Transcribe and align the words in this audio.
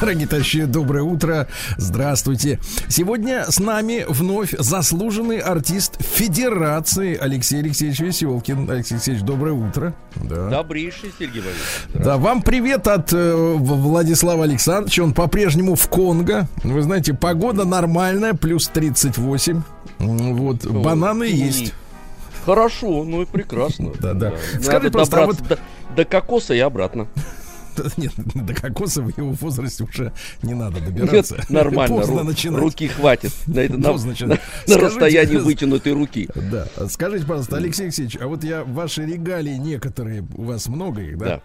Дорогие 0.00 0.26
товарищи, 0.26 0.64
доброе 0.64 1.02
утро. 1.02 1.48
Здравствуйте. 1.78 2.58
Сегодня 2.88 3.46
с 3.48 3.58
нами 3.58 4.04
вновь 4.06 4.54
заслуженный 4.58 5.38
артист 5.38 5.96
Федерации 6.02 7.16
Алексей 7.16 7.60
Алексеевич 7.60 8.00
Веселкин. 8.00 8.70
Алексей 8.70 8.94
Алексеевич, 8.94 9.22
доброе 9.22 9.52
утро. 9.52 9.94
Да. 10.16 10.50
Добрейший, 10.50 11.12
Сергей 11.18 11.40
Борисович. 11.40 12.04
Да, 12.04 12.18
вам 12.18 12.42
привет 12.42 12.86
от 12.88 13.12
э, 13.12 13.34
Владислава 13.34 14.44
Александровича. 14.44 15.02
Он 15.02 15.14
по-прежнему 15.14 15.76
в 15.76 15.88
Конго. 15.88 16.46
Вы 16.62 16.82
знаете, 16.82 17.14
погода 17.14 17.64
нормальная, 17.64 18.34
плюс 18.34 18.68
38. 18.68 19.62
Вот, 19.98 20.64
ну, 20.64 20.82
бананы 20.82 21.24
есть. 21.24 21.72
Хорошо, 22.44 23.02
ну 23.04 23.22
и 23.22 23.24
прекрасно. 23.24 23.92
Да, 23.98 24.12
да. 24.12 24.34
Скажите 24.60 24.90
просто, 24.92 25.22
а 25.22 25.26
вот... 25.26 25.38
до, 25.48 25.58
до 25.96 26.04
кокоса 26.04 26.52
и 26.52 26.58
обратно. 26.58 27.08
Нет, 27.96 28.12
до 28.34 28.54
кокоса 28.54 29.02
в 29.02 29.16
его 29.16 29.32
возрасте 29.32 29.84
уже 29.84 30.12
не 30.42 30.54
надо 30.54 30.80
добираться. 30.80 31.36
Нет, 31.36 31.50
нормально, 31.50 31.96
Поздно 31.96 32.20
ру- 32.20 32.24
начинать. 32.24 32.60
руки 32.60 32.88
хватит. 32.88 33.32
На, 33.46 33.60
это, 33.60 33.76
на, 33.76 33.92
на, 33.92 34.38
на 34.66 34.78
расстоянии 34.78 35.36
вытянутой 35.36 35.92
руки. 35.92 36.28
Да. 36.34 36.66
Скажите, 36.88 37.24
пожалуйста, 37.24 37.56
Алексей 37.56 37.84
Алексеевич, 37.84 38.16
а 38.20 38.26
вот 38.26 38.44
я 38.44 38.64
ваши 38.64 39.04
регалии 39.04 39.56
некоторые, 39.56 40.26
у 40.34 40.44
вас 40.44 40.68
много 40.68 41.02
их, 41.02 41.18
да? 41.18 41.26
Да. 41.26 41.42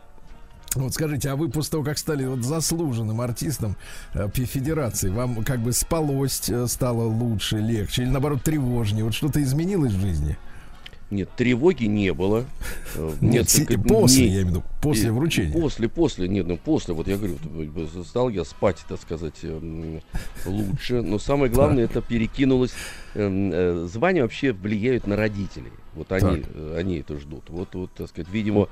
Вот 0.75 0.93
скажите, 0.93 1.29
а 1.29 1.35
вы 1.35 1.49
после 1.49 1.71
того, 1.71 1.83
как 1.83 1.97
стали 1.97 2.25
вот 2.25 2.43
заслуженным 2.43 3.19
артистом 3.19 3.75
э, 4.13 4.29
Федерации, 4.33 5.09
вам 5.09 5.43
как 5.43 5.59
бы 5.59 5.73
спалось 5.73 6.49
э, 6.49 6.65
стало 6.67 7.03
лучше, 7.03 7.57
легче 7.57 8.03
или 8.03 8.09
наоборот 8.09 8.43
тревожнее? 8.43 9.03
Вот 9.03 9.13
что-то 9.13 9.43
изменилось 9.43 9.91
в 9.91 9.99
жизни? 9.99 10.37
Нет, 11.11 11.29
тревоги 11.35 11.85
не 11.85 12.13
было. 12.13 12.45
Э, 12.95 13.11
нет, 13.19 13.45
после, 13.85 14.27
я 14.27 14.31
имею 14.31 14.45
в 14.45 14.49
виду, 14.49 14.63
после 14.81 15.11
вручения. 15.11 15.51
После, 15.51 15.89
после, 15.89 16.29
нет, 16.29 16.47
ну 16.47 16.55
после, 16.55 16.93
вот 16.93 17.09
я 17.09 17.17
говорю, 17.17 17.37
стал 18.05 18.29
я 18.29 18.45
спать, 18.45 18.77
так 18.87 19.01
сказать, 19.01 19.35
эм, 19.43 20.01
лучше. 20.45 21.01
Но 21.01 21.19
самое 21.19 21.51
главное, 21.51 21.83
это 21.83 22.01
перекинулось. 22.01 22.71
Эм, 23.13 23.51
э, 23.53 23.87
звания 23.91 24.21
вообще 24.21 24.53
влияют 24.53 25.05
на 25.05 25.17
родителей. 25.17 25.73
Вот 25.95 26.09
они, 26.13 26.45
э, 26.47 26.75
они 26.79 26.99
это 26.99 27.19
ждут. 27.19 27.49
Вот, 27.49 27.75
вот, 27.75 27.91
так 27.91 28.07
сказать, 28.07 28.31
видимо, 28.31 28.69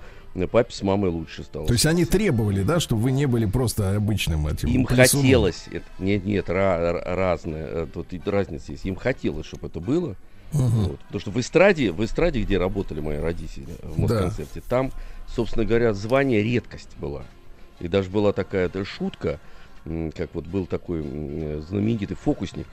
папе 0.49 0.73
с 0.73 0.81
мамой 0.81 1.09
лучше 1.09 1.43
стало. 1.43 1.67
То 1.67 1.73
есть 1.73 1.85
они 1.85 2.05
требовали, 2.05 2.63
да, 2.63 2.79
чтобы 2.79 3.01
вы 3.01 3.11
не 3.11 3.25
были 3.25 3.45
просто 3.45 3.97
обычным 3.97 4.47
этим 4.47 4.69
Им 4.69 4.85
плесуном. 4.85 5.25
хотелось. 5.25 5.65
Это, 5.69 5.85
нет, 5.99 6.23
нет, 6.23 6.49
разное. 6.49 7.85
Тут 7.87 8.07
разница 8.25 8.71
есть. 8.71 8.85
Им 8.85 8.95
хотелось, 8.95 9.45
чтобы 9.45 9.67
это 9.67 9.81
было. 9.81 10.15
Угу. 10.53 10.61
Вот. 10.61 10.99
Потому 10.99 11.19
что 11.19 11.31
в 11.31 11.39
эстраде, 11.39 11.91
в 11.91 12.03
эстраде, 12.03 12.41
где 12.41 12.57
работали 12.57 12.99
мои 12.99 13.17
родители 13.17 13.67
в 13.83 13.99
Москонцерте, 13.99 14.61
да. 14.61 14.65
там, 14.67 14.91
собственно 15.27 15.65
говоря, 15.65 15.93
звание 15.93 16.41
редкость 16.41 16.89
была. 16.97 17.23
И 17.79 17.87
даже 17.87 18.09
была 18.09 18.33
такая 18.33 18.69
шутка, 18.83 19.39
как 20.15 20.29
вот 20.33 20.45
был 20.45 20.65
такой 20.65 21.01
знаменитый 21.61 22.17
фокусник 22.17 22.67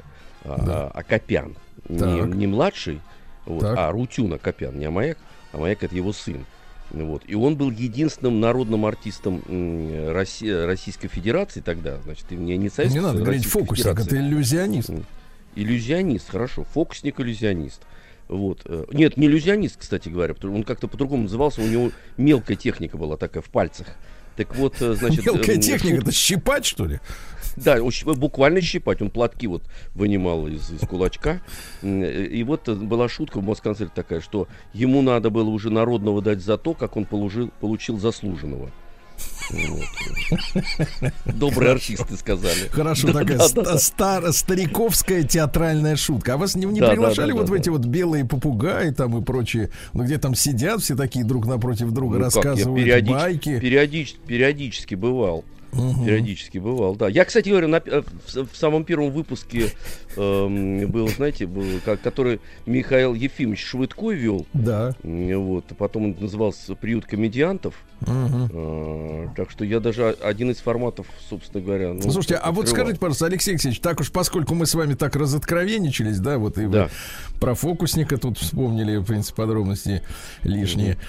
а, 0.45 0.63
да. 0.65 0.87
Акопян. 0.89 1.55
Не, 1.89 2.23
не 2.23 2.47
младший, 2.47 3.01
вот, 3.45 3.63
а 3.63 3.93
Рутюн 3.93 4.33
Акопян, 4.35 4.77
не 4.77 4.87
Амаяк, 4.87 5.19
а 5.53 5.59
Маяк 5.59 5.85
это 5.85 5.95
его 5.95 6.13
сын. 6.13 6.45
Вот. 6.91 7.23
И 7.27 7.35
он 7.35 7.57
был 7.57 7.71
единственным 7.71 8.41
народным 8.41 8.87
артистом 8.87 9.43
России, 10.13 10.51
Российской 10.51 11.09
Федерации 11.09 11.61
тогда. 11.61 11.99
Значит, 12.05 12.31
не, 12.31 12.57
не 12.57 12.69
Советской 12.69 12.99
Не 12.99 13.03
надо 13.03 13.21
говорить 13.21 13.45
фокусник, 13.45 13.99
это 13.99 14.17
иллюзионист. 14.17 14.91
Иллюзионист, 15.57 16.31
хорошо. 16.31 16.65
Фокусник-иллюзионист. 16.75 17.83
Вот. 18.29 18.63
Э, 18.65 18.85
нет, 18.93 19.17
не 19.17 19.27
иллюзионист, 19.27 19.77
кстати 19.79 20.09
говоря, 20.09 20.35
он 20.43 20.63
как-то 20.63 20.89
по-другому 20.89 21.25
назывался, 21.25 21.63
у 21.63 21.67
него 21.67 21.91
мелкая 22.17 22.57
техника 22.57 22.97
была 22.97 23.17
такая 23.17 23.43
в 23.43 23.51
пальцах. 23.51 23.89
Так 24.37 24.55
вот, 24.57 24.81
э, 24.81 24.95
значит... 24.95 25.25
Мелкая 25.25 25.57
э, 25.57 25.61
техника, 25.61 26.03
это 26.03 26.13
щипать, 26.13 26.67
что 26.67 26.85
ли? 26.85 27.01
Да, 27.57 27.79
буквально 27.81 28.61
щипать. 28.61 29.01
Он 29.01 29.09
платки 29.09 29.47
вот 29.47 29.63
вынимал 29.95 30.47
из, 30.47 30.71
из 30.71 30.87
кулачка. 30.87 31.41
И 31.83 32.45
вот 32.47 32.69
была 32.69 33.09
шутка 33.09 33.41
в 33.41 33.45
Москонцерте 33.45 33.93
такая, 33.95 34.21
что 34.21 34.47
ему 34.75 35.01
надо 35.01 35.31
было 35.31 35.49
уже 35.49 35.71
народного 35.71 36.21
дать 36.21 36.41
за 36.41 36.59
то, 36.59 36.75
как 36.75 36.99
он 36.99 37.07
получил, 37.07 37.51
получил 37.61 37.99
заслуженного. 37.99 38.71
Добрые 41.27 41.73
артисты 41.73 42.17
сказали. 42.17 42.69
Хорошо, 42.71 43.13
такая 43.13 43.39
стар, 43.79 44.33
стариковская 44.33 45.23
театральная 45.23 45.97
шутка. 45.97 46.35
А 46.35 46.37
вас 46.37 46.57
не, 46.57 46.67
не 46.67 46.81
приглашали 46.81 47.33
вот 47.33 47.49
в 47.49 47.53
эти 47.53 47.69
вот 47.69 47.85
белые 47.85 48.25
попугаи 48.25 48.91
там 48.91 49.19
и 49.19 49.23
прочие, 49.23 49.71
ну 49.93 50.05
где 50.05 50.19
там 50.19 50.35
сидят 50.35 50.83
все 50.83 50.97
такие 50.97 51.25
друг 51.25 51.47
напротив 51.47 51.93
друга, 51.93 52.19
ну, 52.19 52.25
рассказывают 52.25 53.07
байки? 53.07 53.61
периодически 54.27 54.95
бывал. 54.95 55.45
Угу. 55.77 56.05
Периодически 56.05 56.59
бывал, 56.59 56.97
да. 56.97 57.09
Я, 57.09 57.25
кстати 57.25 57.49
говоря, 57.49 57.69
на, 57.69 57.77
э, 57.85 58.03
в, 58.03 58.53
в 58.53 58.57
самом 58.57 58.85
первом 58.85 59.11
выпуске 59.11 59.73
э, 60.17 60.87
был, 60.87 61.09
знаете, 61.09 61.47
был, 61.47 61.65
как, 61.85 62.01
который 62.01 62.41
Михаил 62.65 63.15
Ефимович 63.15 63.65
Швыдкой 63.65 64.17
вел. 64.17 64.47
Да. 64.53 64.95
Вот. 65.03 65.65
Потом 65.79 66.07
он 66.07 66.17
назывался 66.19 66.75
«Приют 66.75 67.07
комедиантов». 67.07 67.75
Угу. 68.03 68.51
Э, 68.53 69.29
так 69.37 69.51
что 69.51 69.65
я 69.65 69.81
даже 69.81 70.11
один 70.23 70.51
из 70.51 70.59
форматов, 70.59 71.07
собственно 71.29 71.63
говоря. 71.63 71.93
Ну, 71.93 72.03
Слушайте, 72.03 72.37
а 72.37 72.53
вот 72.53 72.69
скажите, 72.69 72.99
пожалуйста, 72.99 73.27
Алексей 73.27 73.53
Алексеевич, 73.53 73.81
так 73.81 74.01
уж 74.01 74.11
поскольку 74.11 74.55
мы 74.55 74.67
с 74.67 74.75
вами 74.75 74.95
так 74.95 75.17
разоткровенничались, 75.17 76.19
да, 76.19 76.39
вот 76.39 76.59
и 76.59 76.67
да. 76.67 76.85
вы 76.85 76.91
про 77.41 77.55
фокусника 77.55 78.19
тут 78.19 78.39
вспомнили, 78.39 78.97
в 78.97 79.05
принципе, 79.05 79.37
подробности 79.37 80.03
лишние. 80.43 80.93
Угу. 80.93 81.01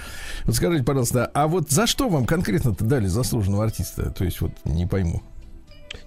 Вот 0.48 0.56
скажите, 0.56 0.84
пожалуйста, 0.84 1.30
а 1.34 1.48
вот 1.48 1.70
за 1.70 1.86
что 1.88 2.08
вам 2.08 2.26
конкретно-то 2.26 2.86
дали 2.86 3.08
заслуженного 3.08 3.66
артиста? 3.66 4.10
То 4.12 4.24
есть 4.24 4.40
вот 4.40 4.52
не 4.64 4.88
пойму. 4.88 5.22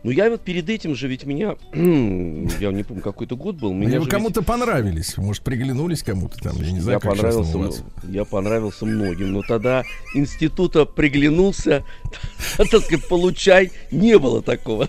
Ну, 0.03 0.11
я 0.11 0.31
вот 0.31 0.43
перед 0.43 0.69
этим 0.69 0.95
же, 0.95 1.09
ведь 1.09 1.25
меня, 1.25 1.57
я 1.73 2.73
не 2.73 2.83
помню, 2.83 3.03
какой-то 3.03 3.37
год 3.37 3.57
был. 3.57 3.73
Меня 3.73 4.01
вы 4.01 4.07
кому-то 4.07 4.41
ведь... 4.41 4.47
понравились, 4.47 5.17
может, 5.17 5.43
приглянулись 5.43 6.03
кому-то 6.03 6.39
там, 6.39 6.57
я 6.63 6.73
не 6.73 6.81
знаю, 6.81 7.01
я 7.03 7.11
понравился, 7.11 7.85
Я 8.05 8.25
понравился 8.25 8.87
многим, 8.87 9.33
но 9.33 9.43
тогда 9.43 9.85
института 10.15 10.85
приглянулся, 10.85 11.85
так 12.57 12.67
сказать, 12.67 13.09
получай, 13.09 13.73
не 13.91 14.19
было 14.19 14.43
такого. 14.43 14.89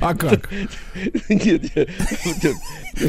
А 0.00 0.14
как? 0.14 0.50
Нет, 1.28 1.64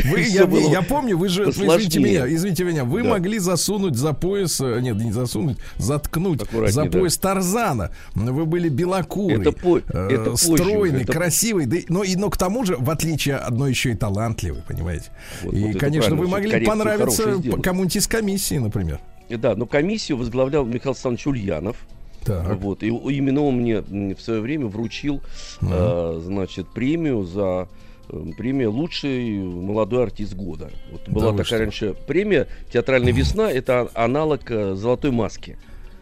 вы, 0.05 0.21
я, 0.21 0.45
было 0.45 0.69
я 0.69 0.81
помню, 0.81 1.17
вы 1.17 1.29
же, 1.29 1.45
вы, 1.45 1.51
извините 1.51 1.99
меня, 1.99 2.33
извините 2.33 2.63
меня, 2.63 2.83
вы 2.83 3.03
да. 3.03 3.09
могли 3.09 3.39
засунуть 3.39 3.95
за 3.95 4.13
пояс, 4.13 4.59
э, 4.61 4.79
нет, 4.81 4.97
не 4.97 5.11
засунуть, 5.11 5.57
заткнуть 5.77 6.41
за 6.67 6.85
пояс 6.85 7.17
да. 7.17 7.29
Тарзана. 7.29 7.91
Вы 8.13 8.45
были 8.45 8.69
белокурый, 8.69 9.41
это 9.41 9.51
по, 9.51 9.79
э, 9.79 9.81
это 9.89 10.35
стройный, 10.35 11.03
это... 11.03 11.13
красивый, 11.13 11.28
да, 11.65 11.77
но, 11.89 12.03
и, 12.03 12.15
но 12.15 12.29
к 12.29 12.37
тому 12.37 12.65
же, 12.65 12.75
в 12.77 12.89
отличие 12.89 13.35
одно 13.35 13.67
еще 13.67 13.91
и 13.91 13.95
талантливый, 13.95 14.61
понимаете. 14.67 15.11
Вот, 15.43 15.53
и, 15.53 15.63
вот 15.65 15.79
конечно, 15.79 16.15
вы 16.15 16.27
могли 16.27 16.65
понравиться 16.65 17.41
кому-нибудь 17.61 17.95
из 17.95 18.07
комиссии, 18.07 18.55
например. 18.55 18.99
Да, 19.29 19.55
но 19.55 19.65
комиссию 19.65 20.17
возглавлял 20.17 20.65
Михаил 20.65 20.91
Александрович 20.91 21.27
Ульянов. 21.27 21.77
Так. 22.25 22.57
Вот, 22.59 22.83
и 22.83 22.87
именно 22.87 23.41
он 23.41 23.55
мне 23.55 23.81
в 23.81 24.19
свое 24.19 24.41
время 24.41 24.67
вручил, 24.67 25.15
угу. 25.61 25.71
э, 25.71 26.21
значит, 26.23 26.67
премию 26.73 27.23
за 27.23 27.69
Э, 28.11 28.25
премия 28.37 28.67
«Лучший 28.67 29.39
молодой 29.39 30.03
артист 30.03 30.33
года». 30.33 30.71
Вот 30.91 31.07
была 31.07 31.31
да 31.31 31.43
такая 31.43 31.59
раньше 31.59 31.95
премия 32.07 32.47
«Театральная 32.71 33.13
весна», 33.13 33.51
это 33.51 33.89
аналог 33.93 34.49
э, 34.49 34.75
«Золотой 34.75 35.11
маски». 35.11 35.57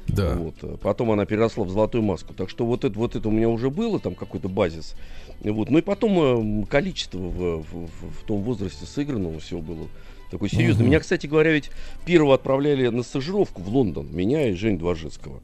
Да. 0.08 0.36
Вот. 0.36 0.56
Э, 0.62 0.78
потом 0.82 1.12
она 1.12 1.26
переросла 1.26 1.64
в 1.64 1.70
золотую 1.70 2.04
маску. 2.04 2.34
Так 2.34 2.50
что 2.50 2.66
вот 2.66 2.84
это, 2.86 2.98
вот 2.98 3.16
это 3.16 3.28
у 3.28 3.32
меня 3.32 3.50
уже 3.50 3.70
было, 3.70 4.00
там 4.00 4.16
какой-то 4.16 4.50
базис. 4.50 4.96
Вот. 5.42 5.70
Ну 5.70 5.78
и 5.78 5.82
потом 5.82 6.66
количество 6.66 7.18
в, 7.20 7.64
в, 7.64 7.88
в 8.22 8.24
том 8.26 8.42
возрасте 8.42 8.86
сыгранного 8.86 9.40
всего 9.40 9.62
было 9.62 9.88
такое 10.32 10.50
серьезное. 10.50 10.84
Угу. 10.84 10.90
Меня, 10.90 11.00
кстати 11.00 11.28
говоря, 11.28 11.52
ведь 11.52 11.72
первого 12.06 12.36
отправляли 12.36 12.88
на 12.88 13.04
стажировку 13.04 13.62
в 13.62 13.70
Лондон. 13.70 14.08
Меня 14.12 14.50
и 14.50 14.54
Жень 14.54 14.78
Дворжецкого. 14.78 15.42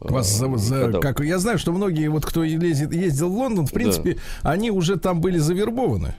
Вас 0.00 0.32
за, 0.32 0.56
за, 0.56 0.92
как, 1.00 1.20
я 1.20 1.38
знаю, 1.38 1.58
что 1.58 1.72
многие, 1.72 2.08
вот 2.08 2.24
кто 2.24 2.44
ездит, 2.44 2.92
ездил 2.92 3.30
в 3.30 3.36
Лондон, 3.36 3.66
в 3.66 3.72
принципе, 3.72 4.14
да. 4.44 4.52
они 4.52 4.70
уже 4.70 4.96
там 4.96 5.20
были 5.20 5.38
завербованы. 5.38 6.14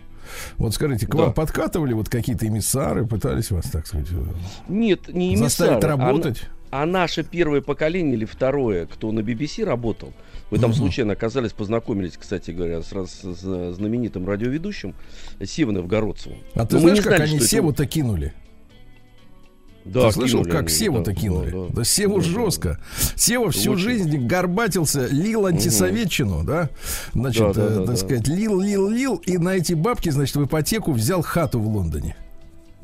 Вот 0.58 0.74
скажите, 0.74 1.08
к 1.08 1.16
да. 1.16 1.24
вам 1.24 1.34
подкатывали 1.34 1.94
вот 1.94 2.10
какие-то 2.10 2.46
эмиссары, 2.46 3.08
пытались 3.08 3.52
вас, 3.52 3.66
так 3.72 3.88
сказать, 3.88 4.08
Нет, 4.68 5.08
не 5.08 5.30
эмиссары, 5.30 5.50
заставить 5.50 5.84
а 5.86 5.88
работать? 5.88 6.44
А, 6.44 6.59
а 6.71 6.86
наше 6.86 7.24
первое 7.24 7.62
поколение 7.62 8.16
или 8.16 8.25
второе, 8.25 8.86
кто 8.86 9.12
на 9.12 9.19
BBC 9.19 9.63
работал, 9.63 10.13
вы 10.51 10.60
там 10.60 10.71
угу. 10.71 10.77
случайно 10.77 11.13
оказались, 11.13 11.51
познакомились, 11.54 12.18
кстати 12.18 12.51
говоря, 12.51 12.81
с, 12.81 12.92
с 12.92 13.74
знаменитым 13.75 14.27
радиоведущим 14.27 14.95
Сивоном 15.44 15.88
Городцевым. 15.88 16.39
А 16.56 16.66
ты 16.66 16.75
Но 16.75 16.81
знаешь, 16.81 16.98
не 16.98 17.04
как 17.04 17.18
знали, 17.18 17.30
они 17.30 17.39
Севу-то 17.39 17.83
это... 17.83 17.92
кинули? 17.92 18.33
Да, 19.86 20.07
Ты 20.07 20.13
слышал, 20.13 20.44
как 20.44 20.62
они, 20.62 20.69
Севу-то 20.69 21.12
да, 21.12 21.16
кинули? 21.16 21.50
Да, 21.50 21.57
да. 21.68 21.74
да 21.77 21.83
Севу 21.83 22.18
да, 22.18 22.21
жестко. 22.21 22.80
Сева 23.16 23.50
всю 23.50 23.71
очень. 23.71 23.81
жизнь 23.81 24.27
горбатился, 24.27 25.07
лил 25.07 25.45
антисоветчину, 25.45 26.39
угу. 26.39 26.48
да? 26.48 26.69
Значит, 27.13 27.42
да, 27.42 27.54
да, 27.54 27.66
э, 27.66 27.69
да, 27.69 27.75
так 27.77 27.86
да. 27.86 27.95
сказать, 27.95 28.27
лил, 28.27 28.60
лил, 28.62 28.89
лил, 28.89 29.16
и 29.25 29.38
на 29.38 29.56
эти 29.56 29.74
бабки, 29.74 30.10
значит, 30.10 30.36
в 30.36 30.45
ипотеку 30.45 30.92
взял 30.92 31.21
хату 31.21 31.60
в 31.60 31.68
Лондоне. 31.68 32.16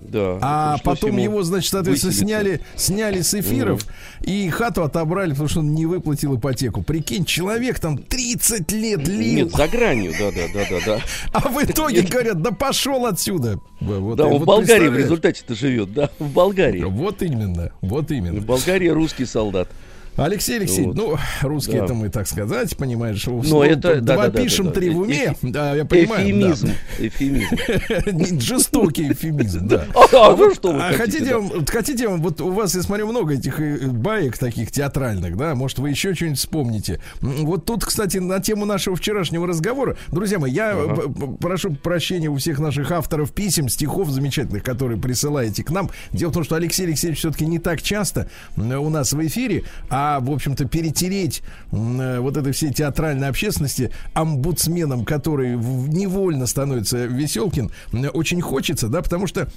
Да. 0.09 0.37
А 0.41 0.77
потом 0.83 1.17
его, 1.17 1.43
значит, 1.43 1.71
соответственно, 1.71 2.13
сняли, 2.13 2.61
сняли 2.75 3.21
с 3.21 3.33
эфиров 3.33 3.83
угу. 3.83 3.91
и 4.23 4.49
хату 4.49 4.83
отобрали, 4.83 5.31
потому 5.31 5.49
что 5.49 5.59
он 5.59 5.73
не 5.73 5.85
выплатил 5.85 6.35
ипотеку. 6.37 6.83
Прикинь, 6.83 7.25
человек 7.25 7.79
там 7.79 7.97
30 7.97 8.71
лет 8.71 9.07
лил. 9.07 9.45
Нет, 9.45 9.55
за 9.55 9.67
гранью, 9.67 10.13
да, 10.19 10.31
да, 10.31 10.47
да, 10.53 10.65
да, 10.69 10.85
да. 10.85 10.99
А 11.33 11.49
в 11.49 11.63
итоге 11.63 12.01
Нет. 12.01 12.09
говорят, 12.09 12.41
да 12.41 12.51
пошел 12.51 13.05
отсюда. 13.05 13.59
Вот, 13.79 14.17
да, 14.17 14.25
он 14.25 14.33
вот 14.33 14.41
в 14.41 14.45
Болгарии 14.45 14.87
в 14.87 14.97
результате-то 14.97 15.55
живет, 15.55 15.93
да, 15.93 16.09
в 16.19 16.29
Болгарии. 16.31 16.83
Вот 16.83 17.21
именно, 17.21 17.71
вот 17.81 18.11
именно. 18.11 18.39
В 18.39 18.45
Болгарии 18.45 18.89
русский 18.89 19.25
солдат. 19.25 19.69
Алексей 20.17 20.57
Алексеевич, 20.57 20.95
вот. 20.95 20.95
ну, 20.95 21.17
русский 21.47 21.77
да. 21.77 21.85
это 21.85 21.93
мы, 21.93 22.09
так 22.09 22.27
сказать, 22.27 22.75
понимаешь, 22.77 23.25
Но 23.27 23.41
ну, 23.43 23.63
это, 23.63 23.99
два 23.99 24.29
да, 24.29 24.41
пишем, 24.41 24.65
да, 24.65 24.71
да, 24.71 24.79
три 24.79 24.89
в 24.89 24.99
уме, 24.99 25.35
да, 25.41 25.75
я 25.75 25.83
понимаю. 25.85 26.25
Эфемизм, 26.25 26.67
да. 26.67 27.07
эфемизм. 27.07 28.39
Жестокий 28.39 29.11
эфемизм, 29.11 29.67
да. 29.67 29.85
А, 29.95 30.31
а, 30.31 30.35
ну, 30.35 30.53
что 30.53 30.71
вы 30.71 30.79
а 30.79 30.93
хотите, 30.93 31.33
хотите, 31.33 31.59
да? 31.59 31.71
хотите, 31.71 32.07
вот 32.07 32.39
у 32.39 32.51
вас, 32.51 32.73
я 32.75 32.81
смотрю, 32.81 33.07
много 33.07 33.33
этих 33.33 33.59
э, 33.59 33.87
баек 33.87 34.37
таких 34.37 34.71
театральных, 34.71 35.35
да, 35.35 35.55
может, 35.55 35.79
вы 35.79 35.89
еще 35.89 36.13
что-нибудь 36.13 36.39
вспомните. 36.39 37.01
Вот 37.19 37.65
тут, 37.65 37.83
кстати, 37.83 38.17
на 38.17 38.39
тему 38.39 38.65
нашего 38.65 38.95
вчерашнего 38.95 39.45
разговора, 39.45 39.97
друзья 40.11 40.39
мои, 40.39 40.51
я 40.51 40.71
ага. 40.71 41.09
прошу 41.39 41.71
прощения 41.71 42.29
у 42.29 42.37
всех 42.37 42.59
наших 42.59 42.91
авторов 42.91 43.33
писем, 43.33 43.67
стихов 43.67 44.09
замечательных, 44.09 44.63
которые 44.63 44.99
присылаете 44.99 45.63
к 45.63 45.71
нам. 45.71 45.89
Дело 46.13 46.29
в 46.29 46.33
том, 46.33 46.43
что 46.43 46.55
Алексей 46.55 46.85
Алексеевич 46.85 47.19
все-таки 47.19 47.45
не 47.45 47.59
так 47.59 47.81
часто 47.81 48.29
у 48.55 48.89
нас 48.89 49.11
в 49.11 49.25
эфире, 49.25 49.63
а 49.89 50.04
а, 50.05 50.19
в 50.19 50.29
общем-то, 50.29 50.65
перетереть 50.65 51.41
э, 51.71 52.19
вот 52.19 52.37
этой 52.37 52.51
всей 52.51 52.71
театральной 52.71 53.27
общественности 53.27 53.91
омбудсменом, 54.13 55.03
который 55.03 55.55
невольно 55.55 56.45
становится 56.45 57.05
Веселкин, 57.05 57.71
очень 58.13 58.41
хочется, 58.41 58.87
да, 58.87 59.01
потому 59.01 59.25
что 59.25 59.47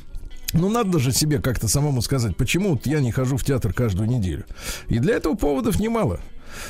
ну, 0.55 0.71
надо 0.71 0.99
же 0.99 1.13
себе 1.13 1.41
как-то 1.41 1.69
самому 1.69 2.01
сказать, 2.01 2.35
почему 2.37 2.71
вот 2.71 2.87
я 2.87 3.01
не 3.01 3.13
хожу 3.13 3.37
в 3.37 3.45
театр 3.45 3.75
каждую 3.75 4.09
неделю. 4.09 4.47
И 4.89 4.99
для 4.99 5.17
этого 5.17 5.35
поводов 5.35 5.79
немало. 5.79 6.21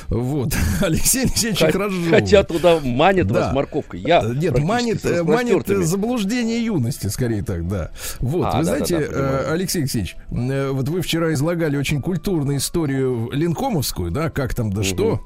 Вот. 0.07 0.55
Алексей 0.81 1.23
Алексеевич 1.23 1.59
Х- 1.59 2.09
Хотя 2.09 2.43
туда 2.43 2.79
манит 2.79 3.27
да. 3.27 3.45
вас 3.45 3.53
морковкой. 3.53 4.01
Я 4.01 4.21
э, 4.23 4.33
Нет, 4.35 4.59
манит, 4.59 5.05
э, 5.05 5.23
манит 5.23 5.67
заблуждение 5.67 6.63
юности, 6.63 7.07
скорее 7.07 7.43
так, 7.43 7.67
да. 7.67 7.91
Вот, 8.19 8.45
а, 8.45 8.57
вы 8.57 8.57
да, 8.57 8.63
знаете, 8.63 8.99
да, 8.99 9.17
да, 9.17 9.51
Алексей 9.51 9.79
Алексеевич, 9.79 10.15
вот 10.29 10.89
вы 10.89 11.01
вчера 11.01 11.33
излагали 11.33 11.77
очень 11.77 12.01
культурную 12.01 12.57
историю 12.57 13.29
Линкомовскую, 13.31 14.11
да, 14.11 14.29
как 14.29 14.53
там, 14.53 14.71
да 14.71 14.81
угу. 14.81 14.87
что. 14.87 15.21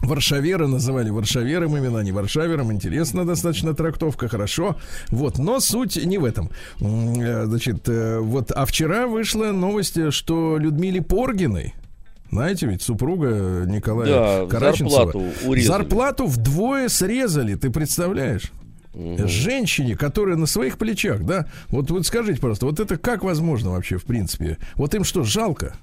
Варшаверы 0.00 0.68
называли 0.68 1.10
варшавером 1.10 1.76
именно, 1.76 1.98
не 2.00 2.12
варшавером. 2.12 2.72
Интересно 2.72 3.24
достаточно 3.24 3.74
трактовка, 3.74 4.28
хорошо. 4.28 4.76
Вот, 5.08 5.38
но 5.38 5.58
суть 5.58 5.96
не 5.96 6.18
в 6.18 6.24
этом. 6.24 6.50
Э, 6.80 7.46
значит, 7.46 7.88
вот, 7.88 8.52
а 8.52 8.64
вчера 8.64 9.08
вышла 9.08 9.46
новость, 9.46 10.12
что 10.12 10.56
Людмиле 10.56 11.02
Поргиной, 11.02 11.74
знаете, 12.30 12.66
ведь 12.66 12.82
супруга 12.82 13.64
Николая 13.66 14.08
да, 14.08 14.46
Караченцева 14.46 15.04
зарплату, 15.04 15.26
урезали. 15.46 15.78
зарплату 15.78 16.26
вдвое 16.26 16.88
срезали, 16.88 17.54
ты 17.54 17.70
представляешь? 17.70 18.52
Угу. 18.94 19.28
Женщине, 19.28 19.96
которая 19.96 20.36
на 20.36 20.46
своих 20.46 20.76
плечах, 20.76 21.24
да? 21.24 21.46
Вот, 21.68 21.90
вот 21.90 22.06
скажите, 22.06 22.40
просто, 22.40 22.66
вот 22.66 22.80
это 22.80 22.96
как 22.96 23.22
возможно 23.22 23.70
вообще, 23.70 23.96
в 23.96 24.04
принципе? 24.04 24.58
Вот 24.74 24.94
им 24.94 25.04
что, 25.04 25.22
жалко? 25.24 25.74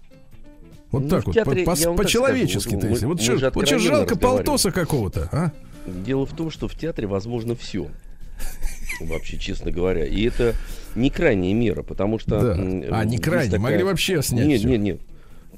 Вот 0.92 1.04
ну, 1.04 1.10
так 1.10 1.26
вот, 1.26 1.34
театре, 1.34 1.66
по, 1.66 1.76
по, 1.76 1.94
по-человечески. 1.94 2.76
Вот, 2.76 3.02
вот, 3.02 3.22
что, 3.22 3.52
вот 3.54 3.68
жалко 3.68 4.18
полтоса 4.18 4.72
какого-то, 4.72 5.30
а? 5.32 5.52
Дело 5.88 6.26
в 6.26 6.36
том, 6.36 6.52
что 6.52 6.68
в 6.68 6.76
театре 6.76 7.08
возможно 7.08 7.56
все. 7.56 7.88
Вообще, 9.02 9.38
честно 9.38 9.72
говоря. 9.72 10.06
И 10.06 10.24
это 10.24 10.54
не 10.96 11.10
крайняя 11.10 11.54
мера, 11.54 11.84
потому 11.84 12.20
что... 12.20 12.40
Да. 12.40 12.54
А, 12.54 13.06
не 13.06 13.18
крайняя. 13.18 13.52
Такая... 13.52 13.72
Могли 13.72 13.84
вообще 13.84 14.22
снять 14.22 14.48
Нет, 14.48 14.60
все. 14.60 14.70
нет, 14.70 14.80
нет. 14.80 15.02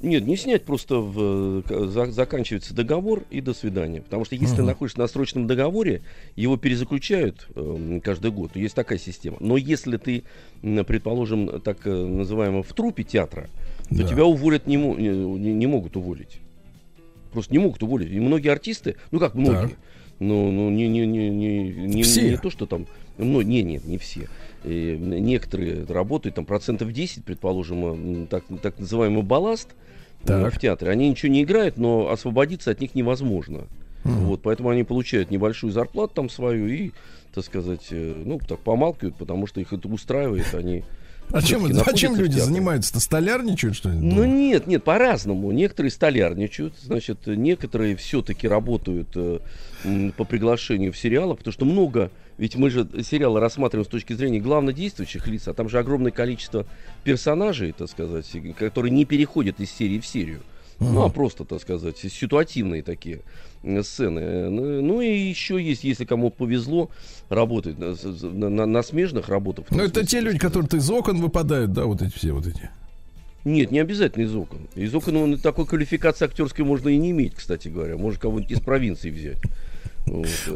Нет, 0.02 0.26
не 0.26 0.36
снять, 0.36 0.64
просто 0.64 0.96
в, 0.96 1.62
за, 1.68 2.06
заканчивается 2.06 2.74
договор 2.74 3.24
и 3.30 3.40
до 3.40 3.54
свидания. 3.54 4.00
Потому 4.00 4.24
что 4.24 4.34
если 4.34 4.54
uh-huh. 4.54 4.58
ты 4.58 4.62
находишься 4.62 4.98
на 4.98 5.08
срочном 5.08 5.46
договоре, 5.46 6.02
его 6.36 6.56
перезаключают 6.56 7.48
э, 7.54 8.00
каждый 8.02 8.30
год. 8.30 8.54
Есть 8.54 8.74
такая 8.74 8.98
система. 8.98 9.36
Но 9.40 9.56
если 9.56 9.96
ты, 9.96 10.22
предположим, 10.62 11.60
так 11.60 11.86
э, 11.86 11.90
называемо 11.90 12.62
в 12.62 12.72
трупе 12.74 13.02
театра, 13.02 13.48
да. 13.90 14.02
то 14.02 14.08
тебя 14.08 14.24
уволят 14.24 14.66
не, 14.66 14.76
не, 14.76 15.52
не 15.52 15.66
могут 15.66 15.96
уволить. 15.96 16.40
Просто 17.32 17.52
не 17.52 17.58
могут 17.58 17.82
уволить. 17.82 18.10
И 18.10 18.20
многие 18.20 18.50
артисты, 18.50 18.96
ну 19.10 19.18
как 19.18 19.34
многие, 19.34 19.68
так. 19.68 19.78
ну, 20.18 20.50
ну 20.50 20.70
не, 20.70 20.88
не, 20.88 21.06
не, 21.06 21.28
не, 21.30 21.70
не, 21.70 22.02
все. 22.02 22.30
не 22.30 22.36
то, 22.36 22.50
что 22.50 22.66
там, 22.66 22.86
ну, 23.16 23.42
не, 23.42 23.62
нет, 23.62 23.84
не 23.84 23.98
все. 23.98 24.28
И 24.64 24.96
некоторые 24.98 25.84
работают, 25.84 26.36
там 26.36 26.44
процентов 26.44 26.92
10, 26.92 27.24
предположим, 27.24 28.26
так, 28.26 28.44
так 28.62 28.78
называемый 28.78 29.22
балласт, 29.22 29.68
так. 30.24 30.54
в 30.54 30.58
театре. 30.58 30.90
Они 30.90 31.08
ничего 31.08 31.32
не 31.32 31.42
играют, 31.42 31.76
но 31.76 32.10
освободиться 32.10 32.70
от 32.70 32.80
них 32.80 32.94
невозможно. 32.94 33.66
Mm. 34.04 34.24
Вот, 34.24 34.42
поэтому 34.42 34.70
они 34.70 34.84
получают 34.84 35.30
небольшую 35.30 35.72
зарплату 35.72 36.14
там 36.14 36.30
свою 36.30 36.68
и, 36.68 36.92
так 37.34 37.44
сказать, 37.44 37.86
э, 37.90 38.14
ну, 38.24 38.38
так 38.38 38.60
помалкивают, 38.60 39.16
потому 39.16 39.46
что 39.46 39.60
их 39.60 39.72
это 39.72 39.88
устраивает, 39.88 40.54
они 40.54 40.84
а 41.32 41.42
чем, 41.42 41.66
а 41.66 41.92
чем 41.92 42.16
люди 42.16 42.38
занимаются-то? 42.38 43.00
Столярничают, 43.00 43.76
что 43.76 43.90
ли? 43.90 43.98
Ну 43.98 44.24
нет, 44.24 44.66
нет, 44.66 44.82
по-разному. 44.82 45.52
Некоторые 45.52 45.90
столярничают, 45.90 46.74
значит, 46.82 47.26
некоторые 47.26 47.96
все-таки 47.96 48.48
работают 48.48 49.08
э, 49.14 49.40
по 50.16 50.24
приглашению 50.24 50.92
в 50.92 50.98
сериалы, 50.98 51.34
потому 51.34 51.52
что 51.52 51.66
много, 51.66 52.10
ведь 52.38 52.56
мы 52.56 52.70
же 52.70 52.88
сериалы 53.02 53.40
рассматриваем 53.40 53.84
с 53.84 53.88
точки 53.88 54.12
зрения 54.12 54.40
главнодействующих 54.40 55.26
лиц, 55.26 55.48
а 55.48 55.54
там 55.54 55.68
же 55.68 55.78
огромное 55.78 56.12
количество 56.12 56.66
персонажей, 57.04 57.72
так 57.72 57.90
сказать, 57.90 58.30
которые 58.56 58.92
не 58.92 59.04
переходят 59.04 59.60
из 59.60 59.70
серии 59.70 59.98
в 59.98 60.06
серию. 60.06 60.40
Uh-huh. 60.78 60.92
Ну, 60.92 61.02
а 61.02 61.08
просто, 61.08 61.44
так 61.44 61.60
сказать, 61.60 61.98
ситуативные 61.98 62.84
такие 62.84 63.22
сцены. 63.82 64.48
Ну, 64.48 64.80
ну 64.80 65.00
и 65.00 65.08
еще 65.08 65.60
есть, 65.60 65.82
если 65.82 66.04
кому 66.04 66.30
повезло, 66.30 66.88
работать 67.28 67.76
на, 67.78 68.48
на, 68.48 68.66
на 68.66 68.82
смежных 68.84 69.28
работах. 69.28 69.66
Ну, 69.70 69.82
это 69.82 70.06
те 70.06 70.20
люди, 70.20 70.38
которые 70.38 70.68
из 70.78 70.88
окон 70.88 71.20
выпадают, 71.20 71.72
да, 71.72 71.84
вот 71.84 72.00
эти 72.00 72.14
все 72.14 72.32
вот 72.32 72.46
эти. 72.46 72.70
Нет, 73.44 73.72
не 73.72 73.80
обязательно 73.80 74.22
из 74.22 74.34
окон. 74.36 74.68
Из 74.76 74.94
окон 74.94 75.16
он, 75.16 75.38
такой 75.38 75.66
квалификации 75.66 76.26
актерской 76.26 76.64
можно 76.64 76.88
и 76.90 76.96
не 76.96 77.10
иметь, 77.10 77.34
кстати 77.34 77.66
говоря. 77.66 77.96
Можно 77.96 78.20
кого-нибудь 78.20 78.52
из 78.52 78.60
провинции 78.60 79.10
взять. 79.10 79.38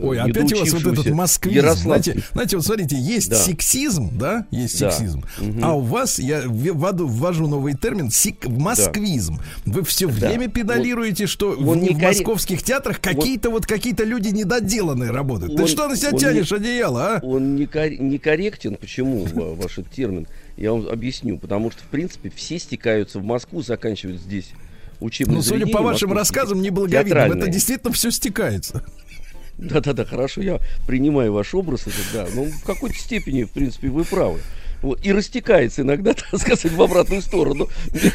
Ой, 0.02 0.18
опять 0.18 0.52
у 0.52 0.58
вас 0.58 0.72
вот 0.72 0.86
этот 0.86 1.08
москвизм. 1.10 1.70
Знаете, 1.74 2.22
знаете, 2.32 2.56
вот 2.56 2.66
смотрите, 2.66 2.96
есть 2.96 3.30
да. 3.30 3.36
сексизм, 3.36 4.10
да, 4.18 4.46
есть 4.50 4.78
да. 4.80 4.90
сексизм. 4.90 5.24
Угу. 5.40 5.60
А 5.62 5.74
у 5.74 5.80
вас, 5.80 6.18
я 6.18 6.42
вводу, 6.46 7.06
ввожу 7.06 7.46
новый 7.46 7.74
термин, 7.74 8.10
сик, 8.10 8.46
москвизм. 8.46 9.38
Да. 9.64 9.72
Вы 9.72 9.84
все 9.84 10.06
время 10.06 10.46
да. 10.46 10.52
педалируете, 10.52 11.26
что 11.26 11.50
он 11.50 11.80
в, 11.80 11.82
не 11.82 11.90
в 11.90 11.98
московских 11.98 12.62
театрах 12.62 13.00
какие-то 13.00 13.50
вот 13.50 13.66
какие-то 13.66 14.04
люди 14.04 14.28
недоделанные 14.28 15.10
работают. 15.10 15.52
Он, 15.52 15.58
Ты 15.58 15.66
что 15.66 15.88
на 15.88 15.96
себя 15.96 16.12
тянешь 16.12 16.50
не, 16.50 16.56
одеяло, 16.56 17.16
а? 17.16 17.20
Он 17.22 17.56
не, 17.56 17.68
не 17.98 18.18
корректен. 18.18 18.76
Почему 18.76 19.26
ваш 19.34 19.78
термин? 19.94 20.26
Я 20.56 20.72
вам 20.72 20.88
объясню. 20.88 21.38
Потому 21.38 21.70
что, 21.70 21.82
в 21.82 21.86
принципе, 21.86 22.30
все 22.34 22.58
стекаются 22.58 23.18
в 23.18 23.24
Москву, 23.24 23.62
заканчивают 23.62 24.20
здесь 24.20 24.50
учебные 25.02 25.36
Ну, 25.36 25.42
судя 25.42 25.66
по 25.66 25.82
вашим 25.82 26.12
рассказам, 26.12 26.62
неблаговидным, 26.62 27.32
это 27.32 27.48
действительно 27.48 27.92
все 27.92 28.10
стекается. 28.10 28.84
Да-да-да, 29.58 30.04
хорошо, 30.04 30.42
я 30.42 30.58
принимаю 30.86 31.32
ваш 31.32 31.54
образ, 31.54 31.86
это 31.86 31.96
да. 32.12 32.26
Но 32.34 32.44
в 32.44 32.62
какой-то 32.64 32.96
степени, 32.96 33.44
в 33.44 33.50
принципе, 33.50 33.88
вы 33.88 34.04
правы. 34.04 34.40
Вот, 34.82 35.04
и 35.06 35.12
растекается 35.12 35.82
иногда, 35.82 36.12
так 36.30 36.40
сказать, 36.40 36.72
в 36.72 36.82
обратную 36.82 37.22
сторону. 37.22 37.68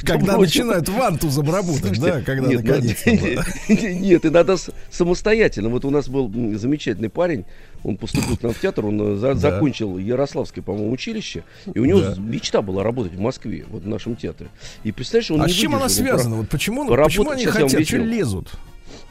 Когда 0.03 0.36
прочим. 0.36 0.67
начинают 0.67 0.89
вантузом 0.89 1.50
работать, 1.50 2.00
да, 2.00 2.22
когда 2.22 2.48
нет, 2.48 2.63
наконец-то. 2.63 3.12
Нет, 3.74 4.25
иногда 4.25 4.56
самостоятельно. 4.91 5.70
Вот 5.70 5.86
у 5.86 5.89
нас 5.89 6.10
был 6.10 6.29
замечательный 6.58 7.10
парень, 7.10 7.46
он 7.84 7.96
поступил 7.96 8.36
к 8.36 8.44
нам 8.44 8.53
в 8.53 8.60
театр, 8.60 8.86
он 8.86 9.13
э, 9.13 9.15
за, 9.15 9.34
да. 9.34 9.36
закончил 9.36 9.98
Ярославское, 9.98 10.63
по-моему, 10.63 10.91
училище, 10.91 11.44
и 11.74 11.79
у 11.79 11.86
него 11.86 12.01
да. 12.01 12.15
мечта 12.17 12.62
была 12.62 12.84
работать 12.84 13.13
в 13.13 13.20
Москве, 13.20 13.65
вот 13.70 13.84
в 13.84 13.88
нашем 13.88 14.17
театре. 14.17 14.50
И 14.84 14.91
представляешь, 14.91 15.32
он 15.32 15.41
а 15.41 15.48
не 15.48 15.53
с 15.53 15.56
чем 15.56 15.74
она 15.74 15.88
связана? 15.88 16.36
Вот 16.36 16.50
почему, 16.50 16.86
почему 16.86 17.32
они 17.32 17.46
хотят, 17.46 17.88
что 17.88 17.98
лезут? 17.98 18.50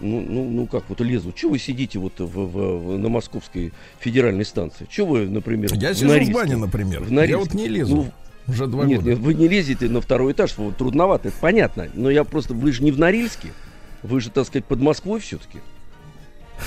Ну, 0.00 0.20
ну, 0.20 0.44
ну 0.50 0.66
как 0.66 0.84
вот 0.88 1.00
лезут? 1.00 1.34
Чего 1.34 1.52
вы 1.52 1.58
сидите 1.58 1.98
вот 1.98 2.18
в, 2.18 2.26
в, 2.26 2.46
в, 2.46 2.98
на 2.98 3.08
Московской 3.08 3.72
федеральной 3.98 4.44
станции? 4.44 4.86
Чего 4.90 5.08
вы, 5.08 5.28
например, 5.28 5.72
Я 5.74 5.92
в 5.92 5.94
сижу 5.94 6.08
Норильске? 6.08 6.32
в 6.32 6.36
бане, 6.36 6.56
например. 6.56 7.02
В 7.02 7.10
Я 7.10 7.38
вот 7.38 7.54
не 7.54 7.68
лезу. 7.68 7.96
Ну, 7.96 8.12
уже 8.48 8.66
два 8.66 8.84
нет, 8.84 9.00
года. 9.00 9.10
Нет, 9.10 9.18
вы 9.18 9.34
не 9.34 9.48
лезете 9.48 9.88
на 9.88 10.00
второй 10.00 10.32
этаж, 10.32 10.56
вот, 10.56 10.76
трудновато, 10.76 11.28
это 11.28 11.36
понятно. 11.40 11.88
Но 11.94 12.10
я 12.10 12.24
просто, 12.24 12.54
вы 12.54 12.72
же 12.72 12.82
не 12.82 12.92
в 12.92 12.98
Норильске, 12.98 13.48
вы 14.02 14.20
же, 14.20 14.30
так 14.30 14.46
сказать, 14.46 14.64
под 14.64 14.80
Москвой 14.80 15.20
все-таки. 15.20 15.58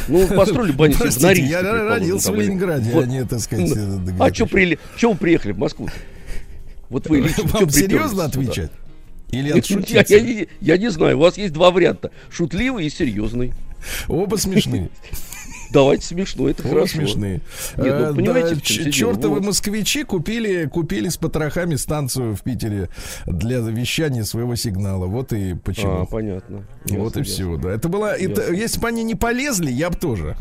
Ну, 0.07 0.27
построили 0.27 0.71
баню 0.71 0.95
в 0.95 1.21
Норильске. 1.21 1.49
Я 1.49 1.61
родился 1.61 2.31
в 2.31 2.35
Ленинграде, 2.35 2.91
вот. 2.91 3.05
а 3.05 3.07
не, 3.07 3.25
так 3.25 3.39
сказать... 3.39 3.71
Ну, 3.75 4.13
а 4.19 4.33
что 4.33 4.45
при... 4.45 4.77
вы 5.01 5.15
приехали 5.15 5.51
в 5.51 5.57
Москву? 5.57 5.87
Вот 6.89 7.07
вы 7.07 7.21
Вам 7.21 7.69
серьезно 7.69 8.25
отвечать? 8.25 8.71
Или 9.31 9.51
отшутиться? 9.51 10.15
Я, 10.15 10.23
я, 10.23 10.45
я 10.61 10.77
не 10.77 10.89
знаю, 10.89 11.17
у 11.17 11.21
вас 11.21 11.37
есть 11.37 11.53
два 11.53 11.71
варианта. 11.71 12.11
Шутливый 12.31 12.85
и 12.85 12.89
серьезный. 12.89 13.53
Оба 14.07 14.35
смешные. 14.35 14.89
Давайте 15.71 16.03
смешно, 16.03 16.49
это 16.49 16.63
О, 16.63 16.69
хорошо. 16.69 16.97
смешные. 16.97 17.41
Нет, 17.77 18.09
ну, 18.09 18.15
понимаете, 18.15 18.55
да, 18.55 18.91
чертовы 18.91 19.35
вот. 19.35 19.45
москвичи 19.45 20.03
купили, 20.03 20.65
купили 20.65 21.09
с 21.09 21.17
потрохами 21.17 21.75
станцию 21.75 22.35
в 22.35 22.41
Питере 22.41 22.89
для 23.27 23.59
вещания 23.59 24.23
своего 24.23 24.55
сигнала. 24.55 25.05
Вот 25.05 25.31
и 25.31 25.53
почему. 25.53 26.01
А, 26.01 26.05
понятно. 26.05 26.65
Вот 26.89 27.15
ясно, 27.15 27.19
и 27.19 27.23
все, 27.23 27.57
да. 27.57 27.71
Это 27.71 27.87
была, 27.87 28.15
это, 28.17 28.51
если 28.51 28.79
бы 28.79 28.87
они 28.87 29.03
не 29.03 29.13
полезли, 29.13 29.71
я 29.71 29.91
бы 29.91 29.95
тоже. 29.95 30.35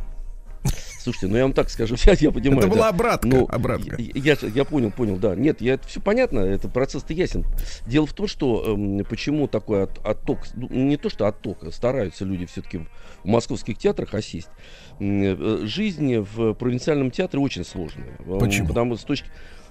Слушайте, 0.99 1.29
ну 1.29 1.37
я 1.37 1.45
вам 1.45 1.53
так 1.53 1.71
скажу, 1.71 1.95
я, 2.07 2.15
я 2.19 2.31
понимаю. 2.31 2.61
Это 2.61 2.69
была 2.69 2.83
да. 2.83 2.89
обратка, 2.89 3.29
ну, 3.29 3.47
обратка. 3.49 3.97
Я, 3.99 4.37
я, 4.43 4.49
я 4.55 4.65
понял, 4.65 4.91
понял, 4.91 5.17
да. 5.17 5.35
Нет, 5.35 5.61
я, 5.61 5.75
это 5.75 5.87
все 5.87 6.01
понятно, 6.01 6.41
это 6.41 6.69
процесс-то 6.69 7.13
ясен. 7.13 7.45
Дело 7.87 8.07
в 8.07 8.13
том, 8.13 8.27
что 8.27 8.77
э, 8.77 9.05
почему 9.05 9.47
такой 9.47 9.85
от, 9.85 9.99
отток, 10.05 10.41
ну, 10.55 10.69
не 10.71 10.97
то 10.97 11.09
что 11.09 11.27
отток, 11.27 11.65
а 11.65 11.71
стараются 11.71 12.25
люди 12.25 12.47
все-таки 12.47 12.79
в 13.23 13.27
московских 13.27 13.79
театрах 13.79 14.15
осесть. 14.15 14.51
Э, 14.99 15.61
жизнь 15.63 16.19
в 16.19 16.55
провинциальном 16.55 17.11
театре 17.11 17.43
очень 17.43 17.65
сложная. 17.65 18.17
Почему? 18.41 18.69
Потому, 18.69 18.97
с 18.97 19.05
точки, 19.05 19.29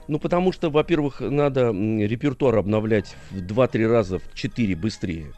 ну, 0.07 0.19
потому 0.19 0.53
что, 0.53 0.69
во-первых, 0.69 1.19
надо 1.19 1.72
репертуар 1.72 2.57
обновлять 2.57 3.15
в 3.31 3.41
2-3 3.41 3.88
раза, 3.88 4.19
в 4.19 4.34
4 4.34 4.75
быстрее 4.75 5.34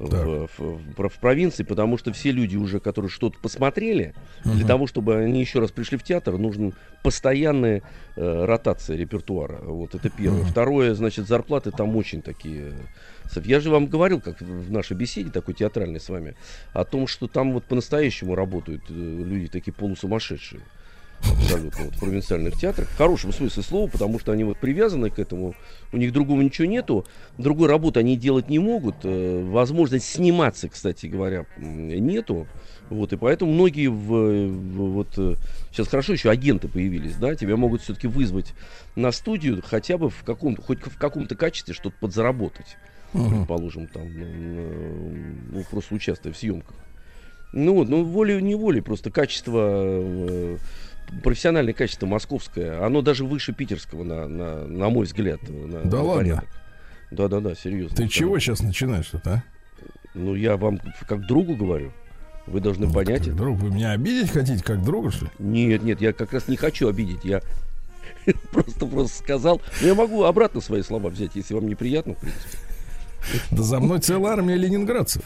в, 0.00 0.48
в, 0.58 0.80
в, 0.96 1.08
в 1.08 1.18
провинции, 1.20 1.62
потому 1.62 1.98
что 1.98 2.12
все 2.12 2.30
люди 2.32 2.56
уже, 2.56 2.80
которые 2.80 3.10
что-то 3.10 3.38
посмотрели, 3.38 4.14
угу. 4.44 4.54
для 4.54 4.66
того, 4.66 4.86
чтобы 4.86 5.16
они 5.16 5.40
еще 5.40 5.60
раз 5.60 5.70
пришли 5.70 5.98
в 5.98 6.02
театр, 6.02 6.38
нужна 6.38 6.70
постоянная 7.02 7.82
э, 8.16 8.44
ротация 8.44 8.96
репертуара. 8.96 9.60
Вот 9.62 9.94
это 9.94 10.08
первое. 10.08 10.40
Угу. 10.40 10.48
Второе, 10.48 10.94
значит, 10.94 11.28
зарплаты 11.28 11.70
там 11.70 11.94
очень 11.96 12.22
такие. 12.22 12.72
Я 13.44 13.60
же 13.60 13.70
вам 13.70 13.86
говорил, 13.86 14.20
как 14.20 14.40
в 14.40 14.72
нашей 14.72 14.96
беседе 14.96 15.30
такой 15.30 15.54
театральной 15.54 16.00
с 16.00 16.08
вами, 16.08 16.34
о 16.72 16.84
том, 16.84 17.06
что 17.06 17.28
там 17.28 17.52
вот 17.52 17.64
по-настоящему 17.64 18.34
работают 18.34 18.82
э, 18.88 18.92
люди 18.92 19.48
такие 19.48 19.72
полусумасшедшие 19.72 20.62
абсолютно 21.22 21.84
вот, 21.84 21.94
в 21.94 22.00
провинциальных 22.00 22.56
театрах, 22.58 22.88
в 22.88 22.96
хорошем 22.96 23.32
смысле 23.32 23.62
слова, 23.62 23.88
потому 23.88 24.18
что 24.18 24.32
они 24.32 24.44
вот 24.44 24.58
привязаны 24.58 25.10
к 25.10 25.18
этому, 25.18 25.54
у 25.92 25.96
них 25.96 26.12
другого 26.12 26.40
ничего 26.40 26.66
нету, 26.66 27.06
другой 27.38 27.68
работы 27.68 28.00
они 28.00 28.16
делать 28.16 28.48
не 28.48 28.58
могут, 28.58 28.96
э, 29.04 29.44
возможность 29.44 30.06
сниматься, 30.06 30.68
кстати 30.68 31.06
говоря, 31.06 31.46
нету, 31.58 32.46
вот, 32.88 33.12
и 33.12 33.16
поэтому 33.16 33.52
многие 33.52 33.88
в, 33.88 34.48
в, 34.48 34.92
вот, 34.92 35.08
э, 35.16 35.34
сейчас 35.70 35.88
хорошо 35.88 36.12
еще 36.12 36.30
агенты 36.30 36.68
появились, 36.68 37.16
да, 37.16 37.34
тебя 37.34 37.56
могут 37.56 37.82
все-таки 37.82 38.06
вызвать 38.06 38.54
на 38.96 39.12
студию 39.12 39.62
хотя 39.64 39.98
бы 39.98 40.10
в 40.10 40.22
каком-то, 40.24 40.62
хоть 40.62 40.80
в 40.80 40.98
каком-то 40.98 41.36
качестве 41.36 41.74
что-то 41.74 41.96
подзаработать, 42.00 42.76
uh-huh. 43.12 43.28
предположим, 43.28 43.86
там, 43.86 44.08
ну, 45.52 45.64
просто 45.70 45.94
участвуя 45.94 46.32
в 46.32 46.36
съемках. 46.36 46.76
Ну 47.52 47.74
вот, 47.74 47.88
ну 47.88 48.04
волей-неволей 48.04 48.80
просто 48.80 49.10
качество 49.10 49.70
э, 49.72 50.56
профессиональное 51.22 51.74
качество 51.74 52.06
московское, 52.06 52.84
оно 52.84 53.02
даже 53.02 53.24
выше 53.24 53.52
питерского, 53.52 54.04
на, 54.04 54.28
на, 54.28 54.66
на 54.66 54.88
мой 54.88 55.06
взгляд. 55.06 55.40
На, 55.48 55.82
да 55.82 55.98
на 55.98 56.02
ладно? 56.02 56.44
Да-да-да, 57.10 57.54
серьезно. 57.54 57.96
Ты 57.96 58.08
чего 58.08 58.38
сейчас 58.38 58.60
начинаешь 58.60 59.08
тут, 59.08 59.26
а? 59.26 59.42
Ну, 60.14 60.34
я 60.34 60.56
вам 60.56 60.80
как 61.08 61.26
другу 61.26 61.56
говорю. 61.56 61.92
Вы 62.46 62.60
должны 62.60 62.86
ну, 62.86 62.92
понять 62.92 63.22
это. 63.22 63.32
Друг, 63.32 63.58
вы 63.58 63.70
меня 63.70 63.92
обидеть 63.92 64.30
хотите, 64.30 64.62
как 64.62 64.82
друга, 64.82 65.10
что 65.10 65.26
ли? 65.26 65.30
Нет, 65.38 65.82
нет, 65.82 66.00
я 66.00 66.12
как 66.12 66.32
раз 66.32 66.48
не 66.48 66.56
хочу 66.56 66.88
обидеть. 66.88 67.24
Я 67.24 67.42
просто 68.52 68.86
просто 68.86 69.18
сказал. 69.18 69.60
Но 69.80 69.86
я 69.86 69.94
могу 69.94 70.24
обратно 70.24 70.60
свои 70.60 70.82
слова 70.82 71.10
взять, 71.10 71.32
если 71.34 71.54
вам 71.54 71.68
неприятно, 71.68 72.14
в 72.14 72.18
принципе. 72.18 72.58
Да 73.50 73.62
за 73.62 73.80
мной 73.80 74.00
целая 74.00 74.32
армия 74.32 74.56
ленинградцев. 74.56 75.22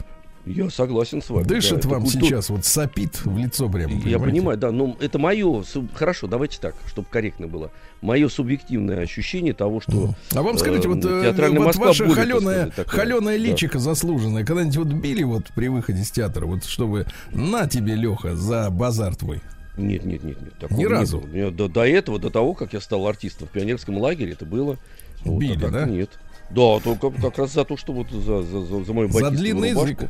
Я 0.47 0.69
согласен 0.69 1.23
с 1.23 1.31
вами. 1.31 1.45
Дышит 1.45 1.83
да, 1.83 1.89
вам 1.89 2.03
культур... 2.03 2.23
сейчас, 2.23 2.51
вот 2.51 2.67
сопит 2.67 3.25
в 3.25 3.37
лицо 3.39 3.69
прямо. 3.69 3.89
Понимаете? 3.89 4.11
Я 4.11 4.19
понимаю, 4.19 4.59
да, 4.59 4.71
но 4.73 4.95
это 5.01 5.19
мое, 5.19 5.65
хорошо, 5.95 6.27
давайте 6.27 6.61
так, 6.61 6.75
чтобы 6.87 7.09
корректно 7.11 7.47
было. 7.47 7.71
Мое 8.03 8.29
субъективное 8.29 9.01
ощущение 9.01 9.55
того, 9.55 9.81
что 9.81 10.15
А 10.35 10.43
вам 10.43 10.59
скажите, 10.59 10.87
э, 10.87 10.91
вот, 10.91 11.05
э, 11.05 11.23
театральная 11.25 11.61
вот 11.61 11.67
Москва 11.67 11.87
ваше 11.89 12.11
холеное, 12.11 12.71
холеное 12.87 13.39
личико 13.39 13.75
да. 13.75 13.81
заслуженное, 13.81 14.45
когда-нибудь 14.45 14.77
вот 14.77 14.89
били 14.89 15.23
вот 15.23 15.47
при 15.55 15.69
выходе 15.69 16.05
с 16.05 16.11
театра, 16.11 16.45
вот 16.45 16.65
чтобы 16.65 17.07
на 17.31 17.67
тебе, 17.67 17.95
Леха, 17.95 18.37
за 18.37 18.69
базар 18.71 19.17
твой? 19.17 19.41
Нет, 19.79 20.05
нет, 20.05 20.23
нет, 20.23 20.37
нет. 20.41 20.71
Ни 20.71 20.85
разу. 20.85 21.25
Не 21.33 21.51
До, 21.51 21.69
до 21.69 21.87
этого, 21.87 22.19
до 22.19 22.31
того, 22.31 22.55
как 22.55 22.75
я 22.75 22.81
стал 22.81 23.07
артистом 23.09 23.49
в 23.49 23.51
пионерском 23.51 23.99
лагере, 23.99 24.33
это 24.33 24.45
было. 24.45 24.77
Били, 25.25 25.55
вот, 25.55 25.65
а 25.65 25.71
да? 25.71 25.85
Нет. 25.87 26.11
Да, 26.51 26.79
только 26.81 27.11
как 27.11 27.39
раз 27.39 27.55
за 27.55 27.65
то, 27.65 27.77
что 27.77 27.93
вот 27.93 28.11
за, 28.11 28.43
за, 28.43 28.61
за, 28.65 28.85
за 28.85 28.93
мою 28.93 29.09
За 29.09 29.31
длинный 29.31 29.71
язык 29.71 30.09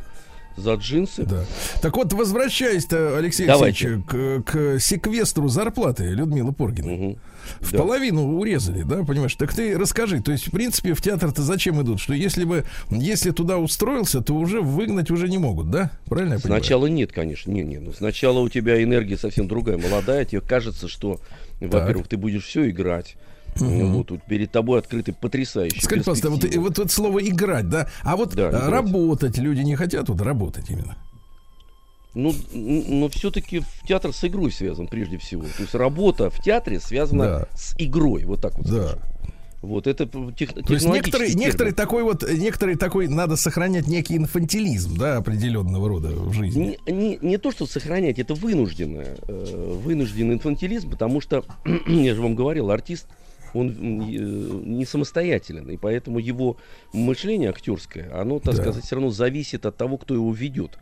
за 0.57 0.75
джинсы. 0.75 1.23
Да. 1.23 1.43
Так 1.81 1.97
вот, 1.97 2.13
возвращаясь-то, 2.13 3.17
Алексей 3.17 3.45
Давайте. 3.45 3.87
Алексеевич, 3.87 4.43
к, 4.45 4.51
к 4.51 4.79
секвестру 4.79 5.47
зарплаты 5.49 6.05
Людмилы 6.05 6.53
Поргиной. 6.53 6.95
Угу. 6.95 7.17
В 7.59 7.71
да. 7.71 7.77
половину 7.77 8.37
урезали, 8.37 8.83
да, 8.83 9.03
понимаешь? 9.03 9.35
Так 9.35 9.53
ты 9.53 9.77
расскажи, 9.77 10.19
то 10.21 10.31
есть, 10.31 10.47
в 10.47 10.51
принципе, 10.51 10.93
в 10.93 11.01
театр-то 11.01 11.41
зачем 11.43 11.81
идут? 11.81 11.99
Что 11.99 12.13
если 12.13 12.43
бы, 12.43 12.65
если 12.89 13.31
туда 13.31 13.57
устроился, 13.57 14.21
то 14.21 14.33
уже 14.33 14.61
выгнать 14.61 15.11
уже 15.11 15.29
не 15.29 15.37
могут, 15.37 15.69
да? 15.69 15.91
Правильно 16.05 16.33
я 16.33 16.39
понимаю? 16.39 16.61
Сначала 16.61 16.87
нет, 16.87 17.11
конечно, 17.11 17.51
не, 17.51 17.63
не. 17.63 17.77
Ну, 17.77 17.93
сначала 17.93 18.39
у 18.39 18.49
тебя 18.49 18.81
энергия 18.81 19.17
совсем 19.17 19.47
другая, 19.47 19.77
молодая, 19.77 20.25
тебе 20.25 20.41
кажется, 20.41 20.87
что, 20.87 21.19
во-первых, 21.59 22.07
ты 22.07 22.17
будешь 22.17 22.45
все 22.45 22.69
играть, 22.69 23.15
Угу. 23.59 23.85
Вот 23.87 24.07
тут 24.07 24.23
перед 24.23 24.51
тобой 24.51 24.79
открыты 24.79 25.13
потрясающие. 25.13 25.81
Скажи, 25.81 26.01
пожалуйста, 26.01 26.29
вот, 26.29 26.55
вот, 26.55 26.77
вот 26.77 26.91
слово 26.91 27.19
играть, 27.19 27.69
да? 27.69 27.87
А 28.03 28.15
вот 28.15 28.35
да, 28.35 28.69
работать 28.69 29.37
люди 29.37 29.61
не 29.61 29.75
хотят 29.75 30.09
вот 30.09 30.21
работать 30.21 30.69
именно. 30.69 30.97
Ну, 32.15 32.33
но 32.53 33.09
все-таки 33.09 33.59
в 33.59 33.87
театр 33.87 34.13
с 34.13 34.23
игрой 34.23 34.51
связан 34.51 34.87
прежде 34.87 35.17
всего. 35.17 35.43
То 35.43 35.63
есть 35.63 35.75
работа 35.75 36.29
в 36.29 36.41
театре 36.41 36.79
связана 36.79 37.23
да. 37.23 37.47
с 37.53 37.75
игрой, 37.77 38.23
вот 38.23 38.41
так 38.41 38.57
вот. 38.57 38.67
Да. 38.67 38.97
Вот 39.61 39.87
это 39.87 40.07
тех, 40.37 40.53
То 40.53 40.73
есть 40.73 40.87
некоторые, 40.87 41.33
некоторые 41.33 41.73
такой 41.73 42.03
вот, 42.03 42.23
некоторые 42.31 42.77
такой 42.77 43.07
надо 43.07 43.35
сохранять 43.35 43.87
некий 43.87 44.15
инфантилизм, 44.15 44.95
да, 44.97 45.17
определенного 45.17 45.89
рода 45.89 46.09
в 46.09 46.33
жизни. 46.33 46.77
Не, 46.85 46.93
не, 46.93 47.19
не 47.21 47.37
то, 47.37 47.51
что 47.51 47.65
сохранять, 47.65 48.19
это 48.19 48.35
вынужденное, 48.35 49.17
э, 49.27 49.79
вынужденный 49.83 50.35
инфантилизм, 50.35 50.91
потому 50.91 51.19
что, 51.19 51.43
я 51.87 52.13
же 52.13 52.21
вам 52.21 52.35
говорил, 52.35 52.69
артист 52.69 53.07
он 53.55 53.99
не 54.77 54.85
самостоятелен, 54.85 55.69
и 55.69 55.77
поэтому 55.77 56.19
его 56.19 56.57
мышление 56.93 57.49
актерское, 57.49 58.11
оно, 58.13 58.39
так 58.39 58.55
да. 58.55 58.61
сказать, 58.61 58.83
все 58.83 58.95
равно 58.95 59.09
зависит 59.11 59.65
от 59.65 59.77
того, 59.77 59.97
кто 59.97 60.13
его 60.13 60.31
ведет 60.33 60.77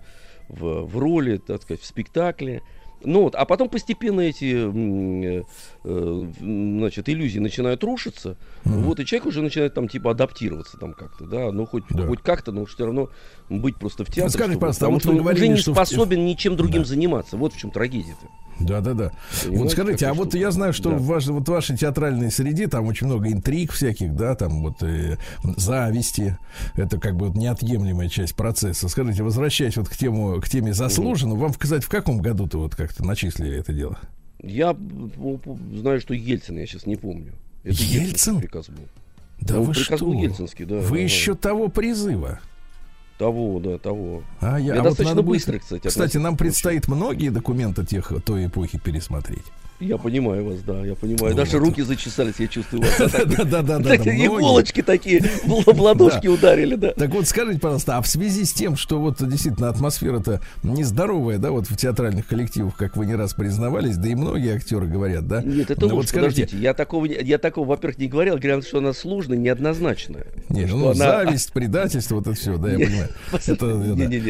в, 0.49 0.83
в 0.83 0.97
роли, 0.97 1.37
так 1.37 1.61
сказать, 1.61 1.81
в 1.81 1.85
спектакле. 1.85 2.61
Ну 3.05 3.23
вот, 3.23 3.35
а 3.35 3.45
потом 3.45 3.69
постепенно 3.69 4.21
эти 4.21 5.43
э, 5.83 6.31
значит, 6.39 7.09
иллюзии 7.09 7.39
начинают 7.39 7.83
рушиться, 7.83 8.37
mm-hmm. 8.63 8.81
вот, 8.81 8.99
и 8.99 9.05
человек 9.05 9.27
уже 9.27 9.41
начинает 9.41 9.73
там 9.73 9.87
типа 9.87 10.11
адаптироваться 10.11 10.77
там 10.77 10.93
как-то, 10.93 11.25
да, 11.25 11.51
ну 11.51 11.65
хоть, 11.65 11.83
да. 11.89 12.07
хоть 12.07 12.21
как-то, 12.21 12.51
но 12.51 12.65
все 12.65 12.85
равно 12.85 13.09
быть 13.49 13.75
просто 13.77 14.05
в 14.05 14.07
театре, 14.07 14.29
скажи, 14.29 14.53
чтобы, 14.53 14.67
потому 14.67 14.91
а 14.91 14.93
вот 14.93 15.01
что 15.01 15.11
он 15.11 15.17
говорили, 15.17 15.45
уже 15.45 15.53
не 15.53 15.59
способен 15.59 16.19
в... 16.19 16.23
ничем 16.23 16.55
другим 16.55 16.83
да. 16.83 16.87
заниматься, 16.87 17.37
вот 17.37 17.53
в 17.53 17.57
чем 17.57 17.71
трагедия-то. 17.71 18.27
Да, 18.59 18.81
да, 18.81 18.93
да. 18.93 19.11
вот 19.47 19.71
скажите, 19.71 20.07
а 20.07 20.13
вот 20.13 20.35
я 20.35 20.51
знаю, 20.51 20.73
что 20.73 20.91
да. 20.91 20.97
в, 20.97 21.03
ваш, 21.05 21.27
вот 21.27 21.47
в 21.47 21.51
вашей 21.51 21.77
театральной 21.77 22.31
среде 22.31 22.67
там 22.67 22.85
очень 22.85 23.07
много 23.07 23.31
интриг 23.31 23.71
всяких, 23.71 24.15
да, 24.15 24.35
там 24.35 24.61
вот 24.61 24.83
э, 24.83 25.17
зависти. 25.57 26.37
Это 26.75 26.99
как 26.99 27.15
бы 27.15 27.27
вот 27.27 27.35
неотъемлемая 27.35 28.09
часть 28.09 28.35
процесса. 28.35 28.87
Скажите, 28.87 29.23
возвращаясь 29.23 29.75
вот 29.75 29.89
к 29.89 29.97
тему, 29.97 30.39
к 30.39 30.47
теме 30.47 30.73
заслуженно, 30.73 31.35
вам 31.35 31.53
сказать, 31.53 31.83
в 31.83 31.89
каком 31.89 32.19
году-то 32.19 32.59
вот 32.59 32.75
как-то 32.93 33.05
начислили 33.05 33.57
это 33.57 33.73
дело? 33.73 33.97
Я 34.41 34.75
знаю, 35.73 35.99
что 36.01 36.13
Ельцин, 36.13 36.57
я 36.57 36.67
сейчас 36.67 36.85
не 36.85 36.95
помню. 36.95 37.33
Это 37.63 37.81
Ельцин? 37.81 38.39
приказ 38.39 38.69
был. 38.69 38.87
Да 39.39 39.55
ну, 39.55 39.63
вы 39.63 39.73
приказ 39.73 39.99
что? 39.99 40.05
был 40.05 40.13
Ельцинский, 40.13 40.65
да. 40.65 40.75
Вы 40.75 40.97
да, 40.97 41.03
еще 41.03 41.35
того 41.35 41.69
призыва. 41.69 42.39
Того, 43.17 43.59
да, 43.59 43.77
того. 43.77 44.23
А 44.41 44.59
я, 44.59 44.75
я 44.75 44.81
а 44.81 44.83
достаточно 44.83 45.21
вот 45.21 45.25
быстро, 45.25 45.59
кстати. 45.59 45.87
Кстати, 45.87 46.17
нам 46.17 46.35
предстоит 46.37 46.87
многие 46.87 47.29
документы 47.29 47.85
тех 47.85 48.11
той 48.25 48.47
эпохи 48.47 48.79
пересмотреть. 48.79 49.45
Я 49.83 49.97
понимаю 49.97 50.45
вас, 50.45 50.59
да, 50.61 50.85
я 50.85 50.95
понимаю. 50.95 51.35
Даже 51.35 51.59
руки 51.59 51.81
зачесались, 51.81 52.35
я 52.39 52.47
чувствую 52.47 52.83
вас. 52.83 53.11
Да, 53.47 53.61
да, 53.61 53.79
да. 53.79 53.95
Иголочки 53.95 54.81
такие 54.81 55.23
в 55.45 55.81
ладошки 55.81 56.27
ударили, 56.27 56.75
да. 56.75 56.91
Так 56.93 57.11
вот, 57.11 57.27
скажите, 57.27 57.59
пожалуйста, 57.59 57.97
а 57.97 58.01
в 58.01 58.07
связи 58.07 58.45
с 58.45 58.53
тем, 58.53 58.75
что 58.75 58.99
вот 58.99 59.17
действительно 59.27 59.69
атмосфера-то 59.69 60.41
нездоровая, 60.63 61.37
да, 61.37 61.51
вот 61.51 61.67
в 61.67 61.75
театральных 61.75 62.27
коллективах, 62.27 62.75
как 62.75 62.95
вы 62.95 63.05
не 63.05 63.15
раз 63.15 63.33
признавались, 63.33 63.97
да 63.97 64.09
и 64.09 64.15
многие 64.15 64.55
актеры 64.55 64.87
говорят, 64.87 65.27
да? 65.27 65.41
Нет, 65.41 65.71
это 65.71 65.87
ну, 65.87 65.95
вот 65.95 66.11
подождите, 66.11 66.57
я 66.57 66.73
такого, 66.73 67.05
я 67.05 67.37
такого, 67.37 67.67
во-первых, 67.67 67.97
не 67.97 68.07
говорил, 68.07 68.37
говорил, 68.37 68.61
что 68.61 68.79
она 68.79 68.93
сложная, 68.93 69.37
неоднозначная. 69.37 70.27
Не, 70.49 70.65
ну, 70.65 70.93
зависть, 70.93 71.51
предательство, 71.51 72.15
вот 72.15 72.27
это 72.27 72.35
все, 72.35 72.57
да, 72.57 72.71
я 72.71 72.77
понимаю. 72.77 73.09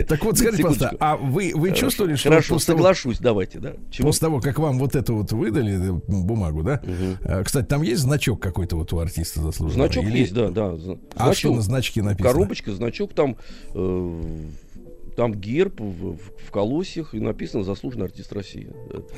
Так 0.07 0.23
вот, 0.23 0.37
скажите, 0.37 0.63
пожалуйста, 0.63 0.95
а 0.99 1.17
вы 1.17 1.51
вы 1.53 1.71
чувствовали, 1.71 2.15
что... 2.15 2.29
Хорошо, 2.29 2.59
соглашусь, 2.59 3.19
давайте, 3.19 3.59
да. 3.59 3.73
После 3.99 4.21
того, 4.21 4.41
как 4.41 4.59
вам 4.59 4.79
вот 4.79 4.95
это 4.95 5.13
вот 5.13 5.31
выдали 5.43 5.89
э, 5.89 5.99
бумагу, 6.07 6.63
да? 6.63 6.81
Угу. 6.83 7.43
Кстати, 7.43 7.65
там 7.65 7.81
есть 7.81 8.01
значок 8.01 8.41
какой-то 8.41 8.75
вот 8.75 8.91
у 8.93 8.99
артиста 8.99 9.41
заслуженного? 9.41 9.87
Значок 9.87 10.05
Или... 10.05 10.19
есть, 10.19 10.33
да, 10.33 10.49
да. 10.49 10.75
Значок. 10.75 10.99
А 11.15 11.33
что 11.33 11.53
на 11.53 11.61
значке 11.61 12.01
написано? 12.01 12.33
Коробочка, 12.33 12.73
значок 12.73 13.13
там... 13.13 13.37
Э, 13.73 14.21
там 15.15 15.33
герб 15.35 15.79
в, 15.79 16.17
в, 16.17 16.51
колосьях 16.51 17.13
и 17.13 17.19
написано 17.19 17.63
заслуженный 17.63 18.05
артист 18.05 18.33
России. 18.33 18.71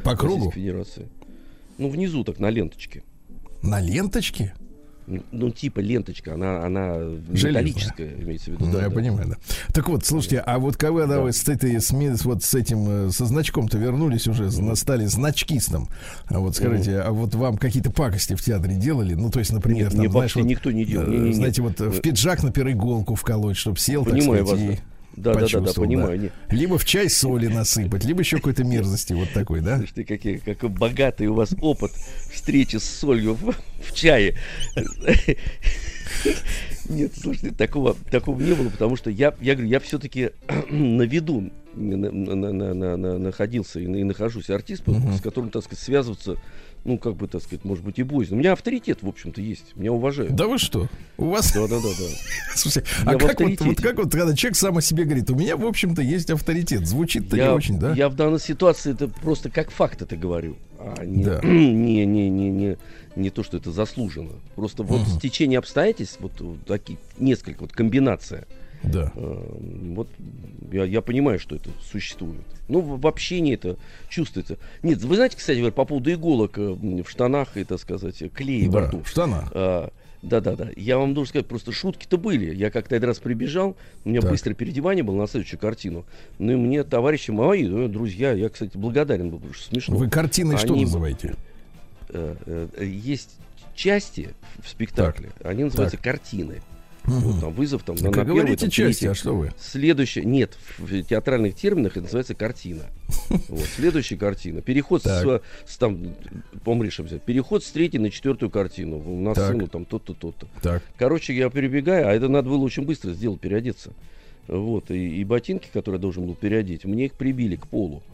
По 0.04 0.18
кругу? 0.18 0.52
Федерации. 0.52 1.08
Ну, 1.78 1.90
внизу 1.90 2.24
так, 2.26 2.40
на 2.40 2.50
ленточке. 2.50 3.04
На 3.62 3.80
ленточке? 3.80 4.54
Ну, 5.08 5.50
типа 5.52 5.80
ленточка, 5.80 6.34
она, 6.34 6.66
она 6.66 6.98
металлическая, 7.28 8.14
имеется 8.22 8.52
в 8.52 8.54
виду. 8.54 8.66
Ну, 8.66 8.72
да, 8.72 8.84
я 8.84 8.90
да. 8.90 8.96
понимаю, 8.96 9.30
да. 9.30 9.36
Так 9.74 9.88
вот, 9.90 10.06
слушайте, 10.06 10.40
а 10.40 10.58
вот 10.58 10.78
когда 10.78 11.06
да. 11.06 11.22
вы 11.22 11.32
с, 11.32 11.48
этой, 11.48 11.80
с, 11.80 11.92
вот 12.26 12.44
с 12.44 12.56
этим, 12.56 13.08
э, 13.08 13.12
со 13.12 13.26
значком-то 13.26 13.78
вернулись 13.78 14.28
уже, 14.28 14.50
стали 14.76 15.06
значкистом, 15.06 15.90
а 16.28 16.40
вот 16.40 16.56
скажите, 16.56 16.92
mm 16.92 17.06
а 17.06 17.12
вот 17.12 17.36
вам 17.36 17.58
какие-то 17.58 17.92
пакости 17.92 18.34
в 18.36 18.42
театре 18.42 18.76
делали? 18.76 19.14
Ну, 19.14 19.30
то 19.30 19.40
есть, 19.40 19.52
например, 19.52 19.94
Нет, 19.94 19.96
там, 19.96 20.12
знаешь, 20.12 20.36
вот, 20.36 20.46
никто 20.46 20.72
не 20.72 20.86
делал. 20.86 21.08
Не, 21.08 21.18
не, 21.18 21.34
знаете, 21.34 21.62
вот 21.62 21.80
в 21.80 22.02
пиджак, 22.02 22.42
например, 22.42 22.74
иголку 22.74 23.16
вколоть, 23.16 23.58
чтобы 23.58 23.78
сел, 23.78 24.04
Понимаю 24.04 24.46
так 24.46 24.48
сказать, 24.48 24.70
вас, 24.70 24.80
и... 24.80 24.82
Да, 24.82 24.95
да, 25.16 25.34
да, 25.34 25.60
да, 25.60 25.74
понимаю. 25.74 26.32
Да. 26.50 26.56
Либо 26.56 26.78
в 26.78 26.86
чай 26.86 27.10
соли 27.10 27.48
насыпать, 27.48 28.04
либо 28.06 28.22
еще 28.22 28.38
какой-то 28.38 28.64
мерзости 28.64 29.14
вот 29.14 29.32
такой, 29.34 29.62
да? 29.62 29.78
Слушайте, 29.78 30.04
какие, 30.04 30.38
какой 30.38 30.70
богатый 30.70 31.28
у 31.28 31.34
вас 31.34 31.56
опыт 31.62 31.92
встречи 32.32 32.78
с 32.78 32.84
солью 32.84 33.34
в, 33.34 33.56
в 33.80 33.94
чае. 33.94 34.36
Нет, 36.90 37.14
слушайте, 37.18 37.52
такого, 37.56 37.96
такого 38.12 38.40
не 38.40 38.54
было, 38.54 38.70
потому 38.70 38.96
что 38.96 39.10
я, 39.10 39.34
я 39.42 39.54
говорю, 39.54 39.70
я 39.70 39.80
все-таки 39.80 40.32
на 40.70 41.02
виду 41.04 41.52
на, 41.74 42.12
на, 42.12 42.52
на, 42.52 42.98
на, 42.98 43.18
находился 43.18 43.80
и, 43.80 43.84
и 43.84 44.04
нахожусь 44.04 44.50
артист, 44.50 44.84
uh-huh. 44.86 45.18
с 45.18 45.22
которым, 45.22 45.50
так 45.50 45.64
сказать, 45.64 45.84
связываться 45.84 46.38
ну, 46.86 47.00
как 47.00 47.16
бы, 47.16 47.28
так 47.28 47.42
сказать, 47.42 47.66
может 47.66 47.84
быть, 47.84 47.98
и 47.98 48.04
боязно. 48.04 48.38
У 48.38 48.40
меня 48.40 48.54
авторитет, 48.54 49.00
в 49.02 49.08
общем-то, 49.08 49.42
есть. 49.42 49.76
Меня 49.76 49.92
уважают. 49.92 50.36
Да 50.36 50.48
вы 50.48 50.60
что? 50.60 50.88
У 51.18 51.30
вас... 51.30 51.52
Да, 51.52 51.68
да, 51.68 51.78
да, 51.78 51.90
да. 51.90 52.06
Слушайте, 52.56 52.88
а 53.06 53.16
как 53.16 53.40
вот, 53.40 53.60
вот, 53.60 53.82
как 53.82 53.98
вот, 53.98 54.12
когда 54.12 54.36
человек 54.36 54.56
сам 54.56 54.78
о 54.78 54.82
себе 54.82 55.06
говорит, 55.06 55.30
у 55.32 55.36
меня, 55.36 55.58
в 55.58 55.66
общем-то, 55.66 56.04
есть 56.04 56.30
авторитет. 56.30 56.88
Звучит-то 56.88 57.36
не 57.38 57.52
очень, 57.52 57.80
да? 57.80 57.94
Я 57.94 58.08
в 58.08 58.16
данной 58.16 58.40
ситуации 58.40 58.94
это 58.94 59.08
просто 59.08 59.50
как 59.50 59.72
факт 59.72 60.04
это 60.04 60.16
говорю. 60.16 60.58
А 60.78 61.04
не, 61.04 61.24
да. 61.24 61.42
не, 61.44 62.06
не, 62.06 62.30
не, 62.30 62.50
не, 62.50 62.78
не 63.16 63.30
то, 63.32 63.44
что 63.44 63.58
это 63.58 63.72
заслужено. 63.72 64.34
Просто 64.56 64.84
вот 64.84 65.02
угу. 65.02 65.10
стечение 65.10 65.58
обстоятельств, 65.58 66.18
вот, 66.20 66.40
вот 66.40 66.66
такие, 66.68 67.00
несколько, 67.18 67.62
вот 67.62 67.74
комбинация. 67.74 68.46
Да. 68.92 69.12
Э, 69.16 69.58
вот 69.96 70.08
я, 70.72 70.86
я 70.86 71.02
понимаю, 71.02 71.40
что 71.40 71.56
это 71.56 71.70
существует. 71.92 72.42
Ну, 72.68 72.82
в 72.82 73.06
общении 73.08 73.54
это 73.54 73.78
чувствуется. 74.10 74.58
Нет, 74.84 75.04
вы 75.04 75.16
знаете, 75.16 75.38
кстати, 75.38 75.70
по 75.70 75.86
поводу 75.86 76.12
иголок 76.12 76.58
э, 76.58 76.62
в 76.62 77.06
штанах 77.08 77.58
и, 77.58 77.64
так 77.64 77.80
сказать, 77.80 78.24
клея 78.34 78.70
да, 78.70 78.80
во 78.80 78.88
рту. 78.88 79.02
в 79.04 79.08
штанах. 79.08 79.52
А, 79.54 79.92
да-да-да. 80.22 80.70
Я 80.76 80.98
вам 80.98 81.14
должен 81.14 81.30
сказать, 81.30 81.48
просто 81.48 81.72
шутки-то 81.72 82.18
были. 82.18 82.54
Я 82.54 82.72
как-то 82.72 82.96
один 82.96 83.10
раз 83.10 83.20
прибежал, 83.20 83.76
у 84.04 84.10
меня 84.10 84.22
так. 84.22 84.32
быстрое 84.32 84.56
передевание 84.56 85.04
было 85.04 85.18
на 85.18 85.28
следующую 85.28 85.60
картину. 85.60 86.06
Ну 86.40 86.54
и 86.54 86.56
мне 86.56 86.84
товарищи 86.84 87.32
мои, 87.32 87.68
ну, 87.68 87.88
друзья, 87.88 88.32
я, 88.32 88.50
кстати, 88.50 88.76
благодарен 88.76 89.30
был, 89.30 89.38
потому 89.38 89.54
что 89.54 89.68
смешно. 89.68 89.96
Вы 89.96 90.10
картиной 90.10 90.56
Они, 90.56 90.66
что 90.66 90.76
называете? 90.76 91.36
Э, 92.10 92.36
э, 92.46 92.86
есть 92.86 93.38
части 93.76 94.30
в 94.64 94.68
спектакле, 94.68 95.30
так. 95.38 95.48
они 95.52 95.66
называются 95.66 95.98
так. 95.98 96.04
картины. 96.04 96.62
Угу. 97.08 97.14
Вот, 97.14 97.40
там 97.42 97.54
вызов 97.54 97.84
там, 97.84 97.96
на, 97.98 98.10
на 98.10 98.26
первый, 98.26 98.56
там, 98.56 98.70
части, 98.70 99.06
а 99.06 99.14
что 99.14 99.36
вы? 99.36 99.54
Следующее, 99.60 100.26
нет, 100.26 100.58
в 100.78 101.04
театральных 101.04 101.56
терминах 101.56 101.94
это 101.94 102.02
называется 102.02 102.36
картина. 102.36 102.84
Вот, 103.50 103.66
следующая 103.76 104.18
картина. 104.18 104.62
Переход 104.62 105.04
с, 105.04 105.42
с 105.66 105.78
там, 105.78 106.16
помришь 106.64 107.00
взять, 107.00 107.22
переход 107.22 107.64
с 107.64 107.72
третьей 107.72 108.00
на 108.00 108.10
четвертую 108.10 108.50
картину. 108.50 109.00
На 109.00 109.34
так. 109.34 109.46
сцену 109.46 109.68
там 109.68 109.86
то-то, 109.86 110.14
то-то. 110.14 110.48
Так. 110.62 110.84
Короче, 110.98 111.36
я 111.36 111.50
перебегаю, 111.50 112.08
а 112.08 112.14
это 112.14 112.28
надо 112.28 112.50
было 112.50 112.64
очень 112.64 112.84
быстро 112.84 113.12
сделать, 113.12 113.40
переодеться. 113.40 113.92
Вот, 114.48 114.92
и, 114.92 115.22
и 115.22 115.24
ботинки, 115.24 115.70
которые 115.72 115.98
я 115.98 116.02
должен 116.02 116.26
был 116.26 116.36
переодеть, 116.36 116.86
мне 116.86 117.06
их 117.06 117.14
прибили 117.14 117.56
к 117.56 117.68
полу. 117.68 118.02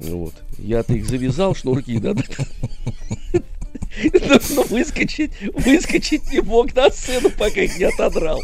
Вот. 0.00 0.34
Я-то 0.58 0.94
их 0.94 1.06
завязал, 1.06 1.54
шнурки, 1.54 1.98
да, 1.98 2.14
но 4.12 4.38
ну, 4.50 4.62
выскочить, 4.64 5.32
выскочить 5.54 6.32
не 6.32 6.40
мог 6.40 6.74
на 6.74 6.90
сцену, 6.90 7.30
пока 7.30 7.60
их 7.60 7.78
не 7.78 7.84
отодрал. 7.84 8.40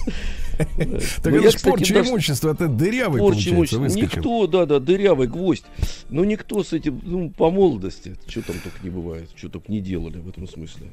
Так 1.22 1.32
это 1.32 1.50
же 1.50 1.58
порча 1.60 2.00
имущества, 2.00 2.52
это 2.52 2.68
дырявый 2.68 3.20
порча 3.20 3.50
получается, 3.50 3.96
Никто, 3.96 4.46
да, 4.46 4.66
да, 4.66 4.80
дырявый 4.80 5.28
гвоздь. 5.28 5.64
Но 6.10 6.24
никто 6.24 6.64
с 6.64 6.72
этим, 6.72 7.00
ну, 7.04 7.30
по 7.30 7.50
молодости, 7.50 8.16
что 8.26 8.42
там 8.42 8.56
только 8.58 8.78
не 8.82 8.90
бывает, 8.90 9.30
что 9.36 9.48
только 9.48 9.70
не 9.70 9.80
делали 9.80 10.18
в 10.18 10.28
этом 10.28 10.48
смысле. 10.48 10.88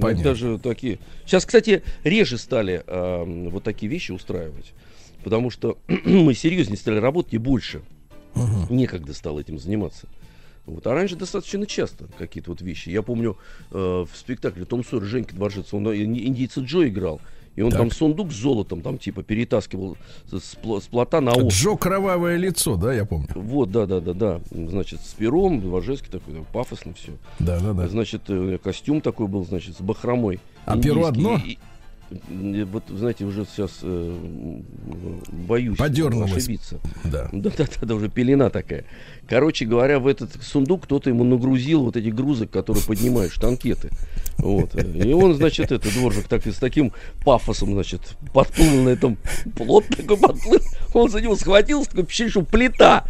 Понятно. 0.00 0.24
Даже 0.24 0.58
такие. 0.58 0.98
Сейчас, 1.24 1.46
кстати, 1.46 1.82
реже 2.04 2.38
стали 2.38 2.82
э, 2.86 3.48
вот 3.50 3.62
такие 3.62 3.90
вещи 3.90 4.12
устраивать. 4.12 4.72
Потому 5.24 5.50
что 5.50 5.78
мы 6.04 6.34
серьезнее 6.34 6.76
стали 6.76 6.98
работать 6.98 7.34
и 7.34 7.38
больше. 7.38 7.82
Угу. 8.34 8.74
Некогда 8.74 9.14
стало 9.14 9.40
этим 9.40 9.58
заниматься. 9.58 10.08
Вот. 10.66 10.86
А 10.86 10.94
раньше 10.94 11.16
достаточно 11.16 11.64
часто 11.66 12.06
какие-то 12.18 12.50
вот 12.50 12.60
вещи. 12.60 12.90
Я 12.90 13.02
помню 13.02 13.38
э, 13.70 13.76
в 13.76 14.16
спектакле 14.16 14.64
Том 14.64 14.84
Сойер 14.84 15.04
Женька 15.04 15.34
Дворжец, 15.34 15.72
он 15.72 15.88
э, 15.88 15.96
индийца 16.02 16.60
Джо 16.60 16.86
играл. 16.86 17.20
И 17.54 17.62
он 17.62 17.70
так. 17.70 17.80
там 17.80 17.90
сундук 17.90 18.32
с 18.32 18.36
золотом, 18.36 18.82
там 18.82 18.98
типа 18.98 19.22
перетаскивал 19.22 19.96
с, 20.30 20.42
с 20.42 20.86
плота 20.88 21.22
на 21.22 21.30
остров. 21.30 21.52
Джо 21.52 21.76
кровавое 21.76 22.36
лицо, 22.36 22.76
да, 22.76 22.92
я 22.92 23.06
помню. 23.06 23.28
Вот, 23.34 23.70
да, 23.70 23.86
да, 23.86 24.00
да, 24.00 24.12
да. 24.12 24.40
Значит, 24.50 25.00
с 25.00 25.14
пером, 25.14 25.62
Дворжецкий 25.62 26.10
такой, 26.10 26.44
пафосно 26.52 26.92
все. 26.92 27.12
Да, 27.38 27.58
да, 27.60 27.72
да. 27.72 27.88
Значит, 27.88 28.22
э, 28.28 28.58
костюм 28.62 29.00
такой 29.00 29.26
был, 29.26 29.44
значит, 29.46 29.76
с 29.76 29.80
бахромой. 29.80 30.38
А 30.66 30.78
перо 30.78 31.06
одно? 31.06 31.40
И, 31.46 31.58
вот, 32.10 32.84
знаете, 32.88 33.24
уже 33.24 33.44
сейчас 33.44 33.80
э, 33.82 34.60
боюсь 35.48 35.78
ошибиться. 35.78 36.78
Да. 37.04 37.28
Да, 37.32 37.50
да, 37.56 37.66
да, 37.82 37.94
уже 37.94 38.08
пелена 38.08 38.50
такая. 38.50 38.84
Короче 39.28 39.64
говоря, 39.64 39.98
в 39.98 40.06
этот 40.06 40.40
сундук 40.42 40.84
кто-то 40.84 41.10
ему 41.10 41.24
нагрузил 41.24 41.82
вот 41.82 41.96
эти 41.96 42.08
грузы, 42.08 42.46
которые 42.46 42.84
поднимают 42.84 43.32
штанкеты. 43.32 43.90
Вот. 44.38 44.74
И 44.76 45.12
он, 45.12 45.34
значит, 45.34 45.72
это 45.72 45.92
дворжик 45.92 46.28
так, 46.28 46.46
с 46.46 46.56
таким 46.56 46.92
пафосом, 47.24 47.72
значит, 47.72 48.02
подплыл 48.32 48.84
на 48.84 48.90
этом 48.90 49.18
плот 49.56 49.84
такой 49.88 50.16
подплыл. 50.16 50.60
Он 50.94 51.10
за 51.10 51.20
него 51.20 51.34
схватился, 51.36 51.90
такой 51.90 52.04
впечатление, 52.04 52.30
что 52.30 52.42
плита. 52.42 53.04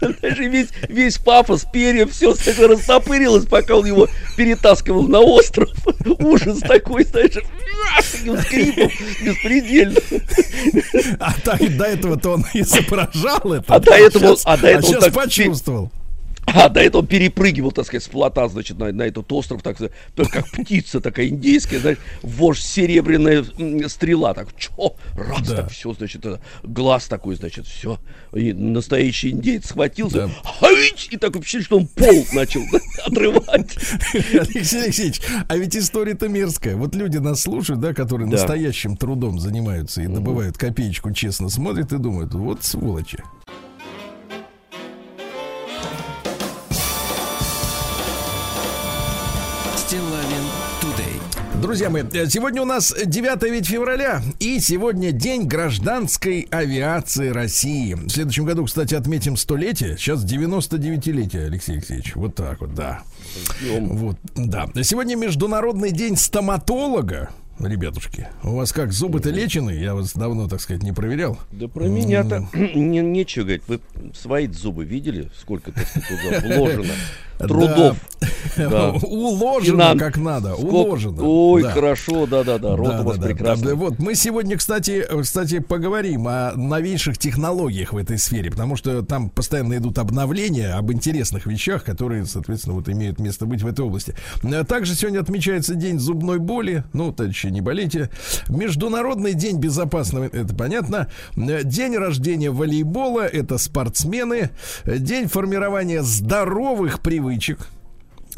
Даже 0.00 0.48
весь, 0.48 0.68
весь 0.88 1.18
пафос, 1.18 1.66
перья, 1.72 2.06
все 2.06 2.34
растопырилось, 2.66 3.46
пока 3.46 3.76
он 3.76 3.86
его 3.86 4.08
перетаскивал 4.36 5.02
на 5.08 5.20
остров. 5.20 5.70
Ужас 6.18 6.58
такой, 6.60 7.04
знаешь, 7.04 7.34
таким 8.12 8.38
скрипом 8.40 8.90
беспредельно. 9.22 10.00
А 11.20 11.32
так, 11.42 11.76
до 11.76 11.84
этого-то 11.84 12.30
он 12.30 12.44
изображал 12.54 13.52
это. 13.52 13.74
А 13.74 13.78
до 13.78 13.92
этого, 13.92 14.36
а 14.44 14.56
до 14.56 14.66
этого 14.68 14.78
а 14.78 15.00
сейчас 15.00 15.12
почувствовал. 15.12 15.90
А 16.46 16.68
до 16.68 16.80
этого 16.80 17.04
перепрыгивал, 17.04 17.72
так 17.72 17.86
сказать, 17.86 18.04
с 18.04 18.08
плота, 18.08 18.48
значит, 18.48 18.78
на, 18.78 18.92
на 18.92 19.02
этот 19.02 19.30
остров, 19.32 19.62
так 19.62 19.76
сказать, 19.76 19.92
как 20.30 20.48
птица 20.50 21.00
такая 21.00 21.28
индейская, 21.28 21.80
знаешь, 21.80 21.98
вождь 22.22 22.62
серебряная 22.62 23.44
стрела, 23.88 24.32
так, 24.32 24.56
чё, 24.56 24.94
раз, 25.16 25.48
да. 25.48 25.56
так, 25.56 25.70
все, 25.70 25.92
значит, 25.92 26.24
это, 26.24 26.40
глаз 26.62 27.06
такой, 27.06 27.34
значит, 27.36 27.66
все. 27.66 27.98
И 28.32 28.52
настоящий 28.52 29.30
индейец 29.30 29.66
схватился, 29.66 30.30
да. 30.62 30.68
и 31.10 31.16
такой 31.16 31.40
впечатление, 31.40 31.64
что 31.64 31.76
он 31.78 31.86
пол 31.88 32.26
начал 32.32 32.62
отрывать. 33.04 33.76
Алексей 34.14 34.84
Алексеевич, 34.84 35.20
а 35.48 35.56
ведь 35.56 35.76
история-то 35.76 36.28
мерзкая. 36.28 36.76
Вот 36.76 36.94
люди 36.94 37.18
нас 37.18 37.40
слушают, 37.40 37.80
да, 37.80 37.92
которые 37.92 38.30
да. 38.30 38.36
настоящим 38.36 38.96
трудом 38.96 39.40
занимаются 39.40 40.02
и 40.02 40.06
добывают 40.06 40.56
копеечку, 40.56 41.12
честно 41.12 41.48
смотрят 41.48 41.92
и 41.92 41.98
думают, 41.98 42.34
вот 42.34 42.62
сволочи. 42.64 43.18
Друзья 51.62 51.88
мои, 51.88 52.02
сегодня 52.28 52.60
у 52.60 52.64
нас 52.66 52.94
9 53.02 53.42
ведь 53.50 53.66
февраля, 53.66 54.20
и 54.38 54.60
сегодня 54.60 55.10
день 55.10 55.46
гражданской 55.46 56.46
авиации 56.50 57.30
России. 57.30 57.94
В 57.94 58.10
следующем 58.10 58.44
году, 58.44 58.66
кстати, 58.66 58.94
отметим 58.94 59.36
столетие. 59.38 59.96
Сейчас 59.96 60.24
99-летие, 60.24 61.46
Алексей 61.46 61.76
Алексеевич. 61.76 62.14
Вот 62.14 62.34
так 62.34 62.60
вот, 62.60 62.74
да. 62.74 63.02
Вот, 63.70 64.16
да. 64.34 64.68
Сегодня 64.82 65.16
Международный 65.16 65.92
день 65.92 66.16
стоматолога. 66.16 67.30
Ребятушки? 67.58 68.28
У 68.42 68.56
вас 68.56 68.72
как, 68.72 68.92
зубы-то 68.92 69.30
лечены? 69.30 69.70
Я 69.70 69.94
вас 69.94 70.12
давно, 70.14 70.48
так 70.48 70.60
сказать, 70.60 70.82
не 70.82 70.92
проверял. 70.92 71.38
Да 71.52 71.68
про 71.68 71.84
меня-то 71.84 72.48
не, 72.54 73.00
нечего 73.00 73.44
говорить. 73.44 73.62
Вы 73.68 73.80
свои 74.14 74.46
зубы 74.48 74.84
видели? 74.84 75.30
Сколько 75.38 75.72
туда 75.72 76.40
вложено? 76.56 76.92
трудов. 77.38 77.96
Да. 78.20 78.28
Да. 78.56 78.90
Уложено 79.02 79.82
Финан... 79.82 79.98
как 79.98 80.16
надо. 80.16 80.54
Сколько... 80.54 80.74
Уложено. 80.74 81.22
Ой, 81.22 81.62
да. 81.62 81.70
хорошо, 81.72 82.26
да-да-да. 82.26 82.74
Рот 82.74 82.88
да, 82.88 83.00
у 83.02 83.04
вас 83.04 83.18
да, 83.18 83.26
прекрасный. 83.26 83.68
Да, 83.68 83.74
вот 83.74 83.98
мы 83.98 84.14
сегодня, 84.14 84.56
кстати, 84.56 85.04
кстати, 85.20 85.58
поговорим 85.58 86.26
о 86.26 86.52
новейших 86.54 87.18
технологиях 87.18 87.92
в 87.92 87.98
этой 87.98 88.18
сфере, 88.18 88.50
потому 88.50 88.76
что 88.76 89.02
там 89.02 89.28
постоянно 89.28 89.76
идут 89.76 89.98
обновления 89.98 90.72
об 90.72 90.90
интересных 90.90 91.46
вещах, 91.46 91.84
которые, 91.84 92.24
соответственно, 92.24 92.76
вот 92.76 92.88
имеют 92.88 93.18
место 93.18 93.44
быть 93.44 93.62
в 93.62 93.66
этой 93.66 93.84
области. 93.84 94.14
Также 94.68 94.94
сегодня 94.94 95.20
отмечается 95.20 95.74
День 95.74 95.98
зубной 95.98 96.38
боли. 96.38 96.84
Ну, 96.94 97.12
товарищи, 97.46 97.54
не 97.54 97.60
болейте. 97.60 98.10
Международный 98.48 99.34
день 99.34 99.58
безопасного, 99.58 100.24
это 100.24 100.54
понятно. 100.54 101.08
День 101.36 101.96
рождения 101.96 102.50
волейбола, 102.50 103.26
это 103.26 103.58
спортсмены. 103.58 104.50
День 104.84 105.28
формирования 105.28 106.02
здоровых 106.02 107.00
привычек 107.00 107.68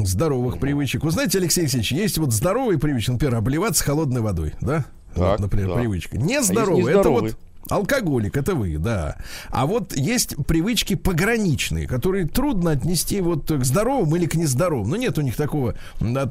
здоровых 0.01 0.59
привычек. 0.59 1.03
Вы 1.03 1.11
знаете, 1.11 1.39
Алексей 1.39 1.61
Алексеевич, 1.61 1.91
есть 1.91 2.17
вот 2.19 2.31
здоровые 2.31 2.79
привычки, 2.79 3.11
например, 3.11 3.35
обливаться 3.35 3.83
холодной 3.83 4.21
водой, 4.21 4.53
да? 4.61 4.85
Так, 5.13 5.17
вот, 5.17 5.39
например, 5.41 5.67
да. 5.67 5.73
привычка. 5.73 6.17
Нездоровые, 6.17 6.95
а 6.95 6.99
это 7.01 7.09
вот 7.09 7.35
Алкоголик, 7.67 8.35
это 8.35 8.55
вы, 8.55 8.77
да. 8.77 9.17
А 9.49 9.67
вот 9.67 9.95
есть 9.95 10.35
привычки 10.47 10.95
пограничные, 10.95 11.87
которые 11.87 12.27
трудно 12.27 12.71
отнести 12.71 13.21
вот 13.21 13.51
к 13.51 13.63
здоровым 13.63 14.15
или 14.15 14.25
к 14.25 14.35
нездоровым. 14.35 14.89
Ну, 14.89 14.95
нет 14.95 15.17
у 15.17 15.21
них 15.21 15.35
такого, 15.35 15.75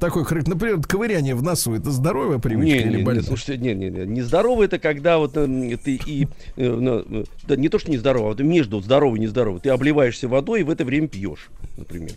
такой. 0.01 0.25
Например, 0.47 0.81
ковыряние 0.81 1.35
в 1.35 1.43
носу, 1.43 1.75
это 1.75 1.91
здоровая 1.91 2.39
привычка 2.39 2.79
не, 2.79 2.91
или 2.91 2.97
не, 2.99 3.03
болезнь? 3.05 3.29
Слушайте, 3.29 3.59
не, 3.59 3.75
не, 3.75 3.91
не. 3.91 4.07
Нездоровый 4.07 4.67
это 4.67 4.79
когда 4.79 5.19
вот 5.19 5.37
э, 5.37 5.77
ты 5.83 6.01
и... 6.05 6.27
Э, 6.57 7.25
да, 7.47 7.57
не 7.57 7.69
то, 7.69 7.79
что 7.79 7.91
нездоровый, 7.91 8.35
а 8.37 8.43
между 8.43 8.81
здоровый 8.81 9.19
и 9.19 9.23
нездоровый. 9.23 9.61
Ты 9.61 9.71
обливаешься 9.71 10.29
водой 10.29 10.61
и 10.61 10.65
в 10.65 10.71
это 10.71 10.85
время 10.85 11.09
пьешь, 11.09 11.51
например. 11.77 12.15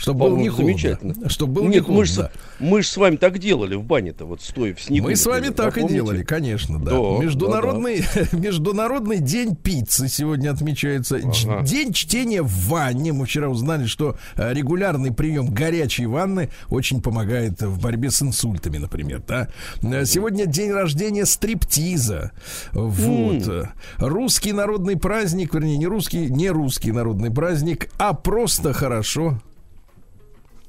Чтобы 0.00 0.20
было 0.20 0.36
не 0.36 0.50
замечательно. 0.50 1.28
Чтобы 1.28 1.52
было 1.52 1.68
Нет, 1.68 1.86
не 1.86 1.94
мы, 1.94 2.04
же, 2.06 2.30
мы 2.58 2.82
же 2.82 2.88
с 2.88 2.96
вами 2.96 3.16
так 3.16 3.38
делали 3.38 3.74
в 3.74 3.84
бане-то, 3.84 4.24
вот 4.24 4.40
стоя 4.40 4.74
в 4.74 4.80
снегу. 4.80 5.08
Мы 5.08 5.16
с 5.16 5.26
вами 5.26 5.48
так 5.48 5.76
и 5.76 5.86
делали, 5.86 6.22
конечно, 6.22 6.78
да. 6.78 6.92
да 6.92 6.96
международный, 7.22 8.00
да, 8.00 8.22
да. 8.32 8.36
международный 8.38 9.18
день 9.18 9.54
пиццы 9.54 10.08
сегодня 10.08 10.50
отмечается. 10.50 11.16
Ага. 11.16 11.62
День 11.64 11.92
чтения 11.92 12.42
в 12.42 12.50
ванне. 12.68 13.12
Мы 13.12 13.26
вчера 13.26 13.48
узнали, 13.48 13.84
что 13.84 14.16
э, 14.36 14.54
регулярный 14.54 15.12
прием 15.12 15.52
горячей 15.52 16.06
ванны 16.06 16.48
очень 16.70 17.02
помогает 17.02 17.60
в 17.60 17.80
борьбе 17.82 18.10
с 18.10 18.22
инсультами, 18.22 18.78
например. 18.78 19.22
Да? 19.28 19.48
Э, 19.82 20.06
сегодня 20.06 20.46
день 20.46 20.70
рождения 20.70 21.26
стриптиза. 21.26 22.32
Вот. 22.72 23.42
Mm. 23.42 23.68
Русский 23.98 24.54
народный 24.54 24.96
праздник, 24.96 25.52
вернее, 25.52 25.76
не 25.76 25.86
русский, 25.86 26.30
не 26.30 26.48
русский 26.48 26.90
народный 26.90 27.30
праздник, 27.30 27.90
а 27.98 28.14
просто 28.14 28.72
хорошо. 28.72 29.38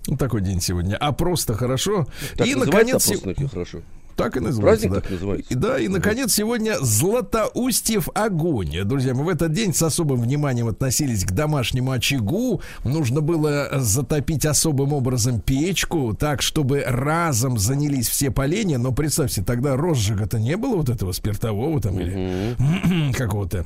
Ну, 0.08 0.18
такой 0.18 0.42
день 0.42 0.62
сегодня. 0.62 0.96
А 0.98 1.12
просто 1.12 1.54
хорошо. 1.54 2.08
Так 2.36 2.48
и, 2.48 2.56
наконец, 2.56 3.10
а 3.12 3.48
хорошо. 3.48 3.82
Так 4.16 4.38
и 4.38 4.40
называется. 4.40 4.88
Праздник 4.88 4.92
да. 4.92 5.02
так 5.02 5.12
называется. 5.12 5.54
И, 5.54 5.56
да, 5.56 5.80
и, 5.80 5.88
наконец, 5.88 6.34
сегодня 6.34 6.78
Златоустьев 6.80 8.10
огонь. 8.14 8.84
Друзья, 8.84 9.14
мы 9.14 9.24
в 9.24 9.30
этот 9.30 9.54
день 9.54 9.74
с 9.74 9.82
особым 9.82 10.22
вниманием 10.22 10.68
относились 10.68 11.24
к 11.26 11.32
домашнему 11.32 11.92
очагу. 11.92 12.62
Нужно 12.84 13.22
было 13.22 13.70
затопить 13.80 14.46
особым 14.46 14.94
образом 14.94 15.40
печку, 15.40 16.16
так, 16.18 16.42
чтобы 16.42 16.84
разом 16.86 17.58
занялись 17.58 18.10
все 18.10 18.32
поленья. 18.32 18.78
Но 18.78 18.92
представьте, 18.92 19.44
тогда 19.44 19.76
розжига-то 19.76 20.40
не 20.40 20.58
было 20.58 20.76
вот 20.76 20.90
этого 20.90 21.12
спиртового 21.12 21.82
там 21.82 22.00
или 22.00 22.56
какого-то 23.14 23.66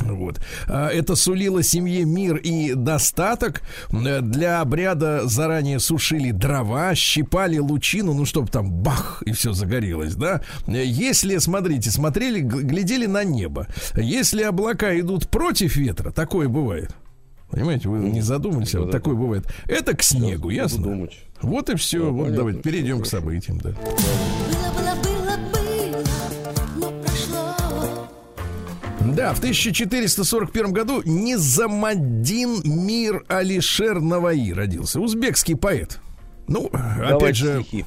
вот. 0.00 0.40
А, 0.66 0.88
это 0.88 1.16
сулило 1.16 1.62
семье 1.62 2.04
мир 2.04 2.36
и 2.36 2.74
достаток. 2.74 3.62
Для 3.90 4.60
обряда 4.60 5.26
заранее 5.26 5.78
сушили 5.78 6.30
дрова, 6.30 6.94
щипали 6.94 7.58
лучину, 7.58 8.14
ну, 8.14 8.24
чтобы 8.24 8.48
там 8.48 8.70
бах, 8.70 9.22
и 9.26 9.32
все 9.32 9.52
загорелось, 9.52 10.14
да. 10.14 10.42
Если, 10.66 11.38
смотрите, 11.38 11.90
смотрели, 11.90 12.40
глядели 12.40 13.06
на 13.06 13.24
небо. 13.24 13.66
Если 13.94 14.42
облака 14.42 14.98
идут 14.98 15.28
против 15.28 15.76
ветра, 15.76 16.10
такое 16.10 16.48
бывает. 16.48 16.94
Понимаете, 17.50 17.88
вы 17.88 17.98
не 17.98 18.22
задумались, 18.22 18.74
а 18.74 18.80
вот 18.80 18.90
такое 18.90 19.14
бывает. 19.14 19.46
Это 19.66 19.96
к 19.96 20.02
снегу, 20.02 20.50
ясно? 20.50 21.08
Вот 21.40 21.70
и 21.70 21.76
все. 21.76 22.10
вот 22.10 22.34
давайте 22.34 22.60
перейдем 22.60 23.02
к 23.02 23.06
событиям, 23.06 23.58
да. 23.58 23.72
Да, 29.14 29.34
в 29.34 29.38
1441 29.38 30.72
году 30.72 31.02
Низамаддин 31.04 32.62
Мир 32.64 33.24
Алишер 33.28 34.00
Наваи 34.00 34.52
родился. 34.52 35.00
Узбекский 35.00 35.56
поэт. 35.56 36.00
Ну, 36.48 36.70
Давайте 36.72 37.14
опять 37.14 37.36
же... 37.36 37.62
Стихи. 37.62 37.84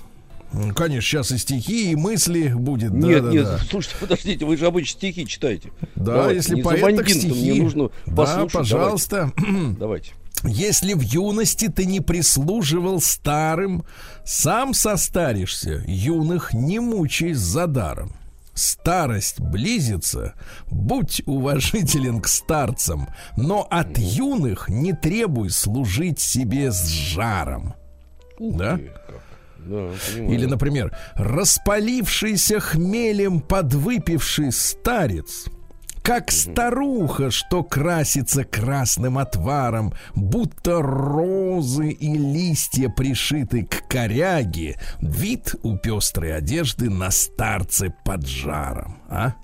Конечно, 0.76 1.02
сейчас 1.02 1.32
и 1.32 1.38
стихи, 1.38 1.92
и 1.92 1.96
мысли 1.96 2.48
будет. 2.48 2.92
Нет, 2.92 3.24
да, 3.24 3.32
нет, 3.32 3.44
да. 3.46 3.60
слушайте, 3.70 3.98
подождите, 4.00 4.46
вы 4.46 4.58
же 4.58 4.66
обычно 4.66 4.98
стихи 4.98 5.28
читаете. 5.28 5.72
Да, 5.96 6.14
Давайте, 6.14 6.38
если 6.38 6.62
поэт, 6.62 6.98
так 6.98 7.08
стихи. 7.08 7.52
Мне 7.52 7.62
нужно 7.62 7.92
да, 8.08 8.48
пожалуйста. 8.52 9.32
Давайте. 9.38 9.76
Давайте. 9.80 10.12
Если 10.44 10.94
в 10.94 11.02
юности 11.02 11.68
ты 11.68 11.86
не 11.86 12.00
прислуживал 12.00 13.02
старым, 13.02 13.84
сам 14.26 14.74
состаришься, 14.74 15.84
юных 15.86 16.54
не 16.54 16.80
мучай 16.80 17.34
за 17.34 17.68
даром 17.68 18.14
старость 18.60 19.40
близится, 19.40 20.34
будь 20.70 21.22
уважителен 21.26 22.22
к 22.22 22.28
старцам, 22.28 23.10
но 23.38 23.68
от 23.70 23.98
юных 23.98 24.70
не 24.70 24.94
требуй 24.94 25.50
служить 25.50 26.20
себе 26.20 26.72
с 26.72 26.88
жаром. 26.88 27.74
да? 28.40 28.80
Да, 29.58 29.92
Или, 30.16 30.46
например, 30.46 30.96
распалившийся 31.16 32.60
хмелем 32.60 33.42
подвыпивший 33.42 34.52
старец– 34.52 35.46
как 36.10 36.32
старуха, 36.32 37.30
что 37.30 37.62
красится 37.62 38.44
красным 38.44 39.20
отваром, 39.20 39.94
будто 40.16 40.82
розы 40.82 41.90
и 41.90 42.18
листья 42.18 42.90
пришиты 42.90 43.64
к 43.64 43.88
коряге, 43.88 44.80
вид 45.02 45.54
у 45.62 45.78
пестрой 45.78 46.36
одежды 46.36 46.90
на 46.90 47.12
старце 47.12 47.94
под 48.04 48.26
жаром, 48.26 48.98
а? 49.08 49.36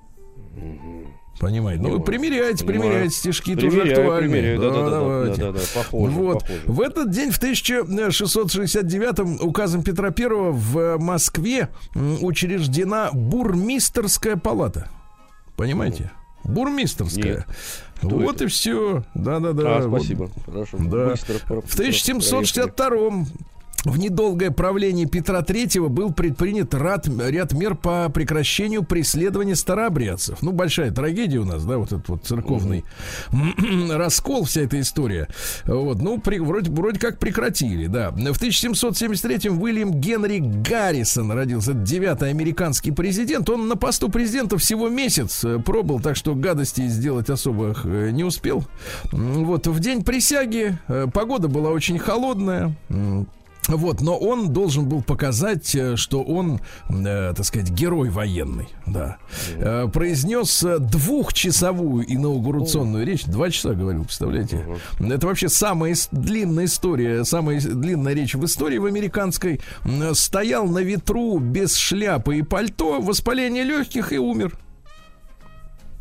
Понимаете? 1.39 1.83
Ну, 1.83 1.91
вы 1.91 1.99
примеряйте, 1.99 2.65
примеряйте, 2.65 3.11
стишки 3.11 3.55
тоже 3.55 3.83
актуальны. 3.83 4.57
Да, 4.57 4.71
да, 4.71 4.89
да, 4.89 5.35
да, 5.35 5.51
да, 5.51 5.59
похоже, 5.75 6.15
вот. 6.15 6.39
Похоже. 6.39 6.61
В 6.65 6.81
этот 6.81 7.11
день, 7.11 7.29
в 7.29 7.37
1669 7.37 9.43
указом 9.43 9.83
Петра 9.83 10.07
I 10.07 10.51
в 10.51 10.97
Москве 10.97 11.69
учреждена 11.93 13.11
бурмистерская 13.13 14.35
палата. 14.35 14.89
Понимаете? 15.55 16.09
Бурмистерская. 16.47 17.45
Нет. 17.45 17.47
Вот 18.01 18.35
это? 18.35 18.43
и 18.45 18.47
все. 18.47 19.03
Да-да-да. 19.13 19.77
А, 19.77 19.87
спасибо. 19.87 20.23
Вот. 20.23 20.31
Хорошо. 20.45 20.77
Да. 20.79 21.09
Быстро, 21.09 21.33
в 21.39 21.73
1762 21.73 23.25
в 23.85 23.99
недолгое 23.99 24.51
правление 24.51 25.07
Петра 25.07 25.41
III 25.41 25.89
был 25.89 26.11
предпринят 26.11 26.73
ряд, 26.73 27.07
ряд 27.07 27.53
мер 27.53 27.75
по 27.75 28.09
прекращению 28.09 28.83
преследования 28.83 29.55
старообрядцев. 29.55 30.41
Ну, 30.41 30.51
большая 30.51 30.91
трагедия 30.91 31.39
у 31.39 31.45
нас, 31.45 31.63
да, 31.63 31.77
вот 31.77 31.91
этот 31.91 32.09
вот 32.09 32.25
церковный 32.25 32.83
угу. 33.31 33.91
раскол, 33.91 34.45
вся 34.45 34.61
эта 34.61 34.79
история. 34.81 35.27
Вот, 35.65 36.01
ну, 36.01 36.19
при, 36.19 36.39
вроде, 36.39 36.71
вроде 36.71 36.99
как 36.99 37.19
прекратили, 37.19 37.85
да. 37.87 38.11
В 38.11 38.41
1773-м 38.41 39.61
Уильям 39.61 39.93
Генри 39.93 40.39
Гаррисон 40.39 41.31
родился, 41.31 41.73
девятый 41.73 42.31
американский 42.31 42.91
президент. 42.91 43.49
Он 43.49 43.67
на 43.67 43.75
посту 43.75 44.09
президента 44.09 44.57
всего 44.57 44.89
месяц 44.89 45.43
э, 45.45 45.59
пробыл, 45.59 45.99
так 45.99 46.15
что 46.15 46.33
гадостей 46.33 46.87
сделать 46.87 47.29
особо 47.29 47.75
э, 47.83 48.09
не 48.11 48.23
успел. 48.23 48.63
Вот, 49.11 49.67
в 49.67 49.79
день 49.79 50.03
присяги 50.03 50.77
э, 50.87 51.07
погода 51.13 51.47
была 51.47 51.69
очень 51.69 51.99
холодная. 51.99 52.75
Вот, 53.67 54.01
но 54.01 54.17
он 54.17 54.53
должен 54.53 54.87
был 54.87 55.01
показать, 55.01 55.73
э, 55.75 55.95
что 55.95 56.21
он, 56.21 56.59
э, 56.89 57.33
так 57.35 57.45
сказать, 57.45 57.69
герой 57.69 58.09
военный, 58.09 58.69
да. 58.85 59.17
Э, 59.55 59.87
произнес 59.91 60.63
двухчасовую 60.79 62.05
инаугурационную 62.11 63.05
речь, 63.05 63.25
два 63.25 63.49
часа 63.49 63.73
говорил, 63.73 64.03
представляете? 64.03 64.65
Это 64.99 65.27
вообще 65.27 65.49
самая 65.49 65.95
длинная 66.11 66.65
история, 66.65 67.23
самая 67.23 67.59
длинная 67.59 68.13
речь 68.13 68.35
в 68.35 68.45
истории 68.45 68.77
в 68.77 68.85
американской. 68.85 69.61
Стоял 70.13 70.67
на 70.67 70.79
ветру 70.79 71.39
без 71.39 71.75
шляпы 71.75 72.37
и 72.37 72.41
пальто, 72.41 73.01
воспаление 73.01 73.63
легких 73.63 74.13
и 74.13 74.17
умер. 74.17 74.57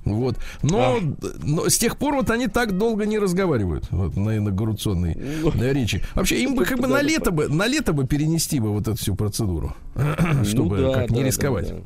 Вот. 0.05 0.37
Но, 0.63 0.99
а. 0.99 1.01
но 1.43 1.69
с 1.69 1.79
тех 1.79 1.97
пор 1.97 2.15
вот 2.15 2.31
они 2.31 2.47
так 2.47 2.77
долго 2.77 3.07
не 3.07 3.19
разговаривают 3.19 3.87
вот, 3.91 4.17
на 4.17 4.37
инаугурационной 4.37 5.15
ну, 5.15 5.53
на 5.53 5.73
речи. 5.73 6.03
Вообще, 6.15 6.43
им 6.43 6.55
бы 6.55 6.65
как 6.65 6.79
бы 6.79 6.87
на 6.87 7.01
лето 7.01 7.31
бы, 7.31 7.49
на 7.49 7.67
лето 7.67 7.93
бы 7.93 8.07
перенести 8.07 8.61
бы 8.61 8.71
вот 8.71 8.89
эту 8.89 8.97
всю 8.97 9.15
процедуру, 9.15 9.75
чтобы 10.45 10.79
ну, 10.79 10.93
да, 10.93 11.01
как 11.01 11.11
да, 11.11 11.17
не 11.17 11.25
рисковать. 11.25 11.69
Да, 11.69 11.77
да. 11.77 11.83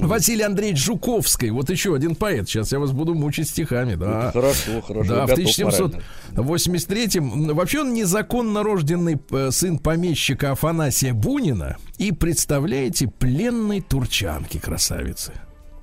Василий 0.00 0.42
Андреевич 0.42 0.84
Жуковский, 0.84 1.50
вот 1.50 1.68
еще 1.70 1.94
один 1.94 2.16
поэт. 2.16 2.48
Сейчас 2.48 2.72
я 2.72 2.78
вас 2.78 2.92
буду 2.92 3.14
мучить 3.14 3.48
стихами, 3.48 3.94
да. 3.94 4.26
Ну, 4.26 4.32
хорошо, 4.40 4.80
хорошо. 4.80 5.14
Да, 5.14 5.26
в 5.26 5.32
1783-м. 5.32 7.54
Вообще 7.54 7.80
он 7.80 7.92
незаконно 7.92 8.62
рожденный 8.62 9.20
э, 9.30 9.50
сын 9.50 9.78
помещика 9.78 10.52
Афанасия 10.52 11.12
Бунина 11.12 11.76
и, 11.98 12.12
представляете, 12.12 13.06
пленной 13.06 13.82
турчанки 13.82 14.56
красавицы. 14.58 15.32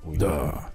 Ой, 0.04 0.16
да. 0.16 0.66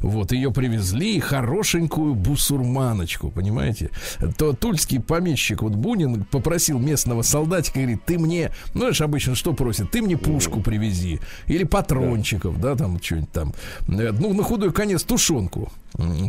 Вот 0.00 0.32
ее 0.32 0.52
привезли, 0.52 1.20
хорошенькую 1.20 2.14
бусурманочку, 2.14 3.30
понимаете? 3.30 3.90
То 4.36 4.52
тульский 4.52 5.00
помещик, 5.00 5.62
вот 5.62 5.72
Бунин, 5.72 6.24
попросил 6.24 6.78
местного 6.78 7.22
солдатика, 7.22 7.80
говорит, 7.80 8.04
ты 8.04 8.18
мне, 8.18 8.52
ну, 8.74 8.80
знаешь, 8.80 9.00
обычно 9.00 9.34
что 9.34 9.52
просит, 9.52 9.90
ты 9.90 10.02
мне 10.02 10.16
пушку 10.16 10.60
привези, 10.60 11.20
или 11.46 11.64
патрончиков, 11.64 12.60
да, 12.60 12.74
там, 12.76 13.02
что-нибудь 13.02 13.32
там, 13.32 13.54
э, 13.88 14.12
ну, 14.12 14.32
на 14.34 14.42
худой 14.42 14.72
конец 14.72 15.02
тушенку 15.02 15.70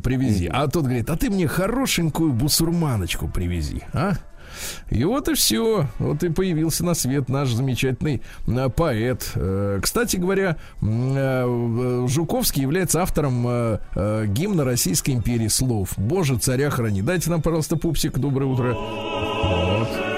привези. 0.03 0.47
А 0.51 0.67
тот 0.67 0.83
говорит, 0.83 1.09
а 1.09 1.17
ты 1.17 1.29
мне 1.29 1.47
хорошенькую 1.47 2.33
бусурманочку 2.33 3.27
привези, 3.27 3.81
а? 3.93 4.13
И 4.89 5.03
вот 5.03 5.29
и 5.29 5.33
все. 5.33 5.87
Вот 5.99 6.23
и 6.23 6.29
появился 6.29 6.83
на 6.85 6.93
свет 6.93 7.29
наш 7.29 7.51
замечательный 7.51 8.21
э, 8.47 8.69
поэт. 8.69 9.31
Э, 9.35 9.79
кстати 9.81 10.17
говоря, 10.17 10.57
э, 10.81 12.05
Жуковский 12.07 12.61
является 12.61 13.01
автором 13.01 13.43
гимна 13.93 14.63
Российской 14.63 15.11
империи 15.11 15.47
слов. 15.47 15.93
Боже, 15.97 16.37
царя 16.37 16.69
храни. 16.69 17.01
Дайте 17.01 17.29
нам, 17.29 17.41
пожалуйста, 17.41 17.77
пупсик. 17.77 18.17
Доброе 18.17 18.45
утро. 18.45 18.73
Вот. 18.73 20.12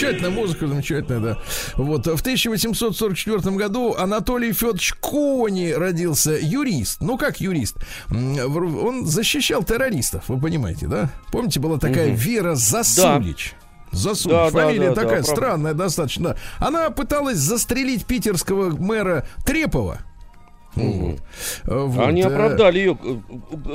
Замечательная 0.00 0.30
музыка, 0.30 0.66
замечательная, 0.66 1.20
да. 1.20 1.38
Вот. 1.76 2.06
В 2.06 2.20
1844 2.20 3.56
году 3.56 3.94
Анатолий 3.98 4.52
Федорович 4.52 4.94
Кони 4.94 5.72
родился 5.72 6.38
юрист. 6.40 7.00
Ну, 7.00 7.18
как 7.18 7.40
юрист? 7.40 7.76
Он 8.10 9.04
защищал 9.06 9.62
террористов, 9.62 10.24
вы 10.28 10.40
понимаете, 10.40 10.86
да? 10.86 11.10
Помните, 11.30 11.60
была 11.60 11.78
такая 11.78 12.08
угу. 12.08 12.16
Вера 12.16 12.54
Засулич? 12.54 13.54
Да. 13.92 13.98
Засулич. 13.98 14.36
Да, 14.36 14.50
Фамилия 14.50 14.88
да, 14.90 14.94
да, 14.94 15.02
такая 15.02 15.22
да, 15.22 15.26
странная 15.26 15.72
правда. 15.72 15.84
достаточно. 15.84 16.36
Она 16.58 16.90
пыталась 16.90 17.38
застрелить 17.38 18.06
питерского 18.06 18.70
мэра 18.70 19.26
Трепова. 19.44 19.98
Вот. 20.74 21.18
Вот. 21.64 22.06
Они 22.06 22.22
э, 22.22 22.26
оправдали 22.26 22.78
ее, 22.78 22.98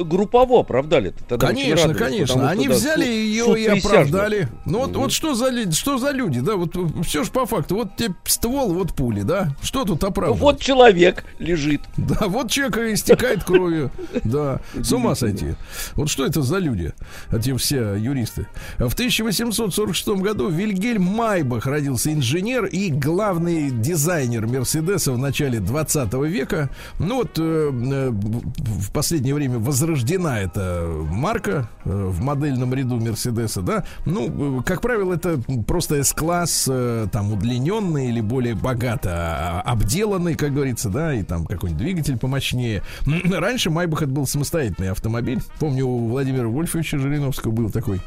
группово 0.06 0.62
оправдали. 0.62 1.14
Тогда 1.28 1.48
конечно, 1.48 1.94
конечно. 1.94 2.50
Они 2.50 2.68
взяли 2.68 3.06
ее 3.06 3.60
и 3.60 3.66
оправдали. 3.66 4.48
Ну 4.66 4.80
вот, 4.80 4.92
угу. 4.92 5.02
вот 5.02 5.12
что 5.12 5.36
за 5.36 5.72
что 5.72 5.98
за 5.98 6.12
люди, 6.12 6.40
да? 6.40 6.56
Вот 6.56 6.76
все 7.06 7.24
же 7.24 7.32
по 7.32 7.46
факту. 7.46 7.76
Вот 7.76 7.96
тебе 7.96 8.16
ствол, 8.26 8.74
вот 8.74 8.94
пули, 8.94 9.22
да? 9.22 9.50
Что 9.62 9.84
тут 9.84 10.04
оправдывать? 10.04 10.42
Вот 10.42 10.60
человек 10.60 11.26
лежит. 11.40 11.82
Да, 12.06 12.28
вот 12.28 12.52
человек 12.52 12.78
истекает 12.94 13.44
кровью. 13.44 13.92
Да, 14.24 14.62
с 14.76 14.92
ума 14.92 15.16
сойти. 15.16 15.56
Вот 15.96 16.10
что 16.10 16.26
это 16.26 16.42
за 16.42 16.60
люди? 16.60 16.94
Эти 17.32 17.56
все 17.58 17.96
юристы. 17.96 18.48
В 18.78 18.94
1846 18.94 20.08
году 20.10 20.50
Вильгельм 20.50 21.04
Майбах 21.04 21.66
родился 21.66 22.14
инженер 22.14 22.66
и 22.66 22.90
главный 22.90 23.72
дизайнер 23.72 24.48
Мерседеса 24.48 25.12
в 25.14 25.18
начале 25.18 25.60
20 25.60 26.14
века. 26.14 26.70
Ну 27.00 27.18
вот 27.18 27.38
э, 27.38 27.72
э, 27.72 28.10
в 28.12 28.92
последнее 28.92 29.36
время 29.36 29.60
возрождена 29.60 30.40
эта 30.42 30.88
марка 31.10 31.70
э, 31.84 31.90
в 31.90 32.22
модельном 32.22 32.74
ряду 32.74 33.00
Мерседеса, 33.00 33.62
да. 33.62 33.86
Ну, 34.06 34.64
как 34.64 34.82
правило, 34.82 35.14
это 35.14 35.40
просто 35.68 35.96
S-класс, 35.96 36.70
там 37.12 37.34
удлиненный 37.34 38.10
или 38.10 38.22
более 38.22 38.56
богато 38.56 39.10
а, 39.12 39.62
обделанный, 39.62 40.36
как 40.36 40.54
говорится, 40.54 40.90
да, 40.90 41.14
и 41.14 41.24
там 41.24 41.46
какой-нибудь 41.46 41.82
двигатель 41.82 42.18
помощнее. 42.18 42.82
Раньше 43.06 43.70
Майбах 43.70 44.04
это 44.04 44.12
был 44.12 44.28
самостоятельный 44.28 44.92
автомобиль. 44.92 45.42
Помню, 45.60 45.86
у 45.88 46.10
Владимира 46.10 46.48
Вольфовича 46.48 46.98
Жириновского 46.98 47.52
был 47.52 47.70
такой 47.70 48.02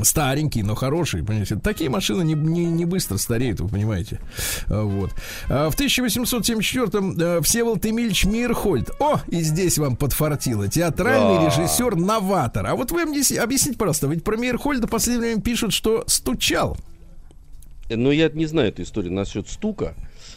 старенький, 0.00 0.62
но 0.62 0.74
хороший, 0.74 1.22
понимаете. 1.22 1.56
Такие 1.56 1.90
машины 1.90 2.22
не, 2.22 2.34
не, 2.34 2.64
не 2.66 2.84
быстро 2.84 3.16
стареют, 3.16 3.60
вы 3.60 3.68
понимаете. 3.68 4.20
Вот. 4.66 5.12
А 5.48 5.70
в 5.70 5.74
1874 5.74 7.31
Всеволод 7.40 7.84
Эмильевич 7.86 8.24
Мирхольд. 8.24 8.90
О, 9.00 9.20
и 9.28 9.40
здесь 9.42 9.78
вам 9.78 9.96
подфартило. 9.96 10.68
Театральный 10.68 11.38
да. 11.38 11.46
режиссер, 11.46 11.96
новатор. 11.96 12.66
А 12.66 12.74
вот 12.74 12.90
вы 12.90 13.04
мне 13.06 13.22
объясните, 13.40 13.78
пожалуйста, 13.78 14.06
ведь 14.08 14.24
про 14.24 14.36
Мирхольда 14.36 14.86
в 14.86 14.90
последнее 14.90 15.30
время 15.30 15.42
пишут, 15.42 15.72
что 15.72 16.04
стучал. 16.06 16.76
Ну, 17.88 18.10
я 18.10 18.28
не 18.28 18.46
знаю 18.46 18.68
эту 18.68 18.82
историю 18.82 19.12
насчет 19.12 19.48
стука. 19.48 19.94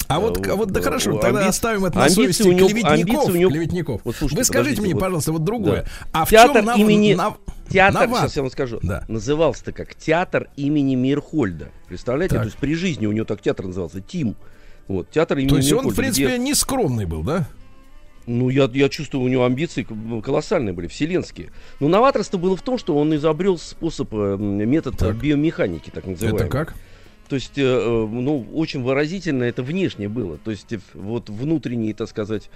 А 0.07 0.19
вот, 0.19 0.45
а 0.47 0.55
вот 0.55 0.71
да 0.71 0.81
хорошо, 0.81 1.11
амби... 1.11 1.21
тогда 1.21 1.47
оставим 1.47 1.85
это 1.85 1.97
на 1.97 2.09
совести 2.09 2.43
у 2.43 2.51
него, 2.51 2.67
клеветников. 2.67 3.29
У 3.29 3.31
него... 3.31 3.51
клеветников. 3.51 4.01
Вот, 4.03 4.15
слушайте, 4.15 4.39
Вы 4.39 4.45
скажите 4.45 4.81
мне, 4.81 4.93
вот, 4.93 4.99
пожалуйста, 4.99 5.31
вот 5.31 5.43
другое. 5.43 5.83
Да. 5.83 5.89
А 6.11 6.25
в 6.25 6.29
Театр 6.29 6.63
чем 6.63 6.75
имени... 6.75 7.13
Нав... 7.13 7.37
Театр, 7.69 8.01
Нават. 8.01 8.21
сейчас 8.21 8.35
я 8.35 8.41
вам 8.43 8.51
скажу, 8.51 8.79
да. 8.83 9.03
назывался-то 9.07 9.71
как 9.71 9.95
театр 9.95 10.49
имени 10.55 10.93
Мирхольда. 10.93 11.69
Представляете? 11.87 12.35
Так. 12.35 12.43
То 12.43 12.45
есть 12.45 12.57
при 12.57 12.75
жизни 12.75 13.07
у 13.07 13.11
него 13.11 13.25
так 13.25 13.41
театр 13.41 13.65
назывался, 13.65 14.01
Тим. 14.01 14.35
Вот, 14.87 15.09
театр 15.09 15.37
имени 15.37 15.49
То 15.49 15.57
есть 15.57 15.73
он, 15.73 15.89
в 15.89 15.95
принципе, 15.95 16.27
где... 16.27 16.37
не 16.37 16.53
скромный 16.53 17.05
был, 17.05 17.23
да? 17.23 17.47
Ну, 18.27 18.49
я, 18.49 18.69
я 18.73 18.89
чувствую, 18.89 19.23
у 19.23 19.27
него 19.27 19.45
амбиции 19.45 19.85
колоссальные 20.21 20.73
были, 20.73 20.87
вселенские. 20.87 21.51
Но 21.79 21.87
новаторство 21.87 22.37
было 22.37 22.57
в 22.57 22.61
том, 22.61 22.77
что 22.77 22.97
он 22.97 23.15
изобрел 23.15 23.57
способ, 23.57 24.13
э, 24.13 24.37
метод 24.37 24.97
так. 24.97 25.15
биомеханики, 25.15 25.91
так 25.91 26.07
называемый. 26.07 26.41
Это 26.41 26.49
как? 26.49 26.75
То 27.27 27.35
есть, 27.35 27.57
э, 27.57 27.63
э, 27.63 28.07
ну, 28.07 28.47
очень 28.53 28.83
выразительно 28.83 29.43
это 29.43 29.63
внешне 29.63 30.09
было. 30.09 30.37
То 30.37 30.51
есть, 30.51 30.73
вот 30.93 31.29
внутренние, 31.29 31.93
так 31.93 32.09
сказать, 32.09 32.49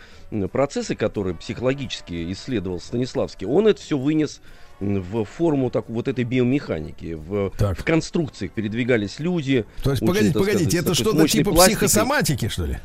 процессы, 0.52 0.96
которые 0.96 1.36
психологически 1.36 2.32
исследовал 2.32 2.80
Станиславский, 2.80 3.46
он 3.46 3.68
это 3.68 3.82
все 3.82 3.98
вынес 3.98 4.42
в 4.80 5.26
форму 5.26 5.70
так, 5.70 5.90
вот 5.90 6.08
этой 6.08 6.24
биомеханики. 6.24 7.14
В, 7.14 7.52
так. 7.58 7.78
в 7.78 7.84
конструкциях 7.84 8.52
передвигались 8.52 9.20
люди. 9.20 9.66
То 9.84 9.92
есть, 9.92 10.02
очень, 10.02 10.14
погодите, 10.14 10.40
погодите, 10.40 10.70
сказать, 10.70 10.86
это 10.86 10.94
что-то 10.94 11.28
типа 11.28 11.52
пластикой. 11.52 11.88
психосоматики, 11.88 12.48
что 12.48 12.66
ли? 12.66 12.80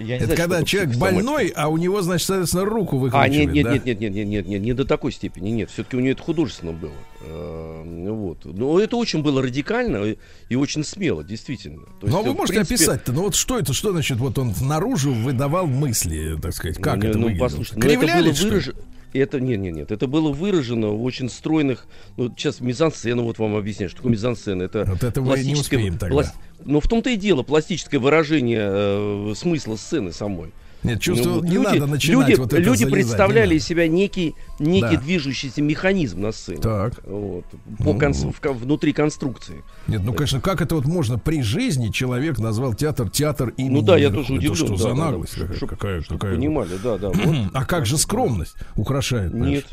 Я 0.00 0.16
это 0.16 0.24
знаю, 0.26 0.40
когда 0.40 0.62
человек 0.64 0.96
больной, 0.96 1.52
а 1.54 1.68
у 1.68 1.76
него, 1.76 2.02
значит, 2.02 2.26
соответственно, 2.26 2.64
руку 2.64 2.98
выкручивает. 2.98 3.32
А, 3.32 3.44
нет, 3.44 3.52
нет, 3.52 3.64
да? 3.64 3.72
нет, 3.72 3.84
нет, 3.84 4.00
нет, 4.00 4.12
нет, 4.12 4.26
нет, 4.26 4.46
нет, 4.46 4.62
не 4.62 4.72
до 4.72 4.84
такой 4.84 5.12
степени, 5.12 5.50
нет. 5.50 5.70
Все-таки 5.70 5.96
у 5.96 6.00
него 6.00 6.12
это 6.12 6.22
художественно 6.22 6.72
было. 6.72 6.92
Э, 7.20 8.10
вот. 8.10 8.44
Но 8.44 8.80
это 8.80 8.96
очень 8.96 9.22
было 9.22 9.40
радикально 9.40 10.16
и 10.48 10.54
очень 10.56 10.84
смело, 10.84 11.22
действительно. 11.22 11.82
То 12.00 12.06
есть, 12.06 12.12
Но 12.12 12.22
вы 12.22 12.34
можете 12.34 12.64
принципе... 12.64 12.74
описать-то, 12.74 13.12
ну 13.12 13.22
вот 13.22 13.36
что 13.36 13.58
это, 13.58 13.72
что 13.72 13.92
значит, 13.92 14.18
вот 14.18 14.36
он 14.36 14.52
наружу 14.62 15.12
выдавал 15.12 15.66
мысли, 15.66 16.36
так 16.42 16.54
сказать, 16.54 16.78
как 16.78 16.96
ну, 16.96 17.08
это 17.08 17.18
ну, 17.18 17.24
выглядело? 17.26 17.46
Послушайте, 17.46 17.80
ну, 17.80 17.92
это 17.92 18.00
было 18.00 18.50
выраж... 18.50 18.70
Это 19.14 19.40
нет, 19.40 19.60
нет, 19.60 19.74
нет. 19.74 19.92
Это 19.92 20.08
было 20.08 20.32
выражено 20.32 20.88
в 20.88 21.02
очень 21.04 21.30
стройных. 21.30 21.86
Ну, 22.16 22.28
сейчас 22.36 22.60
мизансцена, 22.60 23.22
вот 23.22 23.38
вам 23.38 23.54
объясняю, 23.54 23.88
что 23.88 23.98
такое 23.98 24.12
мизансцена. 24.12 24.62
Это 24.62 24.84
вот 24.84 25.04
это 25.04 25.22
мы 25.22 25.38
не 25.42 25.54
успеем 25.54 25.98
тогда. 25.98 26.14
Пласт... 26.14 26.34
Но 26.64 26.80
в 26.80 26.88
том-то 26.88 27.10
и 27.10 27.16
дело, 27.16 27.44
пластическое 27.44 28.00
выражение 28.00 28.62
э, 28.64 29.34
смысла 29.36 29.76
сцены 29.76 30.12
самой. 30.12 30.52
Нет, 30.84 31.00
чувствую, 31.00 31.36
ну, 31.36 31.44
не 31.44 31.54
люди, 31.54 31.64
надо 31.64 31.86
начинать 31.86 32.28
люди, 32.28 32.38
вот 32.38 32.52
это 32.52 32.62
Люди 32.62 32.86
представляли 32.86 33.54
из 33.54 33.64
себя 33.64 33.88
некий, 33.88 34.34
некий 34.58 34.96
да. 34.96 35.02
движущийся 35.02 35.62
механизм 35.62 36.20
на 36.20 36.32
сцене. 36.32 36.60
Так. 36.60 37.00
Вот, 37.06 37.44
по 37.78 37.92
ну, 37.92 37.98
кон, 37.98 38.12
в, 38.12 38.52
внутри 38.58 38.92
конструкции. 38.92 39.64
Нет, 39.86 40.02
ну, 40.04 40.12
конечно, 40.12 40.42
как 40.42 40.60
это 40.60 40.74
вот 40.74 40.84
можно 40.84 41.18
при 41.18 41.42
жизни 41.42 41.88
человек 41.88 42.38
назвал 42.38 42.74
театр 42.74 43.08
театр 43.08 43.54
имени 43.56 43.80
Ну 43.80 43.82
да, 43.82 43.96
я 43.96 44.10
тоже 44.10 44.34
удивлен. 44.34 44.52
Это 44.52 44.66
что 44.66 44.76
да, 44.76 44.76
за 44.76 44.94
наглость? 44.94 45.38
Да, 45.38 45.46
да. 45.46 45.54
Какая, 45.54 45.68
какая, 45.68 46.02
какая... 46.02 46.34
Понимали, 46.34 46.76
да, 46.82 46.98
да. 46.98 47.10
Вот. 47.24 47.50
А 47.54 47.64
как 47.64 47.86
же 47.86 47.96
скромность 47.96 48.54
украшает? 48.76 49.32
Нет, 49.32 49.64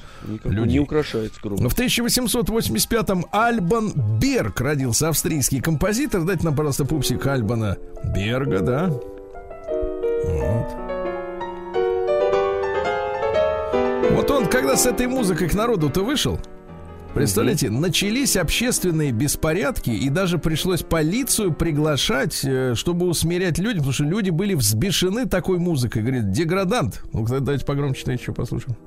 люди. 0.46 0.74
не 0.74 0.80
украшает 0.80 1.34
скромность. 1.34 1.76
В 1.76 1.78
1885-м 1.78 3.26
Альбан 3.32 3.92
Берг 4.20 4.62
родился, 4.62 5.10
австрийский 5.10 5.60
композитор. 5.60 6.24
Дайте 6.24 6.46
нам, 6.46 6.56
пожалуйста, 6.56 6.86
пупсик 6.86 7.26
Альбана 7.26 7.78
Берга, 8.16 8.62
да? 8.62 8.88
Вот. 10.26 10.91
Вот 14.14 14.30
он, 14.30 14.48
когда 14.48 14.76
с 14.76 14.86
этой 14.86 15.08
музыкой 15.08 15.48
к 15.50 15.54
народу-то 15.54 16.04
вышел, 16.04 16.40
Представляете, 17.14 17.70
начались 17.70 18.38
общественные 18.38 19.12
беспорядки, 19.12 19.90
и 19.90 20.08
даже 20.10 20.38
пришлось 20.38 20.82
полицию 20.82 21.52
приглашать, 21.52 22.40
э, 22.46 22.74
чтобы 22.74 23.06
усмирять 23.08 23.58
людей, 23.58 23.80
потому 23.80 23.92
что 23.92 24.06
люди 24.06 24.30
были 24.30 24.54
взбешены 24.54 25.28
такой 25.28 25.60
музыкой. 25.60 26.04
Говорит, 26.04 26.32
деградант. 26.32 27.04
Ну, 27.12 27.26
давайте 27.28 27.66
погромче 27.66 28.14
еще 28.14 28.32
послушаем. 28.32 28.78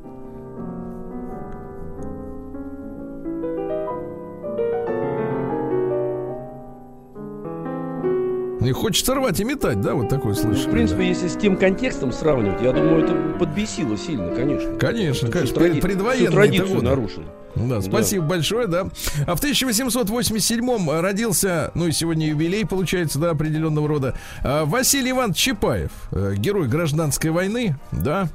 И 8.65 8.73
хочется 8.73 9.15
рвать 9.15 9.41
и 9.41 9.45
метать, 9.45 9.81
да, 9.81 9.95
вот 9.95 10.09
такое 10.09 10.35
слышишь? 10.35 10.65
В 10.65 10.71
принципе, 10.71 10.99
да. 10.99 11.05
если 11.05 11.29
с 11.29 11.37
тем 11.37 11.57
контекстом 11.57 12.13
сравнивать, 12.13 12.63
я 12.63 12.73
думаю, 12.73 13.05
это 13.05 13.39
подбесило 13.39 13.97
сильно, 13.97 14.35
конечно. 14.35 14.77
Конечно, 14.79 15.31
конечно. 15.31 15.57
Тради... 15.57 15.81
Предвоенные 15.81 16.31
традицию 16.31 16.83
нарушено. 16.83 17.27
Да, 17.57 17.81
спасибо 17.81 18.23
да. 18.23 18.29
большое, 18.29 18.67
да. 18.67 18.89
А 19.27 19.37
в 19.37 19.43
1887-м 19.43 21.01
родился, 21.01 21.71
ну 21.75 21.87
и 21.87 21.93
сегодня 21.93 22.29
юбилей 22.29 22.67
получается, 22.67 23.19
да, 23.19 23.31
определенного 23.31 23.89
рода, 23.89 24.15
а, 24.43 24.65
Василий 24.65 25.13
Иванович 25.13 25.37
Чапаев, 25.37 25.91
э, 26.13 26.35
герой 26.37 26.69
гражданской 26.69 27.31
войны, 27.31 27.77
да. 27.93 28.29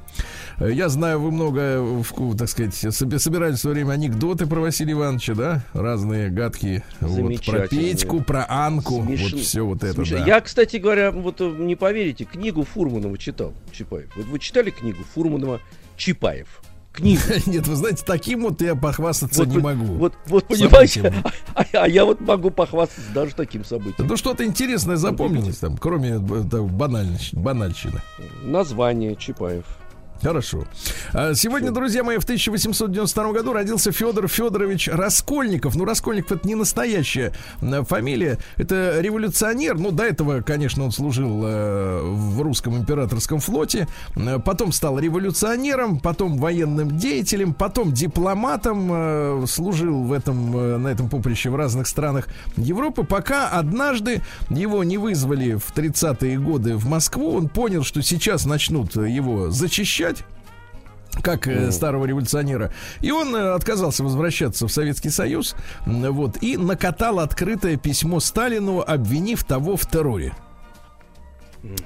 Я 0.58 0.90
знаю, 0.90 1.20
вы 1.20 1.30
много, 1.30 2.04
так 2.36 2.48
сказать, 2.48 2.74
собирали 2.74 3.52
в 3.52 3.56
свое 3.56 3.76
время 3.76 3.92
анекдоты 3.92 4.46
про 4.46 4.60
Василия 4.60 4.92
Ивановича, 4.92 5.34
да? 5.34 5.64
Разные 5.72 6.28
гадкие. 6.28 6.84
Вот, 7.00 7.44
про 7.46 7.66
Петьку, 7.66 8.20
про 8.20 8.44
Анку, 8.48 9.02
Смеш... 9.02 9.32
вот 9.32 9.40
все 9.40 9.62
вот 9.62 9.82
это, 9.84 10.02
да. 10.08 10.26
Я, 10.26 10.40
кстати 10.40 10.76
говоря, 10.76 11.12
вот 11.12 11.40
э, 11.40 11.44
не 11.44 11.76
поверите, 11.76 12.24
книгу 12.24 12.64
Фурманова 12.64 13.16
читал, 13.16 13.54
Чапаев. 13.72 14.10
Вот 14.16 14.26
вы 14.26 14.38
читали 14.38 14.70
книгу 14.70 14.98
Фурманова 15.14 15.60
Чапаев? 15.96 16.60
Книгу. 16.92 17.22
Нет, 17.46 17.66
вы 17.66 17.76
знаете, 17.76 18.04
таким 18.06 18.42
вот 18.42 18.60
я 18.60 18.74
похвастаться 18.74 19.44
вот, 19.44 19.48
не 19.48 19.58
могу. 19.58 19.84
Вот, 19.94 20.14
вот 20.26 20.46
понимаете, 20.46 21.12
а, 21.54 21.64
а 21.72 21.88
я 21.88 22.04
вот 22.04 22.20
могу 22.20 22.50
похвастаться 22.50 23.12
даже 23.12 23.34
таким 23.34 23.64
событием. 23.64 24.08
Ну 24.08 24.16
что-то 24.16 24.44
интересное 24.44 24.96
запомнилось 24.96 25.58
там, 25.58 25.76
кроме 25.76 26.10
э, 26.10 26.18
банальщины. 26.18 28.00
Название 28.42 29.16
Чапаев. 29.16 29.64
Хорошо. 30.22 30.64
А, 31.14 31.34
сегодня, 31.34 31.70
друзья 31.70 32.04
мои, 32.04 32.18
в 32.18 32.24
1892 32.24 33.32
году 33.32 33.52
родился 33.54 33.90
Федор 33.90 34.28
Федорович 34.28 34.88
Раскольников. 34.88 35.76
Ну, 35.76 35.84
Раскольников 35.86 36.32
это 36.32 36.46
не 36.46 36.54
настоящая 36.54 37.32
фамилия, 37.60 38.38
это 38.56 39.00
революционер. 39.00 39.78
Ну, 39.78 39.92
до 39.92 40.04
этого, 40.04 40.42
конечно, 40.42 40.84
он 40.84 40.92
служил 40.92 41.42
э, 41.44 42.00
в 42.02 42.42
русском 42.42 42.76
императорском 42.76 43.40
флоте, 43.40 43.88
потом 44.44 44.72
стал 44.72 44.98
революционером, 44.98 45.98
потом 45.98 46.36
военным 46.36 46.98
деятелем, 46.98 47.54
потом 47.54 47.92
дипломатом, 47.92 48.90
э, 48.92 49.44
служил 49.46 50.02
в 50.02 50.12
этом, 50.12 50.56
э, 50.56 50.76
на 50.76 50.88
этом 50.88 51.08
поприще 51.08 51.48
в 51.48 51.56
разных 51.56 51.86
странах 51.86 52.28
Европы, 52.56 53.04
пока 53.04 53.48
однажды 53.48 54.20
его 54.50 54.84
не 54.84 54.98
вызвали 54.98 55.54
в 55.54 55.72
30-е 55.74 56.38
годы 56.38 56.76
в 56.76 56.86
Москву. 56.86 57.36
Он 57.36 57.48
понял, 57.48 57.84
что 57.84 58.02
сейчас 58.02 58.44
начнут 58.44 58.96
его 58.96 59.50
зачищать 59.50 60.09
как 61.22 61.46
mm. 61.46 61.72
старого 61.72 62.04
революционера. 62.04 62.72
И 63.00 63.10
он 63.10 63.34
э, 63.34 63.52
отказался 63.54 64.04
возвращаться 64.04 64.66
в 64.66 64.72
Советский 64.72 65.10
Союз, 65.10 65.54
вот, 65.86 66.42
и 66.42 66.56
накатал 66.56 67.20
открытое 67.20 67.76
письмо 67.76 68.20
Сталину, 68.20 68.80
обвинив 68.80 69.44
того 69.44 69.76
в 69.76 69.86
терроре. 69.86 70.32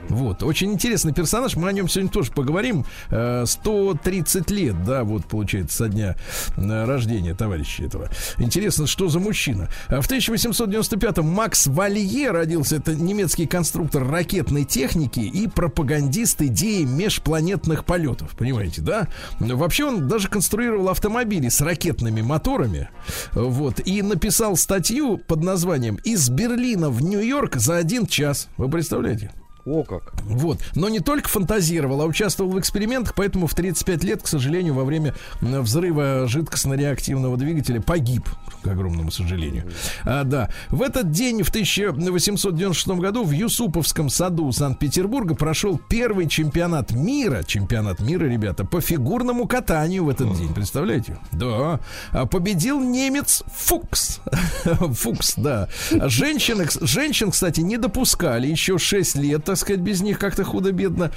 Вот, 0.08 0.42
очень 0.42 0.72
интересный 0.72 1.12
персонаж, 1.12 1.56
мы 1.56 1.68
о 1.68 1.72
нем 1.72 1.88
сегодня 1.88 2.10
тоже 2.10 2.32
поговорим. 2.32 2.84
130 3.08 4.50
э, 4.50 4.54
лет, 4.54 4.84
да, 4.84 5.04
вот 5.04 5.26
получается, 5.26 5.76
со 5.76 5.88
дня 5.88 6.16
э, 6.56 6.84
рождения 6.84 7.34
товарища 7.34 7.84
этого. 7.84 8.08
Интересно, 8.38 8.86
что 8.86 9.08
за 9.08 9.18
мужчина. 9.18 9.68
А 9.88 10.00
в 10.00 10.10
1895-м 10.10 11.26
Макс 11.26 11.66
Валье 11.66 12.30
родился, 12.30 12.76
это 12.76 12.94
немецкий 12.94 13.46
конструктор 13.46 14.06
ракетной 14.06 14.64
техники 14.64 15.20
и 15.20 15.48
пропагандист 15.48 16.42
идеи 16.42 16.84
межпланетных 16.84 17.84
полетов, 17.84 18.36
понимаете, 18.36 18.82
да? 18.82 19.08
Вообще 19.40 19.84
он 19.84 20.08
даже 20.08 20.28
конструировал 20.28 20.88
автомобили 20.88 21.48
с 21.48 21.60
ракетными 21.60 22.22
моторами, 22.22 22.88
вот, 23.32 23.80
и 23.84 24.02
написал 24.02 24.56
статью 24.56 25.18
под 25.18 25.42
названием 25.42 25.96
«Из 26.04 26.28
Берлина 26.28 26.90
в 26.90 27.02
Нью-Йорк 27.02 27.56
за 27.56 27.76
один 27.76 28.06
час». 28.06 28.48
Вы 28.56 28.68
представляете? 28.68 29.32
О 29.66 29.82
как. 29.82 30.12
Вот. 30.24 30.58
Но 30.74 30.90
не 30.90 31.00
только 31.00 31.28
фантазировал, 31.28 32.02
а 32.02 32.04
участвовал 32.04 32.50
в 32.50 32.60
экспериментах, 32.60 33.14
поэтому 33.14 33.46
в 33.46 33.54
35 33.54 34.04
лет, 34.04 34.22
к 34.22 34.26
сожалению, 34.26 34.74
во 34.74 34.84
время 34.84 35.14
взрыва 35.40 36.26
жидкостно-реактивного 36.26 37.36
двигателя 37.38 37.80
погиб, 37.80 38.28
к 38.62 38.66
огромному 38.68 39.10
сожалению. 39.10 39.70
А, 40.04 40.24
да. 40.24 40.50
В 40.68 40.82
этот 40.82 41.12
день, 41.12 41.42
в 41.42 41.48
1896 41.48 42.88
году, 43.00 43.24
в 43.24 43.30
Юсуповском 43.30 44.10
саду 44.10 44.52
Санкт-Петербурга 44.52 45.34
прошел 45.34 45.80
первый 45.88 46.28
чемпионат 46.28 46.92
мира, 46.92 47.42
чемпионат 47.42 48.00
мира, 48.00 48.26
ребята, 48.26 48.66
по 48.66 48.82
фигурному 48.82 49.46
катанию 49.46 50.04
в 50.04 50.10
этот 50.10 50.36
день, 50.36 50.52
представляете? 50.52 51.18
Да. 51.32 51.80
А 52.12 52.26
победил 52.26 52.80
немец 52.80 53.42
Фукс. 53.54 54.20
Фукс, 54.64 55.34
да. 55.36 55.68
Женщин, 55.90 56.68
женщин, 56.82 57.30
кстати, 57.30 57.60
не 57.60 57.78
допускали 57.78 58.46
еще 58.46 58.76
6 58.78 59.16
лет, 59.16 59.53
так 59.54 59.60
сказать, 59.60 59.82
без 59.82 60.02
них 60.02 60.18
как-то 60.18 60.42
худо-бедно 60.42 61.12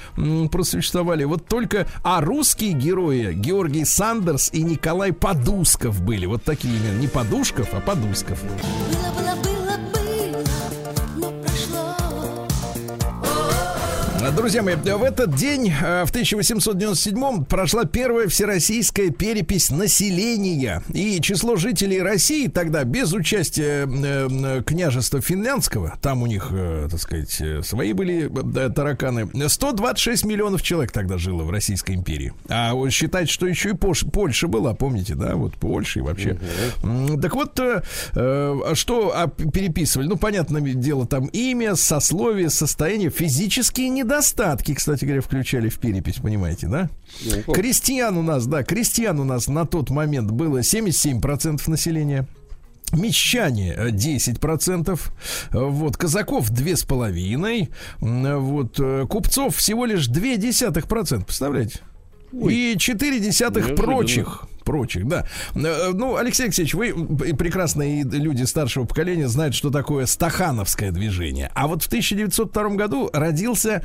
просуществовали. 0.52 1.24
Вот 1.24 1.46
только, 1.46 1.88
а 2.04 2.20
русские 2.20 2.72
герои 2.72 3.32
Георгий 3.32 3.84
Сандерс 3.84 4.50
и 4.52 4.62
Николай 4.62 5.12
Подусков 5.12 6.00
были. 6.02 6.26
Вот 6.26 6.44
такие 6.44 6.76
именно. 6.76 7.00
Не 7.00 7.08
Подушков, 7.08 7.68
а 7.72 7.80
Подусков. 7.80 8.40
Было, 8.44 9.34
было, 9.34 9.42
было. 9.42 9.57
Друзья 14.36 14.62
мои, 14.62 14.74
в 14.74 15.02
этот 15.02 15.34
день, 15.36 15.70
э, 15.70 16.04
в 16.04 16.10
1897 16.10 17.44
прошла 17.44 17.84
первая 17.84 18.28
всероссийская 18.28 19.10
перепись 19.10 19.70
населения. 19.70 20.82
И 20.92 21.20
число 21.20 21.56
жителей 21.56 22.02
России 22.02 22.48
тогда, 22.48 22.84
без 22.84 23.12
участия 23.12 23.88
э, 23.88 24.62
княжества 24.64 25.20
финляндского, 25.20 25.98
там 26.02 26.22
у 26.22 26.26
них, 26.26 26.48
э, 26.50 26.88
так 26.90 27.00
сказать, 27.00 27.40
свои 27.64 27.92
были 27.94 28.30
тараканы, 28.74 29.30
126 29.48 30.24
миллионов 30.24 30.62
человек 30.62 30.92
тогда 30.92 31.16
жило 31.16 31.44
в 31.44 31.50
Российской 31.50 31.94
империи. 31.94 32.34
А 32.48 32.74
считать, 32.90 33.30
что 33.30 33.46
еще 33.46 33.70
и 33.70 33.74
Польша 33.74 34.46
была, 34.46 34.74
помните, 34.74 35.14
да, 35.14 35.36
вот 35.36 35.54
Польша 35.54 36.00
и 36.00 36.02
вообще. 36.02 36.38
Угу. 36.82 37.20
Так 37.20 37.34
вот, 37.34 37.58
что 38.74 39.32
переписывали? 39.52 40.06
Ну, 40.06 40.16
понятное 40.16 40.60
дело, 40.60 41.06
там 41.06 41.26
имя, 41.26 41.76
сословие, 41.76 42.50
состояние, 42.50 43.10
физические 43.10 43.88
недостатки 43.88 44.17
недостатки, 44.18 44.74
кстати 44.74 45.04
говоря, 45.04 45.20
включали 45.20 45.68
в 45.68 45.78
перепись, 45.78 46.16
понимаете, 46.16 46.66
да? 46.66 46.90
Ну, 47.24 47.52
крестьян 47.52 48.16
у 48.16 48.22
нас, 48.22 48.46
да, 48.46 48.64
крестьян 48.64 49.20
у 49.20 49.24
нас 49.24 49.48
на 49.48 49.64
тот 49.64 49.90
момент 49.90 50.30
было 50.30 50.58
77% 50.58 51.70
населения. 51.70 52.26
Мещане 52.92 53.74
10%, 53.76 54.98
вот, 55.52 55.96
казаков 55.96 56.50
2,5%, 56.50 58.38
вот, 58.38 58.80
э, 58.80 59.06
купцов 59.08 59.56
всего 59.56 59.84
лишь 59.84 60.08
0,2%, 60.08 61.24
представляете? 61.24 61.80
Ой. 62.32 62.54
И 62.54 62.78
4 62.78 63.20
десятых 63.20 63.74
прочих 63.74 64.48
прочих, 64.68 65.08
да. 65.08 65.24
Э, 65.54 65.92
ну, 65.94 66.16
Алексей 66.16 66.42
Алексеевич, 66.42 66.74
вы 66.74 66.92
прекрасные 67.34 68.02
люди 68.02 68.42
старшего 68.42 68.84
поколения 68.84 69.26
знают, 69.26 69.54
что 69.54 69.70
такое 69.70 70.04
стахановское 70.04 70.90
движение. 70.90 71.50
А 71.54 71.68
вот 71.68 71.82
в 71.82 71.86
1902 71.86 72.68
году 72.76 73.08
родился 73.14 73.82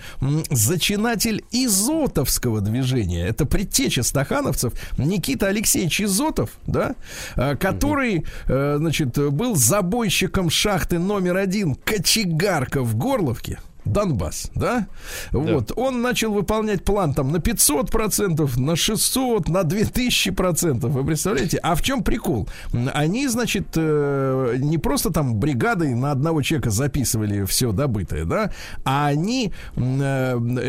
зачинатель 0.49 1.45
изотовского 1.51 2.59
движения. 2.59 3.25
Это 3.25 3.45
предтеча 3.45 4.03
стахановцев 4.03 4.73
Никита 4.97 5.47
Алексеевич 5.47 6.01
Изотов, 6.01 6.49
да, 6.67 6.95
э, 7.37 7.55
который, 7.55 8.17
угу. 8.17 8.77
значит, 8.79 9.17
был 9.31 9.55
забойщиком 9.55 10.49
шахты 10.49 10.99
номер 10.99 11.37
один 11.37 11.75
Кочегарка 11.75 12.83
в 12.83 12.97
Горловке. 12.97 13.59
Донбасс, 13.85 14.49
да? 14.55 14.87
да? 15.31 15.39
Вот, 15.39 15.73
он 15.75 16.01
начал 16.01 16.31
выполнять 16.31 16.83
план 16.83 17.13
там 17.13 17.31
на 17.31 17.39
500 17.39 17.91
процентов, 17.91 18.57
на 18.57 18.75
600, 18.75 19.49
на 19.49 19.63
2000 19.63 20.31
процентов, 20.31 20.91
вы 20.91 21.03
представляете? 21.03 21.57
А 21.57 21.75
в 21.75 21.81
чем 21.81 22.03
прикол? 22.03 22.47
Они, 22.93 23.27
значит, 23.27 23.67
э, 23.75 24.55
не 24.59 24.77
просто 24.77 25.11
там 25.11 25.35
бригадой 25.35 25.95
на 25.95 26.11
одного 26.11 26.41
человека 26.41 26.69
записывали 26.69 27.43
все 27.45 27.71
добытое, 27.71 28.25
да, 28.25 28.51
а 28.85 29.07
они 29.07 29.51
э, 29.75 29.81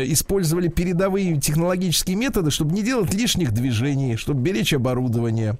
использовали 0.07 0.67
передовые 0.67 1.39
технологические 1.39 2.15
методы, 2.17 2.51
чтобы 2.51 2.73
не 2.73 2.83
делать 2.83 3.13
лишних 3.13 3.53
движений, 3.53 4.17
чтобы 4.17 4.41
беречь 4.41 4.73
оборудование, 4.73 5.57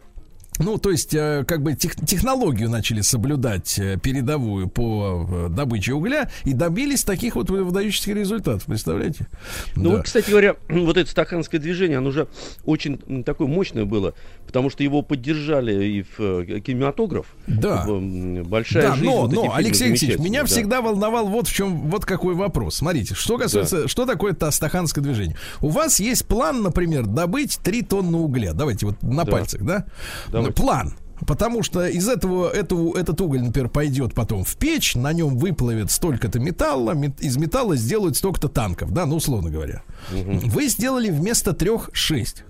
ну, 0.59 0.77
то 0.77 0.91
есть, 0.91 1.13
э, 1.13 1.43
как 1.47 1.61
бы 1.61 1.73
тех, 1.73 1.95
технологию 1.95 2.69
начали 2.69 3.01
соблюдать 3.01 3.77
э, 3.77 3.97
передовую 4.01 4.67
по 4.67 5.27
э, 5.29 5.49
добыче 5.49 5.93
угля 5.93 6.29
и 6.43 6.53
добились 6.53 7.03
таких 7.03 7.35
вот 7.35 7.49
выдающихся 7.49 8.13
результатов, 8.13 8.65
представляете? 8.65 9.27
Ну, 9.75 9.83
да. 9.83 9.89
вот, 9.97 10.05
кстати 10.05 10.29
говоря, 10.29 10.55
вот 10.69 10.97
это 10.97 11.09
стаканское 11.09 11.59
движение, 11.59 11.97
оно 11.97 12.09
уже 12.09 12.27
очень 12.63 13.23
такое 13.23 13.47
мощное 13.47 13.85
было, 13.85 14.13
потому 14.45 14.69
что 14.69 14.83
его 14.83 15.01
поддержали 15.01 15.85
и 15.85 16.01
в 16.03 16.45
кинематограф. 16.61 17.27
Да. 17.47 17.85
Большая 17.85 18.89
да, 18.89 18.95
жизнь. 18.95 19.05
Но, 19.05 19.21
вот 19.21 19.31
но 19.33 19.53
Алексей 19.53 19.89
Алексеевич, 19.89 20.19
меня 20.19 20.41
да. 20.41 20.47
всегда 20.47 20.81
волновал 20.81 21.27
вот 21.27 21.47
в 21.47 21.53
чем, 21.53 21.89
вот 21.89 22.05
какой 22.05 22.35
вопрос. 22.35 22.75
Смотрите, 22.75 23.15
что 23.15 23.37
касается, 23.37 23.83
да. 23.83 23.87
что 23.87 24.05
такое 24.05 24.33
это 24.33 24.49
стаханское 24.51 25.03
движение? 25.03 25.35
У 25.61 25.69
вас 25.69 25.99
есть 25.99 26.25
план, 26.27 26.61
например, 26.61 27.05
добыть 27.05 27.59
3 27.63 27.81
тонны 27.83 28.17
угля. 28.17 28.53
Давайте 28.53 28.85
вот 28.85 29.01
на 29.03 29.23
да. 29.23 29.31
пальцах, 29.31 29.61
да? 29.61 29.85
да 30.31 30.41
План. 30.51 30.95
Потому 31.25 31.63
что 31.63 31.87
из 31.87 32.09
этого, 32.09 32.49
этого 32.49 32.97
этот 32.97 33.19
уголь, 33.21 33.41
например, 33.41 33.69
пойдет 33.69 34.13
потом 34.13 34.43
в 34.43 34.55
печь, 34.57 34.95
на 34.95 35.13
нем 35.13 35.37
выплавят 35.37 35.89
столько-то 35.89 36.39
металла, 36.39 36.91
мет, 36.91 37.21
из 37.21 37.37
металла 37.37 37.77
сделают 37.77 38.17
столько-то 38.17 38.49
танков, 38.49 38.91
да, 38.91 39.05
ну, 39.05 39.15
условно 39.15 39.49
говоря. 39.49 39.83
Угу. 40.11 40.49
Вы 40.49 40.67
сделали 40.67 41.09
вместо 41.09 41.53
трех 41.53 41.89
шесть. 41.93 42.43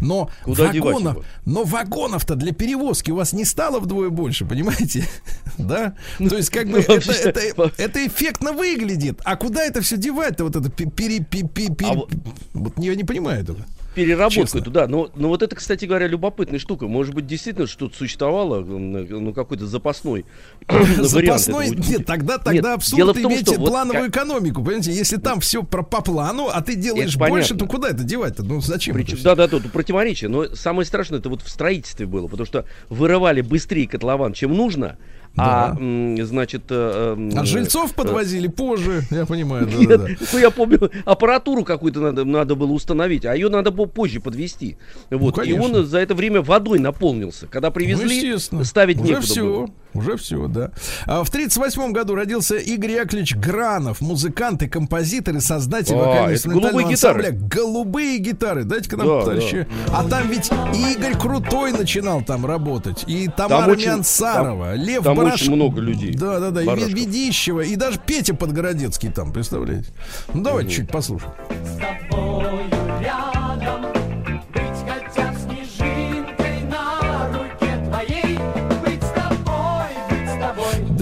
Но 0.00 0.30
Куда 0.44 0.66
вагонов, 0.72 1.24
но 1.44 1.64
вагонов-то 1.64 2.34
для 2.34 2.52
перевозки 2.52 3.10
у 3.10 3.16
вас 3.16 3.32
не 3.32 3.44
стало 3.44 3.80
вдвое 3.80 4.10
больше, 4.10 4.44
понимаете? 4.44 5.08
да? 5.58 5.94
Ну, 6.18 6.28
То 6.28 6.36
есть, 6.36 6.50
как 6.50 6.66
бы 6.68 6.84
ну, 6.86 6.94
это, 6.94 7.12
это, 7.12 7.72
это 7.76 8.06
эффектно 8.06 8.52
выглядит. 8.52 9.20
А 9.24 9.36
куда 9.36 9.62
это 9.62 9.80
все 9.82 9.96
девать-то? 9.96 10.44
Вот 10.44 10.56
это 10.56 10.68
пере, 10.70 11.20
пере, 11.20 11.48
пере, 11.48 11.74
пере... 11.74 11.90
А 11.90 11.94
вот... 11.94 12.10
вот 12.54 12.78
я 12.78 12.94
не 12.94 13.04
понимаю 13.04 13.42
этого 13.42 13.64
переработку 13.94 14.42
Честно. 14.42 14.60
туда. 14.60 14.86
Но, 14.86 15.10
но 15.14 15.28
вот 15.28 15.42
это, 15.42 15.56
кстати 15.56 15.84
говоря, 15.84 16.06
любопытная 16.06 16.58
штука. 16.58 16.86
Может 16.86 17.14
быть, 17.14 17.26
действительно 17.26 17.66
что-то 17.66 17.96
существовало, 17.96 18.60
ну, 18.62 19.32
какой-то 19.32 19.66
запасной 19.66 20.24
Запасной? 20.98 21.70
Нет, 21.88 22.06
тогда, 22.06 22.38
тогда 22.38 22.74
абсурд 22.74 23.16
иметь 23.18 23.54
плановую 23.56 24.10
экономику. 24.10 24.62
Понимаете, 24.62 24.92
если 24.92 25.16
там 25.16 25.40
все 25.40 25.62
по 25.62 25.82
плану, 25.82 26.48
а 26.52 26.60
ты 26.62 26.74
делаешь 26.74 27.16
больше, 27.16 27.54
то 27.54 27.66
куда 27.66 27.88
это 27.88 28.02
девать-то? 28.02 28.42
Ну, 28.42 28.60
зачем 28.60 28.96
Да, 29.22 29.34
да, 29.34 29.48
тут 29.48 29.70
противоречие. 29.72 30.28
Но 30.28 30.54
самое 30.54 30.86
страшное, 30.86 31.18
это 31.18 31.28
вот 31.28 31.42
в 31.42 31.48
строительстве 31.48 32.06
было, 32.06 32.28
потому 32.28 32.46
что 32.46 32.64
вырывали 32.88 33.40
быстрее 33.40 33.86
котлован, 33.86 34.32
чем 34.32 34.54
нужно, 34.54 34.96
а, 35.36 35.76
значит... 36.20 36.62
Э, 36.70 37.16
э, 37.16 37.38
а 37.38 37.44
жильцов 37.44 37.94
подвозили 37.94 38.48
позже, 38.48 39.02
я 39.10 39.24
понимаю. 39.24 39.66
Да, 39.66 39.76
Нет, 39.76 39.88
да, 39.88 39.96
да. 39.98 40.08
Ну, 40.32 40.38
я 40.38 40.50
помню, 40.50 40.90
аппаратуру 41.04 41.64
какую-то 41.64 42.00
надо, 42.00 42.24
надо 42.24 42.54
было 42.54 42.72
установить, 42.72 43.24
а 43.24 43.34
ее 43.34 43.48
надо 43.48 43.70
было 43.70 43.86
позже 43.86 44.20
подвести. 44.20 44.76
Вот. 45.10 45.38
Ну, 45.38 45.42
и 45.42 45.52
он 45.52 45.86
за 45.86 45.98
это 45.98 46.14
время 46.14 46.42
водой 46.42 46.78
наполнился. 46.78 47.46
Когда 47.46 47.70
привезли, 47.70 48.36
ну, 48.50 48.64
ставить 48.64 49.00
Уже 49.00 49.08
некуда 49.08 49.26
все. 49.26 49.42
было. 49.42 49.70
Уже 49.94 50.16
все, 50.16 50.46
да. 50.48 50.70
А 51.06 51.22
в 51.24 51.28
1938 51.28 51.92
году 51.92 52.14
родился 52.14 52.56
Игорь 52.56 52.92
Яковлевич 52.92 53.36
Гранов, 53.36 54.00
музыкант 54.00 54.62
и 54.62 54.68
композитор 54.68 55.36
и 55.36 55.40
создатель 55.40 55.94
а, 55.94 55.98
вокально-инструментального 55.98 56.88
ансамбля 56.88 57.30
гитары. 57.30 57.48
«Голубые 57.48 58.18
гитары». 58.18 58.64
Дайте-ка 58.64 58.96
нам, 58.96 59.06
да, 59.06 59.20
товарищи. 59.22 59.66
Да. 59.86 59.98
А 59.98 60.08
там 60.08 60.28
ведь 60.28 60.50
Игорь 60.74 61.18
Крутой 61.18 61.72
начинал 61.72 62.22
там 62.22 62.46
работать. 62.46 63.04
И 63.06 63.28
Тамара 63.28 63.62
там 63.62 63.70
очень, 63.70 63.88
Мянсарова, 63.88 64.72
там, 64.72 64.80
Лев 64.80 65.04
там 65.04 65.16
Бараш... 65.16 65.34
очень 65.34 65.54
много 65.54 65.80
людей. 65.80 66.14
Да, 66.14 66.40
да, 66.40 66.50
да. 66.50 66.62
Барашков. 66.64 66.90
И 66.90 66.94
Ведищева, 66.94 67.60
и 67.60 67.76
даже 67.76 67.98
Петя 68.04 68.34
Подгородецкий 68.34 69.10
там, 69.10 69.32
представляете? 69.32 69.90
Ну, 70.32 70.42
давайте 70.42 70.68
угу. 70.68 70.76
чуть 70.76 70.90
послушаем. 70.90 71.32
С 71.64 72.10
тобою 72.10 72.60
рядом 73.00 73.31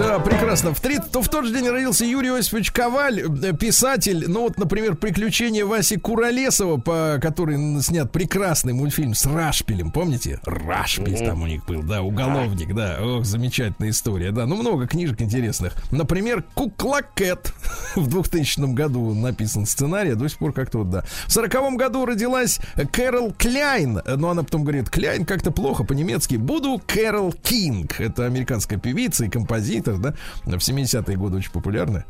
Да, 0.00 0.18
прекрасно. 0.50 0.74
В, 0.74 0.80
30, 0.80 1.12
то 1.12 1.22
в 1.22 1.28
тот 1.28 1.46
же 1.46 1.54
день 1.54 1.68
родился 1.68 2.04
Юрий 2.04 2.30
Осипович 2.30 2.72
Коваль, 2.72 3.20
э, 3.20 3.52
писатель. 3.52 4.24
Ну 4.28 4.42
вот, 4.42 4.58
например, 4.58 4.96
«Приключения 4.96 5.64
Васи 5.64 5.96
Куролесова», 5.96 6.78
по 6.78 7.18
который 7.20 7.56
снят 7.82 8.10
прекрасный 8.10 8.72
мультфильм 8.72 9.14
с 9.14 9.26
Рашпилем. 9.26 9.90
Помните? 9.90 10.40
Рашпиль 10.44 11.14
mm-hmm. 11.14 11.26
там 11.26 11.42
у 11.42 11.46
них 11.46 11.64
был, 11.66 11.82
да, 11.82 12.02
уголовник, 12.02 12.74
да. 12.74 12.98
Ох, 13.00 13.24
замечательная 13.24 13.90
история, 13.90 14.32
да. 14.32 14.46
Ну, 14.46 14.56
много 14.56 14.86
книжек 14.86 15.20
интересных. 15.20 15.74
Например, 15.90 16.44
«Кукла 16.54 17.00
Кэт». 17.14 17.52
в 17.96 18.08
2000 18.08 18.72
году 18.74 19.14
написан 19.14 19.66
сценарий, 19.66 20.10
а 20.10 20.16
до 20.16 20.28
сих 20.28 20.38
пор 20.38 20.52
как-то 20.52 20.78
вот, 20.78 20.90
да. 20.90 21.04
В 21.26 21.32
40 21.32 21.76
году 21.76 22.06
родилась 22.06 22.60
Кэрол 22.92 23.32
Кляйн. 23.36 24.00
Но 24.04 24.30
она 24.30 24.42
потом 24.42 24.62
говорит, 24.62 24.90
Кляйн 24.90 25.24
как-то 25.24 25.50
плохо 25.50 25.84
по-немецки. 25.84 26.36
Буду 26.36 26.80
Кэрол 26.86 27.32
Кинг. 27.32 28.00
Это 28.00 28.26
американская 28.26 28.78
певица 28.78 29.24
и 29.24 29.28
композитор 29.28 29.98
да, 29.98 30.14
в 30.44 30.50
70-е 30.50 31.16
годы 31.16 31.38
очень 31.38 31.52
популярная. 31.52 32.04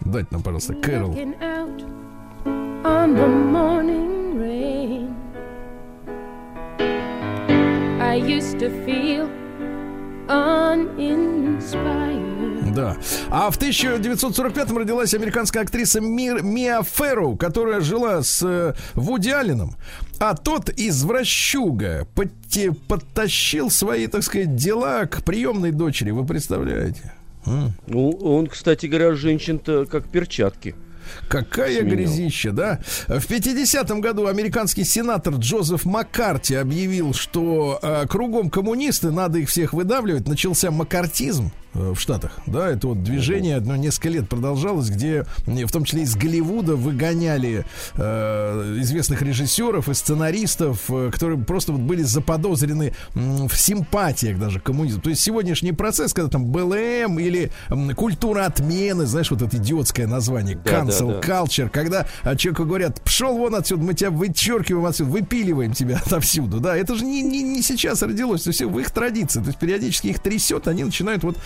Дайте 0.00 0.28
нам, 0.30 0.42
пожалуйста, 0.42 0.74
Кэрол. 0.74 1.14
I 8.00 8.16
used 8.16 8.58
to 8.58 8.68
feel 8.84 9.30
uninspired. 10.28 12.74
Да. 12.74 12.96
А 13.30 13.50
в 13.50 13.58
1945-м 13.58 14.78
родилась 14.78 15.14
американская 15.14 15.62
актриса 15.62 16.00
Мир, 16.00 16.42
Миа 16.42 16.82
Ферроу, 16.82 17.36
которая 17.36 17.80
жила 17.80 18.22
с 18.22 18.42
э, 18.42 18.74
Вуди 18.94 19.30
Алленом. 19.30 19.74
А 20.18 20.34
тот 20.34 20.70
извращуга 20.70 22.06
подте, 22.14 22.72
подтащил 22.72 23.70
свои, 23.70 24.06
так 24.06 24.22
сказать, 24.22 24.56
дела 24.56 25.06
к 25.06 25.22
приемной 25.22 25.70
дочери. 25.70 26.10
Вы 26.10 26.24
представляете? 26.24 27.12
Ну, 27.44 28.10
он, 28.10 28.46
кстати 28.46 28.86
говоря, 28.86 29.14
женщин-то 29.14 29.86
как 29.86 30.08
перчатки. 30.08 30.74
Какая 31.28 31.80
Сменил. 31.80 31.96
грязища, 31.96 32.52
да? 32.52 32.80
В 33.08 33.28
50-м 33.28 34.00
году 34.00 34.26
американский 34.26 34.84
сенатор 34.84 35.34
Джозеф 35.34 35.84
Маккарти 35.84 36.54
объявил, 36.54 37.12
что 37.12 37.78
э, 37.82 38.06
кругом 38.06 38.50
коммунисты, 38.50 39.10
надо 39.10 39.38
их 39.40 39.48
всех 39.48 39.72
выдавливать. 39.72 40.28
Начался 40.28 40.70
маккартизм. 40.70 41.50
В 41.74 41.96
Штатах, 41.96 42.38
да, 42.46 42.68
это 42.68 42.88
вот 42.88 43.02
движение, 43.02 43.58
ну, 43.60 43.76
несколько 43.76 44.10
лет 44.10 44.28
продолжалось, 44.28 44.90
где 44.90 45.24
в 45.46 45.72
том 45.72 45.84
числе 45.84 46.02
из 46.02 46.14
Голливуда 46.16 46.76
выгоняли 46.76 47.64
э, 47.94 48.76
известных 48.80 49.22
режиссеров 49.22 49.88
и 49.88 49.94
сценаристов, 49.94 50.82
э, 50.90 51.10
которые 51.10 51.38
просто 51.38 51.72
вот 51.72 51.80
были 51.80 52.02
заподозрены 52.02 52.92
э, 53.14 53.46
в 53.48 53.56
симпатиях 53.56 54.38
даже 54.38 54.60
к 54.60 54.64
коммунизму. 54.64 55.00
То 55.00 55.10
есть 55.10 55.22
сегодняшний 55.22 55.72
процесс, 55.72 56.12
когда 56.12 56.28
там 56.28 56.44
БЛМ 56.44 57.18
или 57.18 57.50
э, 57.68 57.94
культура 57.94 58.44
отмены, 58.44 59.06
знаешь, 59.06 59.30
вот 59.30 59.40
это 59.40 59.56
идиотское 59.56 60.06
название, 60.06 60.60
да, 60.62 60.82
cancel 60.82 61.20
да, 61.20 61.20
да. 61.20 61.44
culture, 61.44 61.70
когда 61.70 62.06
э, 62.22 62.36
человеку 62.36 62.64
говорят, 62.64 63.00
пшел 63.02 63.36
вон 63.38 63.54
отсюда, 63.54 63.82
мы 63.82 63.94
тебя 63.94 64.10
вычеркиваем 64.10 64.84
отсюда, 64.84 65.10
выпиливаем 65.10 65.72
тебя 65.72 66.02
отовсюду, 66.06 66.60
да, 66.60 66.76
это 66.76 66.94
же 66.94 67.04
не, 67.04 67.22
не, 67.22 67.42
не 67.42 67.62
сейчас 67.62 68.02
родилось, 68.02 68.42
то 68.42 68.48
есть 68.48 68.62
в 68.62 68.78
их 68.78 68.90
традиции, 68.90 69.40
то 69.40 69.46
есть 69.46 69.58
периодически 69.58 70.08
их 70.08 70.20
трясет, 70.20 70.68
они 70.68 70.84
начинают 70.84 71.22
вот 71.22 71.38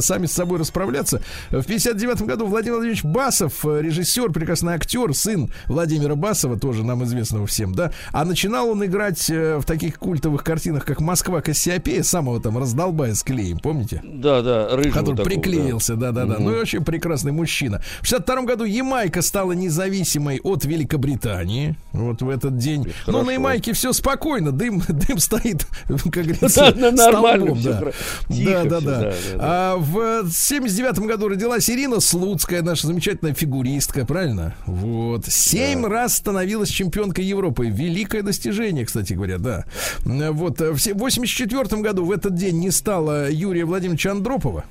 сами 0.00 0.26
с 0.26 0.32
собой 0.32 0.58
расправляться. 0.58 1.20
В 1.50 1.62
59 1.62 2.22
году 2.22 2.46
Владимир 2.46 2.76
Владимирович 2.76 3.04
Басов, 3.04 3.64
э, 3.64 3.82
режиссер, 3.82 4.30
прекрасный 4.30 4.74
актер, 4.74 5.14
сын 5.14 5.50
Владимира 5.66 6.14
Басова, 6.14 6.58
тоже 6.58 6.84
нам 6.84 7.04
известного 7.04 7.46
всем, 7.46 7.74
да, 7.74 7.92
а 8.12 8.24
начинал 8.24 8.70
он 8.70 8.84
играть 8.84 9.28
э, 9.30 9.58
в 9.58 9.64
таких 9.64 9.98
культовых 9.98 10.44
картинах, 10.44 10.84
как 10.84 11.00
«Москва 11.00 11.40
Кассиопея», 11.40 12.02
самого 12.02 12.40
там 12.40 12.58
раздолбая 12.58 13.14
с 13.14 13.22
клеем, 13.22 13.58
помните? 13.58 14.02
Да, 14.04 14.42
да, 14.42 14.68
рыжего 14.76 14.92
Который 14.92 15.16
такого, 15.16 15.24
приклеился, 15.24 15.96
да, 15.96 16.12
да, 16.12 16.24
да. 16.24 16.34
Угу. 16.34 16.42
Ну 16.42 16.56
и 16.56 16.60
очень 16.60 16.84
прекрасный 16.84 17.32
мужчина. 17.32 17.82
В 18.00 18.06
62 18.06 18.42
году 18.42 18.64
Ямайка 18.64 19.22
стала 19.22 19.52
независимой 19.52 20.40
от 20.42 20.64
Великобритании. 20.64 21.76
Вот 21.92 22.22
в 22.22 22.28
этот 22.28 22.56
день. 22.58 22.84
Хорошо. 23.04 23.12
Но 23.12 23.22
на 23.22 23.30
Ямайке 23.32 23.72
все 23.72 23.92
спокойно, 23.92 24.52
дым, 24.52 24.82
дым 24.88 25.18
стоит, 25.18 25.66
как 25.86 26.24
говорится, 26.24 26.72
да, 26.72 26.92
нормально. 26.92 27.54
Столбом, 27.54 27.62
да. 27.62 28.64
да, 28.64 28.64
да, 28.64 28.80
да. 28.80 29.12
А 29.38 29.57
в 29.78 30.30
79 30.30 30.98
году 31.00 31.28
родилась 31.28 31.68
Ирина 31.68 32.00
Слуцкая, 32.00 32.62
наша 32.62 32.86
замечательная 32.86 33.34
фигуристка, 33.34 34.04
правильно? 34.04 34.54
Вот. 34.66 35.26
Семь 35.26 35.82
да. 35.82 35.88
раз 35.88 36.16
становилась 36.16 36.68
чемпионкой 36.68 37.24
Европы. 37.24 37.66
Великое 37.68 38.22
достижение, 38.22 38.86
кстати 38.86 39.14
говоря, 39.14 39.38
да. 39.38 39.64
Вот. 40.04 40.60
В 40.60 40.78
84 40.94 41.82
году 41.82 42.04
в 42.04 42.12
этот 42.12 42.34
день 42.34 42.58
не 42.58 42.70
стало 42.70 43.30
Юрия 43.30 43.64
Владимировича 43.64 44.12
Андропова. 44.12 44.64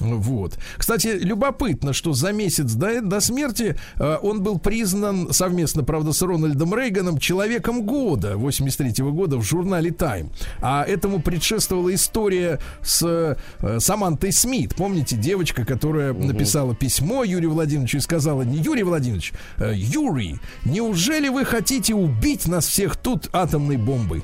Вот. 0.00 0.58
Кстати, 0.76 1.08
любопытно, 1.20 1.92
что 1.92 2.12
за 2.12 2.32
месяц 2.32 2.72
до, 2.72 3.00
до 3.00 3.20
смерти 3.20 3.76
э, 3.96 4.18
он 4.22 4.42
был 4.42 4.58
признан 4.58 5.32
совместно, 5.32 5.84
правда, 5.84 6.12
с 6.12 6.22
Рональдом 6.22 6.74
Рейганом 6.74 7.18
человеком 7.18 7.82
года 7.82 8.36
83 8.36 8.90
-го 9.04 9.12
года 9.12 9.36
в 9.36 9.42
журнале 9.42 9.90
Time. 9.90 10.30
А 10.60 10.84
этому 10.84 11.20
предшествовала 11.20 11.94
история 11.94 12.60
с 12.82 13.36
э, 13.60 13.78
Самантой 13.80 14.32
Смит. 14.32 14.74
Помните, 14.74 15.16
девочка, 15.16 15.64
которая 15.64 16.12
угу. 16.12 16.24
написала 16.24 16.74
письмо 16.74 17.24
Юрию 17.24 17.52
Владимировичу 17.52 17.98
и 17.98 18.00
сказала, 18.00 18.42
не 18.42 18.58
Юрий 18.58 18.82
Владимирович, 18.82 19.32
э, 19.58 19.72
Юрий, 19.74 20.38
неужели 20.64 21.28
вы 21.28 21.44
хотите 21.44 21.94
убить 21.94 22.46
нас 22.46 22.66
всех 22.66 22.96
тут 22.96 23.28
атомной 23.32 23.76
бомбой? 23.76 24.22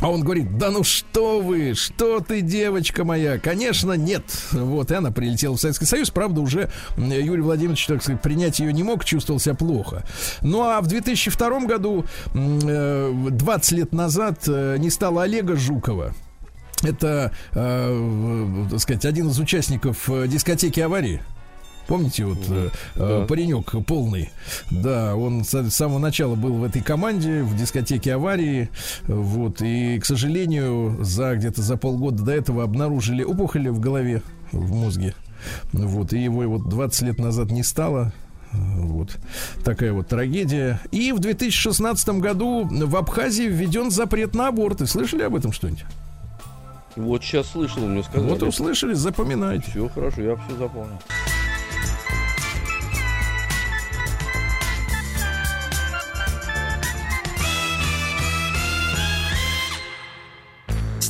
А 0.00 0.10
он 0.10 0.22
говорит, 0.22 0.58
да 0.58 0.70
ну 0.70 0.84
что 0.84 1.40
вы, 1.40 1.74
что 1.74 2.20
ты, 2.20 2.42
девочка 2.42 3.04
моя? 3.04 3.38
Конечно, 3.38 3.92
нет. 3.92 4.24
Вот, 4.52 4.90
и 4.90 4.94
она 4.94 5.10
прилетела 5.10 5.56
в 5.56 5.60
Советский 5.60 5.86
Союз. 5.86 6.10
Правда, 6.10 6.40
уже 6.42 6.70
Юрий 6.96 7.40
Владимирович, 7.40 7.86
так 7.86 8.02
сказать, 8.02 8.20
принять 8.20 8.58
ее 8.58 8.72
не 8.72 8.82
мог, 8.82 9.04
чувствовал 9.04 9.40
себя 9.40 9.54
плохо. 9.54 10.04
Ну, 10.42 10.62
а 10.62 10.80
в 10.80 10.86
2002 10.86 11.60
году, 11.60 12.04
20 12.34 13.72
э, 13.72 13.76
лет 13.76 13.92
назад, 13.92 14.40
э, 14.46 14.76
не 14.78 14.90
стало 14.90 15.22
Олега 15.22 15.56
Жукова. 15.56 16.14
Это, 16.82 17.32
э, 17.52 18.66
так 18.70 18.80
сказать, 18.80 19.06
один 19.06 19.28
из 19.28 19.38
участников 19.38 20.10
дискотеки 20.26 20.80
аварии. 20.80 21.22
Помните, 21.86 22.24
вот 22.24 22.38
э, 22.48 22.70
э, 22.96 23.20
да. 23.20 23.26
паренек 23.26 23.74
полный, 23.86 24.30
да, 24.70 25.14
он 25.14 25.44
с 25.44 25.70
самого 25.70 25.98
начала 25.98 26.34
был 26.34 26.54
в 26.54 26.64
этой 26.64 26.82
команде, 26.82 27.42
в 27.42 27.56
дискотеке 27.56 28.14
аварии, 28.14 28.70
вот, 29.06 29.62
и, 29.62 29.98
к 30.00 30.04
сожалению, 30.04 30.98
за 31.04 31.36
где-то 31.36 31.62
за 31.62 31.76
полгода 31.76 32.24
до 32.24 32.32
этого 32.32 32.64
обнаружили 32.64 33.22
опухоли 33.22 33.68
в 33.68 33.78
голове, 33.78 34.22
в 34.50 34.74
мозге, 34.74 35.14
вот, 35.72 36.12
и 36.12 36.18
его 36.22 36.42
вот 36.42 36.68
20 36.68 37.02
лет 37.02 37.18
назад 37.18 37.52
не 37.52 37.62
стало, 37.62 38.12
вот 38.52 39.16
такая 39.64 39.92
вот 39.92 40.08
трагедия. 40.08 40.80
И 40.90 41.12
в 41.12 41.18
2016 41.18 42.08
году 42.20 42.66
в 42.70 42.96
Абхазии 42.96 43.44
введен 43.44 43.90
запрет 43.90 44.34
на 44.34 44.48
аборты. 44.48 44.86
Слышали 44.86 45.22
об 45.22 45.36
этом 45.36 45.52
что-нибудь? 45.52 45.84
Вот 46.96 47.22
сейчас 47.22 47.50
слышал, 47.50 47.86
мне 47.86 48.02
сказали. 48.02 48.30
Вот 48.30 48.42
услышали, 48.42 48.94
запоминайте. 48.94 49.70
Все 49.70 49.88
хорошо, 49.88 50.22
я 50.22 50.36
все 50.36 50.56
запомнил. 50.56 50.98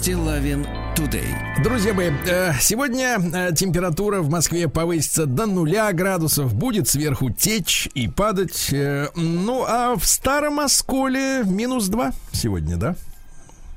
Стилавин 0.07 0.65
Today. 0.95 1.35
Друзья 1.65 1.93
мои, 1.93 2.13
э, 2.29 2.53
сегодня 2.61 3.19
э, 3.19 3.53
температура 3.57 4.21
в 4.21 4.31
Москве 4.31 4.69
повысится 4.69 5.27
до 5.27 5.47
нуля 5.47 5.93
градусов, 5.93 6.55
будет 6.55 6.87
сверху 6.89 7.31
течь 7.31 7.89
и 7.93 8.07
падать. 8.07 8.69
Э, 8.73 9.09
ну, 9.17 9.65
а 9.67 9.97
в 9.97 10.07
Старом 10.07 10.61
Осколе 10.61 11.43
минус 11.45 11.89
2 11.89 12.13
сегодня, 12.31 12.77
да? 12.77 12.95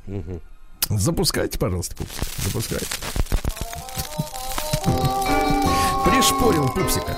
Угу. 0.06 0.40
Запускайте, 1.00 1.58
пожалуйста, 1.58 1.96
пупсик. 1.96 2.24
Запускайте. 2.44 2.86
Пришпорил 6.06 6.68
пупсика. 6.68 7.18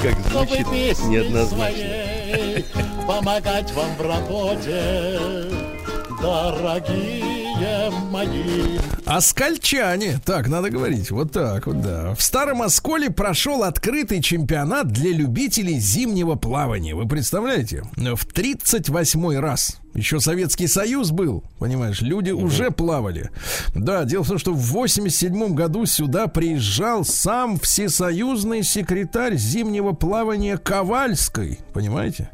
Как 0.00 0.16
звучит 0.30 0.68
неоднозначно. 1.08 2.62
Помогать 3.04 3.72
вам 3.72 3.96
в 3.96 4.00
работе 4.00 5.77
дорогие 6.20 7.90
мои. 8.10 8.78
Оскольчане, 9.06 10.20
так 10.24 10.48
надо 10.48 10.70
говорить, 10.70 11.10
вот 11.10 11.32
так 11.32 11.66
вот, 11.66 11.80
да. 11.80 12.14
В 12.14 12.22
Старом 12.22 12.60
Осколе 12.60 13.10
прошел 13.10 13.62
открытый 13.62 14.20
чемпионат 14.20 14.88
для 14.88 15.12
любителей 15.12 15.78
зимнего 15.78 16.34
плавания. 16.34 16.94
Вы 16.94 17.08
представляете? 17.08 17.84
В 17.96 18.26
38 18.26 19.38
раз. 19.38 19.80
Еще 19.94 20.20
Советский 20.20 20.66
Союз 20.66 21.10
был, 21.10 21.42
понимаешь, 21.58 22.02
люди 22.02 22.30
угу. 22.30 22.44
уже 22.44 22.70
плавали. 22.70 23.30
Да, 23.74 24.04
дело 24.04 24.24
в 24.24 24.28
том, 24.28 24.38
что 24.38 24.52
в 24.52 24.60
87 24.60 25.54
году 25.54 25.86
сюда 25.86 26.26
приезжал 26.26 27.04
сам 27.04 27.58
всесоюзный 27.58 28.62
секретарь 28.62 29.36
зимнего 29.36 29.92
плавания 29.92 30.58
Ковальской, 30.58 31.58
понимаете? 31.72 32.30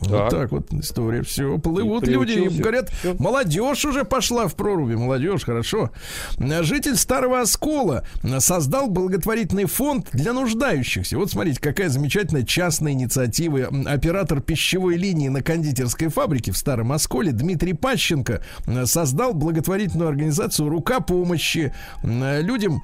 Вот 0.00 0.30
так 0.30 0.50
вот 0.52 0.72
история. 0.72 1.22
Все, 1.22 1.58
плывут 1.58 2.06
люди. 2.06 2.48
Говорят, 2.60 2.90
Все. 2.90 3.14
молодежь 3.18 3.84
уже 3.84 4.04
пошла 4.04 4.48
в 4.48 4.54
проруби. 4.54 4.94
Молодежь, 4.94 5.44
хорошо. 5.44 5.90
Житель 6.38 6.96
Старого 6.96 7.40
Оскола 7.40 8.04
создал 8.38 8.88
благотворительный 8.88 9.66
фонд 9.66 10.08
для 10.12 10.32
нуждающихся. 10.32 11.16
Вот 11.16 11.30
смотрите, 11.30 11.60
какая 11.60 11.88
замечательная 11.88 12.44
частная 12.44 12.92
инициатива. 12.92 13.68
Оператор 13.86 14.40
пищевой 14.40 14.96
линии 14.96 15.28
на 15.28 15.42
кондитерской 15.42 16.08
фабрике 16.08 16.52
в 16.52 16.56
Старом 16.56 16.92
Осколе 16.92 17.32
Дмитрий 17.32 17.74
Пащенко 17.74 18.42
создал 18.84 19.34
благотворительную 19.34 20.08
организацию 20.08 20.68
«Рука 20.68 21.00
помощи» 21.00 21.74
людям 22.02 22.82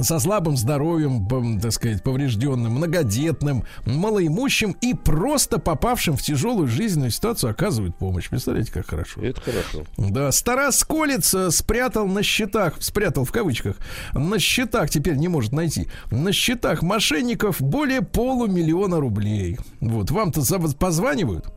со 0.00 0.18
слабым 0.18 0.56
здоровьем, 0.56 1.28
так 1.60 1.72
сказать, 1.72 2.02
поврежденным, 2.02 2.72
многодетным, 2.74 3.64
малоимущим 3.84 4.72
и 4.80 4.94
просто 4.94 5.58
попавшим 5.58 6.16
в 6.16 6.22
тяжелую 6.22 6.66
жизненную 6.66 7.10
ситуацию 7.10 7.50
оказывают 7.50 7.96
помощь. 7.96 8.30
Представляете, 8.30 8.72
как 8.72 8.86
хорошо. 8.86 9.20
Это 9.20 9.40
хорошо. 9.40 9.84
Да, 9.98 10.32
Старосколец 10.32 11.34
э, 11.34 11.50
спрятал 11.50 12.06
на 12.06 12.22
счетах, 12.22 12.76
спрятал 12.80 13.24
в 13.24 13.32
кавычках, 13.32 13.76
на 14.14 14.38
счетах 14.38 14.88
теперь 14.88 15.16
не 15.16 15.28
может 15.28 15.52
найти, 15.52 15.88
на 16.10 16.32
счетах 16.32 16.82
мошенников 16.82 17.60
более 17.60 18.00
полумиллиона 18.02 18.98
рублей. 18.98 19.58
Вот, 19.80 20.10
вам-то 20.10 20.40
позванивают? 20.78 21.52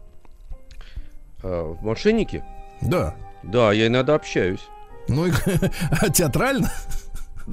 А, 1.41 1.75
мошенники? 1.81 2.43
Да. 2.81 3.15
Да, 3.43 3.71
я 3.71 3.87
иногда 3.87 4.15
общаюсь. 4.15 4.61
Ну, 5.07 5.27
а 6.01 6.09
театрально? 6.09 6.71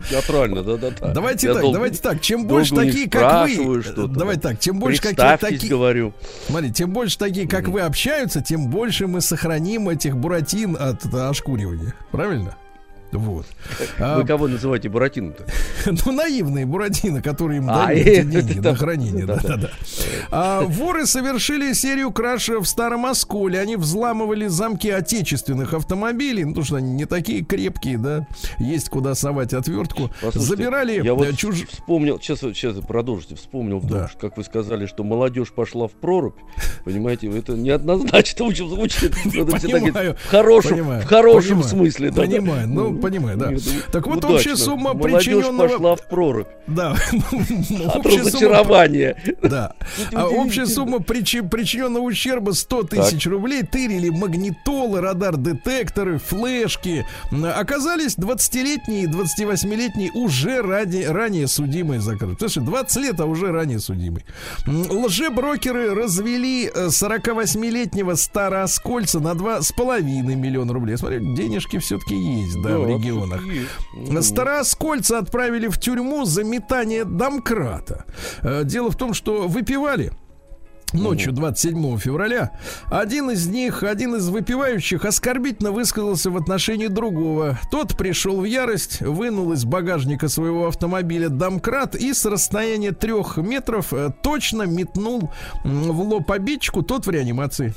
Театрально, 0.08 0.62
да, 0.62 0.76
да, 0.76 0.90
да. 0.90 1.12
Давайте 1.12 1.48
Я 1.48 1.52
так, 1.52 1.62
долго, 1.62 1.76
давайте 1.76 2.00
так. 2.00 2.20
Чем 2.20 2.46
больше 2.46 2.74
такие, 2.74 3.10
как 3.10 3.48
вы, 3.48 3.82
давайте 4.08 4.40
так, 4.40 4.60
чем 4.60 4.78
больше 4.78 5.02
какие 5.02 5.36
такие, 5.36 5.70
говорю. 5.70 6.14
Смотри, 6.46 6.72
тем 6.72 6.92
больше 6.92 7.18
такие, 7.18 7.46
как 7.46 7.68
вы, 7.68 7.82
общаются, 7.82 8.40
тем 8.40 8.68
больше 8.68 9.06
мы 9.06 9.20
сохраним 9.20 9.88
этих 9.88 10.16
буратин 10.16 10.76
от, 10.76 11.04
от 11.04 11.14
ошкуривания. 11.14 11.94
Правильно? 12.10 12.56
Вот. 13.12 13.46
Вы 13.78 14.04
а, 14.04 14.24
кого 14.24 14.48
называете 14.48 14.88
Буратино-то? 14.88 15.44
Ну, 16.04 16.12
наивные 16.12 16.64
Буратино, 16.64 17.22
которые 17.22 17.58
им 17.58 17.68
а, 17.68 17.86
дают 17.86 18.06
эти 18.06 18.24
деньги 18.24 18.58
на 18.58 18.74
хранение. 18.74 19.26
Да, 19.26 19.38
да, 19.42 19.56
да. 19.56 19.70
А, 20.30 20.60
воры 20.62 21.06
совершили 21.06 21.72
серию 21.72 22.10
крашей 22.12 22.58
в 22.60 22.64
Старом 22.64 23.06
Осколе. 23.06 23.60
Они 23.60 23.76
взламывали 23.76 24.46
замки 24.46 24.88
отечественных 24.88 25.74
автомобилей, 25.74 26.44
ну, 26.44 26.50
потому 26.50 26.64
что 26.64 26.76
они 26.76 26.92
не 26.92 27.04
такие 27.04 27.44
крепкие, 27.44 27.98
да. 27.98 28.26
Есть 28.58 28.88
куда 28.88 29.14
совать 29.14 29.52
отвертку. 29.52 30.10
Забирали 30.34 31.02
я 31.02 31.14
вот 31.14 31.28
э, 31.28 31.32
чуж... 31.34 31.66
вспомнил, 31.68 32.18
сейчас, 32.20 32.40
сейчас 32.40 32.76
продолжите, 32.76 33.34
вспомнил, 33.34 33.80
да. 33.80 34.10
как 34.20 34.36
вы 34.36 34.44
сказали, 34.44 34.86
что 34.86 35.04
молодежь 35.04 35.52
пошла 35.52 35.88
в 35.88 35.92
прорубь. 35.92 36.36
Понимаете, 36.84 37.28
это 37.28 37.52
неоднозначно 37.52 38.52
звучит. 38.54 39.14
В 39.24 40.30
хорошем, 40.30 41.00
в 41.00 41.04
хорошем 41.04 41.62
смысле. 41.62 42.12
Понимаю. 42.12 42.68
Ну, 42.68 42.98
понимаю, 43.02 43.36
да. 43.36 43.52
Так 43.90 44.06
вот, 44.06 44.18
Удачно. 44.18 44.36
общая 44.36 44.56
сумма 44.56 44.94
Молодежь 44.94 45.24
причиненного... 45.24 45.68
пошла 45.68 45.96
в 45.96 46.08
прорубь. 46.08 46.48
Да. 46.66 46.96
От 47.94 48.06
разочарования. 48.06 49.16
Да. 49.42 49.74
А 50.14 50.28
общая 50.28 50.66
сумма 50.66 51.00
причиненного 51.00 52.02
ущерба 52.02 52.52
100 52.52 52.82
тысяч 52.84 53.26
рублей. 53.26 53.62
Тырили 53.62 54.08
магнитолы, 54.08 55.00
радар-детекторы, 55.00 56.18
флешки. 56.18 57.04
Оказались 57.30 58.16
20-летние 58.16 59.04
и 59.04 59.06
28-летние 59.06 60.10
уже 60.12 60.62
ради, 60.62 61.02
ранее 61.02 61.48
судимые 61.48 62.00
закрыты. 62.00 62.36
Слушай, 62.38 62.64
20 62.64 62.96
лет, 63.02 63.20
а 63.20 63.26
уже 63.26 63.50
ранее 63.52 63.80
судимый. 63.80 64.24
Лжеброкеры 64.66 65.94
развели 65.94 66.70
48-летнего 66.74 68.14
старооскольца 68.14 69.20
на 69.20 69.32
2,5 69.32 70.02
миллиона 70.34 70.72
рублей. 70.72 70.96
Смотри, 70.96 71.18
денежки 71.34 71.78
все-таки 71.78 72.14
есть, 72.14 72.60
да, 72.62 72.78
в 72.78 72.91
регионах. 72.98 73.42
Старооскольца 74.22 75.18
отправили 75.18 75.68
в 75.68 75.78
тюрьму 75.78 76.24
за 76.24 76.44
метание 76.44 77.04
домкрата. 77.04 78.04
Э, 78.42 78.62
дело 78.64 78.90
в 78.90 78.96
том, 78.96 79.14
что 79.14 79.48
выпивали 79.48 80.12
ночью 80.92 81.32
27 81.32 81.98
февраля, 81.98 82.52
один 82.90 83.30
из 83.30 83.46
них, 83.46 83.82
один 83.82 84.16
из 84.16 84.28
выпивающих, 84.28 85.04
оскорбительно 85.04 85.72
высказался 85.72 86.30
в 86.30 86.36
отношении 86.36 86.86
другого. 86.86 87.58
Тот 87.70 87.96
пришел 87.96 88.40
в 88.40 88.44
ярость, 88.44 89.00
вынул 89.00 89.52
из 89.52 89.64
багажника 89.64 90.28
своего 90.28 90.68
автомобиля 90.68 91.28
домкрат 91.28 91.94
и 91.94 92.12
с 92.12 92.24
расстояния 92.24 92.92
трех 92.92 93.36
метров 93.36 93.92
э, 93.92 94.10
точно 94.22 94.62
метнул 94.62 95.30
в 95.64 96.00
лоб 96.00 96.30
обидчику, 96.30 96.82
тот 96.82 97.06
в 97.06 97.10
реанимации. 97.10 97.74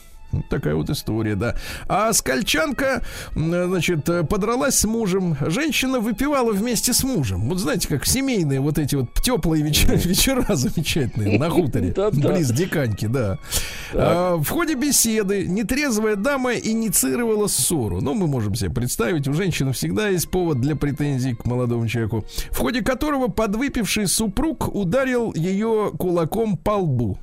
Такая 0.50 0.76
вот 0.76 0.90
история, 0.90 1.36
да. 1.36 1.56
А 1.88 2.14
скальчанка, 2.14 3.04
значит, 3.36 4.06
подралась 4.30 4.76
с 4.76 4.86
мужем. 4.86 5.38
Женщина 5.48 6.00
выпивала 6.00 6.52
вместе 6.52 6.94
с 6.94 7.04
мужем. 7.04 7.50
Вот 7.50 7.60
знаете, 7.60 7.88
как 7.88 8.06
семейные 8.06 8.60
вот 8.60 8.78
эти 8.78 8.96
вот 8.96 9.14
теплые 9.22 9.64
вечера, 9.64 9.96
вечера 9.96 10.56
замечательные 10.56 11.40
на 11.40 11.50
хуторе, 11.50 11.94
близ 12.12 12.52
Диканьки, 12.52 13.08
да. 13.08 13.38
А, 13.94 14.36
в 14.38 14.50
ходе 14.50 14.76
беседы 14.76 15.48
нетрезвая 15.48 16.16
дама 16.16 16.54
инициировала 16.54 17.48
ссору. 17.48 18.02
Ну, 18.02 18.14
мы 18.14 18.28
можем 18.28 18.56
себе 18.56 18.72
представить, 18.72 19.28
у 19.28 19.34
женщины 19.34 19.74
всегда 19.74 20.10
есть 20.10 20.30
повод 20.30 20.62
для 20.62 20.76
претензий 20.76 21.36
к 21.36 21.46
молодому 21.46 21.88
человеку, 21.88 22.26
в 22.52 22.58
ходе 22.58 22.82
которого 22.82 23.28
подвыпивший 23.28 24.08
супруг 24.08 24.74
ударил 24.74 25.34
ее 25.34 25.92
кулаком 25.98 26.58
по 26.58 26.72
лбу. 26.72 27.20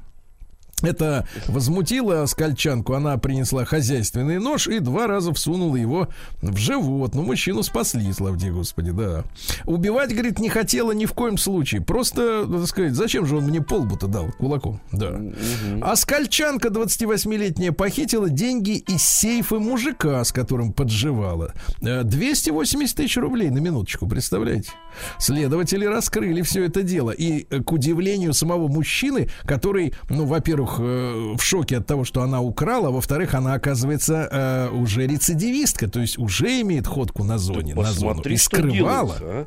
Это 0.83 1.26
возмутило 1.47 2.26
скальчанку. 2.26 2.95
Она 2.95 3.16
принесла 3.18 3.64
хозяйственный 3.64 4.39
нож 4.39 4.66
и 4.66 4.80
два 4.80 5.07
раза 5.07 5.33
всунула 5.33 5.76
его 5.76 6.09
в 6.41 6.57
живот. 6.57 7.14
Ну, 7.14 7.22
мужчину 7.22 7.62
спасли, 7.62 8.12
славьте 8.12 8.51
Господи, 8.51 8.91
да. 8.91 9.24
Убивать, 9.64 10.12
говорит, 10.12 10.39
не 10.39 10.49
хотела 10.49 10.93
ни 10.93 11.07
в 11.07 11.12
коем 11.12 11.39
случае. 11.39 11.80
Просто, 11.80 12.47
так 12.47 12.66
сказать, 12.66 12.95
зачем 12.95 13.26
же 13.26 13.37
он 13.37 13.45
мне 13.45 13.61
полбу-то 13.61 14.07
дал 14.07 14.30
кулаком? 14.33 14.80
Да. 14.93 15.11
Угу. 15.11 15.83
А 15.83 15.97
скальчанка 15.97 16.68
28-летняя 16.68 17.72
похитила 17.72 18.28
деньги 18.28 18.76
из 18.76 19.03
сейфа 19.03 19.59
мужика, 19.59 20.22
с 20.24 20.33
которым 20.33 20.72
подживала. 20.72 21.55
280 21.80 22.95
э, 22.99 23.03
тысяч 23.03 23.16
рублей 23.16 23.51
на 23.51 23.59
минуточку, 23.59 24.07
представляете? 24.07 24.70
Следователи 25.18 25.85
раскрыли 25.85 26.43
все 26.43 26.64
это 26.64 26.83
дело. 26.83 27.11
И, 27.11 27.47
э, 27.49 27.62
к 27.62 27.72
удивлению 27.72 28.33
самого 28.35 28.68
мужчины, 28.68 29.28
который, 29.45 29.95
ну, 30.09 30.26
во-первых, 30.26 30.72
э, 30.79 31.35
в 31.37 31.43
шоке 31.43 31.79
от 31.79 31.87
того, 31.87 32.05
что 32.05 32.23
она 32.23 32.41
украла, 32.41 32.89
а 32.89 32.91
во-вторых, 32.91 33.35
она, 33.35 33.55
оказывается, 33.55 34.29
э, 34.31 34.68
уже 34.70 35.07
рецидивистка, 35.07 35.89
то 35.89 36.01
есть 36.01 36.18
уже 36.18 36.61
имеет 36.61 36.87
ходку 36.87 37.25
на 37.25 37.39
зоне, 37.39 37.75
на 37.75 37.93
зону. 37.93 38.23
И 38.23 38.37
скрывала. 38.37 39.16
Делается, 39.18 39.25
а? 39.25 39.47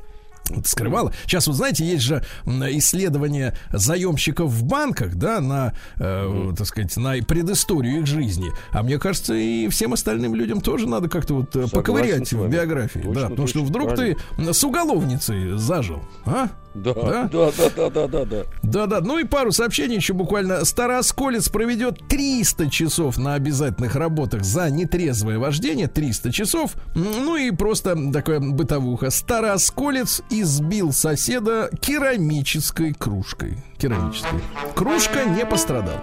скрывала. 0.64 1.12
Сейчас, 1.26 1.48
вы 1.48 1.54
знаете, 1.54 1.86
есть 1.86 2.04
же 2.04 2.24
исследования 2.46 3.58
заемщиков 3.72 4.50
в 4.50 4.64
банках, 4.64 5.16
да, 5.16 5.42
на, 5.42 5.74
э, 5.98 6.54
так 6.58 6.68
сказать, 6.68 6.96
на 6.98 7.16
предысторию 7.24 8.00
их 8.02 8.06
жизни. 8.06 8.52
А 8.72 8.84
мне 8.84 9.00
кажется, 9.00 9.34
и 9.34 9.68
всем 9.70 9.94
остальным 9.94 10.36
людям 10.36 10.62
тоже 10.62 10.88
надо 10.88 11.10
как-то 11.10 11.36
вот 11.36 11.50
э, 11.56 11.68
Согласен 11.68 11.72
поковырять 11.72 12.34
в 12.34 12.48
биографии. 12.48 13.00
Точно, 13.00 13.22
да, 13.22 13.30
потому 13.30 13.48
что 13.48 13.64
вдруг 13.64 13.96
правильно. 13.96 14.18
ты 14.38 14.54
с 14.54 14.64
уголовницей 14.64 15.58
зажил, 15.58 16.02
а? 16.26 16.50
Да, 16.76 16.94
да, 16.94 17.30
да, 17.32 17.70
да, 17.76 17.90
да, 17.90 18.08
да, 18.08 18.26
да. 18.26 18.46
Да, 18.62 18.86
да. 18.86 19.00
Ну 19.02 19.18
и 19.18 19.24
пару 19.24 19.54
сообщений 19.54 19.96
еще 19.96 20.14
буквально. 20.14 20.66
Староосколец 20.66 21.48
проведет 21.48 22.06
300 22.10 22.70
часов 22.70 23.18
на 23.18 23.36
обязательных 23.36 23.96
работах 23.96 24.44
за 24.44 24.70
нетрезвое 24.70 25.40
вождение. 25.40 25.88
300 25.88 26.34
часов. 26.34 26.76
Ну 26.94 27.38
и 27.38 27.52
просто 27.52 27.96
такая 28.12 28.42
бытовуха. 28.42 29.10
Староосколец 29.10 30.22
избил 30.30 30.92
соседа 30.92 31.70
керамической 31.80 32.94
кружкой. 32.94 33.58
Керамической. 33.78 34.42
Кружка 34.76 35.24
не 35.24 35.46
пострадала. 35.46 36.02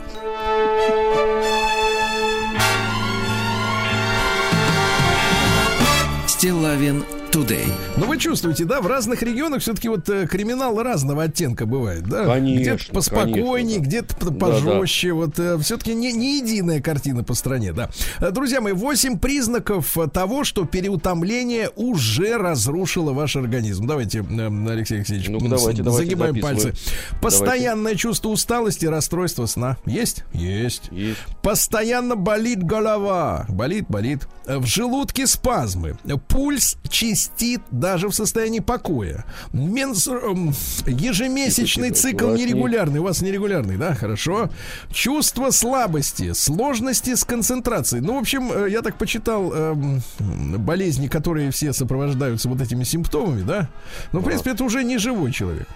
Стилавин 6.26 7.04
Today. 7.32 7.72
Ну, 7.96 8.04
вы 8.04 8.18
чувствуете, 8.18 8.66
да, 8.66 8.82
в 8.82 8.86
разных 8.86 9.22
регионах 9.22 9.62
все-таки 9.62 9.88
вот 9.88 10.06
э, 10.10 10.26
криминал 10.26 10.82
разного 10.82 11.22
оттенка 11.22 11.64
бывает, 11.64 12.02
да? 12.02 12.26
Конечно. 12.26 12.60
Где-то 12.60 12.92
поспокойнее, 12.92 13.78
да. 13.78 13.84
где-то 13.86 14.32
пожестче. 14.32 15.08
Да, 15.08 15.14
да. 15.14 15.14
Вот 15.14 15.38
э, 15.38 15.58
все-таки 15.62 15.94
не, 15.94 16.12
не 16.12 16.40
единая 16.40 16.82
картина 16.82 17.24
по 17.24 17.32
стране, 17.32 17.72
да. 17.72 17.88
Э, 18.20 18.32
друзья 18.32 18.60
мои, 18.60 18.74
8 18.74 19.18
признаков 19.18 19.96
того, 20.12 20.44
что 20.44 20.66
переутомление 20.66 21.70
уже 21.74 22.36
разрушило 22.36 23.14
ваш 23.14 23.36
организм. 23.36 23.86
Давайте, 23.86 24.20
Алексей 24.20 24.98
Алексеевич, 24.98 25.28
ну, 25.30 25.40
давайте, 25.40 25.84
загибаем 25.84 26.38
давайте 26.38 26.42
пальцы. 26.42 26.74
Постоянное 27.22 27.76
давайте. 27.76 27.98
чувство 27.98 28.28
усталости, 28.28 28.84
расстройство 28.84 29.46
сна. 29.46 29.78
Есть? 29.86 30.24
Есть. 30.34 30.88
Есть. 30.90 31.18
Постоянно 31.42 32.14
болит 32.14 32.62
голова. 32.62 33.46
Болит, 33.48 33.86
болит. 33.88 34.28
В 34.44 34.66
желудке 34.66 35.26
спазмы. 35.26 35.96
Пульс 36.28 36.76
чист 36.90 37.21
свистит 37.22 37.62
даже 37.70 38.08
в 38.08 38.14
состоянии 38.14 38.60
покоя. 38.60 39.24
Менс... 39.52 40.08
Эм, 40.08 40.52
ежемесячный 40.86 41.90
цикл 41.90 42.30
нерегулярный. 42.30 43.00
У 43.00 43.04
вас 43.04 43.22
нерегулярный, 43.22 43.76
да? 43.76 43.94
Хорошо. 43.94 44.50
Чувство 44.92 45.50
слабости, 45.50 46.32
сложности 46.32 47.14
с 47.14 47.24
концентрацией. 47.24 48.02
Ну, 48.02 48.14
в 48.14 48.18
общем, 48.18 48.50
э, 48.52 48.70
я 48.70 48.82
так 48.82 48.96
почитал 48.96 49.52
э, 49.54 49.74
болезни, 50.18 51.08
которые 51.08 51.50
все 51.50 51.72
сопровождаются 51.72 52.48
вот 52.48 52.60
этими 52.60 52.84
симптомами, 52.84 53.42
да? 53.42 53.68
Ну, 54.12 54.20
в 54.20 54.24
принципе, 54.24 54.52
это 54.52 54.64
уже 54.64 54.84
не 54.84 54.98
живой 54.98 55.32
человек. 55.32 55.68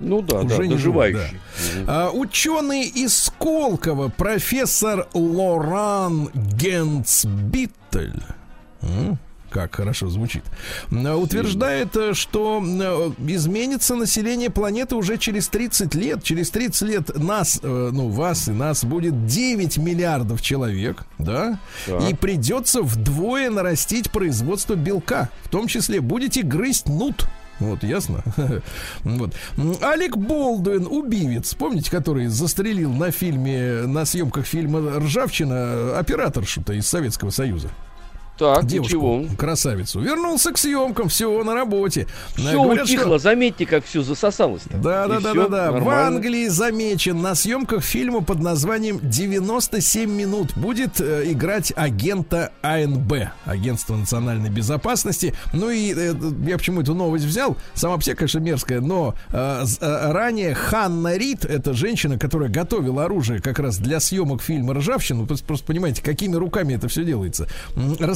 Ну 0.00 0.20
да, 0.20 0.40
уже 0.40 0.56
да, 0.56 0.66
не 0.66 0.74
доживающий. 0.74 1.40
Да. 1.86 2.06
А, 2.06 2.10
ученый 2.10 2.88
из 2.88 3.16
Сколково, 3.16 4.08
профессор 4.08 5.06
Лоран 5.14 6.28
Генцбиттель 6.34 8.22
как 9.52 9.74
хорошо 9.74 10.08
звучит, 10.08 10.42
утверждает, 10.90 11.96
э, 11.96 12.14
что 12.14 12.62
э, 12.62 13.10
изменится 13.28 13.94
население 13.94 14.50
планеты 14.50 14.96
уже 14.96 15.18
через 15.18 15.48
30 15.48 15.94
лет. 15.94 16.24
Через 16.24 16.50
30 16.50 16.82
лет 16.88 17.18
нас, 17.18 17.60
э, 17.62 17.90
ну, 17.92 18.08
вас 18.08 18.48
и 18.48 18.52
нас 18.52 18.84
будет 18.84 19.26
9 19.26 19.78
миллиардов 19.78 20.40
человек, 20.40 21.04
да, 21.18 21.58
так. 21.86 22.10
и 22.10 22.14
придется 22.14 22.82
вдвое 22.82 23.50
нарастить 23.50 24.10
производство 24.10 24.74
белка. 24.74 25.28
В 25.44 25.50
том 25.50 25.66
числе 25.66 26.00
будете 26.00 26.42
грызть 26.42 26.88
нут. 26.88 27.26
Вот, 27.60 27.84
ясно? 27.84 28.24
вот. 29.04 29.34
Алек 29.82 30.16
Болдуин, 30.16 30.86
убивец, 30.86 31.54
помните, 31.54 31.90
который 31.90 32.26
застрелил 32.26 32.92
на 32.92 33.10
фильме, 33.10 33.82
на 33.86 34.04
съемках 34.04 34.46
фильма 34.46 34.98
«Ржавчина» 34.98 35.98
операторшу-то 35.98 36.72
из 36.72 36.88
Советского 36.88 37.30
Союза. 37.30 37.70
Так, 38.38 38.66
девушку, 38.66 38.90
чего? 38.90 39.24
красавицу. 39.36 40.00
Вернулся 40.00 40.52
к 40.52 40.58
съемкам, 40.58 41.08
все 41.08 41.42
на 41.44 41.54
работе. 41.54 42.06
Все 42.34 42.54
Говорят, 42.54 42.84
утихло, 42.84 43.18
что... 43.18 43.18
заметьте, 43.18 43.66
как 43.66 43.84
все 43.84 44.02
засосалось. 44.02 44.62
-то. 44.62 44.80
Да, 44.80 45.06
да, 45.06 45.20
да, 45.20 45.34
да, 45.34 45.48
да. 45.48 45.72
В 45.72 45.88
Англии 45.88 46.48
замечен 46.48 47.20
на 47.20 47.34
съемках 47.34 47.82
фильма 47.82 48.22
под 48.22 48.40
названием 48.40 49.00
97 49.02 50.10
минут 50.10 50.56
будет 50.56 51.00
э, 51.00 51.30
играть 51.30 51.72
агента 51.76 52.52
АНБ, 52.62 53.12
Агентство 53.44 53.96
национальной 53.96 54.50
безопасности. 54.50 55.34
Ну 55.52 55.70
и 55.70 55.92
э, 55.94 56.14
я 56.46 56.56
почему 56.56 56.80
эту 56.80 56.94
новость 56.94 57.24
взял? 57.24 57.56
Сама 57.74 57.98
все, 57.98 58.14
конечно, 58.14 58.38
мерзкая, 58.38 58.80
но 58.80 59.14
э, 59.30 59.64
э, 59.80 60.12
ранее 60.12 60.54
Ханна 60.54 61.16
Рид, 61.16 61.44
это 61.44 61.74
женщина, 61.74 62.18
которая 62.18 62.48
готовила 62.48 63.04
оружие 63.04 63.40
как 63.40 63.58
раз 63.58 63.78
для 63.78 64.00
съемок 64.00 64.42
фильма 64.42 64.74
«Ржавчину», 64.74 65.26
то 65.26 65.34
есть 65.34 65.44
просто 65.44 65.66
понимаете, 65.66 66.02
какими 66.02 66.36
руками 66.36 66.74
это 66.74 66.88
все 66.88 67.04
делается, 67.04 67.46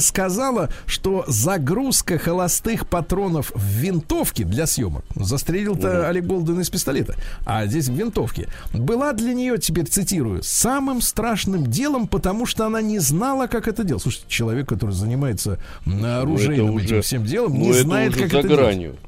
рассказала, 0.07 0.69
что 0.85 1.25
загрузка 1.27 2.17
холостых 2.17 2.87
патронов 2.87 3.51
в 3.53 3.61
винтовке 3.61 4.45
для 4.45 4.65
съемок, 4.65 5.03
застрелил-то 5.15 5.99
угу. 5.99 6.07
Олег 6.07 6.25
Голден 6.25 6.61
из 6.61 6.69
пистолета, 6.69 7.15
а 7.45 7.65
здесь 7.65 7.89
в 7.89 7.93
винтовке, 7.93 8.47
была 8.73 9.11
для 9.13 9.33
нее, 9.33 9.57
теперь 9.57 9.85
цитирую, 9.85 10.43
самым 10.43 11.01
страшным 11.01 11.67
делом, 11.67 12.07
потому 12.07 12.45
что 12.45 12.65
она 12.65 12.81
не 12.81 12.99
знала, 12.99 13.47
как 13.47 13.67
это 13.67 13.83
делать. 13.83 14.03
Слушайте, 14.03 14.27
человек, 14.29 14.69
который 14.69 14.91
занимается 14.91 15.59
ну, 15.85 16.21
оружейным 16.21 16.77
этим 16.77 17.01
всем 17.01 17.25
делом, 17.25 17.53
ну, 17.53 17.65
не 17.65 17.73
знает, 17.73 18.15
как 18.15 18.33
это 18.33 18.47
гранью. 18.47 18.91
делать. 18.91 18.99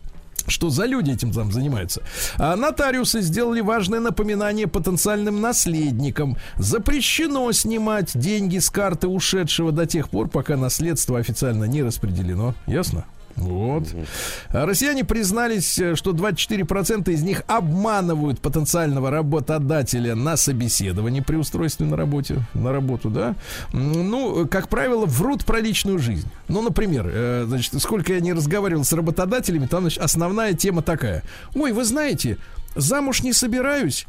Что 0.48 0.70
за 0.70 0.86
люди 0.86 1.12
этим 1.12 1.32
там 1.32 1.52
занимаются? 1.52 2.02
А 2.38 2.56
нотариусы 2.56 3.22
сделали 3.22 3.62
важное 3.62 4.00
напоминание 4.00 4.68
потенциальным 4.68 5.42
наследникам. 5.42 6.38
Запрещено 6.58 7.52
снимать 7.52 8.18
деньги 8.18 8.60
с 8.60 8.70
карты 8.70 9.08
ушедшего 9.08 9.72
до 9.72 9.86
тех 9.86 10.10
пор, 10.10 10.30
пока 10.30 10.58
наследство 10.58 11.20
официально 11.20 11.66
не 11.66 11.84
распределено. 11.84 12.56
Ясно? 12.68 13.06
Вот. 13.36 13.88
А 14.50 14.66
россияне 14.66 15.04
признались, 15.04 15.78
э, 15.80 15.96
что 15.96 16.12
24% 16.12 17.10
из 17.12 17.22
них 17.22 17.44
обманывают 17.48 18.40
потенциального 18.40 19.10
работодателя 19.10 20.16
на 20.16 20.38
собеседовании 20.38 21.22
при 21.22 21.36
устройстве 21.36 21.86
на 21.86 21.98
работе, 21.98 22.40
на 22.54 22.72
работу, 22.72 23.10
да. 23.10 23.36
Ну, 23.72 24.48
как 24.48 24.70
правило, 24.70 25.06
врут 25.06 25.46
про 25.46 25.60
личную 25.60 26.00
жизнь. 26.00 26.28
Ну, 26.48 26.62
например, 26.62 27.10
э, 27.12 27.46
значит, 27.48 27.82
сколько 27.82 28.14
я 28.14 28.20
не 28.20 28.34
разговаривал 28.34 28.84
с 28.84 28.94
работодателями, 28.94 29.66
там, 29.66 29.82
значит, 29.82 30.02
основная 30.02 30.54
тема 30.54 30.82
такая. 30.82 31.24
Ой, 31.56 31.72
вы 31.72 31.86
знаете, 31.86 32.38
замуж 32.76 33.24
не 33.24 33.34
собираюсь, 33.34 34.06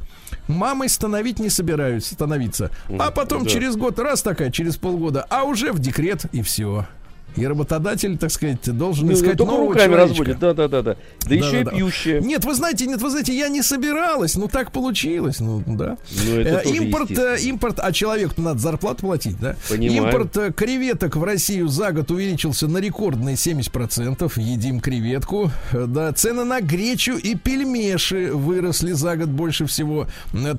мамой 0.48 0.88
становить 0.88 1.38
не 1.38 1.50
собираюсь 1.50 2.06
становиться. 2.06 2.70
А 2.98 3.10
потом 3.10 3.44
да. 3.44 3.50
через 3.50 3.76
год, 3.76 3.98
раз 3.98 4.22
такая, 4.22 4.50
через 4.50 4.76
полгода, 4.76 5.26
а 5.30 5.44
уже 5.44 5.72
в 5.72 5.78
декрет 5.78 6.24
и 6.32 6.42
все. 6.42 6.86
И 7.36 7.46
работодатель, 7.46 8.18
так 8.18 8.30
сказать, 8.30 8.58
должен 8.76 9.06
ну, 9.06 9.12
искать 9.12 9.38
нового 9.38 9.68
руками 9.68 9.92
человечка. 9.94 10.08
разводит, 10.08 10.38
да, 10.38 10.54
да, 10.54 10.68
да, 10.68 10.82
да. 10.82 10.94
Да, 10.94 11.28
да 11.28 11.34
еще 11.34 11.64
да, 11.64 11.70
и 11.70 11.74
пьющие. 11.76 12.20
Нет, 12.20 12.44
вы 12.44 12.54
знаете, 12.54 12.86
нет, 12.86 13.00
вы 13.00 13.10
знаете, 13.10 13.36
я 13.36 13.48
не 13.48 13.62
собиралась, 13.62 14.34
ну 14.34 14.48
так 14.48 14.72
получилось, 14.72 15.40
ну 15.40 15.62
да. 15.66 15.96
Ну, 16.26 16.40
это 16.40 16.68
э, 16.68 16.72
импорт, 16.72 17.10
э, 17.10 17.38
импорт, 17.42 17.78
а 17.80 17.92
человеку 17.92 18.40
надо 18.40 18.58
зарплату 18.58 19.02
платить, 19.02 19.38
да? 19.38 19.56
Понимаю. 19.68 20.04
Импорт 20.04 20.36
э, 20.36 20.52
креветок 20.52 21.16
в 21.16 21.24
Россию 21.24 21.68
за 21.68 21.92
год 21.92 22.10
увеличился 22.10 22.66
на 22.66 22.78
рекордные 22.78 23.36
70%. 23.36 24.32
Едим 24.40 24.80
креветку. 24.80 25.50
Да, 25.72 26.12
цены 26.12 26.44
на 26.44 26.60
гречу 26.60 27.16
и 27.16 27.34
пельмеши 27.34 28.32
выросли 28.32 28.92
за 28.92 29.16
год 29.16 29.28
больше 29.28 29.66
всего. 29.66 30.06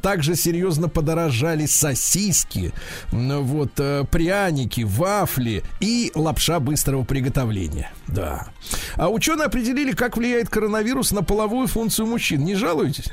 Также 0.02 0.36
серьезно 0.36 0.88
подорожали 0.88 1.66
сосиски, 1.66 2.72
вот 3.12 3.74
пряники, 4.10 4.82
вафли 4.82 5.64
и 5.80 6.12
лапша 6.16 6.61
быстрого 6.62 7.04
приготовления. 7.04 7.92
Да. 8.08 8.48
А 8.96 9.10
ученые 9.10 9.46
определили, 9.46 9.92
как 9.92 10.18
влияет 10.18 10.50
коронавирус 10.50 11.12
на 11.12 11.24
половую 11.24 11.68
функцию 11.68 12.08
мужчин. 12.08 12.46
Не 12.46 12.56
жалуетесь? 12.56 13.12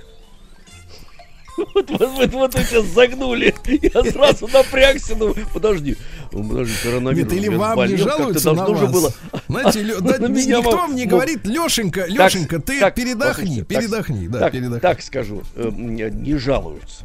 Вот, 1.57 1.91
вот, 1.91 2.01
вот, 2.01 2.33
вот 2.33 2.55
вы 2.55 2.61
сейчас 2.63 2.87
загнули. 2.87 3.53
Я 3.67 4.05
сразу 4.13 4.47
напрягся. 4.47 5.17
Ну, 5.17 5.35
подожди. 5.53 5.97
Подожди, 6.31 6.73
коронавирус. 6.85 7.33
Нет, 7.33 7.41
или 7.41 7.49
вам 7.49 7.85
не 7.89 7.97
жалуются 7.97 8.53
на 8.53 8.65
вас? 8.65 8.93
Было... 8.93 9.13
Знаете, 9.49 9.83
лё, 9.83 10.01
да, 10.01 10.19
никто 10.29 10.71
вам 10.71 10.95
не 10.95 11.07
говорит, 11.07 11.45
Лешенька, 11.47 12.07
Лешенька, 12.07 12.61
ты 12.61 12.79
передохни, 12.93 13.63
передохни. 13.63 14.29
Да, 14.29 14.51
передохни. 14.51 14.79
Так 14.79 15.03
скажу, 15.03 15.43
э, 15.57 15.71
не 15.75 16.37
жалуются. 16.37 17.05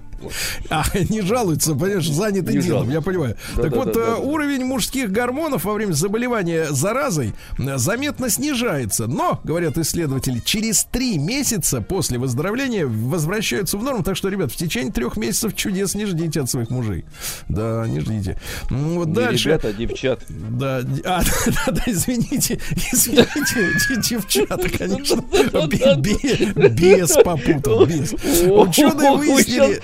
А, 0.69 0.83
не 1.09 1.21
жалуются, 1.21 1.75
понимаешь, 1.75 2.09
заняты 2.09 2.53
не 2.53 2.61
делом, 2.61 2.89
жалуются. 2.89 2.93
я 2.93 3.01
понимаю. 3.01 3.37
Да, 3.55 3.61
так 3.61 3.71
да, 3.71 3.77
вот, 3.77 3.93
да, 3.93 4.05
да, 4.05 4.17
уровень 4.17 4.65
мужских 4.65 5.11
гормонов 5.11 5.65
во 5.65 5.73
время 5.73 5.93
заболевания 5.93 6.67
заразой 6.71 7.33
заметно 7.57 8.29
снижается. 8.29 9.07
Но, 9.07 9.39
говорят 9.43 9.77
исследователи, 9.77 10.39
через 10.39 10.85
три 10.85 11.17
месяца 11.17 11.81
после 11.81 12.17
выздоровления 12.17 12.85
возвращаются 12.85 13.77
в 13.77 13.83
норму. 13.83 14.03
Так 14.03 14.15
что, 14.15 14.29
ребят, 14.29 14.51
в 14.51 14.55
течение 14.55 14.91
трех 14.91 15.17
месяцев 15.17 15.55
чудес 15.55 15.95
не 15.95 16.05
ждите 16.05 16.41
от 16.41 16.49
своих 16.49 16.69
мужей. 16.69 17.05
Да, 17.49 17.85
не 17.87 17.99
ждите. 17.99 18.39
Ну, 18.69 18.99
вот 18.99 19.07
не 19.07 19.13
дальше. 19.13 19.49
Ребята, 19.49 19.67
а 19.69 19.73
девчат. 19.73 20.21
Да, 20.29 20.81
а, 21.05 21.21
да, 21.45 21.71
да, 21.71 21.83
извините, 21.85 22.59
извините, 22.91 23.99
девчата, 24.09 24.69
конечно, 24.69 25.21
без 26.69 27.11
попутал, 27.23 27.85
без. 27.85 28.13
Ученые 28.13 29.17
выяснили, 29.17 29.81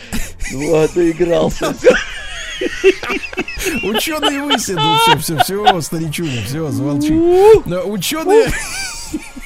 ну, 0.52 0.76
а 0.76 0.88
ты 0.88 1.12
игрался. 1.12 1.76
Ученые 3.84 4.44
выяснили, 4.44 4.80
ну 4.80 4.98
все, 4.98 5.18
все, 5.18 5.38
все, 5.44 5.82
старичуня, 5.82 6.44
все, 6.46 6.70
замолчи. 6.70 7.14
Ученые... 7.14 8.52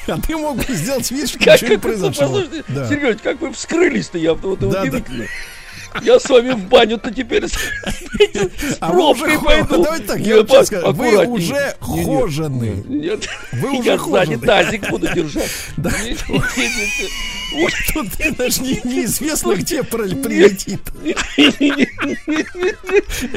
А 0.07 0.19
ты 0.19 0.35
мог 0.35 0.57
бы 0.57 0.73
сделать 0.73 1.09
вид, 1.11 1.29
что 1.29 1.39
ничего 1.39 1.69
не 1.71 1.77
произошло. 1.77 2.43
Да. 2.67 2.89
Сереж, 2.89 3.17
как 3.23 3.39
вы 3.39 3.53
вскрылись-то, 3.53 4.17
я 4.17 4.33
вот 4.33 4.59
да, 4.59 4.81
удивительно. 4.81 5.25
Я 6.01 6.19
с 6.19 6.29
вами 6.29 6.51
в 6.51 6.67
баню-то 6.67 7.13
теперь 7.13 7.47
с 7.47 7.53
а 8.79 8.91
пробкой 8.91 9.39
пойду. 9.39 9.83
Давайте 9.83 10.05
так, 10.05 10.19
я 10.19 10.43
вам 10.43 10.65
скажу, 10.65 10.91
вы 10.93 11.25
уже 11.27 11.75
хожены. 11.79 12.83
Нет, 12.87 13.27
вы 13.53 13.79
уже 13.79 13.97
хожены. 13.97 14.39
тазик 14.39 14.89
буду 14.89 15.07
держать. 15.13 15.49
Тут 17.93 18.07
даже 18.37 18.63
неизвестно, 18.63 19.53
где 19.55 19.83
прилетит. 19.83 20.81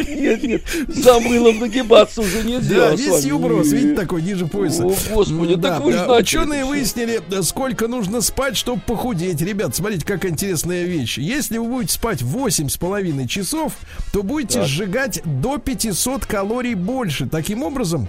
Нет, 0.08 0.42
нет, 0.42 0.62
за 0.88 1.20
мылом 1.20 1.58
нагибаться 1.58 2.22
уже 2.22 2.42
нельзя. 2.42 2.90
Да, 2.90 2.94
весь 2.94 3.24
юброс, 3.24 3.68
видите, 3.68 3.94
такой 3.94 4.22
ниже 4.22 4.46
пояса. 4.46 4.84
О, 4.84 4.94
господи, 5.12 5.56
да, 5.56 5.80
Ученые 5.80 6.64
выяснили, 6.64 7.20
сколько 7.42 7.88
нужно 7.88 8.22
спать, 8.22 8.56
чтобы 8.56 8.80
похудеть. 8.80 9.42
Ребят, 9.42 9.76
смотрите, 9.76 10.06
как 10.06 10.24
интересная 10.24 10.84
вещь. 10.84 11.18
Если 11.18 11.58
вы 11.58 11.66
будете 11.68 11.92
спать 11.92 12.22
8 12.22 12.45
с 12.50 12.76
половиной 12.76 13.28
часов, 13.28 13.72
то 14.12 14.22
будете 14.22 14.60
так. 14.60 14.68
сжигать 14.68 15.22
до 15.24 15.58
500 15.58 16.26
калорий 16.26 16.74
больше. 16.74 17.26
Таким 17.26 17.62
образом, 17.62 18.08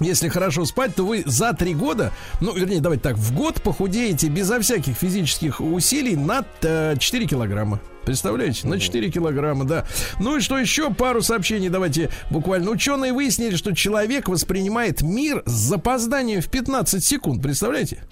если 0.00 0.28
хорошо 0.28 0.64
спать, 0.64 0.94
то 0.94 1.04
вы 1.04 1.22
за 1.26 1.52
три 1.52 1.74
года, 1.74 2.12
ну, 2.40 2.54
вернее, 2.54 2.80
давайте 2.80 3.02
так, 3.02 3.16
в 3.16 3.34
год 3.34 3.62
похудеете 3.62 4.28
безо 4.28 4.60
всяких 4.60 4.96
физических 4.96 5.60
усилий 5.60 6.16
на 6.16 6.44
4 6.62 6.96
э, 7.24 7.28
килограмма. 7.28 7.80
Представляете? 8.04 8.66
На 8.66 8.80
4 8.80 9.10
килограмма, 9.10 9.64
да. 9.64 9.86
Ну 10.18 10.36
и 10.36 10.40
что 10.40 10.58
еще? 10.58 10.92
Пару 10.92 11.22
сообщений 11.22 11.68
давайте 11.68 12.10
буквально. 12.30 12.70
Ученые 12.70 13.12
выяснили, 13.12 13.54
что 13.54 13.74
человек 13.74 14.28
воспринимает 14.28 15.02
мир 15.02 15.42
с 15.46 15.52
запозданием 15.52 16.40
в 16.40 16.48
15 16.48 17.04
секунд. 17.04 17.42
Представляете? 17.42 18.02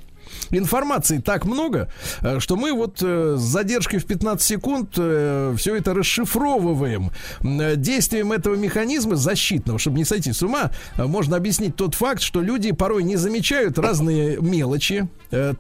Информации 0.50 1.18
так 1.18 1.44
много, 1.44 1.88
э, 2.22 2.40
что 2.40 2.56
мы 2.56 2.72
вот 2.72 3.02
э, 3.02 3.36
с 3.38 3.40
задержкой 3.40 3.98
в 3.98 4.06
15 4.06 4.46
секунд 4.46 4.94
э, 4.96 5.54
все 5.56 5.76
это 5.76 5.94
расшифровываем. 5.94 7.10
Действием 7.40 8.32
этого 8.32 8.54
механизма 8.54 9.16
защитного, 9.16 9.78
чтобы 9.78 9.98
не 9.98 10.04
сойти 10.04 10.32
с 10.32 10.42
ума, 10.42 10.70
можно 10.96 11.36
объяснить 11.36 11.76
тот 11.76 11.94
факт, 11.94 12.22
что 12.22 12.40
люди 12.40 12.72
порой 12.72 13.02
не 13.02 13.16
замечают 13.16 13.78
разные 13.78 14.38
мелочи. 14.40 15.08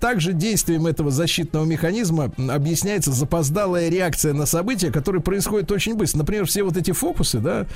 Также 0.00 0.32
действием 0.32 0.86
этого 0.86 1.10
защитного 1.10 1.64
механизма 1.64 2.32
объясняется 2.36 3.12
запоздалая 3.12 3.88
реакция 3.88 4.32
на 4.32 4.46
события, 4.46 4.90
которые 4.90 5.22
происходят 5.22 5.70
очень 5.70 5.94
быстро. 5.94 6.18
Например, 6.18 6.46
все 6.46 6.62
вот 6.62 6.76
эти 6.76 6.90
фокусы, 6.90 7.38
да, 7.38 7.66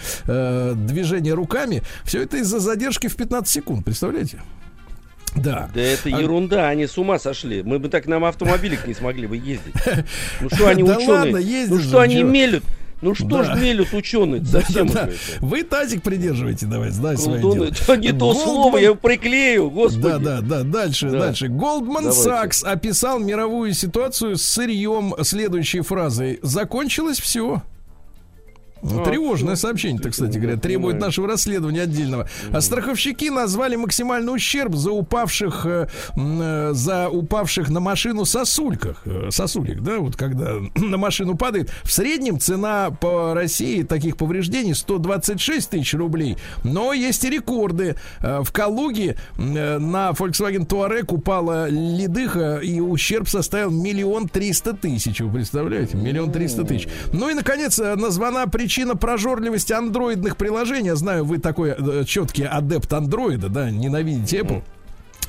движения 0.74 1.34
руками, 1.34 1.82
все 2.05 2.22
это 2.22 2.38
из-за 2.38 2.59
задержки 2.59 3.07
в 3.07 3.16
15 3.16 3.49
секунд, 3.49 3.84
представляете? 3.84 4.40
Да. 5.35 5.68
Да 5.74 5.80
это 5.80 6.09
а... 6.09 6.20
ерунда, 6.20 6.68
они 6.68 6.87
с 6.87 6.97
ума 6.99 7.18
сошли. 7.18 7.62
Мы 7.62 7.78
бы 7.78 7.89
так 7.89 8.07
на 8.07 8.16
автомобилях 8.28 8.87
не 8.87 8.95
смогли 8.95 9.26
бы 9.26 9.37
ездить. 9.37 9.74
Ну 10.41 10.49
что 10.51 10.68
они 10.68 10.82
ученые? 10.82 11.66
Ну 11.68 11.78
что 11.80 12.01
они 12.01 12.22
мелют? 12.22 12.64
Ну 13.05 13.14
что 13.14 13.43
да. 13.43 13.45
ж 13.45 13.61
мелют 13.61 13.93
ученые? 13.93 14.43
Совсем 14.45 14.87
да, 14.87 15.05
да. 15.05 15.12
Вы 15.41 15.62
тазик 15.62 16.03
придерживаете, 16.03 16.64
давай, 16.64 16.89
знай 16.89 17.18
свое 17.18 17.41
дело. 17.43 17.64
Это 17.64 17.97
не 17.99 18.12
то 18.12 18.32
слово, 18.32 18.78
я 18.78 18.95
приклею, 18.95 19.70
господи. 19.70 20.03
Да, 20.03 20.18
да, 20.18 20.41
да, 20.41 20.62
дальше, 20.62 21.11
да. 21.11 21.18
дальше. 21.18 21.47
Goldman 21.49 22.11
Sachs 22.11 22.64
описал 22.64 23.18
мировую 23.18 23.74
ситуацию 23.74 24.39
с 24.39 24.43
сырьем 24.43 25.14
следующей 25.22 25.82
фразой. 25.82 26.39
Закончилось 26.41 27.20
все. 27.20 27.62
Ну, 28.85 29.03
Тревожное 29.03 29.57
сообщение, 29.57 30.01
так, 30.01 30.12
кстати 30.12 30.37
говоря, 30.37 30.59
требует 30.59 31.01
нашего 31.01 31.26
расследования 31.26 31.82
отдельного. 31.82 32.28
А 32.53 32.61
страховщики 32.61 33.30
назвали 33.30 33.76
максимальный 33.76 34.35
ущерб 34.35 34.74
за 34.74 34.91
упавших, 34.91 35.64
э, 35.64 35.89
э, 36.14 36.70
за 36.74 37.09
упавших 37.09 37.70
на 37.70 37.80
машину 37.80 38.26
сосульках. 38.26 39.03
Э, 39.07 39.28
сосулек, 39.30 39.80
да, 39.80 39.99
вот 39.99 40.16
когда 40.16 40.57
на 40.76 40.99
машину 40.99 41.35
падает. 41.35 41.70
В 41.82 41.93
среднем 41.93 42.39
цена 42.39 42.91
по 42.91 43.32
России 43.32 43.85
таких 43.85 44.18
повреждений 44.18 44.74
126 44.74 45.70
тысяч 45.70 45.95
рублей. 45.95 46.37
Но 46.62 46.93
есть 46.93 47.24
и 47.24 47.30
рекорды. 47.30 47.97
В 48.20 48.53
Калуге 48.53 49.16
на 49.37 50.11
Volkswagen 50.11 50.66
Touareg 50.66 51.12
упала 51.12 51.68
ледыха, 51.70 52.59
и 52.59 52.80
ущерб 52.80 53.28
составил 53.28 53.70
миллион 53.70 54.28
триста 54.28 54.74
тысяч. 54.74 55.20
Вы 55.20 55.32
представляете? 55.32 55.97
Миллион 55.97 56.30
триста 56.32 56.64
тысяч. 56.64 56.89
Ну 57.12 57.30
и, 57.30 57.35
наконец, 57.35 57.78
названа 57.78 58.47
причина 58.47 58.74
причина 58.75 58.97
прожорливости 58.97 59.72
андроидных 59.72 60.37
приложений. 60.37 60.87
Я 60.87 60.97
знаю, 60.97 61.25
вы 61.25 61.39
такой 61.39 61.77
э, 61.79 62.05
четкий 62.05 62.43
адепт 62.43 62.93
андроида, 62.93 63.49
да, 63.49 63.70
ненавидите 63.70 64.41
Apple. 64.41 64.62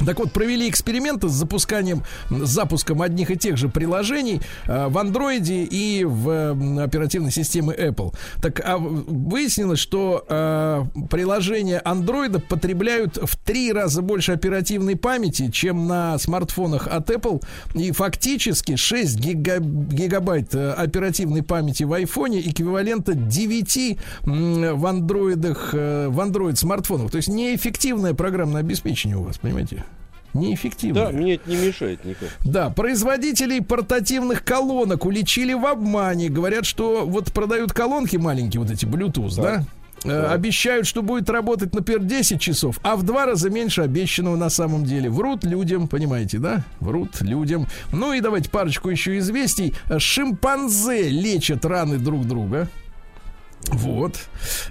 Так 0.05 0.19
вот, 0.19 0.31
провели 0.31 0.69
эксперименты 0.69 1.29
с 1.29 1.31
запусканием, 1.31 2.03
с 2.29 2.49
запуском 2.49 3.01
одних 3.01 3.31
и 3.31 3.37
тех 3.37 3.57
же 3.57 3.69
приложений 3.69 4.41
э, 4.67 4.87
в 4.87 4.97
андроиде 4.97 5.63
и 5.63 6.03
в 6.03 6.29
э, 6.29 6.83
оперативной 6.83 7.31
системе 7.31 7.73
Apple. 7.73 8.13
Так 8.41 8.61
а 8.63 8.77
выяснилось, 8.77 9.79
что 9.79 10.25
э, 10.27 10.83
приложения 11.09 11.79
андроида 11.79 12.39
потребляют 12.39 13.17
в 13.17 13.37
три 13.37 13.71
раза 13.71 14.01
больше 14.01 14.31
оперативной 14.31 14.95
памяти, 14.95 15.49
чем 15.51 15.87
на 15.87 16.17
смартфонах 16.17 16.87
от 16.87 17.09
Apple. 17.09 17.43
И 17.73 17.91
фактически 17.91 18.75
6 18.75 19.19
гига, 19.19 19.59
гигабайт 19.59 20.53
э, 20.55 20.71
оперативной 20.71 21.43
памяти 21.43 21.83
в 21.83 21.93
iPhone 21.93 22.41
эквивалента 22.45 23.13
9 23.13 23.97
в 24.23 24.85
андроидах, 24.85 25.69
э, 25.73 26.07
в 26.09 26.19
Android 26.19 26.55
смартфонах. 26.55 27.11
То 27.11 27.17
есть 27.17 27.29
неэффективное 27.29 28.13
программное 28.13 28.61
обеспечение 28.61 29.17
у 29.17 29.23
вас, 29.23 29.37
понимаете? 29.37 29.84
Неэффективно. 30.35 31.05
Да, 31.05 31.11
мне 31.11 31.35
это 31.35 31.49
не 31.49 31.57
мешает 31.57 32.03
никак. 32.05 32.29
Да, 32.43 32.69
производителей 32.69 33.61
портативных 33.61 34.43
колонок 34.43 35.05
уличили 35.05 35.53
в 35.53 35.65
обмане. 35.65 36.29
Говорят, 36.29 36.65
что 36.65 37.05
вот 37.05 37.31
продают 37.31 37.73
колонки 37.73 38.17
маленькие, 38.17 38.61
вот 38.61 38.71
эти 38.71 38.85
Bluetooth, 38.85 39.35
да? 39.35 39.43
да? 39.43 39.65
Да. 40.03 40.31
Обещают, 40.31 40.85
что 40.85 41.01
будет 41.01 41.29
работать, 41.29 41.73
например, 41.73 42.03
10 42.03 42.39
часов, 42.39 42.79
а 42.83 42.95
в 42.95 43.03
два 43.03 43.25
раза 43.25 43.49
меньше 43.49 43.81
обещанного 43.81 44.35
на 44.35 44.49
самом 44.49 44.85
деле. 44.85 45.09
Врут 45.09 45.43
людям, 45.43 45.87
понимаете, 45.87 46.37
да? 46.37 46.63
Врут 46.79 47.21
людям. 47.21 47.67
Ну 47.91 48.13
и 48.13 48.21
давайте 48.21 48.49
парочку 48.49 48.89
еще 48.89 49.17
известий. 49.17 49.73
Шимпанзе 49.97 51.09
лечат 51.09 51.65
раны 51.65 51.97
друг 51.97 52.27
друга. 52.27 52.69
Вот. 53.69 54.19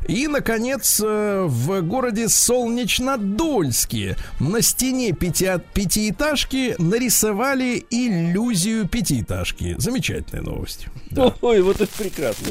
И, 0.06 0.28
наконец, 0.28 1.00
э, 1.02 1.44
в 1.46 1.80
городе 1.82 2.28
Солнечнодольске 2.28 4.16
на 4.38 4.62
стене 4.62 5.12
пяти, 5.12 5.48
пятиэтажки 5.72 6.76
нарисовали 6.78 7.84
иллюзию 7.90 8.86
пятиэтажки. 8.86 9.74
Замечательная 9.78 10.44
новость. 10.44 10.86
Да. 11.10 11.34
Ой, 11.40 11.60
вот 11.62 11.80
это 11.80 11.92
прекрасно. 11.96 12.48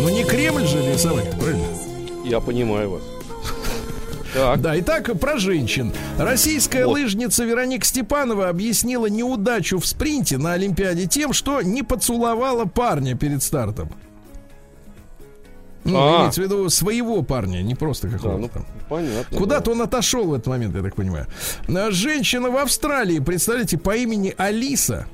Ну 0.00 0.08
не 0.08 0.24
Кремль 0.24 0.66
же 0.66 0.80
рисовать, 0.90 1.30
правильно? 1.38 1.66
Я 2.24 2.40
понимаю 2.40 2.90
вас. 2.92 3.13
Так. 4.34 4.60
Да, 4.60 4.78
итак, 4.80 5.18
про 5.20 5.38
женщин. 5.38 5.92
Российская 6.18 6.86
вот. 6.86 6.94
лыжница 6.94 7.44
Вероника 7.44 7.86
Степанова 7.86 8.48
объяснила 8.48 9.06
неудачу 9.06 9.78
в 9.78 9.86
спринте 9.86 10.38
на 10.38 10.54
Олимпиаде 10.54 11.06
тем, 11.06 11.32
что 11.32 11.62
не 11.62 11.84
поцеловала 11.84 12.64
парня 12.64 13.16
перед 13.16 13.42
стартом. 13.42 13.90
Ну, 15.84 15.98
а. 15.98 16.18
имеется 16.18 16.40
в 16.40 16.44
виду 16.44 16.68
своего 16.70 17.22
парня, 17.22 17.62
не 17.62 17.74
просто 17.74 18.08
какого-то 18.08 18.36
да, 18.36 18.42
ну, 18.42 18.48
там. 18.48 18.66
Понятно. 18.88 19.38
Куда-то 19.38 19.66
да. 19.66 19.70
он 19.72 19.82
отошел 19.82 20.26
в 20.26 20.34
этот 20.34 20.46
момент, 20.48 20.74
я 20.74 20.82
так 20.82 20.96
понимаю. 20.96 21.26
Женщина 21.90 22.50
в 22.50 22.56
Австралии, 22.56 23.20
представляете, 23.20 23.78
по 23.78 23.94
имени 23.94 24.34
Алиса 24.36 25.06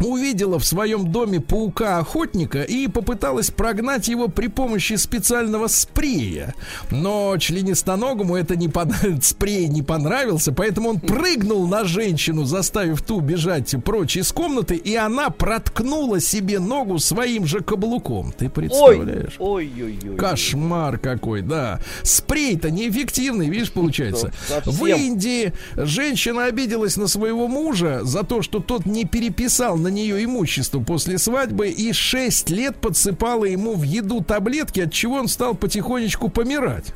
увидела 0.00 0.58
в 0.58 0.64
своем 0.64 1.10
доме 1.10 1.40
паука-охотника 1.40 2.62
и 2.62 2.88
попыталась 2.88 3.50
прогнать 3.50 4.08
его 4.08 4.28
при 4.28 4.48
помощи 4.48 4.94
специального 4.94 5.68
спрея. 5.68 6.54
Но 6.90 7.36
членистоногому 7.38 8.36
это 8.36 8.56
не 8.56 8.68
под... 8.68 8.90
спрей 9.22 9.68
не 9.68 9.82
понравился, 9.82 10.52
поэтому 10.52 10.90
он 10.90 11.00
прыгнул 11.00 11.66
на 11.66 11.84
женщину, 11.84 12.44
заставив 12.44 13.02
ту 13.02 13.20
бежать 13.20 13.74
прочь 13.84 14.16
из 14.16 14.32
комнаты, 14.32 14.76
и 14.76 14.94
она 14.94 15.30
проткнула 15.30 16.20
себе 16.20 16.58
ногу 16.58 16.98
своим 16.98 17.46
же 17.46 17.60
каблуком. 17.60 18.32
Ты 18.36 18.48
представляешь? 18.48 19.34
Ой, 19.38 19.70
ой, 19.76 19.82
ой, 19.82 20.10
ой. 20.10 20.16
Кошмар 20.16 20.98
какой, 20.98 21.42
да. 21.42 21.80
Спрей-то 22.02 22.70
неэффективный, 22.70 23.48
видишь, 23.48 23.72
получается. 23.72 24.32
В 24.64 24.86
Индии 24.86 25.52
женщина 25.76 26.44
обиделась 26.46 26.96
на 26.96 27.06
своего 27.06 27.48
мужа 27.48 28.00
за 28.02 28.22
то, 28.22 28.42
что 28.42 28.60
тот 28.60 28.86
не 28.86 29.04
переписал 29.04 29.76
на 29.86 29.90
нее 29.90 30.24
имущество 30.24 30.80
после 30.80 31.16
свадьбы 31.16 31.68
и 31.68 31.92
6 31.92 32.50
лет 32.50 32.76
подсыпала 32.76 33.44
ему 33.44 33.74
в 33.74 33.84
еду 33.84 34.20
таблетки, 34.20 34.80
от 34.80 34.92
чего 34.92 35.14
он 35.14 35.28
стал 35.28 35.54
потихонечку 35.54 36.28
помирать. 36.28 36.92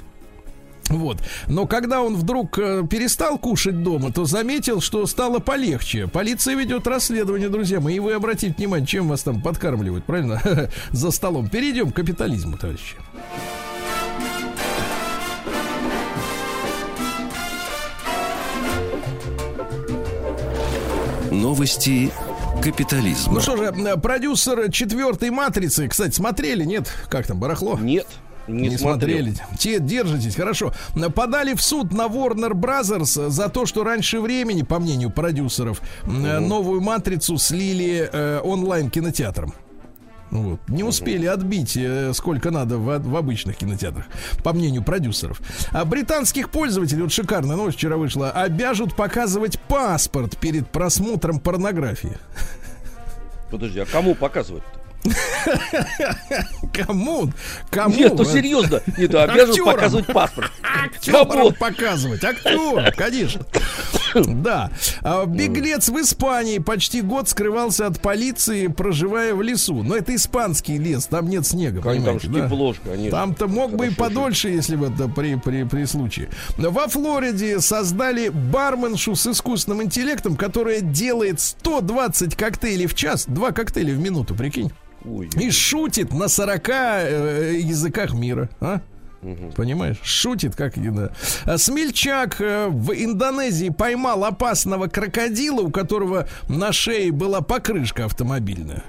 Вот. 0.88 1.18
Но 1.46 1.68
когда 1.68 2.02
он 2.02 2.16
вдруг 2.16 2.58
э, 2.58 2.82
перестал 2.90 3.38
кушать 3.38 3.84
дома, 3.84 4.10
то 4.10 4.24
заметил, 4.24 4.80
что 4.80 5.06
стало 5.06 5.38
полегче. 5.38 6.08
Полиция 6.08 6.56
ведет 6.56 6.84
расследование, 6.88 7.48
друзья 7.48 7.78
мои. 7.78 7.94
И 7.94 8.00
вы 8.00 8.12
обратите 8.12 8.56
внимание, 8.58 8.88
чем 8.88 9.06
вас 9.06 9.22
там 9.22 9.40
подкармливают, 9.40 10.04
правильно? 10.04 10.42
За 10.90 11.12
столом. 11.12 11.48
Перейдем 11.48 11.92
к 11.92 11.94
капитализму, 11.94 12.58
товарищи. 12.58 12.96
Новости 21.30 22.10
капитализма. 22.60 23.34
Ну 23.34 23.40
что 23.40 23.56
же, 23.56 23.72
продюсер 23.98 24.70
четвертой 24.70 25.30
матрицы, 25.30 25.88
кстати, 25.88 26.14
смотрели, 26.14 26.64
нет? 26.64 26.90
Как 27.08 27.26
там, 27.26 27.38
барахло? 27.38 27.78
Нет. 27.78 28.06
Не, 28.48 28.68
не 28.68 28.78
смотрели. 28.78 29.34
Те, 29.58 29.78
держитесь, 29.78 30.34
хорошо. 30.34 30.72
Подали 31.14 31.54
в 31.54 31.62
суд 31.62 31.92
на 31.92 32.06
Warner 32.06 32.52
Brothers 32.52 33.30
за 33.30 33.48
то, 33.48 33.64
что 33.66 33.84
раньше 33.84 34.20
времени, 34.20 34.62
по 34.62 34.78
мнению 34.78 35.10
продюсеров, 35.10 35.80
угу. 36.02 36.12
новую 36.12 36.80
матрицу 36.80 37.38
слили 37.38 38.08
э, 38.12 38.40
онлайн 38.42 38.90
кинотеатром. 38.90 39.54
Вот. 40.30 40.60
Не 40.68 40.84
успели 40.84 41.26
отбить 41.26 41.76
э, 41.76 42.12
сколько 42.14 42.50
надо 42.50 42.78
в, 42.78 42.98
в 42.98 43.16
обычных 43.16 43.56
кинотеатрах, 43.56 44.06
по 44.44 44.52
мнению 44.52 44.82
продюсеров. 44.82 45.40
А 45.72 45.84
британских 45.84 46.50
пользователей, 46.50 47.02
вот 47.02 47.12
шикарная 47.12 47.56
новость 47.56 47.78
вчера 47.78 47.96
вышла, 47.96 48.30
обяжут 48.30 48.94
показывать 48.94 49.60
паспорт 49.60 50.36
перед 50.38 50.68
просмотром 50.68 51.40
порнографии. 51.40 52.16
Подожди, 53.50 53.80
а 53.80 53.86
кому 53.86 54.14
показывать-то? 54.14 54.80
Кому? 56.74 57.32
Кому? 57.70 57.96
Нет, 57.96 58.12
ну 58.14 58.24
серьезно. 58.24 58.82
Нет, 58.98 59.14
обязан 59.14 59.64
показывать 59.64 60.06
паспорт. 60.06 60.50
Актерам 60.62 61.54
показывать. 61.54 62.22
Актер, 62.22 62.92
конечно. 62.96 63.44
Да. 64.14 64.70
А 65.02 65.26
беглец 65.26 65.88
в 65.88 66.00
Испании 66.00 66.58
почти 66.58 67.02
год 67.02 67.28
скрывался 67.28 67.86
от 67.86 68.00
полиции, 68.00 68.66
проживая 68.68 69.34
в 69.34 69.42
лесу. 69.42 69.82
Но 69.82 69.96
это 69.96 70.14
испанский 70.14 70.78
лес, 70.78 71.06
там 71.06 71.28
нет 71.28 71.46
снега, 71.46 71.80
да? 73.10 73.16
Там-то 73.18 73.48
мог 73.48 73.76
бы 73.76 73.88
и 73.88 73.90
подольше, 73.90 74.48
если 74.48 74.76
бы 74.76 74.86
это 74.86 75.08
при, 75.08 75.36
при, 75.36 75.64
при 75.64 75.84
случае. 75.84 76.28
Во 76.56 76.88
Флориде 76.88 77.60
создали 77.60 78.28
барменшу 78.28 79.14
с 79.14 79.26
искусственным 79.26 79.82
интеллектом, 79.82 80.36
которая 80.36 80.80
делает 80.80 81.40
120 81.40 82.34
коктейлей 82.34 82.86
в 82.86 82.94
час, 82.94 83.26
два 83.26 83.52
коктейля 83.52 83.94
в 83.94 83.98
минуту, 83.98 84.34
прикинь. 84.34 84.72
Ой, 85.04 85.30
и 85.38 85.50
шутит 85.50 86.12
на 86.12 86.28
40 86.28 86.68
э, 86.68 87.58
языках 87.58 88.12
мира. 88.12 88.50
А? 88.60 88.80
Угу. 89.22 89.52
Понимаешь? 89.56 89.98
Шутит, 90.02 90.56
как 90.56 90.76
да. 90.94 91.10
А 91.44 91.58
смельчак 91.58 92.40
э, 92.40 92.68
в 92.68 92.92
Индонезии 92.92 93.68
поймал 93.68 94.24
опасного 94.24 94.86
крокодила, 94.86 95.60
у 95.60 95.70
которого 95.70 96.26
на 96.48 96.72
шее 96.72 97.12
была 97.12 97.42
покрышка 97.42 98.06
автомобильная. 98.06 98.82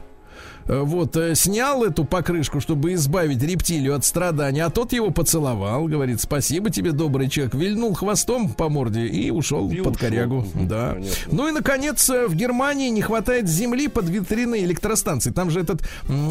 Э, 0.72 0.84
вот, 0.84 1.18
э, 1.18 1.36
снял 1.36 1.84
эту 1.84 2.06
покрышку, 2.06 2.62
чтобы 2.62 2.94
избавить 2.94 3.44
рептилию 3.44 3.94
от 3.94 4.06
страданий, 4.06 4.62
а 4.62 4.70
тот 4.70 4.94
его 4.94 5.12
поцеловал, 5.12 5.86
говорит, 5.88 6.22
спасибо 6.22 6.70
тебе, 6.70 6.94
добрый 6.94 7.28
человек, 7.28 7.54
вильнул 7.54 7.94
хвостом 7.94 8.48
по 8.54 8.70
морде 8.70 9.06
и 9.06 9.32
ушел 9.32 9.70
и 9.70 9.82
под 9.82 9.96
ушел. 9.96 10.08
корягу. 10.08 10.48
да. 10.56 10.94
Понятно. 10.94 11.12
Ну 11.30 11.48
и, 11.50 11.52
наконец, 11.52 12.10
э, 12.10 12.26
в 12.26 12.36
Германии 12.36 12.88
не 12.88 13.02
хватает 13.02 13.50
земли 13.50 13.90
под 13.90 14.08
витрины 14.08 14.64
электростанций. 14.64 15.34
Там 15.34 15.50
же 15.50 15.60
этот 15.60 15.82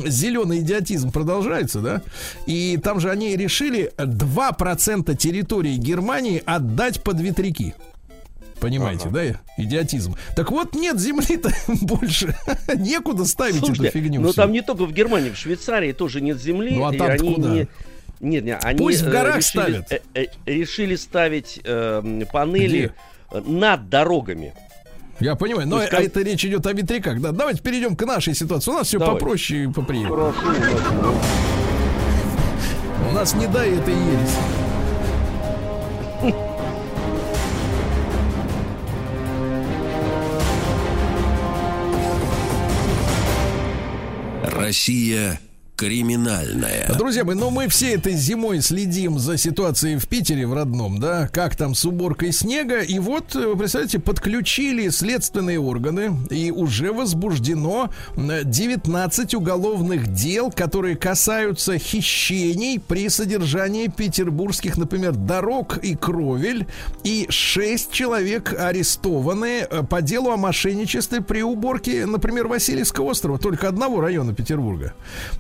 зеленый 0.07 0.61
идиотизм 0.61 1.13
продолжается, 1.13 1.81
да? 1.81 2.03
И 2.47 2.79
там 2.83 2.99
же 2.99 3.11
они 3.11 3.37
решили 3.37 3.93
2% 3.99 5.15
территории 5.17 5.77
Германии 5.77 6.43
отдать 6.47 7.03
под 7.03 7.21
ветряки. 7.21 7.75
Понимаете, 8.61 9.09
ага. 9.09 9.35
да? 9.57 9.63
Идиотизм. 9.63 10.15
Так 10.37 10.51
вот, 10.51 10.75
нет 10.75 11.01
земли-то 11.01 11.51
больше. 11.81 12.37
Некуда 12.77 13.25
ставить 13.25 13.59
Слушайте, 13.59 13.89
эту 13.89 13.99
фигню. 13.99 14.21
Ну, 14.21 14.33
там 14.33 14.53
не 14.53 14.61
только 14.61 14.85
в 14.85 14.93
Германии, 14.93 15.31
в 15.31 15.37
Швейцарии 15.37 15.93
тоже 15.93 16.21
нет 16.21 16.41
земли. 16.41 16.77
Ну 16.77 16.85
а 16.85 16.93
там 16.93 17.11
они 17.11 17.35
куда? 17.35 17.49
Не... 17.49 17.69
Нет, 18.21 18.45
нет, 18.45 18.61
они 18.63 18.79
Пусть 18.79 19.01
в 19.01 19.09
э, 19.09 19.11
горах 19.11 19.39
решили, 19.39 19.49
ставят. 19.63 19.93
Э, 19.93 20.01
э, 20.15 20.27
решили 20.45 20.95
ставить 20.97 21.59
э, 21.65 22.23
панели 22.31 22.93
Где? 23.31 23.41
над 23.51 23.89
дорогами. 23.89 24.53
Я 25.21 25.37
понимаю, 25.37 25.67
но 25.69 25.81
есть, 25.81 25.93
а 25.93 26.03
это 26.03 26.21
речь 26.23 26.45
идет 26.45 26.67
о 26.67 26.73
ветряках. 26.73 27.21
Да, 27.21 27.33
давайте 27.33 27.63
перейдем 27.63 27.97
к 27.97 28.05
нашей 28.05 28.35
ситуации. 28.35 28.71
У 28.71 28.75
нас 28.75 28.87
все 28.89 28.99
Давай. 28.99 29.15
попроще 29.15 29.65
и 29.65 29.69
поприятнее. 29.69 30.35
У 33.09 33.13
нас 33.13 33.35
не 33.35 33.47
дай 33.47 33.71
это 33.71 33.91
ересь. 33.91 34.37
Россия 44.43 45.41
криминальная. 45.81 46.95
Друзья 46.99 47.25
мои, 47.25 47.35
ну 47.35 47.49
мы 47.49 47.67
все 47.69 47.95
этой 47.95 48.13
зимой 48.13 48.61
следим 48.61 49.19
за 49.19 49.39
ситуацией 49.39 49.97
в 49.97 50.09
Питере, 50.09 50.47
в 50.47 50.53
родном, 50.53 51.01
да, 51.01 51.27
как 51.29 51.57
там 51.57 51.75
с 51.75 51.87
уборкой 51.87 52.33
снега. 52.33 52.81
И 52.81 52.99
вот, 52.99 53.35
вы 53.35 53.57
представляете, 53.57 53.99
подключили 53.99 54.91
следственные 54.91 55.59
органы, 55.59 56.15
и 56.29 56.51
уже 56.51 56.93
возбуждено 56.93 57.89
19 58.15 59.35
уголовных 59.35 60.13
дел, 60.13 60.53
которые 60.53 60.97
касаются 60.97 61.79
хищений 61.79 62.79
при 62.79 63.09
содержании 63.09 63.87
петербургских, 63.87 64.77
например, 64.77 65.15
дорог 65.15 65.79
и 65.79 65.97
кровель. 65.97 66.67
И 67.05 67.27
6 67.31 67.91
человек 67.91 68.53
арестованы 68.53 69.67
э, 69.71 69.83
по 69.89 70.03
делу 70.03 70.31
о 70.31 70.37
мошенничестве 70.37 71.23
при 71.23 71.43
уборке, 71.43 72.05
например, 72.05 72.49
Васильевского 72.49 73.07
острова, 73.07 73.39
только 73.39 73.67
одного 73.67 74.03
района 74.03 74.35
Петербурга. 74.35 74.93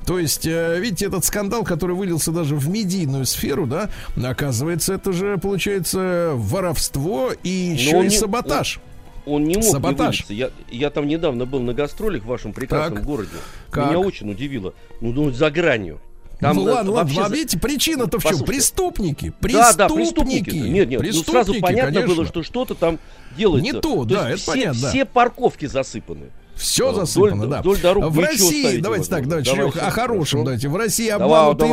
То 0.07 0.19
есть 0.19 0.30
есть, 0.31 0.47
э, 0.47 0.79
видите, 0.81 1.07
этот 1.07 1.25
скандал, 1.25 1.65
который 1.65 1.97
вылился 1.97 2.31
даже 2.31 2.55
в 2.55 2.69
медийную 2.69 3.27
сферу, 3.27 3.67
да, 3.67 3.91
оказывается, 4.23 4.95
это 4.95 5.13
же, 5.13 5.39
получается, 5.39 6.33
воровство 6.35 7.33
и 7.43 7.49
еще 7.49 8.01
и 8.01 8.09
не, 8.09 8.11
саботаж. 8.11 8.81
Он, 9.27 9.35
он 9.35 9.45
не 9.45 9.57
мог 9.57 9.65
Саботаж. 9.65 10.29
не 10.29 10.37
Я, 10.37 10.51
я 10.71 10.91
там 10.91 11.07
недавно 11.07 11.47
был 11.47 11.61
на 11.61 11.75
гастролях 11.75 12.23
в 12.23 12.27
вашем 12.27 12.53
прекрасном 12.53 12.99
так. 12.99 13.07
городе. 13.07 13.37
Как? 13.71 13.89
Меня 13.89 13.99
очень 13.99 14.31
удивило. 14.31 14.73
Ну, 15.01 15.13
ну 15.13 15.31
за 15.31 15.51
гранью. 15.51 16.01
Там, 16.39 16.57
ну 16.57 16.63
ладно, 16.63 16.93
ладно, 16.93 17.29
за... 17.29 17.35
видите, 17.35 17.59
причина-то 17.59 18.19
в 18.19 18.25
чем? 18.25 18.45
Преступники. 18.45 19.35
Преступники. 19.41 19.77
Да, 19.77 19.89
да, 19.89 19.95
преступники. 19.95 20.51
Нет, 20.51 20.89
нет, 20.89 21.01
преступники, 21.01 21.27
ну 21.27 21.33
сразу 21.33 21.61
понятно 21.61 21.93
конечно. 21.93 22.15
было, 22.15 22.27
что 22.27 22.43
что-то 22.43 22.75
там 22.75 22.99
делается. 23.37 23.63
Не 23.63 23.73
то, 23.73 23.81
то 23.81 24.05
да, 24.05 24.31
это 24.31 24.39
все, 24.39 24.51
понятно. 24.51 24.89
Все 24.89 25.05
парковки 25.05 25.67
засыпаны. 25.67 26.31
Все 26.61 26.93
засыпано, 26.93 27.47
да. 27.47 27.61
Вдоль 27.61 27.79
дорог 27.81 28.05
в 28.13 28.21
России, 28.21 28.79
давайте 28.79 29.09
так, 29.09 29.27
давайте, 29.27 29.57
давайте 29.57 29.81
о 29.81 29.91
хорошем, 29.91 30.45
давайте. 30.45 30.69
В 30.69 30.77
России 30.77 31.09
обманутый, 31.09 31.71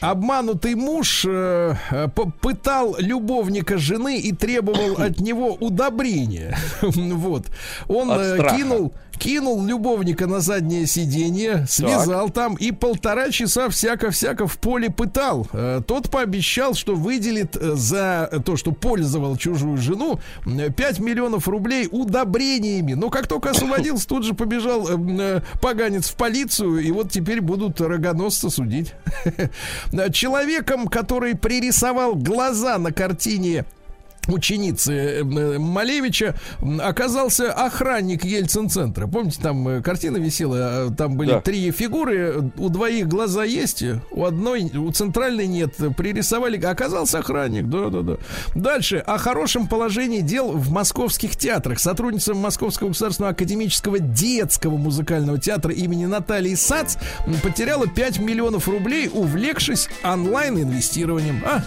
обманутый 0.00 0.74
муж 0.76 1.24
э, 1.28 1.74
пытал 2.40 2.96
любовника 2.98 3.78
жены 3.78 4.20
и 4.20 4.32
требовал 4.32 4.94
от 4.98 5.18
него 5.20 5.54
удобрения. 5.54 6.56
вот. 6.80 7.46
Он 7.88 8.12
э, 8.12 8.56
кинул 8.56 8.94
кинул 9.18 9.64
любовника 9.64 10.26
на 10.26 10.40
заднее 10.40 10.86
сиденье, 10.86 11.66
связал 11.68 12.26
так. 12.26 12.34
там 12.34 12.54
и 12.54 12.70
полтора 12.70 13.30
часа 13.30 13.68
всяко-всяко 13.68 14.46
в 14.46 14.58
поле 14.58 14.90
пытал. 14.90 15.46
Э, 15.52 15.80
тот 15.86 16.10
пообещал, 16.10 16.74
что 16.74 16.94
выделит 16.94 17.56
э, 17.56 17.74
за 17.74 18.30
то, 18.44 18.56
что 18.56 18.72
пользовал 18.72 19.36
чужую 19.36 19.76
жену, 19.76 20.20
5 20.44 20.98
миллионов 21.00 21.48
рублей 21.48 21.88
удобрениями. 21.90 22.94
Но 22.94 23.10
как 23.10 23.26
только 23.26 23.50
освободился, 23.50 24.06
тут 24.06 24.24
же 24.24 24.34
побежал 24.34 24.88
э, 24.88 25.42
поганец 25.60 26.08
в 26.08 26.14
полицию, 26.14 26.78
и 26.78 26.90
вот 26.90 27.10
теперь 27.10 27.40
будут 27.40 27.80
рогоносца 27.80 28.50
судить. 28.50 28.94
Человеком, 30.12 30.86
который 30.86 31.36
пририсовал 31.36 32.14
глаза 32.14 32.78
на 32.78 32.92
картине 32.92 33.64
ученицы 34.28 34.92
э, 34.92 35.58
Малевича 35.58 36.34
оказался 36.80 37.52
охранник 37.52 38.24
Ельцин-центра. 38.24 39.06
Помните, 39.06 39.40
там 39.42 39.66
э, 39.68 39.82
картина 39.82 40.18
висела, 40.18 40.94
там 40.96 41.16
были 41.16 41.30
да. 41.30 41.40
три 41.40 41.70
фигуры, 41.70 42.50
у 42.56 42.68
двоих 42.68 43.08
глаза 43.08 43.44
есть, 43.44 43.82
у 44.10 44.24
одной, 44.24 44.64
у 44.76 44.90
центральной 44.92 45.46
нет. 45.46 45.74
Пририсовали, 45.96 46.62
оказался 46.64 47.18
охранник, 47.18 47.66
да-да-да. 47.68 48.18
Дальше, 48.54 48.98
о 48.98 49.18
хорошем 49.18 49.66
положении 49.66 50.20
дел 50.20 50.52
в 50.52 50.70
московских 50.70 51.36
театрах. 51.36 51.78
Сотрудница 51.78 52.34
Московского 52.34 52.88
государственного 52.88 53.32
академического 53.32 53.98
детского 53.98 54.76
музыкального 54.76 55.38
театра 55.38 55.72
имени 55.72 56.06
Натальи 56.06 56.54
Сац 56.54 56.96
потеряла 57.42 57.86
5 57.86 58.18
миллионов 58.20 58.68
рублей, 58.68 59.10
увлекшись 59.12 59.88
онлайн-инвестированием. 60.02 61.42
А? 61.44 61.64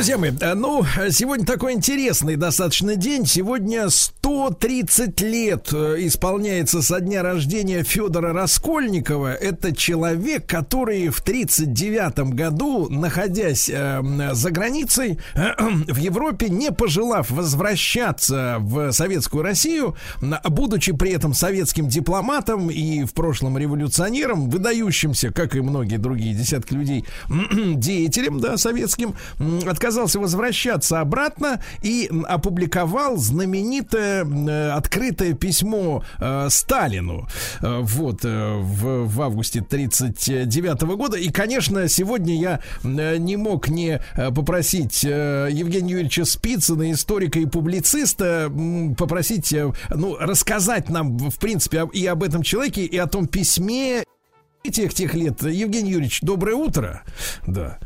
Друзья 0.00 0.16
мои, 0.16 0.30
э, 0.40 0.54
ну, 0.54 0.82
сегодня 1.10 1.44
такой 1.44 1.74
интересный 1.74 2.36
достаточно 2.36 2.96
день. 2.96 3.26
Сегодня 3.26 3.90
130 3.90 5.20
лет 5.20 5.68
э, 5.74 5.96
исполняется 6.06 6.80
со 6.80 7.00
дня 7.00 7.22
рождения 7.22 7.82
Федора 7.82 8.32
Раскольникова. 8.32 9.34
Это 9.34 9.76
человек, 9.76 10.46
который 10.46 11.10
в 11.10 11.20
39 11.20 12.32
году, 12.34 12.88
находясь 12.88 13.68
э, 13.68 14.00
за 14.32 14.50
границей, 14.50 15.18
э, 15.34 15.50
в 15.88 15.98
Европе, 15.98 16.48
не 16.48 16.72
пожелав 16.72 17.30
возвращаться 17.30 18.56
в 18.58 18.92
советскую 18.92 19.42
Россию, 19.42 19.96
будучи 20.48 20.92
при 20.92 21.10
этом 21.10 21.34
советским 21.34 21.88
дипломатом 21.88 22.70
и 22.70 23.04
в 23.04 23.12
прошлом 23.12 23.58
революционером, 23.58 24.48
выдающимся, 24.48 25.30
как 25.30 25.56
и 25.56 25.60
многие 25.60 25.98
другие 25.98 26.34
десятки 26.34 26.72
людей, 26.72 27.04
деятелем, 27.74 28.40
да, 28.40 28.56
советским, 28.56 29.14
отказался 29.66 29.89
возвращаться 29.90 31.00
обратно 31.00 31.60
и 31.82 32.10
опубликовал 32.28 33.16
знаменитое 33.16 34.24
э, 34.24 34.70
открытое 34.70 35.34
письмо 35.34 36.04
э, 36.18 36.48
Сталину 36.50 37.28
э, 37.60 37.80
вот 37.80 38.24
в, 38.24 39.06
в 39.06 39.22
августе 39.22 39.60
39 39.60 40.82
года. 40.96 41.16
И, 41.16 41.30
конечно, 41.30 41.88
сегодня 41.88 42.38
я 42.40 42.60
не 42.82 43.36
мог 43.36 43.68
не 43.68 44.00
попросить 44.34 45.04
э, 45.04 45.48
Евгения 45.50 45.92
Юрьевича 45.92 46.24
Спицына, 46.24 46.90
историка 46.92 47.38
и 47.38 47.46
публициста, 47.46 48.52
попросить, 48.96 49.54
ну, 49.90 50.16
рассказать 50.18 50.88
нам, 50.88 51.18
в 51.18 51.38
принципе, 51.38 51.88
и 51.92 52.06
об 52.06 52.22
этом 52.22 52.42
человеке, 52.42 52.84
и 52.84 52.96
о 52.96 53.06
том 53.06 53.26
письме 53.26 54.04
тех 54.68 54.94
тех 54.94 55.14
лет. 55.14 55.42
Евгений 55.42 55.90
Юрьевич, 55.90 56.20
доброе 56.20 56.54
утро. 56.54 57.02
Да. 57.46 57.78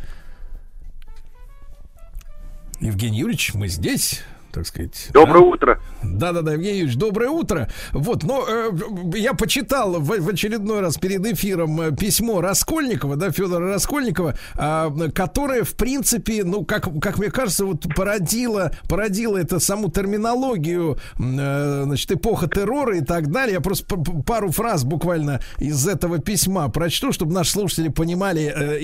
Евгений 2.84 3.20
Юрьевич, 3.20 3.54
мы 3.54 3.68
здесь 3.68 4.20
так 4.54 4.66
сказать. 4.66 5.08
Доброе 5.12 5.40
да? 5.40 5.46
утро. 5.46 5.80
Да-да-да, 6.02 6.52
Евгений 6.52 6.78
Юрьевич, 6.78 6.96
доброе 6.96 7.30
утро. 7.30 7.68
Вот, 7.92 8.22
но 8.22 8.44
э, 8.48 8.70
я 9.16 9.34
почитал 9.34 9.94
в, 10.00 10.20
в 10.20 10.28
очередной 10.28 10.80
раз 10.80 10.96
перед 10.96 11.26
эфиром 11.26 11.80
э, 11.80 11.92
письмо 11.96 12.40
Раскольникова, 12.40 13.16
да, 13.16 13.32
Федора 13.32 13.72
Раскольникова, 13.72 14.36
э, 14.56 15.10
которое, 15.12 15.64
в 15.64 15.74
принципе, 15.74 16.44
ну, 16.44 16.64
как, 16.64 16.88
как 17.00 17.18
мне 17.18 17.30
кажется, 17.30 17.64
вот 17.64 17.82
породило, 17.96 18.70
породило 18.88 19.36
это 19.36 19.58
саму 19.58 19.90
терминологию, 19.90 20.98
э, 21.18 21.82
значит, 21.84 22.12
эпоха 22.12 22.46
террора 22.46 22.98
и 22.98 23.04
так 23.04 23.32
далее. 23.32 23.54
Я 23.54 23.60
просто 23.60 23.96
пару 24.24 24.52
фраз 24.52 24.84
буквально 24.84 25.40
из 25.58 25.86
этого 25.88 26.18
письма 26.18 26.68
прочту, 26.68 27.12
чтобы 27.12 27.32
наши 27.32 27.50
слушатели 27.50 27.88
понимали 27.88 28.52
э, 28.54 28.78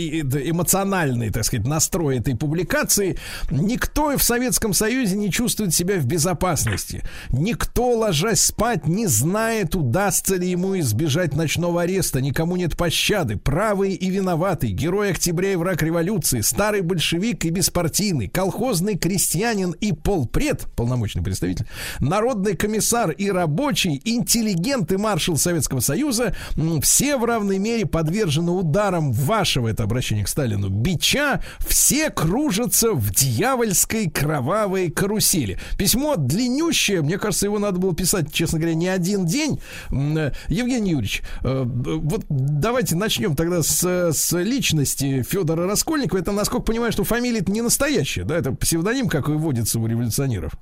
эмоциональный, 0.50 1.30
так 1.30 1.44
сказать, 1.44 1.66
настрой 1.66 2.18
этой 2.18 2.36
публикации. 2.36 3.18
Никто 3.50 4.16
в 4.16 4.22
Советском 4.22 4.72
Союзе 4.72 5.16
не 5.16 5.30
чувствует 5.30 5.59
чувствует 5.60 5.74
себя 5.74 6.00
в 6.00 6.06
безопасности. 6.06 7.02
Никто, 7.30 7.98
ложась 7.98 8.40
спать, 8.40 8.86
не 8.86 9.06
знает, 9.06 9.74
удастся 9.74 10.36
ли 10.36 10.48
ему 10.48 10.78
избежать 10.78 11.34
ночного 11.34 11.82
ареста. 11.82 12.20
Никому 12.20 12.56
нет 12.56 12.76
пощады. 12.76 13.36
Правый 13.36 13.92
и 13.92 14.10
виноватый, 14.10 14.70
герой 14.70 15.10
октября 15.10 15.52
и 15.52 15.56
враг 15.56 15.82
революции, 15.82 16.40
старый 16.40 16.80
большевик 16.80 17.44
и 17.44 17.50
беспартийный, 17.50 18.28
колхозный 18.28 18.96
крестьянин 18.96 19.72
и 19.72 19.92
полпред, 19.92 20.66
полномочный 20.76 21.22
представитель, 21.22 21.66
народный 21.98 22.56
комиссар 22.56 23.10
и 23.10 23.30
рабочий, 23.30 24.00
интеллигент 24.04 24.92
и 24.92 24.96
маршал 24.96 25.36
Советского 25.36 25.80
Союза, 25.80 26.34
все 26.82 27.18
в 27.18 27.24
равной 27.24 27.58
мере 27.58 27.84
подвержены 27.84 28.52
ударам 28.52 29.12
вашего, 29.12 29.68
это 29.68 29.82
обращение 29.82 30.24
к 30.24 30.28
Сталину, 30.28 30.68
бича, 30.70 31.42
все 31.58 32.10
кружатся 32.10 32.92
в 32.92 33.10
дьявольской 33.10 34.08
кровавой 34.08 34.90
карусели 34.90 35.49
деле. 35.50 35.60
Письмо 35.78 36.16
длиннющее, 36.16 37.02
мне 37.02 37.18
кажется, 37.18 37.46
его 37.46 37.58
надо 37.58 37.78
было 37.78 37.94
писать, 37.94 38.32
честно 38.32 38.58
говоря, 38.58 38.74
не 38.74 38.88
один 38.88 39.26
день. 39.26 39.60
Э, 39.90 40.32
Евгений 40.48 40.90
Юрьевич, 40.90 41.22
э, 41.42 41.62
вот 41.64 42.22
давайте 42.28 42.96
начнем 42.96 43.36
тогда 43.36 43.62
с, 43.62 44.12
с 44.12 44.32
личности 44.38 45.22
Федора 45.22 45.66
Раскольникова. 45.66 46.18
Это, 46.18 46.32
насколько 46.32 46.66
понимаю, 46.66 46.92
что 46.92 47.04
фамилия 47.04 47.42
не 47.46 47.62
настоящая, 47.62 48.24
да? 48.24 48.36
Это 48.36 48.52
псевдоним, 48.52 49.08
как 49.08 49.28
и 49.28 49.32
вводится 49.32 49.78
у 49.78 49.86
революционеров. 49.86 50.52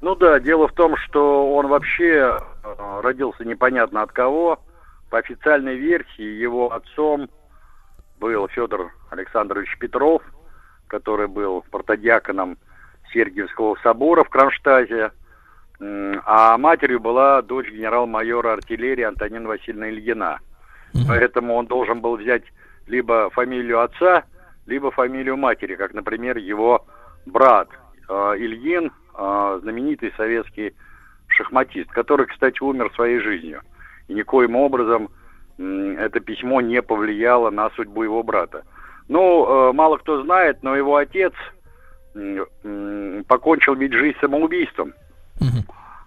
Ну 0.00 0.14
да, 0.14 0.40
дело 0.40 0.68
в 0.68 0.72
том, 0.72 0.96
что 0.96 1.54
он 1.54 1.68
вообще 1.68 2.38
э, 2.62 3.00
родился 3.02 3.44
непонятно 3.44 4.02
от 4.02 4.12
кого. 4.12 4.60
По 5.10 5.18
официальной 5.18 5.76
версии 5.76 6.22
его 6.22 6.72
отцом 6.72 7.28
был 8.18 8.48
Федор 8.48 8.92
Александрович 9.10 9.76
Петров, 9.78 10.22
который 10.86 11.26
был 11.26 11.64
протодиаконом 11.70 12.58
Сергиевского 13.12 13.76
собора 13.82 14.24
в 14.24 14.28
Кронштадте, 14.28 15.12
а 15.80 16.58
матерью 16.58 17.00
была 17.00 17.42
дочь 17.42 17.70
генерал-майора 17.70 18.52
артиллерии 18.52 19.04
Антонина 19.04 19.48
Васильевна 19.48 19.88
Ильина. 19.88 20.38
Угу. 20.94 21.04
Поэтому 21.08 21.54
он 21.54 21.66
должен 21.66 22.00
был 22.00 22.16
взять 22.16 22.42
либо 22.86 23.30
фамилию 23.30 23.80
отца, 23.80 24.24
либо 24.66 24.90
фамилию 24.90 25.36
матери, 25.36 25.76
как, 25.76 25.94
например, 25.94 26.36
его 26.36 26.84
брат 27.24 27.68
э, 28.08 28.12
Ильин, 28.36 28.92
э, 29.16 29.58
знаменитый 29.62 30.12
советский 30.16 30.74
шахматист, 31.28 31.90
который, 31.90 32.26
кстати, 32.26 32.62
умер 32.62 32.92
своей 32.94 33.20
жизнью. 33.20 33.62
И 34.08 34.14
никоим 34.14 34.56
образом 34.56 35.08
э, 35.58 35.96
это 35.98 36.20
письмо 36.20 36.60
не 36.60 36.82
повлияло 36.82 37.50
на 37.50 37.70
судьбу 37.70 38.02
его 38.02 38.22
брата. 38.22 38.64
Ну, 39.08 39.70
э, 39.70 39.72
мало 39.72 39.96
кто 39.96 40.22
знает, 40.22 40.62
но 40.62 40.76
его 40.76 40.96
отец– 40.96 41.32
покончил 43.26 43.74
ведь 43.74 43.92
жизнь 43.92 44.18
самоубийством. 44.20 44.92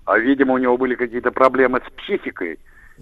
А, 0.06 0.18
видимо, 0.18 0.54
у 0.54 0.58
него 0.58 0.78
были 0.78 0.96
какие-то 0.96 1.32
проблемы 1.32 1.82
с 1.86 1.92
психикой. 1.92 2.60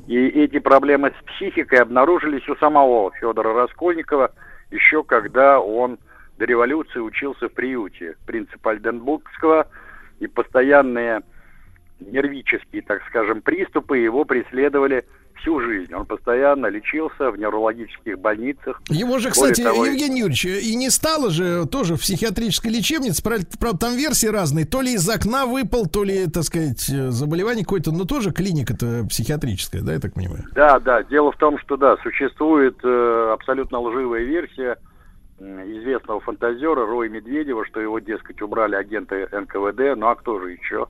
И 0.07 0.15
эти 0.15 0.59
проблемы 0.59 1.11
с 1.19 1.25
психикой 1.25 1.79
обнаружились 1.79 2.47
у 2.47 2.55
самого 2.55 3.11
Федора 3.19 3.53
Раскольникова 3.53 4.31
еще 4.71 5.03
когда 5.03 5.59
он 5.59 5.99
до 6.37 6.45
революции 6.45 6.99
учился 6.99 7.49
в 7.49 7.53
приюте 7.53 8.15
принципа 8.25 8.71
Альденбургского, 8.71 9.67
и 10.19 10.27
постоянные 10.27 11.21
нервические, 11.99 12.81
так 12.81 13.03
скажем, 13.07 13.41
приступы 13.41 13.99
его 13.99 14.23
преследовали 14.25 15.05
всю 15.41 15.59
жизнь. 15.59 15.93
Он 15.93 16.05
постоянно 16.05 16.67
лечился 16.67 17.31
в 17.31 17.37
неврологических 17.37 18.19
больницах. 18.19 18.81
Его 18.89 19.19
же, 19.19 19.31
кстати, 19.31 19.63
того... 19.63 19.85
Евгений 19.85 20.19
Юрьевич, 20.19 20.45
и 20.45 20.75
не 20.75 20.89
стало 20.89 21.29
же 21.29 21.65
тоже 21.67 21.95
в 21.95 21.99
психиатрической 21.99 22.71
лечебнице, 22.71 23.23
правда, 23.23 23.77
там 23.77 23.95
версии 23.95 24.27
разные, 24.27 24.65
то 24.65 24.81
ли 24.81 24.93
из 24.93 25.09
окна 25.09 25.45
выпал, 25.45 25.87
то 25.87 26.03
ли, 26.03 26.27
так 26.27 26.43
сказать, 26.43 26.81
заболевание 26.81 27.63
какое-то, 27.63 27.91
но 27.91 28.05
тоже 28.05 28.31
клиника-то 28.31 29.05
психиатрическая, 29.09 29.81
да, 29.81 29.93
я 29.93 29.99
так 29.99 30.13
понимаю? 30.13 30.45
Да, 30.53 30.79
да, 30.79 31.03
дело 31.03 31.31
в 31.31 31.37
том, 31.37 31.57
что, 31.59 31.77
да, 31.77 31.97
существует 31.97 32.77
э, 32.83 33.31
абсолютно 33.33 33.79
лживая 33.79 34.23
версия 34.23 34.77
известного 35.39 36.19
фантазера 36.19 36.85
Роя 36.85 37.09
Медведева, 37.09 37.65
что 37.65 37.79
его, 37.79 37.99
дескать, 37.99 38.41
убрали 38.41 38.75
агенты 38.75 39.27
НКВД, 39.31 39.97
ну 39.97 40.07
а 40.07 40.15
кто 40.15 40.39
же 40.39 40.51
еще? 40.51 40.87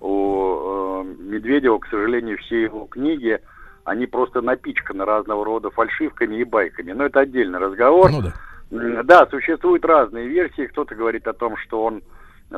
У 0.00 1.02
э, 1.02 1.14
Медведева, 1.18 1.78
к 1.78 1.86
сожалению, 1.88 2.38
все 2.38 2.62
его 2.62 2.86
книги 2.86 3.40
они 3.84 4.06
просто 4.06 4.40
напичканы 4.40 5.04
разного 5.04 5.44
рода 5.44 5.70
фальшивками 5.70 6.36
и 6.36 6.44
байками. 6.44 6.92
Но 6.92 7.06
это 7.06 7.20
отдельный 7.20 7.58
разговор. 7.58 8.10
Ну, 8.10 8.22
да. 8.70 9.02
да, 9.02 9.26
существуют 9.26 9.84
разные 9.84 10.28
версии. 10.28 10.66
Кто-то 10.66 10.94
говорит 10.94 11.26
о 11.26 11.32
том, 11.32 11.56
что 11.56 11.84
он 11.84 12.02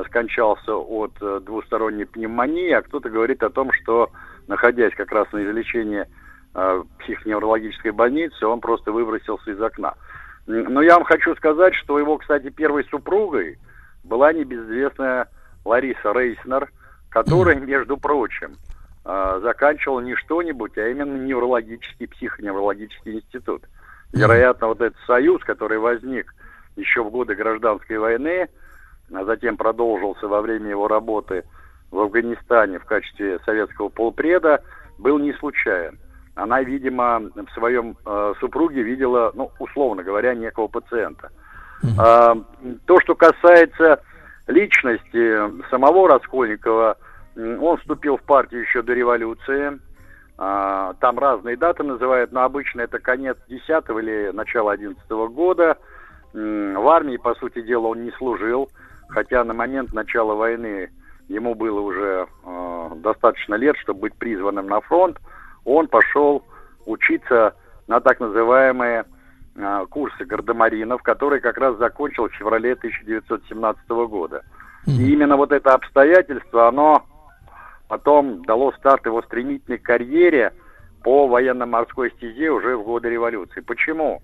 скончался 0.07 0.75
от 0.75 1.13
э, 1.21 1.39
двусторонней 1.45 2.05
пневмонии, 2.05 2.71
а 2.71 2.81
кто-то 2.81 3.09
говорит 3.09 3.43
о 3.43 3.49
том, 3.49 3.71
что, 3.71 4.09
находясь 4.47 4.93
как 4.95 5.11
раз 5.11 5.31
на 5.31 5.43
излечении 5.43 6.05
э, 6.55 6.83
психоневрологической 6.99 7.91
больницы, 7.91 8.45
он 8.47 8.59
просто 8.59 8.91
выбросился 8.91 9.51
из 9.51 9.61
окна. 9.61 9.93
Но 10.45 10.81
я 10.81 10.95
вам 10.95 11.05
хочу 11.05 11.35
сказать, 11.35 11.73
что 11.75 11.99
его, 11.99 12.17
кстати, 12.17 12.49
первой 12.49 12.83
супругой 12.85 13.59
была 14.03 14.33
небезызвестная 14.33 15.29
Лариса 15.63 16.11
Рейснер, 16.11 16.69
которая, 17.09 17.55
между 17.59 17.97
прочим, 17.97 18.55
э, 19.05 19.39
заканчивала 19.41 20.01
не 20.01 20.15
что-нибудь, 20.15 20.77
а 20.77 20.87
именно 20.87 21.17
неврологический, 21.17 22.07
психоневрологический 22.07 23.15
институт. 23.15 23.63
Вероятно, 24.11 24.67
вот 24.67 24.81
этот 24.81 24.99
союз, 25.07 25.43
который 25.43 25.79
возник 25.79 26.33
еще 26.75 27.03
в 27.03 27.09
годы 27.09 27.35
гражданской 27.35 27.97
войны, 27.97 28.47
а 29.13 29.25
затем 29.25 29.57
продолжился 29.57 30.27
во 30.27 30.41
время 30.41 30.69
его 30.69 30.87
работы 30.87 31.43
в 31.91 31.99
Афганистане 31.99 32.79
в 32.79 32.85
качестве 32.85 33.39
советского 33.45 33.89
полпреда, 33.89 34.63
был 34.97 35.19
не 35.19 35.33
случайен. 35.33 35.97
Она, 36.35 36.61
видимо, 36.61 37.19
в 37.19 37.51
своем 37.53 37.95
э, 38.05 38.33
супруге 38.39 38.81
видела, 38.81 39.31
ну, 39.35 39.51
условно 39.59 40.03
говоря, 40.03 40.33
некого 40.33 40.67
пациента. 40.67 41.29
А, 41.97 42.35
то, 42.85 42.99
что 43.01 43.13
касается 43.13 44.01
личности 44.47 45.69
самого 45.69 46.07
Раскольникова, 46.07 46.97
он 47.35 47.77
вступил 47.77 48.17
в 48.17 48.23
партию 48.23 48.61
еще 48.61 48.81
до 48.81 48.93
революции. 48.93 49.79
А, 50.37 50.93
там 50.99 51.19
разные 51.19 51.57
даты 51.57 51.83
называют, 51.83 52.31
но 52.31 52.43
обычно 52.43 52.81
это 52.81 52.99
конец 52.99 53.37
10 53.47 53.67
или 53.69 54.31
начало 54.33 54.71
11 54.71 55.01
года. 55.09 55.77
В 56.33 56.87
армии, 56.87 57.17
по 57.17 57.35
сути 57.35 57.61
дела, 57.61 57.87
он 57.87 58.03
не 58.03 58.11
служил, 58.11 58.69
хотя 59.09 59.43
на 59.43 59.53
момент 59.53 59.93
начала 59.93 60.33
войны 60.33 60.89
ему 61.27 61.55
было 61.55 61.79
уже 61.79 62.27
э, 62.43 62.89
достаточно 62.97 63.55
лет, 63.55 63.77
чтобы 63.77 64.01
быть 64.01 64.15
призванным 64.15 64.67
на 64.67 64.81
фронт. 64.81 65.17
Он 65.63 65.87
пошел 65.87 66.43
учиться 66.85 67.55
на 67.87 68.01
так 68.01 68.19
называемые 68.19 69.05
э, 69.55 69.85
курсы 69.89 70.25
гардемаринов, 70.25 71.01
которые 71.03 71.39
как 71.39 71.57
раз 71.57 71.77
закончил 71.77 72.27
в 72.27 72.33
феврале 72.33 72.73
1917 72.73 73.87
года. 73.89 74.43
И 74.85 75.13
именно 75.13 75.37
вот 75.37 75.51
это 75.53 75.73
обстоятельство, 75.73 76.67
оно 76.67 77.05
потом 77.87 78.43
дало 78.45 78.71
старт 78.73 79.05
его 79.05 79.21
стремительной 79.21 79.77
карьере 79.77 80.53
по 81.03 81.27
военно-морской 81.27 82.11
стезе 82.11 82.49
уже 82.49 82.77
в 82.77 82.83
годы 82.83 83.09
революции. 83.09 83.61
Почему? 83.61 84.21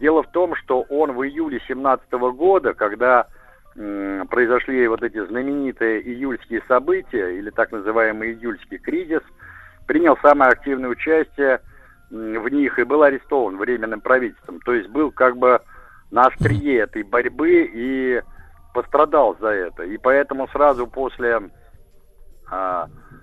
Дело 0.00 0.22
в 0.22 0.30
том, 0.30 0.54
что 0.54 0.82
он 0.82 1.12
в 1.12 1.22
июле 1.24 1.60
17 1.66 2.10
года, 2.32 2.74
когда 2.74 3.26
м, 3.76 4.26
произошли 4.28 4.86
вот 4.88 5.02
эти 5.02 5.24
знаменитые 5.24 6.00
июльские 6.02 6.62
события, 6.68 7.36
или 7.36 7.50
так 7.50 7.72
называемый 7.72 8.32
июльский 8.32 8.78
кризис, 8.78 9.22
принял 9.86 10.16
самое 10.18 10.52
активное 10.52 10.90
участие 10.90 11.60
в 12.10 12.48
них 12.48 12.78
и 12.78 12.84
был 12.84 13.02
арестован 13.02 13.56
временным 13.56 14.00
правительством. 14.00 14.60
То 14.60 14.74
есть 14.74 14.88
был 14.88 15.10
как 15.10 15.36
бы 15.36 15.60
на 16.10 16.26
острие 16.26 16.78
этой 16.80 17.02
борьбы 17.02 17.70
и 17.72 18.22
пострадал 18.72 19.36
за 19.40 19.48
это. 19.48 19.82
И 19.84 19.98
поэтому 19.98 20.48
сразу 20.48 20.86
после 20.86 21.40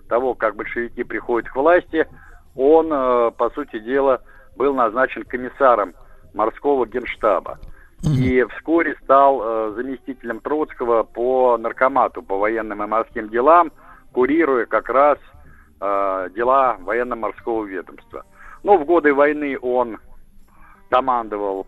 того, 0.08 0.34
как 0.36 0.56
большевики 0.56 1.04
приходят 1.04 1.50
к 1.50 1.56
власти, 1.56 2.08
он, 2.56 2.90
а, 2.92 3.32
по 3.32 3.50
сути 3.52 3.80
дела, 3.80 4.22
был 4.56 4.74
назначен 4.74 5.24
комиссаром 5.24 5.94
морского 6.34 6.86
генштаба. 6.86 7.60
И 8.04 8.46
вскоре 8.56 8.96
стал 9.04 9.42
э, 9.42 9.74
заместителем 9.78 10.40
Троцкого 10.40 11.02
по 11.02 11.58
наркомату, 11.58 12.22
по 12.22 12.38
военным 12.38 12.84
и 12.84 12.86
морским 12.86 13.30
делам, 13.30 13.72
курируя 14.12 14.68
как 14.68 14.90
раз 14.90 15.18
э, 15.82 16.30
дела 16.36 16.78
военно-морского 16.82 17.66
ведомства. 17.66 18.24
Ну, 18.62 18.78
в 18.78 18.86
годы 18.86 19.12
войны 19.12 19.58
он 19.60 19.98
командовал 20.92 21.66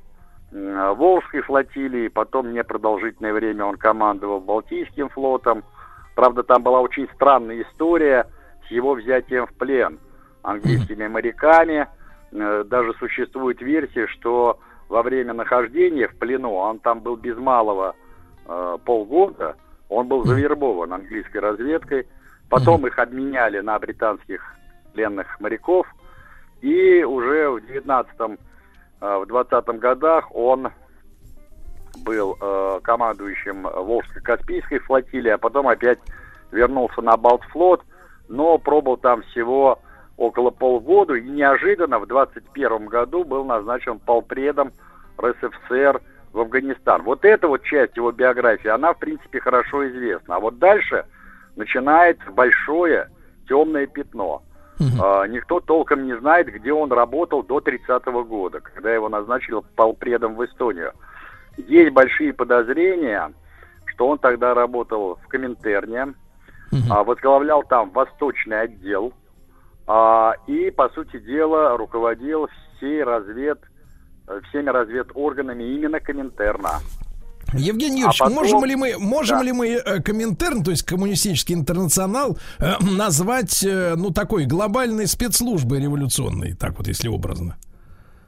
э, 0.51 0.93
Волжской 0.95 1.41
флотилией, 1.41 2.12
потом 2.12 2.53
непродолжительное 2.53 3.34
время 3.34 3.66
он 3.66 3.78
командовал 3.78 4.39
Балтийским 4.39 5.10
флотом– 5.10 5.64
Правда, 6.18 6.41
там 6.41 6.63
была 6.63 6.82
очень 6.82 7.07
странная 7.13 7.61
история 7.61 8.26
с 8.68 8.72
его 8.72 8.95
взятием 8.95 9.45
в 9.45 9.53
плен 9.53 9.99
английскими 10.41 11.07
моряками. 11.07 11.88
Э, 12.32 12.63
даже 12.65 12.95
существует 12.95 13.61
версия, 13.61 14.07
что 14.07 14.57
во 14.89 15.03
время 15.03 15.34
нахождения 15.34 16.07
в 16.07 16.18
плену, 16.18 16.55
он 16.55 16.80
там 16.80 17.01
был 17.01 17.18
без 17.18 17.38
малого 17.38 17.93
э, 18.47 18.78
полгода, 18.84 19.57
он 19.89 20.07
был 20.07 20.26
завербован 20.26 20.91
английской 20.91 21.38
разведкой. 21.38 22.07
Потом 22.49 22.88
их 22.88 22.97
обменяли 22.97 23.59
на 23.59 23.78
британских 23.78 24.41
пленных 24.93 25.39
моряков. 25.39 25.86
И 26.61 27.03
уже 27.03 27.51
в 27.51 27.61
19 27.68 28.11
э, 28.20 29.18
в 29.20 29.26
20 29.28 29.68
годах 29.80 30.36
он 30.36 30.70
был 32.03 32.37
э, 32.39 32.79
командующим 32.83 33.67
Волжско-Каспийской 33.67 34.79
флотилии, 34.79 35.31
а 35.31 35.37
потом 35.37 35.67
опять 35.67 35.99
вернулся 36.51 37.01
на 37.01 37.17
Балтфлот, 37.17 37.83
но 38.29 38.57
пробыл 38.57 38.97
там 38.97 39.21
всего 39.23 39.79
около 40.17 40.49
полгода 40.49 41.13
и 41.13 41.29
неожиданно 41.29 41.99
в 41.99 42.07
21 42.07 42.87
году 42.87 43.23
был 43.23 43.45
назначен 43.45 43.99
полпредом 43.99 44.71
РСФСР 45.21 46.01
в 46.33 46.39
Афганистан. 46.39 47.03
Вот 47.03 47.23
эта 47.23 47.47
вот 47.47 47.63
часть 47.63 47.95
его 47.95 48.11
биографии, 48.11 48.67
она 48.67 48.93
в 48.93 48.99
принципе 48.99 49.39
хорошо 49.39 49.87
известна. 49.89 50.37
А 50.37 50.39
вот 50.39 50.59
дальше 50.59 51.05
начинается 51.55 52.29
большое 52.31 53.09
темное 53.47 53.87
пятно. 53.87 54.43
Угу. 54.79 55.03
А, 55.03 55.27
никто 55.27 55.59
толком 55.59 56.05
не 56.05 56.17
знает, 56.17 56.47
где 56.47 56.71
он 56.71 56.91
работал 56.91 57.43
до 57.43 57.59
30-го 57.59 58.23
года, 58.23 58.59
когда 58.59 58.93
его 58.93 59.09
назначили 59.09 59.61
полпредом 59.75 60.35
в 60.35 60.45
Эстонию. 60.45 60.93
Есть 61.58 61.93
большие 61.93 62.34
подозрения, 62.34 63.34
что 63.86 64.08
он 64.08 64.20
тогда 64.20 64.53
работал 64.53 65.20
в 65.24 65.28
Коминтерне, 65.28 66.14
угу. 66.72 66.82
а, 66.89 67.03
возглавлял 67.03 67.64
там 67.64 67.89
восточный 67.91 68.62
отдел 68.62 69.14
а, 69.88 70.34
и, 70.45 70.70
по 70.72 70.89
сути 70.89 71.20
дела, 71.20 71.78
руководил 71.78 72.47
всей 72.78 73.03
развед, 73.03 73.60
всеми 74.49 74.70
разведорганами 74.70 75.64
именно 75.64 75.99
Коминтерна. 75.99 76.80
Евгений 77.53 78.01
Юрьевич, 78.01 78.22
а 78.22 78.26
потом... 78.26 78.36
можем 78.36 78.66
ли 78.66 78.76
мы, 78.76 78.97
можем 78.97 79.38
да. 79.38 79.43
ли 79.43 79.51
мы 79.53 79.68
э, 79.70 80.01
Коминтерн, 80.01 80.64
то 80.64 80.72
есть 80.72 80.84
коммунистический 80.84 81.53
интернационал, 81.53 82.38
э, 82.60 82.74
назвать, 82.82 83.64
э, 83.64 83.95
ну, 83.95 84.12
такой 84.12 84.45
глобальной 84.45 85.08
спецслужбой 85.08 85.82
революционной, 85.82 86.53
так 86.53 86.78
вот, 86.78 86.88
если 86.88 87.08
образно? 87.08 87.55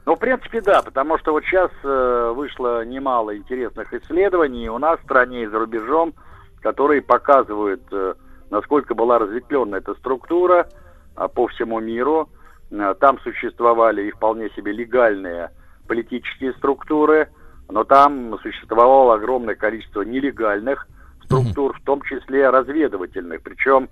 Ну, 0.10 0.16
в 0.16 0.20
принципе, 0.20 0.60
да, 0.60 0.82
потому 0.82 1.20
что 1.20 1.34
вот 1.34 1.44
сейчас 1.44 1.70
э, 1.84 2.34
вышло 2.36 2.84
немало 2.84 3.38
интересных 3.38 3.94
исследований 3.94 4.68
у 4.68 4.80
нас 4.80 5.00
в 5.00 5.04
стране 5.04 5.44
и 5.44 5.46
за 5.46 5.60
рубежом, 5.60 6.16
которые 6.64 7.04
показывают, 7.04 7.84
э, 7.92 8.16
насколько 8.50 8.96
была 8.96 9.20
разветвленная 9.20 9.82
эта 9.82 9.94
структура 9.94 10.68
э, 11.16 11.28
по 11.28 11.46
всему 11.50 11.80
миру. 11.80 12.28
Э, 12.72 12.96
там 13.00 13.20
существовали 13.20 14.08
и 14.08 14.12
вполне 14.12 14.50
себе 14.56 14.72
легальные 14.72 15.52
политические 15.88 16.54
структуры, 16.54 17.30
но 17.70 17.84
там 17.84 18.36
существовало 18.42 19.14
огромное 19.14 19.54
количество 19.54 20.02
нелегальных 20.02 20.88
структур, 21.26 21.78
в 21.80 21.84
том 21.84 22.02
числе 22.02 22.50
разведывательных. 22.50 23.44
Причем 23.44 23.90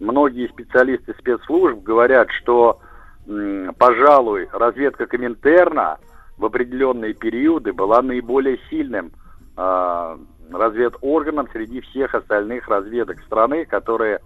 многие 0.00 0.48
специалисты 0.48 1.14
спецслужб 1.18 1.82
говорят, 1.82 2.30
что 2.30 2.80
пожалуй, 3.78 4.48
разведка 4.52 5.06
Коминтерна 5.06 5.98
в 6.38 6.44
определенные 6.44 7.14
периоды 7.14 7.72
была 7.72 8.00
наиболее 8.00 8.58
сильным 8.70 9.12
э, 9.56 10.18
разведорганом 10.50 11.48
среди 11.52 11.80
всех 11.80 12.14
остальных 12.14 12.68
разведок 12.68 13.20
страны, 13.22 13.66
которые 13.66 14.20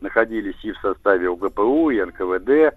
находились 0.00 0.56
и 0.64 0.72
в 0.72 0.78
составе 0.78 1.28
УГПУ, 1.28 1.90
и 1.90 2.02
НКВД, 2.02 2.74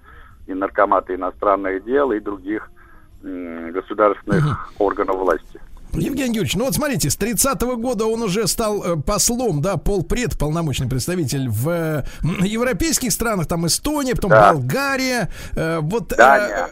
и 0.48 0.54
Наркомата 0.54 1.16
иностранных 1.16 1.84
дел, 1.84 2.12
и 2.12 2.20
других 2.20 2.70
э, 3.24 3.72
государственных 3.72 4.72
органов 4.80 5.18
власти. 5.18 5.60
Евгений 5.94 6.36
Юрьевич, 6.36 6.56
ну 6.56 6.66
вот 6.66 6.74
смотрите, 6.74 7.10
с 7.10 7.18
30-го 7.18 7.76
года 7.76 8.06
он 8.06 8.22
уже 8.24 8.48
стал 8.48 8.84
э, 8.84 8.96
послом, 9.02 9.62
да, 9.62 9.78
полпред, 9.78 10.38
полномочный 10.38 10.88
представитель 10.88 11.50
в 11.50 11.70
э, 11.70 12.04
европейских 12.46 13.12
странах, 13.12 13.48
там 13.48 13.68
Эстония, 13.68 14.16
потом 14.16 14.32
да. 14.32 14.54
Болгария, 14.54 15.30
э, 15.56 15.80
вот... 15.82 16.10
Дания. 16.10 16.70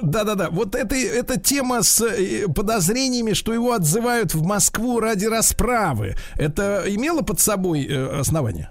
Да-да-да, 0.00 0.48
вот 0.48 0.74
эта, 0.74 0.94
эта 0.94 1.38
тема 1.38 1.82
с 1.82 2.02
подозрениями, 2.56 3.34
что 3.34 3.52
его 3.52 3.74
отзывают 3.74 4.32
в 4.32 4.42
Москву 4.42 4.98
ради 4.98 5.26
расправы, 5.26 6.14
это 6.36 6.84
имело 6.86 7.20
под 7.20 7.38
собой 7.38 7.86
основание? 8.18 8.70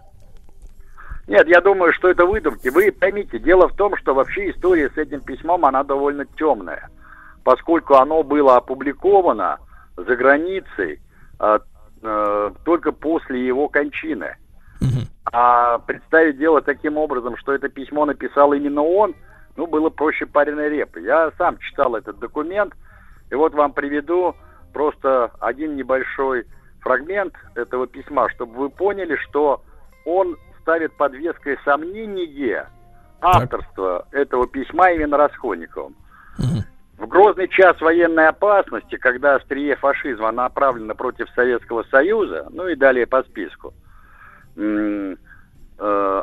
Нет, 1.27 1.47
я 1.47 1.61
думаю, 1.61 1.93
что 1.93 2.09
это 2.09 2.25
выдумки. 2.25 2.67
Вы 2.69 2.91
поймите, 2.91 3.37
дело 3.37 3.69
в 3.69 3.75
том, 3.75 3.95
что 3.97 4.15
вообще 4.15 4.49
история 4.49 4.89
с 4.89 4.97
этим 4.97 5.21
письмом, 5.21 5.63
она 5.65 5.83
довольно 5.83 6.25
темная, 6.35 6.89
поскольку 7.43 7.93
оно 7.93 8.23
было 8.23 8.57
опубликовано 8.57 9.59
за 9.95 10.15
границей 10.15 10.99
а, 11.39 11.59
а, 12.01 12.53
только 12.63 12.91
после 12.91 13.45
его 13.45 13.67
кончины. 13.67 14.35
А 15.31 15.79
представить 15.79 16.37
дело 16.37 16.61
таким 16.61 16.97
образом, 16.97 17.37
что 17.37 17.53
это 17.53 17.69
письмо 17.69 18.05
написал 18.05 18.53
именно 18.53 18.83
он, 18.83 19.15
ну, 19.55 19.67
было 19.67 19.89
проще 19.89 20.25
пареной 20.25 20.69
репы. 20.69 21.01
Я 21.01 21.31
сам 21.37 21.57
читал 21.59 21.95
этот 21.95 22.19
документ, 22.19 22.73
и 23.31 23.35
вот 23.35 23.53
вам 23.53 23.73
приведу 23.73 24.35
просто 24.73 25.31
один 25.39 25.75
небольшой 25.75 26.45
фрагмент 26.81 27.33
этого 27.55 27.87
письма, 27.87 28.29
чтобы 28.29 28.53
вы 28.53 28.69
поняли, 28.69 29.15
что 29.15 29.63
он 30.05 30.35
ставит 30.61 30.95
под 30.97 31.13
веское 31.13 31.57
сомнение 31.63 32.67
авторство 33.21 34.05
так. 34.11 34.21
этого 34.21 34.47
письма 34.47 34.91
именно 34.91 35.17
Раскольниковым. 35.17 35.95
Грозный 37.13 37.47
час 37.47 37.79
военной 37.79 38.27
опасности, 38.27 38.95
когда 38.95 39.35
острие 39.35 39.75
фашизма 39.75 40.31
направлено 40.31 40.95
против 40.95 41.29
Советского 41.35 41.83
Союза, 41.83 42.47
ну 42.49 42.67
и 42.67 42.73
далее 42.73 43.05
по 43.05 43.21
списку, 43.21 43.71
э, 44.57 45.15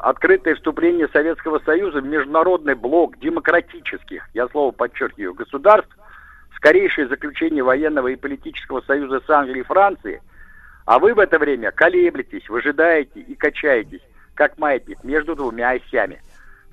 открытое 0.03 0.57
вступление 0.57 1.07
Советского 1.13 1.61
Союза 1.61 2.01
в 2.01 2.05
международный 2.05 2.75
блок 2.75 3.21
демократических, 3.21 4.29
я 4.35 4.49
слово 4.49 4.73
подчеркиваю, 4.73 5.33
государств, 5.33 5.97
скорейшее 6.57 7.07
заключение 7.07 7.63
военного 7.63 8.09
и 8.09 8.17
политического 8.17 8.81
союза 8.81 9.23
с 9.25 9.31
Англией 9.31 9.61
и 9.61 9.65
Францией, 9.65 10.19
а 10.87 10.99
вы 10.99 11.15
в 11.15 11.21
это 11.21 11.39
время 11.39 11.71
колеблетесь, 11.71 12.49
выжидаете 12.49 13.21
и 13.21 13.37
качаетесь, 13.37 14.03
как 14.35 14.59
маятник, 14.59 15.05
между 15.05 15.37
двумя 15.37 15.71
осями. 15.71 16.21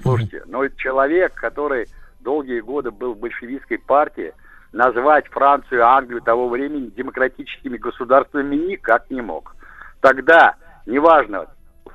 Слушайте, 0.02 0.42
ну 0.48 0.68
человек, 0.70 1.36
который 1.36 1.88
долгие 2.28 2.60
годы 2.60 2.92
был 2.92 3.14
в 3.14 3.20
большевистской 3.20 3.78
партии, 3.78 4.34
назвать 4.74 5.28
Францию 5.30 5.80
и 5.80 5.84
Англию 5.84 6.22
того 6.22 6.50
времени 6.50 6.88
демократическими 6.88 7.78
государствами 7.78 8.54
никак 8.54 9.10
не 9.10 9.22
мог. 9.22 9.56
Тогда, 10.02 10.56
неважно, 10.86 11.46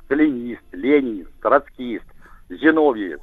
сталинист, 0.05 0.63
ленинист, 0.71 1.29
троцкист, 1.39 2.05
зиновьевец, 2.49 3.19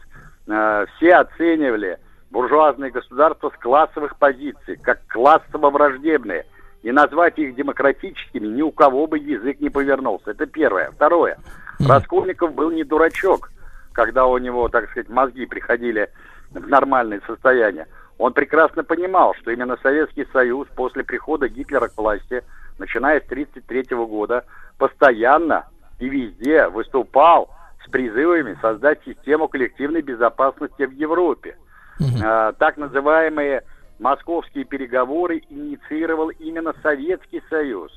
э, 0.46 0.86
все 0.94 1.14
оценивали 1.16 1.98
буржуазные 2.30 2.92
государства 2.92 3.50
с 3.50 3.60
классовых 3.60 4.16
позиций, 4.16 4.76
как 4.76 5.00
классово 5.08 5.70
враждебные. 5.70 6.46
И 6.84 6.92
назвать 6.92 7.38
их 7.38 7.56
демократическими 7.56 8.46
ни 8.46 8.62
у 8.62 8.70
кого 8.70 9.08
бы 9.08 9.18
язык 9.18 9.58
не 9.58 9.68
повернулся. 9.68 10.30
Это 10.30 10.46
первое. 10.46 10.92
Второе. 10.92 11.38
Раскольников 11.80 12.54
был 12.54 12.70
не 12.70 12.84
дурачок, 12.84 13.50
когда 13.92 14.26
у 14.26 14.38
него, 14.38 14.68
так 14.68 14.88
сказать, 14.90 15.08
мозги 15.08 15.44
приходили 15.44 16.08
в 16.52 16.68
нормальное 16.68 17.20
состояние. 17.26 17.86
Он 18.18 18.32
прекрасно 18.32 18.84
понимал, 18.84 19.34
что 19.40 19.50
именно 19.50 19.78
Советский 19.82 20.26
Союз 20.32 20.68
после 20.74 21.04
прихода 21.04 21.48
Гитлера 21.48 21.88
к 21.88 21.96
власти, 21.96 22.42
начиная 22.78 23.20
с 23.20 23.24
1933 23.24 23.96
года, 23.96 24.44
постоянно 24.78 25.66
и 25.98 26.08
везде 26.08 26.68
выступал 26.68 27.50
с 27.84 27.90
призывами 27.90 28.58
создать 28.60 29.00
систему 29.04 29.48
коллективной 29.48 30.02
безопасности 30.02 30.82
в 30.82 30.92
Европе. 30.92 31.56
Угу. 31.98 32.18
так 32.58 32.78
называемые 32.78 33.62
московские 33.98 34.64
переговоры 34.64 35.42
инициировал 35.50 36.30
именно 36.30 36.74
Советский 36.82 37.42
Союз. 37.50 37.92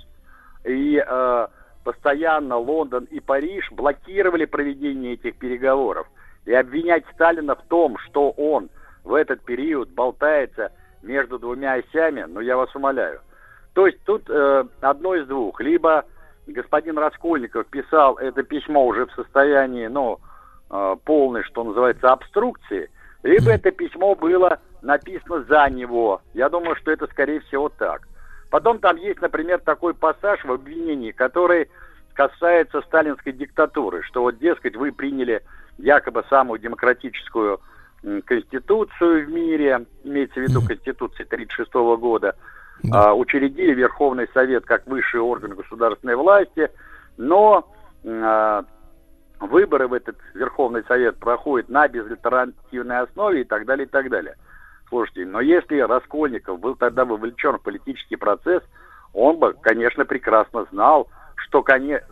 И 0.66 1.02
э, 1.06 1.48
постоянно 1.84 2.58
Лондон 2.58 3.06
и 3.06 3.20
Париж 3.20 3.72
блокировали 3.72 4.46
проведение 4.46 5.14
этих 5.14 5.38
переговоров. 5.38 6.08
И 6.46 6.54
обвинять 6.54 7.06
Сталина 7.14 7.56
в 7.56 7.62
том, 7.64 7.98
что 8.00 8.32
он 8.32 8.70
в 9.04 9.14
этот 9.14 9.42
период 9.44 9.90
болтается 9.90 10.72
между 11.02 11.40
двумя 11.40 11.74
осями, 11.74 12.26
ну 12.28 12.40
я 12.40 12.58
вас 12.58 12.74
умоляю. 12.76 13.22
То 13.74 13.88
есть 13.88 14.00
тут 14.06 14.30
э, 14.30 14.66
одно 14.82 15.16
из 15.16 15.28
двух. 15.28 15.60
Либо 15.60 16.06
господин 16.48 16.98
Раскольников 16.98 17.68
писал 17.68 18.16
это 18.18 18.44
письмо 18.44 18.86
уже 18.86 19.06
в 19.06 19.12
состоянии, 19.14 19.88
ну, 19.88 20.20
э, 20.70 20.96
полной, 21.06 21.44
что 21.44 21.64
называется, 21.64 22.12
обструкции, 22.12 22.90
либо 23.24 23.52
это 23.52 23.72
письмо 23.72 24.16
было 24.16 24.60
написано 24.82 25.44
за 25.44 25.70
него. 25.70 26.22
Я 26.34 26.50
думаю, 26.50 26.76
что 26.76 26.92
это, 26.92 27.08
скорее 27.08 27.40
всего, 27.42 27.70
так. 27.70 28.08
Потом 28.50 28.80
там 28.80 28.98
есть, 28.98 29.22
например, 29.22 29.60
такой 29.60 29.94
пассаж 29.94 30.44
в 30.44 30.52
обвинении, 30.52 31.12
который 31.12 31.70
касается 32.14 32.82
сталинской 32.82 33.32
диктатуры, 33.32 34.04
что 34.04 34.22
вот, 34.22 34.38
дескать, 34.38 34.76
вы 34.76 34.92
приняли 34.92 35.42
якобы 35.78 36.24
самую 36.30 36.60
демократическую 36.60 37.60
конституцию 38.26 39.26
в 39.26 39.30
мире, 39.30 39.86
имеется 40.04 40.40
в 40.40 40.44
виду 40.44 40.62
конституция 40.62 41.26
1936 41.26 41.74
года, 42.00 42.36
да. 42.84 43.12
а, 43.12 43.14
учредили 43.14 43.74
Верховный 43.74 44.28
Совет 44.34 44.66
как 44.66 44.86
высший 44.88 45.22
орган 45.22 45.56
государственной 45.56 46.16
власти, 46.16 46.70
но 47.18 47.66
а, 48.06 48.66
выборы 49.40 49.88
в 49.88 49.94
этот 49.94 50.18
Верховный 50.34 50.84
Совет 50.88 51.18
проходят 51.18 51.70
на 51.70 51.88
безальтернативной 51.88 53.00
основе 53.00 53.42
и 53.42 53.46
так 53.46 53.66
далее, 53.66 53.86
и 53.86 53.90
так 53.90 54.10
далее. 54.10 54.36
Слушайте, 54.90 55.26
но 55.26 55.40
если 55.40 55.80
Раскольников 55.80 56.60
был 56.60 56.76
тогда 56.76 57.06
вовлечен 57.06 57.58
в 57.58 57.62
политический 57.62 58.16
процесс, 58.16 58.62
он 59.14 59.38
бы, 59.38 59.54
конечно, 59.54 60.06
прекрасно 60.06 60.66
знал, 60.72 61.08
что 61.36 61.64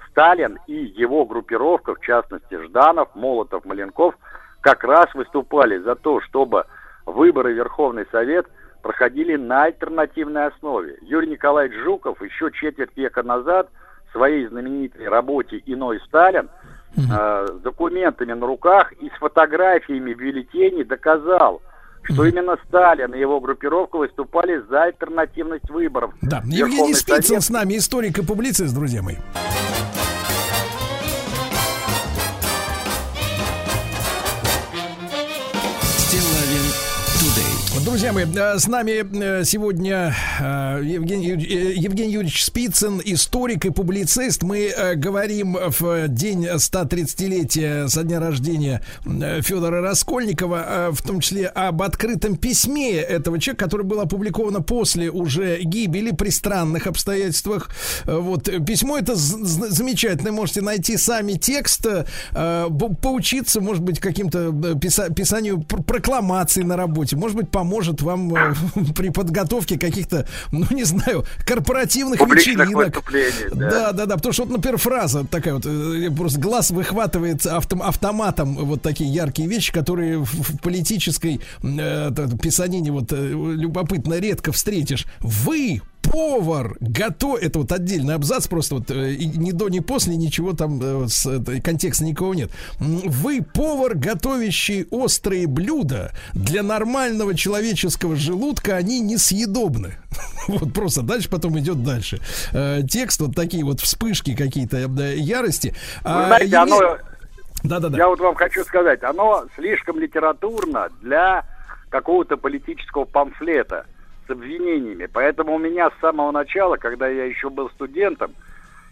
Сталин 0.09 0.59
и 0.67 0.73
его 0.73 1.25
группировка, 1.25 1.95
в 1.95 2.01
частности 2.01 2.55
Жданов, 2.55 3.09
Молотов, 3.15 3.65
Маленков, 3.65 4.15
как 4.61 4.83
раз 4.83 5.13
выступали 5.13 5.77
за 5.79 5.95
то, 5.95 6.21
чтобы 6.21 6.65
выборы 7.05 7.53
в 7.53 7.57
Верховный 7.57 8.05
Совет 8.11 8.47
проходили 8.81 9.35
на 9.35 9.63
альтернативной 9.63 10.47
основе. 10.47 10.97
Юрий 11.01 11.29
Николаевич 11.29 11.77
Жуков 11.83 12.21
еще 12.21 12.51
четверть 12.51 12.95
века 12.95 13.23
назад 13.23 13.69
в 14.09 14.11
своей 14.11 14.45
знаменитой 14.47 15.07
работе 15.07 15.61
«Иной 15.65 15.99
Сталин» 16.07 16.49
э, 16.97 17.47
с 17.47 17.61
документами 17.61 18.33
на 18.33 18.45
руках 18.45 18.91
и 18.93 19.09
с 19.09 19.13
фотографиями 19.13 20.13
бюллетеней 20.13 20.83
доказал, 20.83 21.61
что 22.03 22.25
именно 22.25 22.57
Сталин 22.67 23.13
и 23.13 23.19
его 23.19 23.39
группировка 23.39 23.97
выступали 23.97 24.61
за 24.69 24.83
альтернативность 24.83 25.69
выборов. 25.69 26.13
Да, 26.21 26.41
Евгений 26.45 26.93
Спицын 26.93 27.23
Совет... 27.23 27.43
с 27.43 27.49
нами, 27.49 27.77
историк 27.77 28.17
и 28.17 28.23
публицист, 28.23 28.73
друзья 28.73 29.01
мои. 29.01 29.15
Друзья 37.83 38.13
мои, 38.13 38.25
э, 38.25 38.59
с 38.59 38.67
нами 38.67 38.91
э, 38.91 39.43
сегодня 39.43 40.13
э, 40.39 40.81
Евгений, 40.83 41.29
Евгений 41.29 42.13
Юрьевич 42.13 42.43
Спицын, 42.43 43.01
историк 43.03 43.65
и 43.65 43.71
публицист. 43.71 44.43
Мы 44.43 44.71
говорим 44.95 45.57
в 45.79 46.07
день 46.07 46.45
130-летия 46.45 47.87
со 47.87 48.03
дня 48.03 48.19
рождения 48.19 48.83
Федора 49.03 49.81
Раскольникова, 49.81 50.89
в 50.91 51.01
том 51.01 51.21
числе 51.21 51.47
об 51.47 51.81
открытом 51.81 52.35
письме 52.35 52.97
этого 52.97 53.39
человека, 53.39 53.65
которое 53.65 53.83
было 53.83 54.03
опубликовано 54.03 54.61
после 54.61 55.09
уже 55.09 55.59
гибели 55.61 56.11
при 56.11 56.29
странных 56.29 56.85
обстоятельствах. 56.87 57.71
Вот 58.05 58.43
письмо 58.65 58.97
это 58.97 59.15
замечательное, 59.15 60.31
можете 60.31 60.61
найти 60.61 60.97
сами 60.97 61.33
текст, 61.33 61.87
поучиться, 62.31 63.61
может 63.61 63.83
быть, 63.83 63.99
каким-то 63.99 64.77
писанию 64.79 65.61
прокламаций 65.61 66.63
на 66.63 66.77
работе, 66.77 67.15
может 67.15 67.37
быть, 67.37 67.49
поможет 67.49 67.70
поможет 67.71 68.01
вам 68.01 68.35
э, 68.35 68.53
при 68.95 69.09
подготовке 69.09 69.79
каких-то, 69.79 70.27
ну 70.51 70.65
не 70.71 70.83
знаю, 70.83 71.25
корпоративных 71.45 72.19
Публичных 72.19 72.67
вечеринок. 72.67 73.03
Да. 73.53 73.69
да, 73.69 73.91
да, 73.93 74.05
да. 74.05 74.15
Потому 74.17 74.33
что 74.33 74.43
вот, 74.43 74.51
например, 74.51 74.77
фраза 74.77 75.25
такая 75.25 75.53
вот, 75.53 75.65
э, 75.65 76.09
просто 76.15 76.39
глаз 76.39 76.71
выхватывает 76.71 77.45
автом, 77.45 77.81
автоматом 77.81 78.55
вот 78.55 78.81
такие 78.81 79.09
яркие 79.09 79.47
вещи, 79.47 79.71
которые 79.71 80.17
в, 80.17 80.25
в 80.25 80.59
политической 80.59 81.39
э, 81.63 82.11
писанине 82.41 82.91
вот 82.91 83.13
э, 83.13 83.15
любопытно 83.15 84.19
редко 84.19 84.51
встретишь. 84.51 85.05
Вы 85.21 85.81
повар 86.01 86.75
готов 86.79 87.41
это 87.41 87.59
вот 87.59 87.71
отдельный 87.71 88.15
абзац 88.15 88.47
просто 88.47 88.75
вот 88.75 88.91
э, 88.91 89.15
ни 89.15 89.51
до 89.51 89.69
ни 89.69 89.79
после 89.79 90.15
ничего 90.15 90.53
там 90.53 90.79
э, 90.81 91.07
с 91.07 91.25
э, 91.25 91.61
контекста 91.61 92.03
никого 92.03 92.33
нет. 92.33 92.51
Вы 92.79 93.41
повар 93.41 93.95
готовящий 93.95 94.87
острые 94.91 95.47
блюда. 95.47 96.11
Для 96.33 96.63
нормального 96.63 97.35
человеческого 97.35 98.15
желудка 98.15 98.75
они 98.75 98.99
несъедобны. 98.99 99.95
Вот 100.47 100.73
просто 100.73 101.03
дальше 101.03 101.29
потом 101.29 101.57
идет 101.59 101.83
дальше. 101.83 102.19
Текст 102.89 103.21
вот 103.21 103.35
такие 103.35 103.63
вот 103.63 103.79
вспышки 103.79 104.35
какие-то 104.35 104.77
ярости. 104.77 105.75
Вы 106.03 106.25
знаете, 106.25 106.57
а, 106.57 106.63
оно 106.63 106.97
да, 107.63 107.79
да, 107.79 107.89
да. 107.89 107.97
Я 107.97 108.07
вот 108.07 108.19
вам 108.19 108.35
хочу 108.35 108.63
сказать, 108.63 109.03
оно 109.03 109.45
слишком 109.55 109.99
литературно 109.99 110.89
для 111.01 111.45
какого-то 111.89 112.37
политического 112.37 113.05
памфлета 113.05 113.85
обвинениями. 114.31 115.07
Поэтому 115.11 115.55
у 115.55 115.59
меня 115.59 115.89
с 115.89 115.99
самого 116.01 116.31
начала, 116.31 116.77
когда 116.77 117.07
я 117.07 117.25
еще 117.25 117.49
был 117.49 117.69
студентом, 117.71 118.33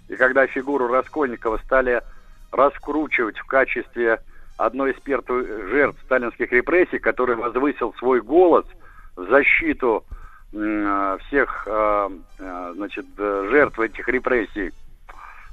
и 0.08 0.16
когда 0.16 0.46
фигуру 0.48 0.88
Раскольникова 0.88 1.58
стали 1.66 2.02
раскручивать 2.52 3.38
в 3.38 3.46
качестве 3.46 4.20
одной 4.58 4.92
из 4.92 5.00
первых 5.00 5.48
жертв 5.70 6.02
сталинских 6.04 6.52
репрессий, 6.52 7.00
который 7.00 7.36
возвысил 7.36 7.94
свой 7.98 8.22
голос 8.22 8.66
в 9.16 9.30
защиту 9.30 10.04
всех 10.52 11.68
э, 11.68 12.10
э, 12.40 12.74
значит, 12.76 13.06
жертв 13.16 13.80
этих 13.80 14.08
репрессий, 14.08 14.72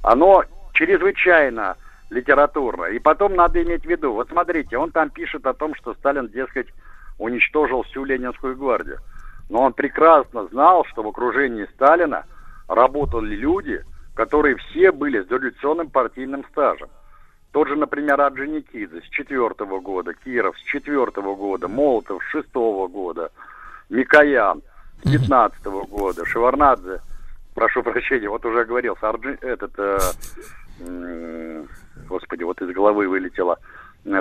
оно 0.01 0.43
чрезвычайно 0.73 1.77
литературно. 2.09 2.85
И 2.85 2.99
потом 2.99 3.35
надо 3.35 3.61
иметь 3.61 3.83
в 3.83 3.89
виду, 3.89 4.13
вот 4.13 4.29
смотрите, 4.29 4.77
он 4.77 4.91
там 4.91 5.09
пишет 5.09 5.45
о 5.45 5.53
том, 5.53 5.75
что 5.75 5.93
Сталин, 5.95 6.27
дескать, 6.29 6.67
уничтожил 7.17 7.83
всю 7.83 8.05
Ленинскую 8.05 8.55
гвардию. 8.55 8.99
Но 9.49 9.61
он 9.61 9.73
прекрасно 9.73 10.47
знал, 10.47 10.85
что 10.85 11.03
в 11.03 11.07
окружении 11.07 11.67
Сталина 11.75 12.25
работали 12.67 13.35
люди, 13.35 13.83
которые 14.13 14.55
все 14.57 14.91
были 14.91 15.21
с 15.21 15.27
дореволюционным 15.27 15.89
партийным 15.89 16.43
стажем. 16.51 16.89
Тот 17.51 17.69
же, 17.69 17.75
например, 17.75 18.19
Орджоникидзе 18.19 19.01
с 19.01 19.09
четвертого 19.09 19.79
года, 19.79 20.13
Киров 20.13 20.57
с 20.59 20.61
четвертого 20.63 21.35
года, 21.35 21.67
Молотов 21.67 22.21
с 22.23 22.27
шестого 22.27 22.87
года, 22.87 23.31
Микоян 23.89 24.61
с 25.03 25.11
пятнадцатого 25.11 25.85
года, 25.85 26.25
Шеварнадзе, 26.25 26.99
прошу 27.55 27.83
прощения, 27.83 28.29
вот 28.29 28.45
уже 28.45 28.65
говорил, 28.65 28.97
Орджи, 29.01 29.37
этот, 29.41 29.71
э, 29.77 29.97
э, 30.81 31.65
господи, 32.09 32.43
вот 32.43 32.61
из 32.61 32.69
головы 32.73 33.07
вылетело, 33.07 33.57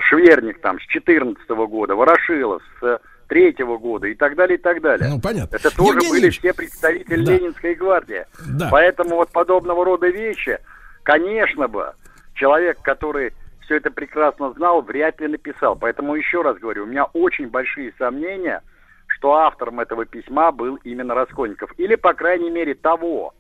Шверник 0.03 0.61
там 0.61 0.81
с 0.81 0.82
четырнадцатого 0.85 1.66
года, 1.66 1.94
Ворошилов 1.94 2.62
с 2.81 3.01
третьего 3.28 3.78
года 3.78 4.07
и 4.07 4.15
так 4.15 4.36
далее, 4.36 4.59
и 4.59 4.61
так 4.61 4.81
далее. 4.81 5.09
Ну, 5.09 5.20
понятно. 5.20 5.57
Это 5.57 5.74
тоже 5.74 5.98
Евгений 5.98 6.11
были 6.11 6.31
все 6.31 6.53
представители 6.53 7.24
да. 7.24 7.32
Ленинской 7.32 7.74
гвардии. 7.74 8.27
Да. 8.47 8.69
Поэтому 8.70 9.16
вот 9.16 9.31
подобного 9.31 9.85
рода 9.85 10.09
вещи, 10.09 10.59
конечно 11.03 11.69
бы, 11.69 11.93
человек, 12.35 12.78
который 12.82 13.32
все 13.66 13.77
это 13.77 13.90
прекрасно 13.90 14.53
знал, 14.53 14.81
вряд 14.82 15.20
ли 15.20 15.28
написал. 15.28 15.77
Поэтому 15.77 16.15
еще 16.15 16.43
раз 16.43 16.57
говорю, 16.59 16.85
у 16.85 16.86
меня 16.86 17.05
очень 17.05 17.48
большие 17.48 17.93
сомнения, 17.98 18.62
что 19.09 19.35
автором 19.35 19.81
этого 19.81 20.07
письма 20.07 20.53
был 20.53 20.77
именно 20.85 21.15
Раскольников. 21.15 21.73
Или, 21.78 21.97
по 21.97 22.15
крайней 22.15 22.51
мере, 22.51 22.74
того 22.74 23.35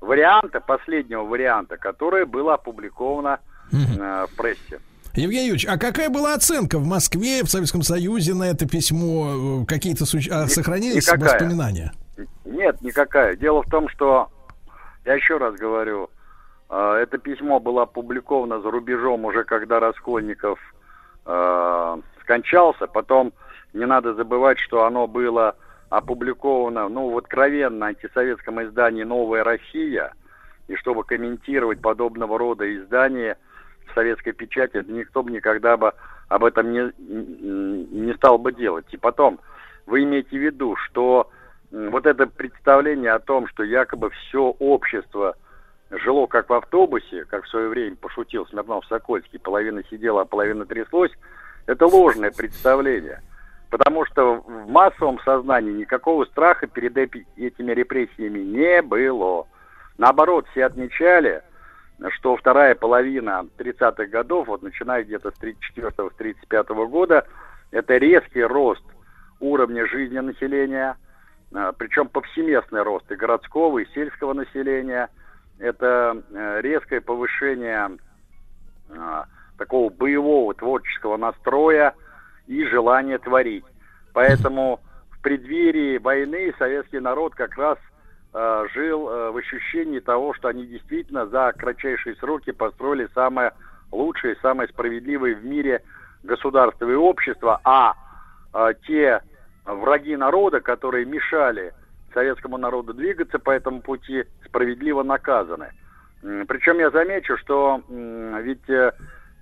варианта, 0.00 0.60
последнего 0.60 1.24
варианта, 1.24 1.76
которое 1.76 2.26
было 2.26 2.54
опубликовано 2.54 3.40
э, 3.72 4.26
в 4.30 4.36
прессе. 4.36 4.80
Евгений 5.16 5.48
Юрьевич, 5.48 5.66
а 5.66 5.78
какая 5.78 6.10
была 6.10 6.34
оценка 6.34 6.78
в 6.78 6.86
Москве, 6.86 7.42
в 7.42 7.50
Советском 7.50 7.82
Союзе 7.82 8.34
на 8.34 8.44
это 8.44 8.68
письмо? 8.68 9.64
Какие-то 9.66 10.04
суще... 10.04 10.30
а, 10.30 10.46
сохранились 10.46 11.06
никакая. 11.06 11.32
воспоминания? 11.32 11.92
Нет, 12.44 12.80
никакая. 12.82 13.36
Дело 13.36 13.62
в 13.62 13.70
том, 13.70 13.88
что, 13.88 14.28
я 15.04 15.14
еще 15.14 15.38
раз 15.38 15.54
говорю, 15.54 16.10
а, 16.68 16.96
это 16.98 17.18
письмо 17.18 17.60
было 17.60 17.82
опубликовано 17.82 18.60
за 18.60 18.70
рубежом 18.70 19.24
уже 19.24 19.44
когда 19.44 19.80
Раскольников 19.80 20.58
э, 21.24 21.96
скончался. 22.22 22.86
Потом 22.86 23.32
не 23.72 23.86
надо 23.86 24.14
забывать, 24.14 24.58
что 24.58 24.84
оно 24.84 25.06
было 25.06 25.56
опубликовано 25.88 26.88
ну, 26.88 27.10
в 27.10 27.18
откровенно 27.18 27.86
антисоветском 27.86 28.62
издании 28.64 29.04
«Новая 29.04 29.44
Россия». 29.44 30.12
И 30.68 30.74
чтобы 30.74 31.04
комментировать 31.04 31.80
подобного 31.80 32.38
рода 32.38 32.64
издания 32.76 33.38
советской 33.96 34.32
печати, 34.32 34.84
никто 34.86 35.22
бы 35.22 35.30
никогда 35.30 35.76
бы 35.76 35.92
об 36.28 36.44
этом 36.44 36.72
не, 36.72 36.92
не 36.98 38.14
стал 38.14 38.38
бы 38.38 38.52
делать. 38.52 38.86
И 38.90 38.96
потом, 38.96 39.40
вы 39.86 40.04
имеете 40.04 40.38
в 40.38 40.42
виду, 40.42 40.76
что 40.76 41.30
вот 41.70 42.06
это 42.06 42.26
представление 42.26 43.12
о 43.12 43.18
том, 43.18 43.48
что 43.48 43.64
якобы 43.64 44.10
все 44.10 44.54
общество– 44.58 45.34
жило 45.90 46.26
как 46.26 46.48
в 46.48 46.54
автобусе, 46.54 47.24
как 47.24 47.44
в 47.44 47.48
свое 47.48 47.68
время 47.68 47.96
пошутил 47.96 48.46
Смирнов-Сокольский, 48.46 49.38
половина 49.38 49.82
сидела, 49.90 50.22
а 50.22 50.24
половина 50.24 50.66
тряслось, 50.66 51.12
это 51.66 51.86
ложное 51.86 52.30
представление. 52.30 53.22
Потому 53.70 54.04
что 54.06 54.36
в 54.36 54.70
массовом 54.70 55.18
сознании 55.20 55.72
никакого 55.72 56.24
страха 56.26 56.66
перед 56.66 56.96
этими 56.96 57.72
репрессиями 57.72 58.38
не 58.38 58.80
было. 58.80 59.46
Наоборот, 59.98 60.46
все 60.50 60.66
отмечали, 60.66 61.42
что 62.10 62.36
вторая 62.36 62.74
половина 62.74 63.46
30-х 63.58 64.06
годов, 64.06 64.48
вот 64.48 64.62
начиная 64.62 65.04
где-то 65.04 65.30
с 65.30 65.40
34-35 65.40 66.86
года, 66.88 67.26
это 67.70 67.96
резкий 67.96 68.42
рост 68.42 68.84
уровня 69.40 69.86
жизни 69.86 70.18
населения, 70.18 70.96
а, 71.54 71.72
причем 71.72 72.08
повсеместный 72.08 72.82
рост 72.82 73.10
и 73.10 73.16
городского, 73.16 73.78
и 73.78 73.92
сельского 73.92 74.32
населения– 74.32 75.08
это 75.58 76.22
э, 76.30 76.60
резкое 76.60 77.00
повышение 77.00 77.96
э, 78.88 79.22
такого 79.56 79.90
боевого 79.90 80.52
творческого 80.54 81.16
настроя 81.16 81.94
и 82.46 82.64
желания 82.64 83.18
творить. 83.18 83.64
Поэтому 84.12 84.80
в 85.10 85.20
преддверии 85.22 85.98
войны 85.98 86.54
советский 86.58 87.00
народ 87.00 87.34
как 87.34 87.56
раз 87.56 87.78
жил 88.74 89.08
э, 89.08 89.30
в 89.30 89.36
ощущении 89.38 90.00
того, 90.00 90.34
что 90.34 90.48
они 90.48 90.66
действительно 90.66 91.26
за 91.26 91.52
кратчайшие 91.56 92.16
сроки 92.16 92.52
построили 92.52 93.08
самое 93.14 93.52
лучшее, 93.90 94.36
самое 94.42 94.68
справедливое 94.68 95.34
в 95.36 95.44
мире 95.44 95.82
государство 96.22 96.90
и 96.90 96.94
общество, 96.94 97.60
а 97.64 97.94
э, 98.52 98.74
те 98.86 99.22
враги 99.64 100.16
народа, 100.16 100.60
которые 100.60 101.06
мешали 101.06 101.72
советскому 102.12 102.58
народу 102.58 102.92
двигаться 102.92 103.38
по 103.38 103.50
этому 103.50 103.80
пути, 103.80 104.24
справедливо 104.44 105.02
наказаны. 105.02 105.70
Причем 106.20 106.78
я 106.78 106.90
замечу, 106.90 107.38
что 107.38 107.82
ведь 107.88 108.68
э, 108.68 108.92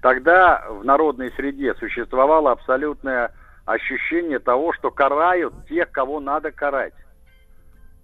тогда 0.03 0.65
в 0.69 0.85
народной 0.85 1.33
среде 1.33 1.75
существовало 1.75 2.53
абсолютное 2.53 3.33
ощущение 3.65 4.39
того, 4.39 4.73
что 4.73 4.91
карают 4.91 5.55
тех, 5.69 5.91
кого 5.91 6.21
надо 6.21 6.53
карать. 6.53 6.95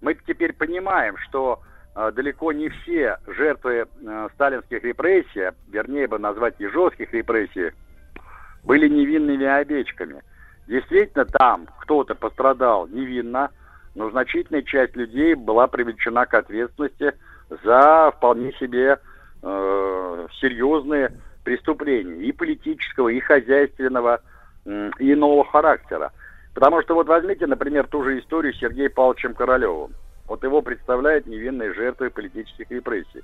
Мы 0.01 0.15
теперь 0.27 0.53
понимаем, 0.53 1.15
что 1.17 1.61
э, 1.95 2.11
далеко 2.13 2.51
не 2.51 2.69
все 2.69 3.17
жертвы 3.27 3.85
э, 3.85 4.29
сталинских 4.33 4.83
репрессий, 4.83 5.51
вернее 5.69 6.07
бы 6.07 6.17
назвать 6.17 6.55
и 6.59 6.67
жестких 6.67 7.13
репрессий, 7.13 7.71
были 8.63 8.87
невинными 8.87 9.45
овечками. 9.45 10.21
Действительно, 10.67 11.25
там 11.25 11.67
кто-то 11.81 12.15
пострадал 12.15 12.87
невинно, 12.87 13.51
но 13.95 14.09
значительная 14.09 14.63
часть 14.63 14.95
людей 14.95 15.33
была 15.35 15.67
привлечена 15.67 16.25
к 16.25 16.33
ответственности 16.33 17.13
за 17.63 18.11
вполне 18.15 18.53
себе 18.53 18.99
э, 19.43 20.27
серьезные 20.39 21.11
преступления 21.43 22.23
и 22.23 22.31
политического, 22.31 23.09
и 23.09 23.19
хозяйственного, 23.19 24.21
э, 24.65 24.91
и 24.99 25.13
иного 25.13 25.43
характера. 25.45 26.11
Потому 26.53 26.81
что 26.81 26.95
вот 26.95 27.07
возьмите, 27.07 27.47
например, 27.47 27.87
ту 27.87 28.03
же 28.03 28.19
историю 28.19 28.53
с 28.53 28.59
Сергеем 28.59 28.91
Павловичем 28.91 29.33
Королевым. 29.33 29.93
Вот 30.27 30.43
его 30.43 30.61
представляют 30.61 31.25
невинной 31.25 31.73
жертвой 31.73 32.09
политических 32.09 32.69
репрессий. 32.69 33.23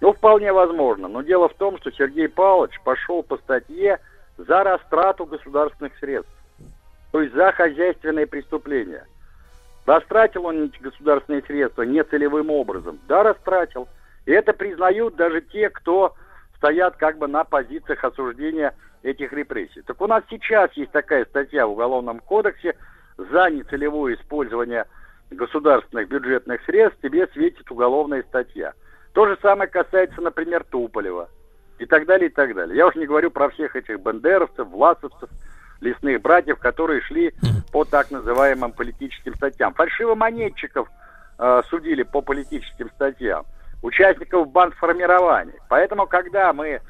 Ну, 0.00 0.12
вполне 0.12 0.52
возможно. 0.52 1.08
Но 1.08 1.22
дело 1.22 1.48
в 1.48 1.54
том, 1.54 1.78
что 1.78 1.90
Сергей 1.90 2.28
Павлович 2.28 2.80
пошел 2.82 3.22
по 3.22 3.36
статье 3.38 3.98
за 4.36 4.64
растрату 4.64 5.24
государственных 5.24 5.96
средств. 5.98 6.32
То 7.12 7.22
есть 7.22 7.34
за 7.34 7.52
хозяйственные 7.52 8.26
преступления. 8.26 9.06
Растратил 9.86 10.46
он 10.46 10.72
государственные 10.80 11.42
средства 11.42 11.82
нецелевым 11.82 12.50
образом? 12.50 12.98
Да, 13.06 13.22
растратил. 13.22 13.88
И 14.26 14.32
это 14.32 14.52
признают 14.52 15.16
даже 15.16 15.42
те, 15.42 15.68
кто 15.70 16.14
стоят 16.56 16.96
как 16.96 17.18
бы 17.18 17.28
на 17.28 17.44
позициях 17.44 18.02
осуждения 18.02 18.74
этих 19.04 19.32
репрессий. 19.32 19.82
Так 19.82 20.00
у 20.00 20.06
нас 20.06 20.24
сейчас 20.28 20.72
есть 20.72 20.90
такая 20.90 21.24
статья 21.26 21.66
в 21.66 21.72
Уголовном 21.72 22.18
кодексе 22.20 22.74
за 23.16 23.50
нецелевое 23.50 24.16
использование 24.16 24.86
государственных 25.30 26.08
бюджетных 26.08 26.64
средств 26.64 27.00
тебе 27.02 27.26
светит 27.28 27.70
уголовная 27.70 28.22
статья. 28.22 28.72
То 29.12 29.26
же 29.26 29.38
самое 29.42 29.70
касается, 29.70 30.20
например, 30.20 30.64
Туполева 30.64 31.28
и 31.78 31.86
так 31.86 32.06
далее, 32.06 32.28
и 32.28 32.32
так 32.32 32.54
далее. 32.54 32.76
Я 32.76 32.86
уже 32.86 32.98
не 32.98 33.06
говорю 33.06 33.30
про 33.30 33.50
всех 33.50 33.76
этих 33.76 34.00
бандеровцев, 34.00 34.66
власовцев, 34.68 35.28
лесных 35.80 36.20
братьев, 36.22 36.58
которые 36.58 37.00
шли 37.02 37.34
по 37.72 37.84
так 37.84 38.10
называемым 38.10 38.72
политическим 38.72 39.34
статьям. 39.34 39.74
Фальшивомонетчиков 39.74 40.88
э, 41.38 41.62
судили 41.68 42.04
по 42.04 42.22
политическим 42.22 42.90
статьям, 42.90 43.44
участников 43.82 44.50
бандформирований. 44.50 45.54
Поэтому, 45.68 46.06
когда 46.06 46.52
мы 46.52 46.80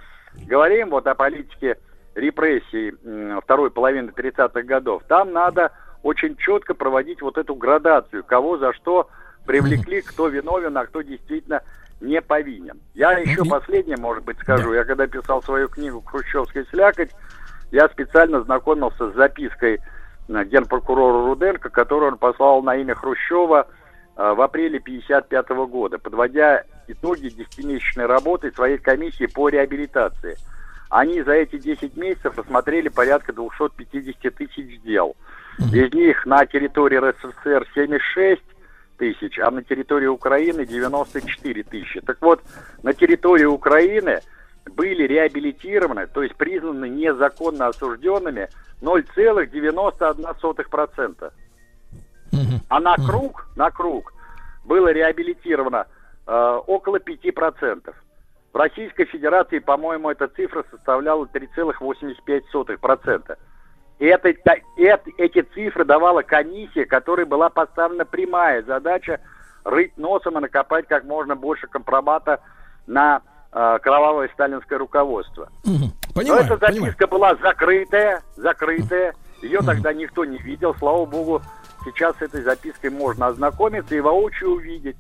говорим 0.47 0.91
вот 0.91 1.07
о 1.07 1.15
политике 1.15 1.77
репрессий 2.15 2.95
второй 3.43 3.71
половины 3.71 4.11
30-х 4.11 4.63
годов, 4.63 5.03
там 5.09 5.33
надо 5.33 5.73
очень 6.03 6.37
четко 6.37 6.75
проводить 6.75 7.23
вот 7.23 7.39
эту 7.39 7.55
градацию, 7.55 8.25
кого 8.25 8.59
за 8.59 8.73
что 8.75 9.09
привлекли, 9.47 10.03
кто 10.03 10.29
виновен, 10.29 10.77
а 10.77 10.87
кто 10.87 11.03
действительно 11.03 11.63
не 12.01 12.21
повинен. 12.21 12.81
Я 12.95 13.13
еще 13.13 13.45
последнее, 13.45 13.97
может 13.97 14.25
быть, 14.25 14.39
скажу. 14.39 14.73
Я 14.75 14.85
когда 14.85 15.07
писал 15.07 15.43
свою 15.43 15.69
книгу 15.69 16.01
«Хрущевская 16.01 16.67
слякоть», 16.71 17.11
я 17.71 17.89
специально 17.89 18.43
знакомился 18.43 19.11
с 19.11 19.15
запиской 19.15 19.81
э, 20.29 20.45
генпрокурора 20.45 21.27
Руденко, 21.27 21.71
которую 21.71 22.13
он 22.13 22.19
послал 22.19 22.63
на 22.63 22.77
имя 22.77 22.95
Хрущева 22.95 23.67
э, 24.17 24.35
в 24.35 24.41
апреле 24.41 24.79
1955 24.79 25.69
года, 25.69 25.99
подводя 25.99 26.65
итоги 26.87 27.29
десятимесячной 27.29 28.07
работы 28.07 28.53
своей 28.53 28.79
комиссии 28.79 29.27
по 29.27 29.49
реабилитации. 29.49 30.37
Они 30.95 31.21
за 31.23 31.33
эти 31.33 31.59
10 31.59 31.97
месяцев 31.97 32.39
рассмотрели 32.39 32.89
порядка 32.89 33.33
250 33.33 34.33
тысяч 34.37 34.81
дел. 34.83 35.17
Из 35.59 35.93
них 35.93 36.25
на 36.25 36.47
территории 36.47 36.99
РСФСР 36.99 37.67
76 37.75 38.41
тысяч, 38.97 39.41
а 39.41 39.51
на 39.51 39.65
территории 39.65 40.07
Украины 40.07 40.65
94 40.65 41.65
тысячи. 41.65 42.01
Так 42.01 42.19
вот, 42.21 42.45
на 42.85 42.95
территории 42.95 43.45
Украины 43.45 44.21
были 44.77 45.09
реабилитированы, 45.09 46.07
то 46.07 46.23
есть 46.23 46.37
признаны 46.37 46.89
незаконно 46.89 47.67
осужденными 47.67 48.49
0,91%. 48.81 51.33
А 52.69 52.79
на 52.79 52.95
круг, 53.05 53.49
на 53.57 53.73
круг 53.73 54.15
было 54.65 54.93
реабилитировано 54.93 55.89
э, 56.25 56.61
около 56.69 56.99
5%. 56.99 57.93
В 58.55 58.57
Российской 58.57 59.05
Федерации, 59.07 59.59
по-моему, 59.59 60.11
эта 60.11 60.29
цифра 60.29 60.65
составляла 60.71 61.25
3,85%. 61.25 63.37
И 63.99 64.07
это, 64.07 64.29
это, 64.29 65.11
эти 65.19 65.43
цифры 65.43 65.85
давала 65.85 66.23
комиссия, 66.23 66.87
которой 66.87 67.27
была 67.27 67.51
поставлена 67.51 68.05
прямая 68.05 68.63
задача 68.63 69.19
рыть 69.65 69.99
носом 69.99 70.39
и 70.39 70.41
накопать 70.41 70.87
как 70.87 71.03
можно 71.03 71.35
больше 71.35 71.67
компромата 71.67 72.39
на 72.87 73.23
э, 73.53 73.79
кровавое 73.83 74.31
сталинское 74.33 74.79
руководство. 74.79 75.49
Угу. 75.65 75.91
Понимаю, 76.15 76.47
Но 76.47 76.55
эта 76.55 76.65
записка 76.65 77.09
понимаю. 77.09 77.11
была 77.11 77.35
закрытая, 77.43 78.23
закрытая. 78.37 79.17
Ее 79.43 79.59
угу. 79.59 79.67
тогда 79.67 79.93
никто 79.93 80.25
не 80.25 80.39
видел. 80.39 80.77
Слава 80.79 81.07
богу, 81.07 81.43
сейчас 81.85 82.17
с 82.19 82.23
этой 82.23 82.43
запиской 82.43 82.91
можно 82.91 83.27
ознакомиться 83.27 83.97
и 83.97 84.01
воочию 84.01 84.53
увидеть. 84.53 84.97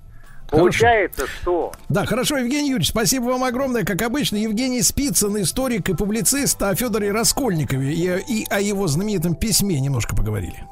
Получается, 0.59 1.23
хорошо. 1.23 1.41
что... 1.43 1.73
Да, 1.89 2.07
хорошо, 2.07 2.37
Евгений 2.39 2.71
Юрьевич, 2.71 2.91
спасибо 2.91 3.25
вам 3.25 3.45
огромное. 3.45 3.85
Как 3.85 4.03
обычно, 4.03 4.37
Евгений 4.37 4.83
Спицын, 4.83 5.41
историк 5.43 5.89
и 5.89 5.95
публицист 5.95 6.63
о 6.63 6.75
Федоре 6.75 7.13
Раскольникове 7.13 7.93
и, 7.93 8.43
и 8.43 8.47
о 8.51 8.61
его 8.61 8.87
знаменитом 8.87 9.35
письме 9.35 9.81
немножко 9.81 10.15
поговорили. 10.17 10.65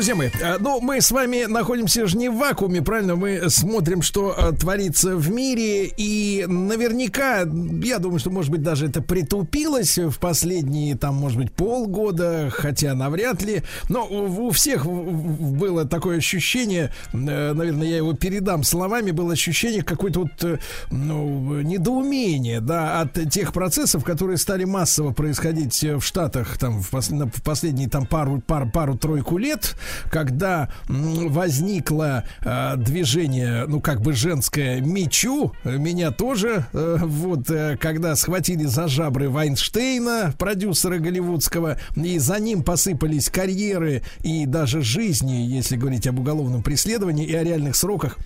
Друзья 0.00 0.14
мои, 0.14 0.30
э, 0.40 0.56
ну, 0.58 0.80
мы 0.80 1.02
с 1.02 1.10
вами 1.10 1.44
находимся 1.44 2.06
же 2.06 2.16
не 2.16 2.30
в 2.30 2.38
вакууме, 2.38 2.80
правильно? 2.80 3.16
Мы 3.16 3.50
смотрим, 3.50 4.00
что 4.00 4.34
э, 4.34 4.52
творится 4.52 5.14
в 5.14 5.30
мире, 5.30 5.92
и 5.94 6.46
наверняка, 6.48 7.40
я 7.40 7.98
думаю, 7.98 8.18
что, 8.18 8.30
может 8.30 8.50
быть, 8.50 8.62
даже 8.62 8.86
это 8.86 9.02
притупилось 9.02 9.98
в 9.98 10.18
последние, 10.18 10.96
там, 10.96 11.16
может 11.16 11.36
быть, 11.36 11.52
полгода, 11.52 12.48
хотя 12.50 12.94
навряд 12.94 13.42
ли, 13.42 13.62
но 13.90 14.06
у 14.06 14.50
всех 14.52 14.86
было 14.86 15.84
такое 15.84 16.16
ощущение, 16.16 16.94
э, 17.12 17.52
наверное, 17.52 17.86
я 17.86 17.98
его 17.98 18.14
передам 18.14 18.64
словами, 18.64 19.10
было 19.10 19.34
ощущение 19.34 19.82
какое-то 19.82 20.20
вот, 20.20 20.60
ну, 20.90 21.60
недоумение, 21.60 22.62
да, 22.62 23.02
от 23.02 23.30
тех 23.30 23.52
процессов, 23.52 24.02
которые 24.02 24.38
стали 24.38 24.64
массово 24.64 25.12
происходить 25.12 25.78
в 25.82 26.00
Штатах, 26.00 26.56
там, 26.56 26.80
в, 26.80 26.88
пос 26.88 27.10
в 27.10 27.42
последние, 27.42 27.90
там, 27.90 28.06
пару, 28.06 28.40
пару, 28.40 28.70
пару-тройку 28.70 29.36
лет, 29.36 29.76
когда 30.10 30.68
возникло 30.88 32.24
э, 32.40 32.76
движение, 32.76 33.66
ну 33.66 33.80
как 33.80 34.00
бы 34.00 34.12
женское 34.12 34.80
мечу, 34.80 35.52
меня 35.64 36.10
тоже, 36.10 36.66
э, 36.72 36.96
вот 37.00 37.50
э, 37.50 37.76
когда 37.78 38.16
схватили 38.16 38.64
за 38.64 38.88
жабры 38.88 39.28
Вайнштейна, 39.28 40.34
продюсера 40.38 40.98
голливудского, 40.98 41.78
и 41.96 42.18
за 42.18 42.38
ним 42.40 42.62
посыпались 42.62 43.30
карьеры 43.30 44.02
и 44.22 44.46
даже 44.46 44.82
жизни, 44.82 45.46
если 45.46 45.76
говорить 45.76 46.06
об 46.06 46.18
уголовном 46.18 46.62
преследовании 46.62 47.26
и 47.26 47.34
о 47.34 47.44
реальных 47.44 47.76
сроках 47.76 48.18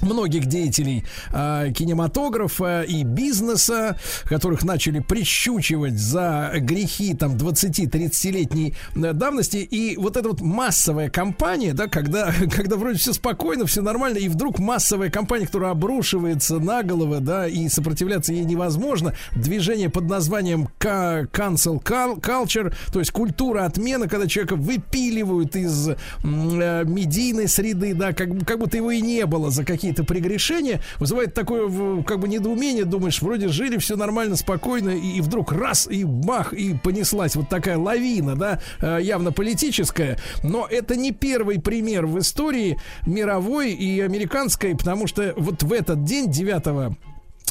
многих 0.00 0.46
деятелей 0.46 1.04
э, 1.32 1.72
кинематографа 1.74 2.82
и 2.82 3.04
бизнеса, 3.04 3.96
которых 4.24 4.64
начали 4.64 5.00
прищучивать 5.00 5.98
за 5.98 6.52
грехи 6.56 7.14
там 7.14 7.36
20-30-летней 7.36 8.74
э, 8.94 9.12
давности. 9.12 9.58
И 9.58 9.96
вот 9.96 10.16
эта 10.16 10.28
вот 10.28 10.40
массовая 10.40 11.10
кампания, 11.10 11.72
да, 11.72 11.88
когда, 11.88 12.32
когда 12.50 12.76
вроде 12.76 12.98
все 12.98 13.12
спокойно, 13.12 13.66
все 13.66 13.82
нормально, 13.82 14.18
и 14.18 14.28
вдруг 14.28 14.58
массовая 14.58 15.10
кампания, 15.10 15.46
которая 15.46 15.72
обрушивается 15.72 16.58
на 16.58 16.82
головы, 16.82 17.20
да, 17.20 17.46
и 17.46 17.68
сопротивляться 17.68 18.32
ей 18.32 18.44
невозможно. 18.44 19.14
Движение 19.34 19.90
под 19.90 20.08
названием 20.08 20.68
cancel 20.78 21.82
culture, 21.82 22.74
то 22.92 22.98
есть 22.98 23.10
культура 23.10 23.64
отмены, 23.64 24.08
когда 24.08 24.26
человека 24.26 24.56
выпиливают 24.56 25.56
из 25.56 25.88
э, 25.88 25.94
медийной 26.22 27.48
среды, 27.48 27.94
да, 27.94 28.12
как, 28.12 28.28
как 28.46 28.58
будто 28.58 28.76
его 28.76 28.90
и 28.90 29.00
не 29.00 29.26
было 29.26 29.50
за 29.50 29.64
какие 29.64 29.81
какие-то 29.82 30.04
прегрешения, 30.04 30.80
вызывает 31.00 31.34
такое 31.34 32.02
как 32.04 32.20
бы 32.20 32.28
недоумение, 32.28 32.84
думаешь, 32.84 33.20
вроде 33.20 33.48
жили 33.48 33.78
все 33.78 33.96
нормально, 33.96 34.36
спокойно, 34.36 34.90
и, 34.90 35.20
вдруг 35.20 35.50
раз, 35.50 35.88
и 35.90 36.04
бах, 36.04 36.52
и 36.52 36.74
понеслась 36.74 37.34
вот 37.34 37.48
такая 37.48 37.76
лавина, 37.76 38.36
да, 38.36 38.60
э, 38.80 39.00
явно 39.02 39.32
политическая, 39.32 40.18
но 40.44 40.68
это 40.70 40.94
не 40.94 41.10
первый 41.10 41.60
пример 41.60 42.06
в 42.06 42.16
истории 42.20 42.78
мировой 43.06 43.72
и 43.72 44.00
американской, 44.00 44.76
потому 44.76 45.08
что 45.08 45.34
вот 45.36 45.64
в 45.64 45.72
этот 45.72 46.04
день, 46.04 46.30
9 46.30 46.96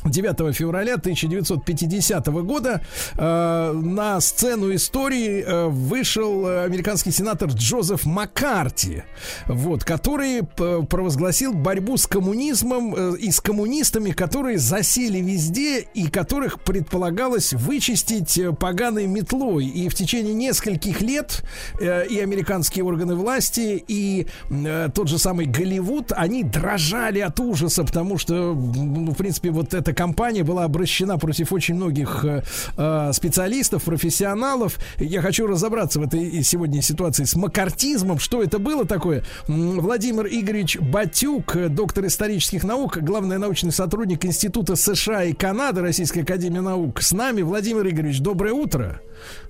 9 0.05 0.55
февраля 0.55 0.95
1950 0.95 2.27
года 2.27 2.81
э, 3.17 3.71
на 3.73 4.19
сцену 4.21 4.73
истории 4.73 5.43
э, 5.45 5.67
вышел 5.67 6.45
американский 6.63 7.11
сенатор 7.11 7.49
Джозеф 7.49 8.05
Маккарти, 8.05 9.03
вот, 9.47 9.83
который 9.83 10.43
провозгласил 10.43 11.53
борьбу 11.53 11.97
с 11.97 12.07
коммунизмом 12.07 12.95
э, 12.95 13.17
и 13.17 13.31
с 13.31 13.39
коммунистами, 13.39 14.11
которые 14.11 14.57
засели 14.57 15.19
везде 15.19 15.79
и 15.79 16.07
которых 16.07 16.61
предполагалось 16.61 17.53
вычистить 17.53 18.37
э, 18.37 18.51
поганой 18.53 19.07
метлой. 19.07 19.65
И 19.65 19.89
в 19.89 19.95
течение 19.95 20.33
нескольких 20.33 21.01
лет 21.01 21.43
э, 21.79 22.07
и 22.07 22.19
американские 22.19 22.85
органы 22.85 23.15
власти, 23.15 23.83
и 23.87 24.27
э, 24.49 24.89
тот 24.93 25.07
же 25.07 25.17
самый 25.17 25.45
Голливуд, 25.45 26.11
они 26.11 26.43
дрожали 26.43 27.19
от 27.19 27.39
ужаса, 27.39 27.83
потому 27.83 28.17
что, 28.17 28.53
ну, 28.53 29.11
в 29.11 29.15
принципе, 29.15 29.51
вот 29.51 29.73
это 29.73 29.90
эта 29.91 29.93
компания 29.93 30.43
была 30.43 30.63
обращена 30.63 31.17
против 31.17 31.51
очень 31.51 31.75
многих 31.75 32.23
э, 32.23 32.43
э, 32.77 33.11
специалистов, 33.13 33.83
профессионалов. 33.83 34.79
Я 34.97 35.21
хочу 35.21 35.47
разобраться 35.47 35.99
в 35.99 36.03
этой 36.03 36.43
сегодня 36.43 36.81
ситуации 36.81 37.25
с 37.25 37.35
макартизмом. 37.35 38.19
Что 38.19 38.41
это 38.41 38.57
было 38.57 38.85
такое? 38.85 39.23
Владимир 39.47 40.27
Игоревич 40.27 40.79
Батюк, 40.79 41.55
доктор 41.69 42.05
исторических 42.05 42.63
наук, 42.63 42.97
главный 42.97 43.37
научный 43.37 43.71
сотрудник 43.71 44.25
Института 44.25 44.75
США 44.75 45.25
и 45.25 45.33
Канады 45.33 45.81
Российской 45.81 46.19
Академии 46.19 46.59
Наук. 46.59 47.01
С 47.01 47.11
нами 47.11 47.41
Владимир 47.41 47.87
Игоревич, 47.87 48.19
доброе 48.19 48.53
утро. 48.53 49.01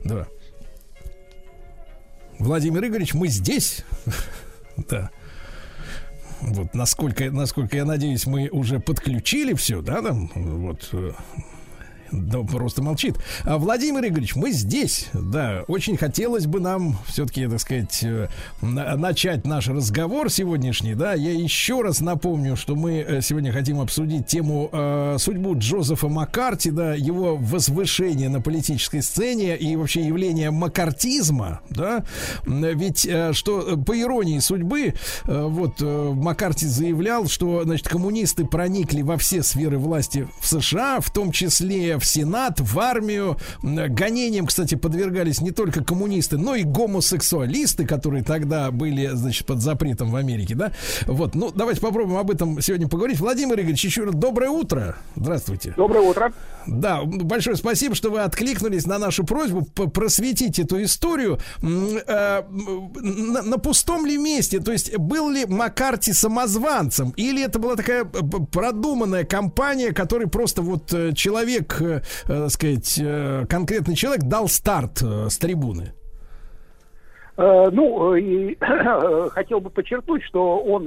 Да. 0.03 0.27
Владимир 2.39 2.85
Игоревич, 2.85 3.13
мы 3.13 3.27
здесь. 3.27 3.85
Да. 4.89 5.11
Вот 6.41 6.73
насколько, 6.73 7.30
насколько 7.31 7.77
я 7.77 7.85
надеюсь, 7.85 8.26
мы 8.26 8.49
уже 8.49 8.80
подключили 8.80 9.53
все, 9.53 9.81
да, 9.81 10.01
там, 10.01 10.30
вот, 10.35 10.89
э, 10.93 11.11
да, 12.11 12.39
просто 12.39 12.81
молчит. 12.81 13.15
А, 13.43 13.57
Владимир 13.57 14.05
Игоревич, 14.05 14.35
мы 14.35 14.51
здесь, 14.51 15.07
да, 15.13 15.63
очень 15.67 15.97
хотелось 15.97 16.45
бы 16.45 16.59
нам 16.59 16.97
все-таки, 17.07 17.47
так 17.47 17.59
сказать, 17.59 18.03
э, 18.03 18.27
начать 18.61 19.45
наш 19.45 19.67
разговор 19.67 20.29
сегодняшний, 20.29 20.95
да. 20.95 21.13
Я 21.13 21.31
еще 21.31 21.81
раз 21.81 22.01
напомню, 22.01 22.55
что 22.55 22.75
мы 22.75 22.99
э, 22.99 23.21
сегодня 23.21 23.51
хотим 23.51 23.79
обсудить 23.79 24.27
тему 24.27 24.69
э, 24.71 25.15
судьбу 25.19 25.57
Джозефа 25.57 26.07
Маккарти, 26.07 26.71
да, 26.71 26.93
его 26.93 27.38
возвышение 27.38 28.29
на 28.29 28.41
политической 28.41 29.01
сцене 29.01 29.57
и 29.57 29.75
вообще 29.75 30.05
явление 30.05 30.51
маккартизма, 30.51 31.61
да. 31.69 32.03
Ведь 32.45 33.05
э, 33.05 33.33
что 33.33 33.77
по 33.77 33.99
иронии 33.99 34.39
судьбы, 34.39 34.93
э, 35.25 35.43
вот 35.43 35.81
э, 35.81 36.11
Маккарти 36.13 36.65
заявлял, 36.65 37.27
что, 37.27 37.63
значит, 37.63 37.88
коммунисты 37.88 38.45
проникли 38.45 39.01
во 39.01 39.17
все 39.17 39.43
сферы 39.43 39.77
власти 39.77 40.27
в 40.39 40.47
США, 40.47 40.99
в 40.99 41.11
том 41.11 41.31
числе 41.31 41.97
в 42.02 42.06
Сенат, 42.06 42.60
в 42.60 42.80
армию. 42.80 43.38
Гонениям, 43.61 44.48
кстати, 44.48 44.76
подвергались 44.76 45.41
не 45.41 45.52
только 45.52 45.84
коммунисты, 45.84 46.38
но 46.38 46.56
и 46.56 46.64
гомосексуалисты, 46.64 47.86
которые 47.86 48.23
тогда 48.23 48.72
были, 48.72 49.07
значит, 49.14 49.45
под 49.45 49.61
запретом 49.61 50.11
в 50.11 50.15
Америке, 50.15 50.56
да? 50.56 50.72
Вот, 51.06 51.36
ну, 51.36 51.52
давайте 51.53 51.82
попробуем 51.82 52.18
об 52.18 52.32
этом 52.32 52.61
сегодня 52.61 52.88
поговорить. 52.88 53.19
Владимир 53.19 53.56
Игоревич, 53.56 53.86
еще 53.86 54.03
раз 54.03 54.15
доброе 54.15 54.49
утро. 54.49 54.98
Здравствуйте. 55.15 55.73
Доброе 55.78 56.02
утро. 56.02 56.34
Да, 56.67 57.03
большое 57.03 57.55
спасибо, 57.55 57.95
что 57.95 58.09
вы 58.09 58.21
откликнулись 58.21 58.85
на 58.85 58.97
нашу 58.97 59.23
просьбу 59.23 59.63
просветить 59.63 60.59
эту 60.59 60.81
историю. 60.83 61.39
Э, 61.61 62.43
на, 62.49 63.41
на 63.41 63.57
пустом 63.57 64.05
ли 64.05 64.17
месте? 64.17 64.59
То 64.59 64.71
есть 64.71 64.95
был 64.97 65.29
ли 65.29 65.45
Маккарти 65.45 66.13
самозванцем? 66.13 67.11
Или 67.17 67.43
это 67.43 67.59
была 67.59 67.75
такая 67.75 68.05
продуманная 68.05 69.23
кампания, 69.23 69.91
который 69.91 70.27
просто 70.27 70.61
вот 70.61 70.93
э, 70.93 71.13
человек 71.13 71.81
э, 71.81 72.01
э, 72.27 72.49
сказать, 72.49 72.99
конкретный 73.49 73.95
человек 73.95 74.23
дал 74.23 74.47
старт 74.47 75.01
с 75.01 75.38
трибуны? 75.38 75.93
Э, 77.37 77.69
ну, 77.71 78.15
и 78.15 78.57
хотел 79.31 79.61
бы 79.61 79.69
подчеркнуть, 79.69 80.23
что 80.23 80.59
он, 80.59 80.85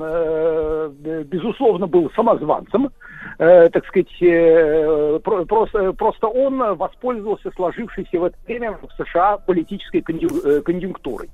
безусловно, 1.24 1.86
был 1.86 2.10
самозванцем, 2.14 2.90
так 3.38 3.86
сказать, 3.86 5.22
просто, 5.22 5.92
просто 5.94 6.26
он 6.26 6.76
воспользовался 6.76 7.50
сложившейся 7.52 8.18
в 8.20 8.24
это 8.24 8.36
время 8.46 8.78
в 8.80 9.02
США 9.02 9.38
политической 9.38 10.02
конъюнктурой. 10.02 11.30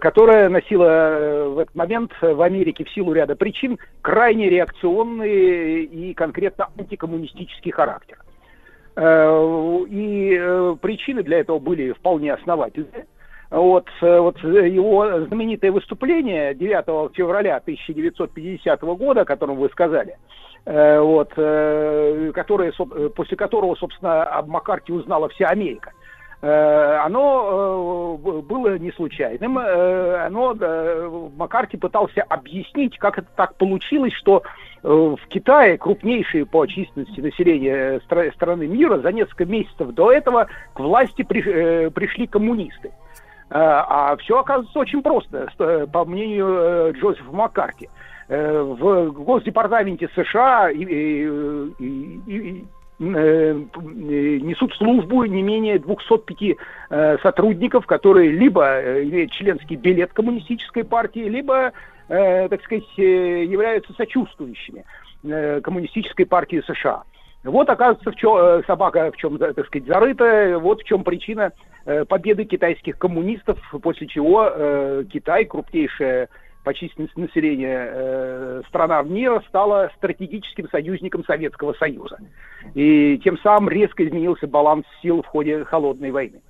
которая 0.00 0.48
носила 0.48 1.48
в 1.48 1.58
этот 1.58 1.74
момент 1.74 2.12
в 2.20 2.42
Америке 2.42 2.84
в 2.84 2.90
силу 2.90 3.12
ряда 3.12 3.36
причин 3.36 3.78
крайне 4.02 4.50
реакционный 4.50 5.84
и 5.84 6.12
конкретно 6.14 6.68
антикоммунистический 6.76 7.70
характер. 7.70 8.18
И 8.98 10.74
причины 10.82 11.22
для 11.22 11.38
этого 11.38 11.58
были 11.58 11.92
вполне 11.92 12.34
основательные. 12.34 13.06
Вот, 13.50 13.88
вот 14.02 14.38
его 14.42 15.24
знаменитое 15.26 15.72
выступление 15.72 16.54
9 16.54 17.14
февраля 17.16 17.56
1950 17.56 18.82
года, 18.82 19.22
о 19.22 19.24
котором 19.24 19.56
вы 19.56 19.70
сказали, 19.70 20.18
вот, 20.66 21.30
которое, 21.30 22.72
после 23.16 23.36
которого, 23.38 23.74
собственно, 23.76 24.24
об 24.24 24.48
Маккарти 24.48 24.92
узнала 24.92 25.30
вся 25.30 25.48
Америка. 25.48 25.92
Э, 26.40 27.00
оно 27.04 28.16
э, 28.24 28.40
было 28.42 28.78
не 28.78 28.92
случайным. 28.92 29.58
Э, 29.58 30.26
оно, 30.26 30.54
Маккарти 31.36 31.76
пытался 31.76 32.22
объяснить, 32.22 32.96
как 32.98 33.18
это 33.18 33.28
так 33.34 33.56
получилось, 33.56 34.12
что 34.14 34.42
в 34.84 35.18
Китае, 35.28 35.76
крупнейшие 35.76 36.46
по 36.46 36.64
численности 36.66 37.20
населения 37.20 38.00
страны 38.34 38.68
мира, 38.68 38.98
за 38.98 39.10
несколько 39.10 39.44
месяцев 39.44 39.88
до 39.92 40.12
этого 40.12 40.46
к 40.72 40.78
власти 40.78 41.22
пришли 41.22 42.28
коммунисты. 42.28 42.92
А 43.50 44.16
все 44.18 44.40
оказывается 44.40 44.78
очень 44.78 45.02
просто, 45.02 45.48
по 45.92 46.04
мнению 46.04 46.92
Джозефа 46.92 47.32
Маккарти. 47.32 47.88
В 48.28 49.10
Госдепартаменте 49.12 50.10
США 50.14 50.70
и, 50.70 50.84
и, 50.84 52.20
и, 52.26 52.64
Э, 53.00 53.54
несут 53.94 54.74
службу 54.74 55.24
не 55.24 55.40
менее 55.40 55.78
205 55.78 56.56
э, 56.90 57.18
сотрудников, 57.22 57.86
которые 57.86 58.32
либо 58.32 58.64
э, 58.64 59.04
имеют 59.04 59.30
членский 59.30 59.76
билет 59.76 60.12
коммунистической 60.12 60.82
партии, 60.84 61.28
либо, 61.28 61.72
так 62.08 62.62
сказать, 62.64 62.88
являются 62.96 63.92
сочувствующими 63.92 64.84
коммунистической 65.22 66.24
партии 66.24 66.62
США. 66.66 67.02
Вот, 67.44 67.70
оказывается, 67.70 68.10
в 68.10 68.16
чем, 68.16 68.64
собака 68.66 69.10
в 69.12 69.16
чем, 69.16 69.38
так 69.38 69.66
сказать, 69.66 69.86
зарыта, 69.86 70.58
вот 70.58 70.82
в 70.82 70.84
чем 70.84 71.04
причина 71.04 71.52
победы 72.08 72.44
китайских 72.44 72.98
коммунистов, 72.98 73.58
после 73.80 74.06
чего 74.08 75.04
Китай, 75.10 75.44
крупнейшая 75.44 76.28
по 76.68 76.74
численности 76.74 77.18
населения 77.18 77.88
э, 77.90 78.62
страна 78.68 79.02
мира 79.02 79.42
стала 79.48 79.90
стратегическим 79.96 80.68
союзником 80.68 81.24
Советского 81.24 81.72
Союза. 81.72 82.18
И 82.74 83.18
тем 83.24 83.38
самым 83.38 83.70
резко 83.70 84.06
изменился 84.06 84.46
баланс 84.46 84.84
сил 85.00 85.22
в 85.22 85.26
ходе 85.26 85.64
холодной 85.64 86.10
войны. 86.10 86.42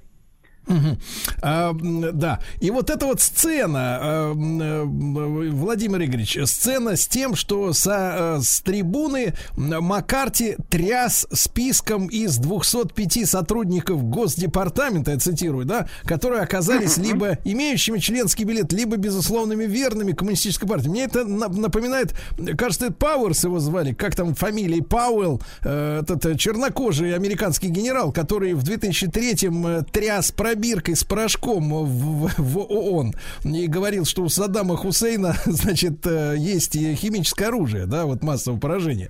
Угу. 0.68 0.98
А, 1.42 1.74
да. 2.12 2.40
И 2.60 2.70
вот 2.70 2.90
эта 2.90 3.06
вот 3.06 3.20
сцена, 3.20 3.98
а, 4.00 4.32
Владимир 4.34 6.02
Игоревич, 6.04 6.38
сцена 6.44 6.96
с 6.96 7.06
тем, 7.08 7.34
что 7.34 7.72
со, 7.72 8.36
э, 8.38 8.40
с 8.42 8.60
трибуны 8.60 9.34
Маккарти 9.56 10.56
тряс 10.68 11.26
списком 11.32 12.06
из 12.06 12.36
205 12.38 13.26
сотрудников 13.26 14.04
Госдепартамента, 14.04 15.12
я 15.12 15.18
цитирую, 15.18 15.64
да, 15.64 15.88
которые 16.04 16.42
оказались 16.42 16.96
либо 16.98 17.38
имеющими 17.44 17.98
членский 17.98 18.44
билет, 18.44 18.72
либо 18.72 18.96
безусловными 18.96 19.64
верными 19.64 20.12
коммунистической 20.12 20.68
партии. 20.68 20.88
Мне 20.88 21.04
это 21.04 21.24
напоминает, 21.24 22.14
кажется, 22.56 22.86
это 22.86 22.94
Пауэрс 22.94 23.44
его 23.44 23.58
звали, 23.60 23.92
как 23.92 24.14
там 24.14 24.34
фамилия 24.34 24.82
Пауэлл, 24.82 25.40
э, 25.62 26.00
этот 26.02 26.26
э, 26.26 26.36
чернокожий 26.36 27.14
американский 27.14 27.68
генерал, 27.68 28.12
который 28.12 28.54
в 28.54 28.62
2003-м 28.64 29.84
тряс 29.86 30.30
пробил 30.32 30.57
пробиркой 30.58 30.96
с 30.96 31.04
порошком 31.04 31.70
в, 31.84 32.30
в 32.36 32.58
ООН 32.58 33.12
и 33.44 33.66
говорил, 33.68 34.04
что 34.04 34.22
у 34.22 34.28
Саддама 34.28 34.76
Хусейна, 34.76 35.34
значит, 35.44 36.04
э, 36.06 36.34
есть 36.36 36.74
химическое 36.74 37.46
оружие, 37.46 37.86
да, 37.86 38.06
вот 38.06 38.22
массового 38.22 38.58
поражения. 38.58 39.08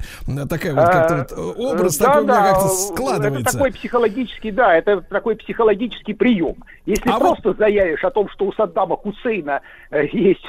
Такая 0.49 0.75
вот 0.75 0.85
как-то 0.85 1.17
вот 1.17 1.33
э, 1.33 1.61
образ 1.61 1.97
да, 1.97 2.07
такой 2.07 2.27
да, 2.27 2.53
как-то 2.53 2.69
складывается. 2.69 3.41
Это 3.41 3.53
такой 3.53 3.73
психологический, 3.73 4.51
да, 4.51 4.75
это 4.75 5.01
такой 5.01 5.37
психологический 5.37 6.13
прием. 6.13 6.57
Если 6.85 7.09
а 7.09 7.19
просто 7.19 7.49
вот... 7.49 7.59
заявишь 7.59 8.05
о 8.05 8.11
том, 8.11 8.29
что 8.31 8.47
у 8.47 8.53
Саддама 8.53 8.97
Хусейна 8.97 9.63
э, 9.91 10.07
есть 10.13 10.45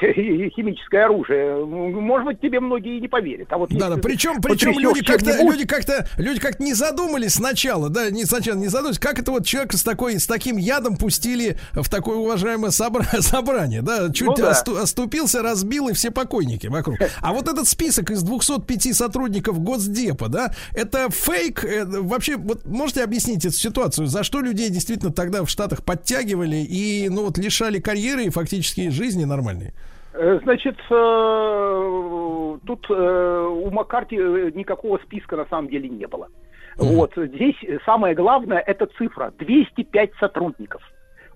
химическое 0.54 1.04
оружие, 1.04 1.64
может 1.64 2.26
быть, 2.26 2.40
тебе 2.40 2.60
многие 2.60 2.98
и 2.98 3.00
не 3.00 3.08
поверят. 3.08 3.48
А 3.52 3.58
вот 3.58 3.70
да, 3.70 3.88
да, 3.88 3.96
причем, 3.96 4.40
причем 4.42 4.78
люди 4.78 5.02
как-то, 5.02 5.42
люди 5.42 5.66
как-то, 5.66 6.06
люди 6.18 6.40
как-то 6.40 6.62
не 6.62 6.74
задумались 6.74 7.34
сначала, 7.34 7.88
да, 7.88 8.10
не 8.10 8.24
сначала 8.24 8.56
не 8.56 8.68
задумались, 8.68 8.98
как 8.98 9.18
это 9.18 9.30
вот 9.30 9.46
человек 9.46 9.72
с 9.72 9.82
такой, 9.82 10.18
с 10.18 10.26
таким 10.26 10.56
ядом 10.56 10.79
рядом 10.80 10.96
пустили 10.96 11.56
в 11.72 11.88
такое 11.88 12.16
уважаемое 12.16 12.70
собра- 12.70 13.02
собрание, 13.20 13.82
да, 13.82 14.10
чуть 14.12 14.28
ну, 14.28 14.34
да. 14.36 14.50
Осту- 14.50 14.78
оступился, 14.78 15.42
разбил 15.42 15.88
и 15.88 15.92
все 15.92 16.10
покойники 16.10 16.68
вокруг. 16.68 16.98
А 17.20 17.32
вот 17.32 17.48
этот 17.48 17.68
список 17.68 18.10
из 18.10 18.22
205 18.22 18.94
сотрудников 18.96 19.60
Госдепа, 19.60 20.28
да, 20.28 20.52
это 20.74 21.10
фейк, 21.10 21.64
это 21.64 22.02
вообще, 22.02 22.36
вот 22.36 22.64
можете 22.64 23.04
объяснить 23.04 23.44
эту 23.44 23.56
ситуацию, 23.56 24.06
за 24.06 24.24
что 24.24 24.40
людей 24.40 24.70
действительно 24.70 25.12
тогда 25.12 25.44
в 25.44 25.50
Штатах 25.50 25.84
подтягивали 25.84 26.56
и, 26.56 27.08
ну 27.10 27.26
вот, 27.26 27.36
лишали 27.36 27.78
карьеры 27.78 28.24
и 28.24 28.30
фактически 28.30 28.88
жизни 28.88 29.24
нормальной? 29.24 29.74
Э, 30.14 30.40
значит, 30.42 30.76
э, 30.90 32.58
тут 32.66 32.86
э, 32.88 33.46
у 33.48 33.70
Маккарти 33.70 34.16
никакого 34.16 34.98
списка 35.04 35.36
на 35.36 35.46
самом 35.46 35.68
деле 35.68 35.88
не 35.88 36.06
было. 36.06 36.28
Mm-hmm. 36.80 36.94
Вот 36.94 37.12
здесь 37.16 37.56
самое 37.84 38.14
главное 38.14 38.58
это 38.58 38.86
цифра 38.98 39.32
205 39.38 40.10
сотрудников. 40.18 40.82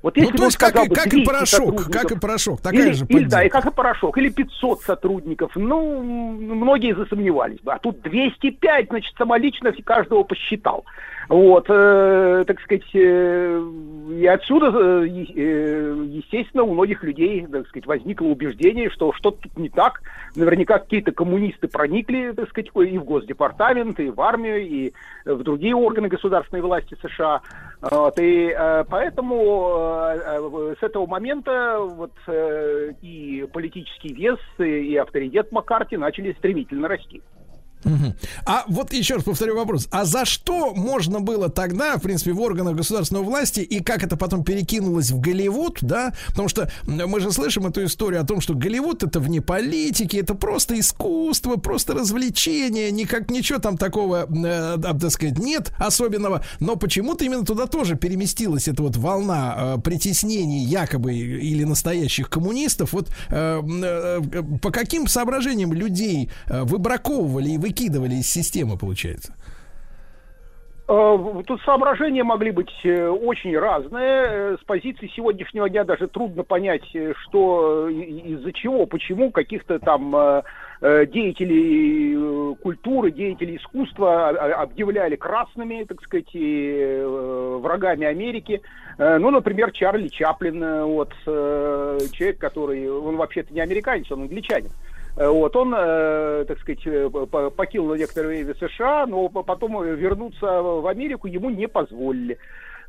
Вот 0.04 0.18
если 0.18 0.32
ну, 0.32 0.36
то 0.36 0.44
есть 0.44 0.58
как, 0.58 0.76
и, 0.76 0.88
как 0.90 1.14
и 1.14 1.24
порошок, 1.24 1.90
как 1.90 2.10
и 2.12 2.18
порошок, 2.18 2.60
такая 2.60 2.88
или, 2.88 2.92
же 2.92 3.06
или, 3.08 3.24
Да, 3.24 3.42
и 3.42 3.48
как 3.48 3.64
и 3.64 3.70
порошок, 3.70 4.18
или 4.18 4.28
500 4.28 4.82
сотрудников, 4.82 5.52
ну, 5.54 6.02
многие 6.02 6.94
засомневались 6.94 7.60
бы. 7.60 7.72
А 7.72 7.78
тут 7.78 8.02
205, 8.02 8.88
значит, 8.90 9.14
самолично 9.16 9.72
каждого 9.82 10.22
посчитал. 10.24 10.84
Вот, 11.28 11.66
э, 11.68 12.44
так 12.46 12.60
сказать, 12.60 12.82
э, 12.94 13.62
и 14.10 14.26
отсюда, 14.26 14.66
э, 14.66 15.06
э, 15.06 16.04
естественно, 16.08 16.64
у 16.64 16.74
многих 16.74 17.02
людей, 17.02 17.46
так 17.50 17.66
сказать, 17.68 17.86
возникло 17.86 18.26
убеждение, 18.26 18.90
что 18.90 19.12
что-то 19.14 19.42
тут 19.42 19.56
не 19.56 19.70
так. 19.70 20.02
Наверняка 20.36 20.78
какие-то 20.78 21.12
коммунисты 21.12 21.68
проникли, 21.68 22.32
так 22.32 22.48
сказать, 22.50 22.70
и 22.74 22.98
в 22.98 23.04
Госдепартамент, 23.04 23.98
и 24.00 24.10
в 24.10 24.20
армию, 24.20 24.66
и 24.66 24.92
в 25.24 25.42
другие 25.42 25.74
органы 25.74 26.08
государственной 26.08 26.62
власти 26.62 26.96
США. 27.00 27.40
Вот, 27.80 28.18
и 28.18 28.54
э, 28.56 28.84
поэтому 28.88 30.08
э, 30.08 30.74
с 30.78 30.82
этого 30.82 31.06
момента 31.06 31.78
вот, 31.80 32.12
э, 32.26 32.92
и 33.02 33.46
политический 33.52 34.12
вес, 34.14 34.38
и 34.58 34.96
авторитет 34.96 35.52
Маккарти 35.52 35.96
начали 35.96 36.32
стремительно 36.32 36.88
расти. 36.88 37.22
Угу. 37.84 38.14
А 38.46 38.64
вот 38.68 38.92
еще 38.92 39.14
раз 39.14 39.24
повторю 39.24 39.56
вопрос. 39.56 39.88
А 39.90 40.04
за 40.04 40.24
что 40.24 40.74
можно 40.74 41.20
было 41.20 41.48
тогда, 41.48 41.96
в 41.96 42.02
принципе, 42.02 42.32
в 42.32 42.40
органах 42.40 42.76
государственной 42.76 43.22
власти, 43.22 43.60
и 43.60 43.82
как 43.82 44.02
это 44.02 44.16
потом 44.16 44.44
перекинулось 44.44 45.10
в 45.10 45.20
Голливуд, 45.20 45.78
да? 45.82 46.14
Потому 46.28 46.48
что 46.48 46.70
мы 46.86 47.20
же 47.20 47.30
слышим 47.30 47.66
эту 47.66 47.84
историю 47.84 48.22
о 48.22 48.24
том, 48.24 48.40
что 48.40 48.54
Голливуд 48.54 49.02
это 49.02 49.20
вне 49.20 49.40
политики, 49.40 50.16
это 50.16 50.34
просто 50.34 50.78
искусство, 50.78 51.56
просто 51.56 51.94
развлечение, 51.94 52.90
никак 52.90 53.30
ничего 53.30 53.58
там 53.58 53.76
такого, 53.76 54.26
э, 54.28 54.78
так 54.80 55.10
сказать, 55.10 55.38
нет 55.38 55.72
особенного. 55.78 56.44
Но 56.60 56.76
почему-то 56.76 57.24
именно 57.24 57.44
туда 57.44 57.66
тоже 57.66 57.96
переместилась 57.96 58.68
эта 58.68 58.82
вот 58.82 58.96
волна 58.96 59.54
э, 59.56 59.80
притеснений 59.80 60.64
якобы 60.64 61.14
или 61.14 61.64
настоящих 61.64 62.30
коммунистов. 62.30 62.92
Вот 62.92 63.10
э, 63.30 63.62
э, 63.62 64.20
по 64.62 64.70
каким 64.70 65.06
соображениям 65.06 65.72
людей 65.72 66.30
э, 66.46 66.62
выбраковывали 66.62 67.50
и 67.50 67.58
вы 67.58 67.73
выкидывали 67.74 68.14
из 68.14 68.28
системы, 68.28 68.78
получается? 68.78 69.34
Э, 70.86 71.42
тут 71.46 71.62
соображения 71.62 72.24
могли 72.24 72.50
быть 72.50 72.70
э, 72.84 73.08
очень 73.08 73.58
разные. 73.58 74.26
Э, 74.26 74.56
с 74.60 74.64
позиции 74.64 75.10
сегодняшнего 75.16 75.70
дня 75.70 75.82
даже 75.84 76.08
трудно 76.08 76.42
понять, 76.44 76.84
что 77.22 77.88
из-за 77.88 78.52
чего, 78.52 78.86
почему 78.86 79.30
каких-то 79.30 79.78
там 79.78 80.14
деятелей 80.82 82.54
культуры, 82.56 83.10
деятелей 83.10 83.56
искусства 83.56 84.28
объявляли 84.28 85.16
красными, 85.16 85.84
так 85.84 86.02
сказать, 86.02 86.28
врагами 86.34 88.06
Америки. 88.06 88.60
Ну, 88.98 89.30
например, 89.30 89.72
Чарли 89.72 90.08
Чаплин, 90.08 90.84
вот, 90.84 91.14
человек, 91.24 92.36
который, 92.38 92.90
он 92.90 93.16
вообще-то 93.16 93.54
не 93.54 93.60
американец, 93.60 94.12
он 94.12 94.22
англичанин. 94.22 94.72
Вот, 95.16 95.54
он, 95.54 95.74
э, 95.76 96.44
так 96.48 96.58
сказать, 96.60 96.84
э, 96.86 97.08
покинул 97.56 97.94
некоторое 97.94 98.28
время 98.28 98.54
США, 98.54 99.06
но 99.06 99.28
потом 99.28 99.82
вернуться 99.84 100.46
в 100.60 100.86
Америку 100.88 101.28
ему 101.28 101.50
не 101.50 101.68
позволили. 101.68 102.38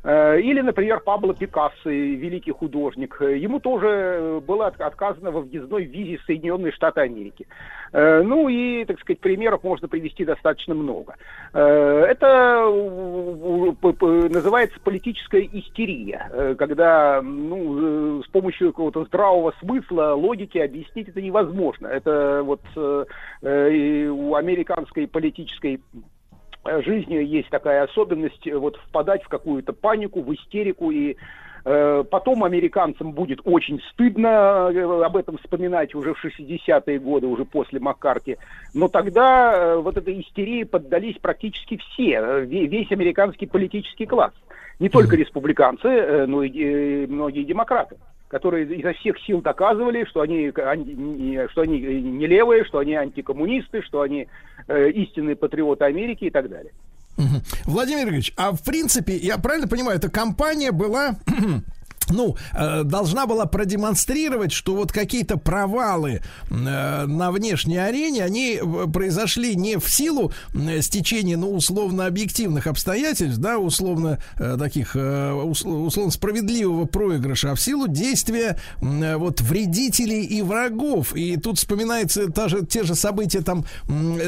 Э, 0.02 0.38
или, 0.40 0.60
например, 0.60 1.00
Пабло 1.00 1.34
Пикассо, 1.34 1.90
великий 1.90 2.52
художник. 2.52 3.20
Ему 3.20 3.60
тоже 3.60 4.40
было 4.46 4.66
отказано 4.66 5.30
во 5.30 5.40
въездной 5.40 5.84
визе 5.84 6.18
в 6.18 6.24
Соединенные 6.24 6.72
Штаты 6.72 7.00
Америки. 7.00 7.46
Э, 7.92 8.22
ну 8.22 8.48
и, 8.48 8.84
так 8.84 9.00
сказать, 9.00 9.20
примеров 9.20 9.64
можно 9.64 9.88
привести 9.88 10.24
достаточно 10.24 10.74
много. 10.74 11.16
Э, 11.52 12.04
это 12.08 12.70
называется 14.30 14.78
политическая 14.82 15.48
истерия, 15.52 16.54
когда 16.56 17.20
ну, 17.22 18.22
с 18.22 18.28
помощью 18.28 18.68
какого-то 18.68 19.04
здравого 19.04 19.54
смысла, 19.60 20.14
логики 20.14 20.58
объяснить 20.58 21.08
это 21.08 21.20
невозможно. 21.20 21.86
Это 21.86 22.42
вот 22.44 22.60
у 22.76 24.34
американской 24.34 25.06
политической 25.06 25.80
жизнью 26.84 27.26
есть 27.26 27.48
такая 27.50 27.84
особенность 27.84 28.46
э, 28.46 28.56
вот 28.56 28.76
впадать 28.76 29.22
в 29.22 29.28
какую-то 29.28 29.72
панику, 29.72 30.22
в 30.22 30.32
истерику 30.34 30.90
и 30.90 31.16
э, 31.64 32.04
Потом 32.10 32.44
американцам 32.44 33.12
будет 33.12 33.40
очень 33.44 33.80
стыдно 33.92 34.70
э, 34.72 35.04
об 35.04 35.16
этом 35.16 35.38
вспоминать 35.38 35.94
уже 35.94 36.14
в 36.14 36.24
60-е 36.24 36.98
годы, 36.98 37.26
уже 37.26 37.44
после 37.44 37.80
Маккарти. 37.80 38.36
Но 38.74 38.88
тогда 38.88 39.76
вот 39.78 39.96
этой 39.96 40.20
истерии 40.20 40.64
поддались 40.64 41.16
практически 41.20 41.76
все, 41.78 42.44
весь 42.44 42.90
американский 42.92 43.46
политический 43.46 44.06
класс. 44.06 44.32
Не 44.78 44.88
только 44.88 45.16
республиканцы, 45.16 46.26
но 46.26 46.42
и 46.42 47.06
многие 47.06 47.44
демократы 47.44 47.96
которые 48.28 48.66
изо 48.78 48.92
всех 48.94 49.16
сил 49.20 49.40
доказывали, 49.40 50.04
что 50.04 50.20
они, 50.20 50.50
что 50.50 51.60
они 51.60 51.78
не 51.78 52.26
левые, 52.26 52.64
что 52.64 52.78
они 52.78 52.94
антикоммунисты, 52.94 53.82
что 53.82 54.00
они 54.00 54.26
э, 54.68 54.90
истинные 54.90 55.36
патриоты 55.36 55.84
Америки 55.84 56.24
и 56.24 56.30
так 56.30 56.48
далее. 56.48 56.72
Владимир 57.64 58.08
Ильич, 58.08 58.32
а 58.36 58.52
в 58.52 58.62
принципе, 58.62 59.16
я 59.16 59.38
правильно 59.38 59.68
понимаю, 59.68 59.98
эта 59.98 60.10
компания 60.10 60.70
была 60.70 61.16
ну, 62.10 62.36
э, 62.54 62.82
должна 62.84 63.26
была 63.26 63.46
продемонстрировать, 63.46 64.52
что 64.52 64.74
вот 64.74 64.92
какие-то 64.92 65.36
провалы 65.36 66.20
э, 66.50 67.06
на 67.06 67.32
внешней 67.32 67.78
арене, 67.78 68.24
они 68.24 68.60
э, 68.60 68.86
произошли 68.92 69.56
не 69.56 69.78
в 69.78 69.88
силу 69.88 70.32
стечения, 70.80 71.36
ну, 71.36 71.52
условно 71.52 72.06
объективных 72.06 72.66
обстоятельств, 72.66 73.38
да, 73.38 73.58
условно 73.58 74.18
таких, 74.58 74.94
условно 74.96 76.10
справедливого 76.10 76.84
проигрыша, 76.86 77.52
а 77.52 77.54
в 77.54 77.60
силу 77.60 77.88
действия 77.88 78.58
вот 78.80 79.40
вредителей 79.40 80.24
и 80.24 80.42
врагов. 80.42 81.14
И 81.14 81.36
тут 81.36 81.58
вспоминается 81.58 82.30
та 82.30 82.48
же, 82.48 82.64
те 82.64 82.84
же 82.84 82.94
события 82.94 83.40
там 83.40 83.64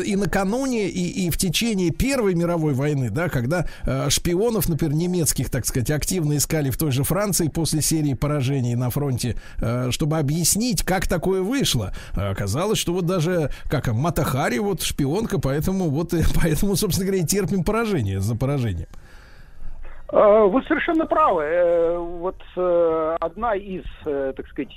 и 0.04 0.16
накануне, 0.16 0.88
и, 0.88 1.26
и 1.26 1.30
в 1.30 1.36
течение 1.36 1.90
Первой 1.90 2.34
мировой 2.34 2.74
войны, 2.74 3.10
да, 3.10 3.28
когда 3.28 3.66
шпионов, 4.08 4.68
например, 4.68 4.94
немецких, 4.94 5.50
так 5.50 5.66
сказать, 5.66 5.90
активно 5.90 6.36
искали 6.36 6.70
в 6.70 6.76
той 6.76 6.92
же 6.92 7.04
Франции 7.04 7.48
после 7.48 7.67
после 7.68 7.82
серии 7.82 8.14
поражений 8.14 8.74
на 8.76 8.88
фронте, 8.88 9.36
э, 9.60 9.90
чтобы 9.90 10.16
объяснить, 10.16 10.82
как 10.82 11.06
такое 11.06 11.42
вышло. 11.42 11.92
Оказалось, 12.14 12.78
что 12.78 12.94
вот 12.94 13.04
даже, 13.04 13.50
как 13.68 13.88
Матахари, 13.88 14.58
вот 14.58 14.80
шпионка, 14.80 15.38
поэтому 15.38 15.90
вот, 15.90 16.14
поэтому, 16.42 16.76
собственно 16.76 17.08
говоря, 17.08 17.22
и 17.22 17.26
терпим 17.26 17.64
поражение 17.64 18.20
за 18.20 18.36
поражением. 18.36 18.88
Э, 20.10 20.46
вы 20.46 20.62
совершенно 20.62 21.04
правы. 21.04 21.42
Э, 21.42 21.98
вот 21.98 22.40
одна 23.20 23.54
из, 23.54 23.84
так 24.02 24.48
сказать, 24.48 24.74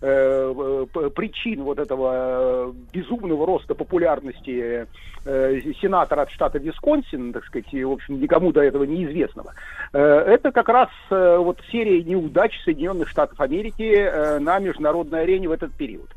э, 0.00 0.86
причин 1.14 1.62
вот 1.62 1.78
этого 1.78 2.70
э, 2.70 2.72
безумного 2.92 3.46
роста 3.46 3.74
популярности 3.74 4.86
э, 5.24 5.60
сенатора 5.80 6.22
от 6.22 6.30
штата 6.30 6.58
Висконсин, 6.58 7.32
так 7.32 7.44
сказать, 7.44 7.72
в 7.72 7.90
общем, 7.90 8.20
никому 8.20 8.52
до 8.52 8.62
этого 8.62 8.84
неизвестного, 8.84 9.54
это 9.92 10.52
как 10.52 10.68
раз 10.68 10.88
вот 11.10 11.60
серия 11.70 12.02
неудач 12.02 12.52
Соединенных 12.64 13.08
Штатов 13.08 13.40
Америки 13.40 14.38
на 14.38 14.58
международной 14.58 15.22
арене 15.22 15.48
в 15.48 15.52
этот 15.52 15.72
период, 15.72 16.08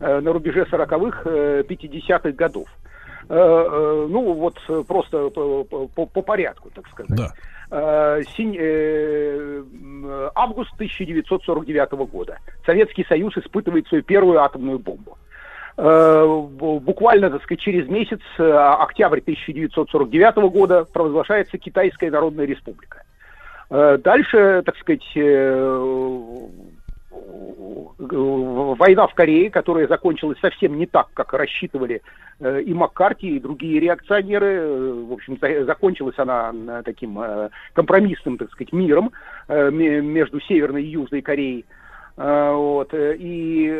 на 0.00 0.32
рубеже 0.32 0.62
40-х, 0.70 1.22
э, 1.24 1.62
50-х 1.68 2.32
годов. 2.32 2.68
Ну, 3.28 4.34
вот 4.34 4.58
просто 4.86 5.30
по, 5.30 5.64
по, 5.64 6.06
по 6.06 6.22
порядку, 6.22 6.70
так 6.74 6.88
сказать. 6.88 7.16
Да. 7.16 7.32
Э, 7.74 8.20
э, 8.38 9.62
август 10.34 10.74
1949 10.74 11.92
года. 12.06 12.36
Советский 12.66 13.06
Союз 13.08 13.34
испытывает 13.38 13.88
свою 13.88 14.02
первую 14.02 14.42
атомную 14.42 14.78
бомбу. 14.78 15.16
Э, 15.78 16.26
буквально, 16.26 17.30
так 17.30 17.42
сказать, 17.42 17.60
через 17.60 17.88
месяц, 17.88 18.20
октябрь 18.36 19.20
1949 19.20 20.50
года, 20.50 20.84
провозглашается 20.84 21.56
Китайская 21.56 22.10
Народная 22.10 22.44
Республика. 22.44 23.04
Дальше, 23.70 24.62
так 24.66 24.76
сказать, 24.76 25.06
война 27.98 29.06
в 29.06 29.14
Корее, 29.14 29.50
которая 29.50 29.86
закончилась 29.86 30.38
совсем 30.40 30.78
не 30.78 30.86
так, 30.86 31.08
как 31.14 31.32
рассчитывали 31.32 32.02
э, 32.40 32.62
и 32.62 32.74
Маккарти, 32.74 33.36
и 33.36 33.40
другие 33.40 33.80
реакционеры. 33.80 34.46
Э, 34.46 35.04
в 35.08 35.12
общем, 35.12 35.38
закончилась 35.64 36.18
она 36.18 36.82
таким 36.84 37.18
э, 37.20 37.50
компромиссным, 37.74 38.38
так 38.38 38.50
сказать, 38.52 38.72
миром 38.72 39.12
между 39.48 40.40
Северной 40.40 40.84
и 40.84 40.90
Южной 40.90 41.22
Кореей. 41.22 41.64
Вот, 42.16 42.92
и 42.92 43.70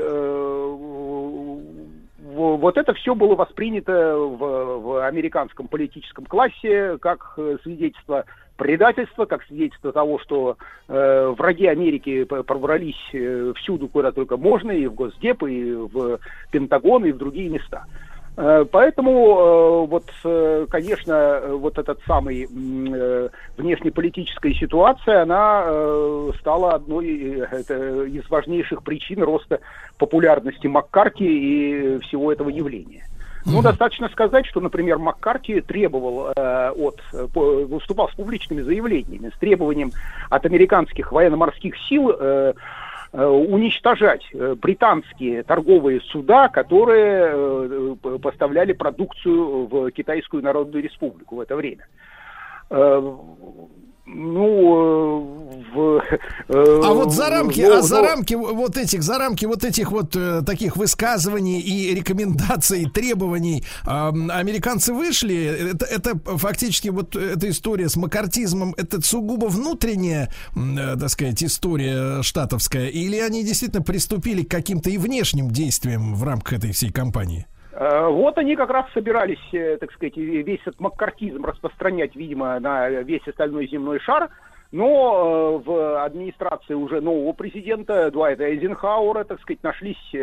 вот 2.23 2.77
это 2.79 2.95
все 2.95 3.15
было 3.15 3.35
воспринято 3.35 4.17
в, 4.17 4.81
в 4.81 5.07
американском 5.07 5.67
политическом 5.67 6.25
классе 6.25 6.99
как 6.99 7.37
свидетельство 7.63 8.25
предательства, 8.57 9.25
как 9.25 9.43
свидетельство 9.45 9.93
того, 9.93 10.19
что 10.21 10.57
э, 10.89 11.35
враги 11.37 11.67
Америки 11.67 12.25
пробрались 12.25 13.11
э, 13.13 13.53
всюду, 13.57 13.89
куда 13.89 14.13
только 14.13 14.37
можно, 14.37 14.71
и 14.71 14.87
в 14.87 14.95
Госдеп, 14.95 15.43
и 15.43 15.73
в 15.73 16.21
Пентагон, 16.51 17.05
и 17.05 17.13
в 17.13 17.19
другие 17.19 17.49
места. 17.49 17.87
Э, 18.37 18.65
поэтому 18.71 19.11
э, 19.13 19.87
вот, 19.87 20.05
э, 20.25 20.67
конечно, 20.71 21.43
вот 21.49 21.79
этот 21.79 22.01
самый 22.07 22.47
внешнеполитическая 23.57 24.55
ситуация, 24.55 25.23
она 25.23 25.67
стала 26.41 26.75
одной 26.75 27.07
из 27.07 28.29
важнейших 28.31 28.83
причин 28.83 29.23
роста 29.23 29.61
популярности 29.99 30.67
Маккарти 30.67 31.25
и 31.25 31.99
всего 32.01 32.33
этого 32.33 32.49
явления. 32.49 33.05
Ну, 33.45 33.59
mm-hmm. 33.59 33.63
достаточно 33.63 34.09
сказать, 34.09 34.47
что, 34.47 34.61
например, 34.61 34.99
Маккарти 34.99 35.61
требовал 35.61 36.33
э, 36.35 36.71
от, 36.71 37.01
по, 37.33 37.41
выступал 37.41 38.09
с 38.09 38.15
публичными 38.15 38.61
заявлениями, 38.61 39.33
с 39.35 39.39
требованием 39.39 39.91
от 40.31 40.47
американских 40.47 41.11
военно-морских 41.11 41.75
сил 41.89 42.15
э, 42.19 42.53
уничтожать 43.21 44.23
э, 44.33 44.55
британские 44.55 45.43
торговые 45.43 46.01
суда, 46.01 46.49
которые 46.49 47.31
э, 47.33 47.97
поставляли 48.23 48.73
продукцию 48.73 49.67
в 49.67 49.91
Китайскую 49.91 50.43
Народную 50.43 50.83
Республику 50.83 51.37
в 51.37 51.41
это 51.41 51.57
время. 51.57 51.87
Ну, 54.05 55.63
э, 55.71 55.73
в, 55.73 56.03
э, 56.49 56.81
а 56.83 56.93
вот 56.93 57.13
за 57.13 57.31
рамки, 57.31 57.61
но, 57.61 57.77
а 57.77 57.83
за 57.83 57.97
но... 57.97 58.03
рамки 58.03 58.35
вот 58.35 58.77
этих, 58.77 59.03
за 59.05 59.17
рамки 59.17 59.45
вот 59.45 59.63
этих 59.63 59.93
вот 59.93 60.17
э, 60.17 60.43
таких 60.45 60.77
высказываний 60.77 61.61
и 61.61 61.95
рекомендаций, 61.95 62.91
требований 62.91 63.65
э, 63.87 63.89
американцы 63.89 64.93
вышли. 64.93 65.71
Это, 65.73 65.87
это 65.87 66.19
фактически 66.37 66.89
вот 66.89 67.15
эта 67.15 67.49
история 67.49 67.89
с 67.89 67.95
макартизмом, 67.95 68.75
это 68.77 69.01
сугубо 69.01 69.47
внутренняя, 69.47 70.33
э, 70.57 70.97
так 70.99 71.09
сказать, 71.09 71.43
история 71.45 72.23
штатовская, 72.23 72.89
или 72.89 73.19
они 73.19 73.45
действительно 73.45 73.83
приступили 73.83 74.43
к 74.43 74.51
каким-то 74.51 74.91
и 74.91 74.99
внешним 74.99 75.53
действиям 75.53 76.17
в 76.17 76.25
рамках 76.25 76.55
этой 76.55 76.73
всей 76.73 76.91
кампании? 76.91 77.47
Э, 77.73 78.09
вот 78.09 78.37
они 78.39 78.55
как 78.55 78.71
раз 78.71 78.87
собирались, 78.93 79.43
э, 79.53 79.79
так 79.79 79.93
сказать, 79.93 80.17
весь 80.17 80.61
этот 80.61 80.81
маккартизм 80.81 81.45
распространять, 81.45 82.15
видимо, 82.15 82.59
на 82.61 82.89
весь 82.89 83.27
остальной 83.27 83.67
земной 83.69 83.99
шар. 84.01 84.29
Но 84.73 85.61
э, 85.63 85.69
в 85.69 86.05
администрации 86.05 86.75
уже 86.75 87.01
нового 87.01 87.33
президента 87.33 88.11
Дуайта 88.11 88.45
Эйзенхауэра, 88.45 89.25
так 89.25 89.41
сказать, 89.41 89.63
нашлись 89.63 90.15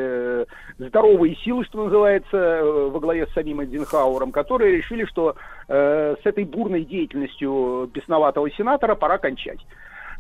здоровые 0.77 1.35
силы, 1.37 1.65
что 1.65 1.83
называется, 1.85 2.61
во 2.63 2.99
главе 2.99 3.27
с 3.27 3.33
самим 3.33 3.61
Эйзенхауэром, 3.61 4.31
которые 4.31 4.77
решили, 4.77 5.05
что 5.05 5.35
с 5.67 6.19
этой 6.23 6.45
бурной 6.45 6.83
деятельностью 6.83 7.91
бесноватого 7.93 8.49
сенатора 8.51 8.95
пора 8.95 9.19
кончать. 9.19 9.59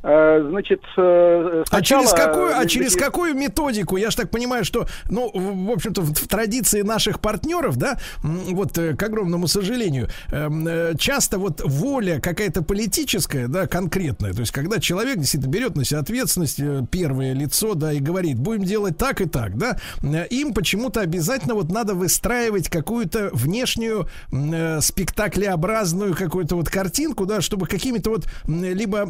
Э, 0.01 0.45
значит, 0.49 0.81
сначала... 0.93 1.63
А 1.71 1.81
через 1.81 2.13
какую, 2.13 2.57
а 2.57 2.65
через 2.65 2.95
какую 2.95 3.33
методику? 3.35 3.97
Я 3.97 4.11
же 4.11 4.17
так 4.17 4.29
понимаю, 4.29 4.63
что, 4.63 4.87
ну, 5.09 5.29
в 5.33 5.71
общем-то, 5.71 6.01
в, 6.01 6.13
в 6.13 6.27
традиции 6.27 6.81
наших 6.81 7.19
партнеров, 7.19 7.77
да, 7.77 7.99
вот, 8.23 8.73
к 8.73 9.03
огромному 9.03 9.47
сожалению, 9.47 10.07
эм, 10.31 10.97
часто 10.97 11.37
вот 11.37 11.61
воля 11.63 12.19
какая-то 12.19 12.61
политическая, 12.61 13.47
да, 13.47 13.67
конкретная, 13.67 14.33
то 14.33 14.41
есть 14.41 14.51
когда 14.51 14.79
человек 14.79 15.17
действительно 15.17 15.51
берет 15.51 15.75
на 15.75 15.83
себя 15.83 15.99
ответственность, 15.99 16.61
первое 16.91 17.33
лицо, 17.33 17.73
да, 17.73 17.91
и 17.93 17.99
говорит, 17.99 18.39
будем 18.39 18.63
делать 18.63 18.97
так 18.97 19.21
и 19.21 19.25
так, 19.25 19.57
да, 19.57 19.77
им 20.29 20.53
почему-то 20.53 21.01
обязательно 21.01 21.55
вот 21.55 21.71
надо 21.71 21.93
выстраивать 21.93 22.69
какую-то 22.69 23.29
внешнюю 23.33 24.07
э, 24.31 24.81
спектаклеобразную 24.81 26.15
какую-то 26.15 26.55
вот 26.55 26.69
картинку, 26.69 27.25
да, 27.25 27.41
чтобы 27.41 27.67
какими-то 27.67 28.11
вот 28.11 28.25
либо 28.47 29.07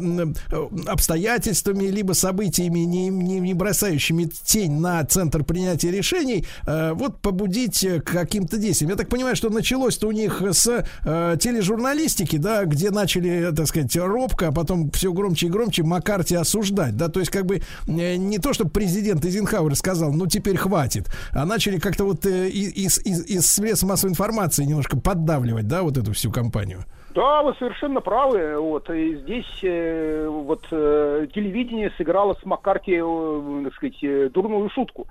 обстоятельствами, 0.86 1.86
либо 1.86 2.12
событиями, 2.12 2.80
не, 2.80 3.08
не, 3.08 3.40
не 3.40 3.54
бросающими 3.54 4.30
тень 4.44 4.80
на 4.80 5.04
центр 5.04 5.44
принятия 5.44 5.90
решений, 5.90 6.46
э, 6.66 6.92
вот 6.92 7.20
побудить 7.20 7.86
к 8.04 8.12
каким-то 8.12 8.58
действиям. 8.58 8.90
Я 8.90 8.96
так 8.96 9.08
понимаю, 9.08 9.36
что 9.36 9.50
началось-то 9.50 10.08
у 10.08 10.12
них 10.12 10.42
с 10.42 10.84
э, 11.04 11.36
тележурналистики, 11.40 12.36
да, 12.36 12.64
где 12.64 12.90
начали, 12.90 13.52
так 13.54 13.66
сказать, 13.66 13.94
робко, 13.96 14.48
а 14.48 14.52
потом 14.52 14.90
все 14.90 15.12
громче 15.12 15.46
и 15.46 15.50
громче 15.50 15.82
Маккарти 15.82 16.34
осуждать, 16.34 16.96
да, 16.96 17.08
то 17.08 17.20
есть 17.20 17.30
как 17.30 17.46
бы 17.46 17.62
э, 17.86 18.16
не 18.16 18.38
то, 18.38 18.52
чтобы 18.52 18.70
президент 18.70 19.24
Эйзенхауэр 19.24 19.74
сказал, 19.76 20.12
ну 20.12 20.26
теперь 20.26 20.56
хватит, 20.56 21.10
а 21.32 21.44
начали 21.46 21.78
как-то 21.78 22.04
вот 22.04 22.26
э, 22.26 22.48
из, 22.48 22.98
из, 22.98 23.24
из 23.26 23.46
средств 23.46 23.86
массовой 23.86 24.10
информации 24.10 24.64
немножко 24.64 24.98
поддавливать, 24.98 25.68
да, 25.68 25.82
вот 25.82 25.96
эту 25.96 26.12
всю 26.12 26.30
компанию. 26.30 26.84
Да, 27.20 27.42
вы 27.42 27.54
совершенно 27.58 28.00
правы. 28.00 28.58
Вот 28.58 28.88
и 28.88 29.16
здесь 29.16 29.60
э, 29.62 30.26
вот 30.26 30.66
э, 30.70 31.26
телевидение 31.34 31.92
сыграло 31.98 32.34
с 32.40 32.46
Маккарти, 32.46 32.94
э, 32.94 33.62
так 33.64 33.74
сказать, 33.74 34.02
э, 34.02 34.30
дурную 34.32 34.70
шутку. 34.70 35.06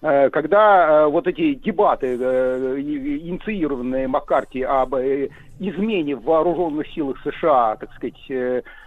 Э, 0.00 0.30
когда 0.30 1.02
э, 1.02 1.06
вот 1.08 1.26
эти 1.26 1.52
дебаты, 1.52 2.14
инициированные 2.14 4.08
Маккарти 4.08 4.62
об 4.62 4.94
измене 4.94 6.16
в 6.16 6.24
вооруженных 6.24 6.86
силах 6.94 7.18
США, 7.22 7.76
так 7.76 7.92
сказать, 7.92 8.16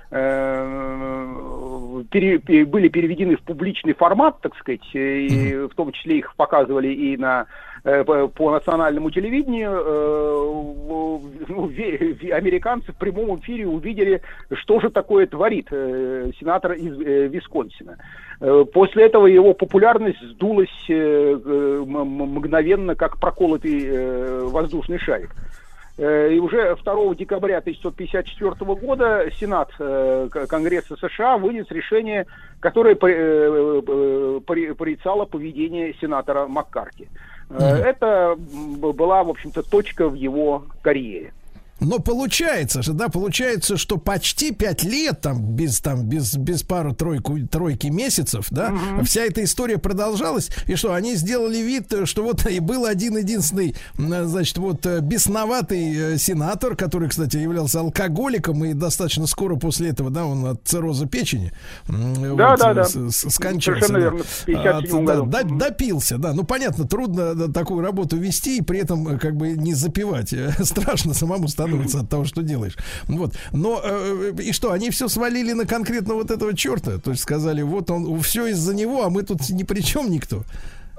были 0.10 2.88
переведены 2.88 3.36
в 3.36 3.44
публичный 3.44 3.94
формат, 3.94 4.42
так 4.42 4.58
сказать, 4.58 4.90
и 4.94 5.68
в 5.72 5.76
том 5.76 5.92
числе 5.92 6.18
их 6.18 6.36
показывали 6.36 6.88
и 6.88 7.18
на 7.18 7.46
по 7.84 8.52
национальному 8.52 9.12
телевидению 9.12 9.72
э, 9.72 10.50
ну, 11.50 11.70
американцы 12.32 12.94
в 12.94 12.96
прямом 12.96 13.38
эфире 13.40 13.68
увидели, 13.68 14.22
что 14.54 14.80
же 14.80 14.90
такое 14.90 15.28
творит 15.28 15.68
э, 15.72 16.32
сенатор 16.40 16.72
из 16.74 16.98
Висконсина. 16.98 17.98
После 18.74 19.06
этого 19.06 19.28
его 19.28 19.54
популярность 19.54 20.22
сдулась 20.22 20.90
мгновенно, 20.90 22.96
как 22.96 23.18
проколотый 23.18 24.50
воздушный 24.50 24.98
шарик. 24.98 25.30
И 25.98 26.40
уже 26.42 26.76
2 26.76 27.16
декабря 27.16 27.60
1954 27.60 28.76
года 28.76 29.30
Сенат 29.40 29.72
Конгресса 30.50 30.98
США 30.98 31.38
вынес 31.38 31.68
решение, 31.70 32.26
которое 32.60 32.96
порицало 32.96 35.26
поведение 35.26 35.94
сенатора 36.02 36.48
Маккарти. 36.48 37.08
Mm-hmm. 37.50 37.84
Это 37.84 38.36
была, 38.38 39.24
в 39.24 39.30
общем-то, 39.30 39.64
точка 39.64 40.08
в 40.10 40.14
его 40.16 40.66
карьере. 40.82 41.34
Но 41.84 42.00
получается 42.00 42.82
же, 42.82 42.94
да, 42.94 43.10
получается, 43.10 43.78
что 43.78 43.98
почти 43.98 44.52
пять 44.52 44.84
лет, 44.84 45.22
там, 45.22 45.42
без, 45.42 45.80
там, 45.80 46.06
без, 46.06 46.36
без 46.36 46.64
пару 46.64 46.94
тройку, 46.94 47.38
тройки 47.48 47.88
месяцев, 47.88 48.48
да, 48.50 48.70
угу. 48.70 49.04
вся 49.04 49.22
эта 49.22 49.44
история 49.44 49.78
продолжалась. 49.78 50.50
И 50.68 50.76
что, 50.76 50.94
они 50.94 51.16
сделали 51.16 51.58
вид, 51.58 51.94
что 52.06 52.24
вот 52.24 52.46
и 52.50 52.60
был 52.60 52.86
один 52.86 53.18
единственный, 53.18 53.76
значит, 53.98 54.58
вот 54.58 54.86
э, 54.86 55.00
бесноватый 55.02 55.94
э, 55.94 56.18
сенатор, 56.18 56.76
который, 56.76 57.10
кстати, 57.10 57.38
являлся 57.38 57.82
алкоголиком, 57.82 58.64
и 58.66 58.74
достаточно 58.74 59.28
скоро 59.28 59.56
после 59.56 59.90
этого, 59.90 60.10
да, 60.10 60.26
он 60.26 60.46
от 60.46 60.62
цирроза 60.66 61.06
печени 61.06 61.52
да, 61.88 62.52
вот, 62.52 62.60
да, 62.60 62.74
да. 62.74 62.86
скончался. 62.86 63.82
Совершенно 63.82 63.98
верно, 63.98 64.24
в 64.24 65.30
да, 65.30 65.44
да, 65.44 65.44
допился, 65.44 66.18
да. 66.18 66.34
Ну, 66.34 66.44
понятно, 66.44 66.88
трудно 66.88 67.52
такую 67.52 67.82
работу 67.82 68.18
вести 68.18 68.58
и 68.58 68.62
при 68.62 68.80
этом 68.80 69.08
э, 69.08 69.20
как 69.20 69.36
бы 69.36 69.52
не 69.52 69.74
запивать. 69.74 70.34
Страшно 70.64 71.14
самому 71.14 71.48
становится 71.48 71.73
становится 71.74 72.00
от 72.00 72.10
того, 72.10 72.26
что 72.26 72.42
делаешь. 72.44 72.78
Вот. 73.08 73.32
Но 73.52 73.82
э, 73.84 74.32
и 74.40 74.54
что, 74.54 74.72
они 74.72 74.90
все 74.90 75.08
свалили 75.08 75.54
на 75.54 75.66
конкретно 75.66 76.14
вот 76.14 76.32
этого 76.32 76.56
черта? 76.56 76.98
То 77.00 77.12
есть 77.12 77.24
сказали, 77.24 77.62
вот 77.62 77.90
он, 77.90 78.20
все 78.22 78.48
из-за 78.48 78.76
него, 78.76 79.04
а 79.04 79.10
мы 79.10 79.24
тут 79.24 79.50
ни 79.50 79.64
при 79.64 79.82
чем 79.82 80.10
никто. 80.10 80.44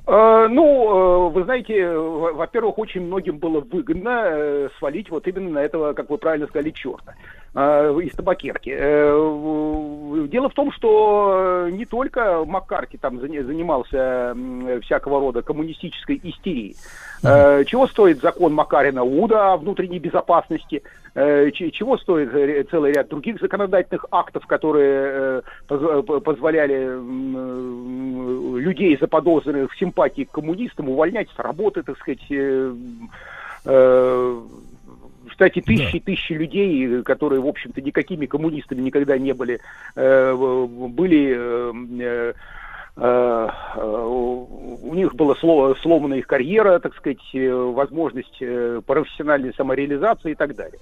Э, 0.06 0.48
ну, 0.50 1.28
э, 1.28 1.30
вы 1.30 1.44
знаете, 1.44 1.88
во-первых, 1.96 2.78
очень 2.78 3.02
многим 3.02 3.38
было 3.38 3.60
выгодно 3.60 4.68
свалить 4.78 5.10
вот 5.10 5.26
именно 5.28 5.50
на 5.50 5.58
этого, 5.58 5.92
как 5.92 6.10
вы 6.10 6.18
правильно 6.18 6.46
сказали, 6.46 6.70
черта 6.70 7.14
из 7.54 8.12
табакерки. 8.16 8.70
Дело 10.28 10.48
в 10.48 10.54
том, 10.54 10.72
что 10.72 11.68
не 11.70 11.84
только 11.84 12.44
Маккарти 12.44 12.96
там 12.96 13.20
занимался 13.20 14.36
всякого 14.82 15.20
рода 15.20 15.40
коммунистической 15.42 16.20
истерией. 16.24 16.74
Чего 17.24 17.86
стоит 17.86 18.20
закон 18.20 18.52
Макарина 18.52 19.02
Уда 19.02 19.54
о 19.54 19.56
внутренней 19.56 19.98
безопасности? 19.98 20.82
Чего 21.14 21.96
стоит 21.96 22.68
целый 22.70 22.92
ряд 22.92 23.08
других 23.08 23.40
законодательных 23.40 24.04
актов, 24.10 24.46
которые 24.46 25.42
позволяли 25.66 26.98
людей, 28.58 28.96
заподозренных 29.00 29.72
в 29.72 29.78
симпатии 29.78 30.24
к 30.24 30.32
коммунистам, 30.32 30.88
увольнять 30.88 31.28
с 31.34 31.38
работы, 31.38 31.82
так 31.82 31.96
сказать, 31.98 32.24
э, 32.30 32.74
э, 33.64 34.40
кстати, 35.28 35.60
тысячи 35.60 35.96
и 35.96 36.00
да. 36.00 36.04
тысячи 36.04 36.32
людей, 36.32 37.02
которые, 37.02 37.40
в 37.40 37.46
общем-то, 37.46 37.80
никакими 37.80 38.26
коммунистами 38.26 38.80
никогда 38.80 39.18
не 39.18 39.32
были, 39.32 39.60
э, 39.96 40.34
были 40.34 41.34
э, 41.36 41.72
э, 42.00 42.32
у 42.96 44.94
них 44.94 45.14
была 45.14 45.34
сломана 45.34 46.14
их 46.14 46.26
карьера, 46.26 46.78
так 46.78 46.94
сказать, 46.94 47.18
возможность 47.32 48.38
профессиональной 48.86 49.54
самореализации 49.54 50.32
и 50.32 50.34
так 50.34 50.54
далее. 50.54 50.80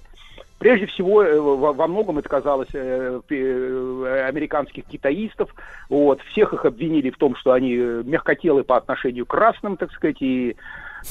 Прежде 0.63 0.85
всего, 0.85 1.21
э, 1.21 1.37
во 1.41 1.87
многом 1.89 2.19
это 2.19 2.29
казалось 2.29 2.69
э, 2.73 3.19
э, 3.29 4.25
американских 4.29 4.85
китаистов. 4.85 5.53
Вот, 5.89 6.21
всех 6.31 6.53
их 6.53 6.63
обвинили 6.63 7.09
в 7.09 7.17
том, 7.17 7.35
что 7.35 7.51
они 7.51 7.75
мягкотелы 7.75 8.63
по 8.63 8.77
отношению 8.77 9.25
к 9.25 9.31
красным, 9.31 9.75
так 9.75 9.91
сказать, 9.91 10.21
и 10.21 10.55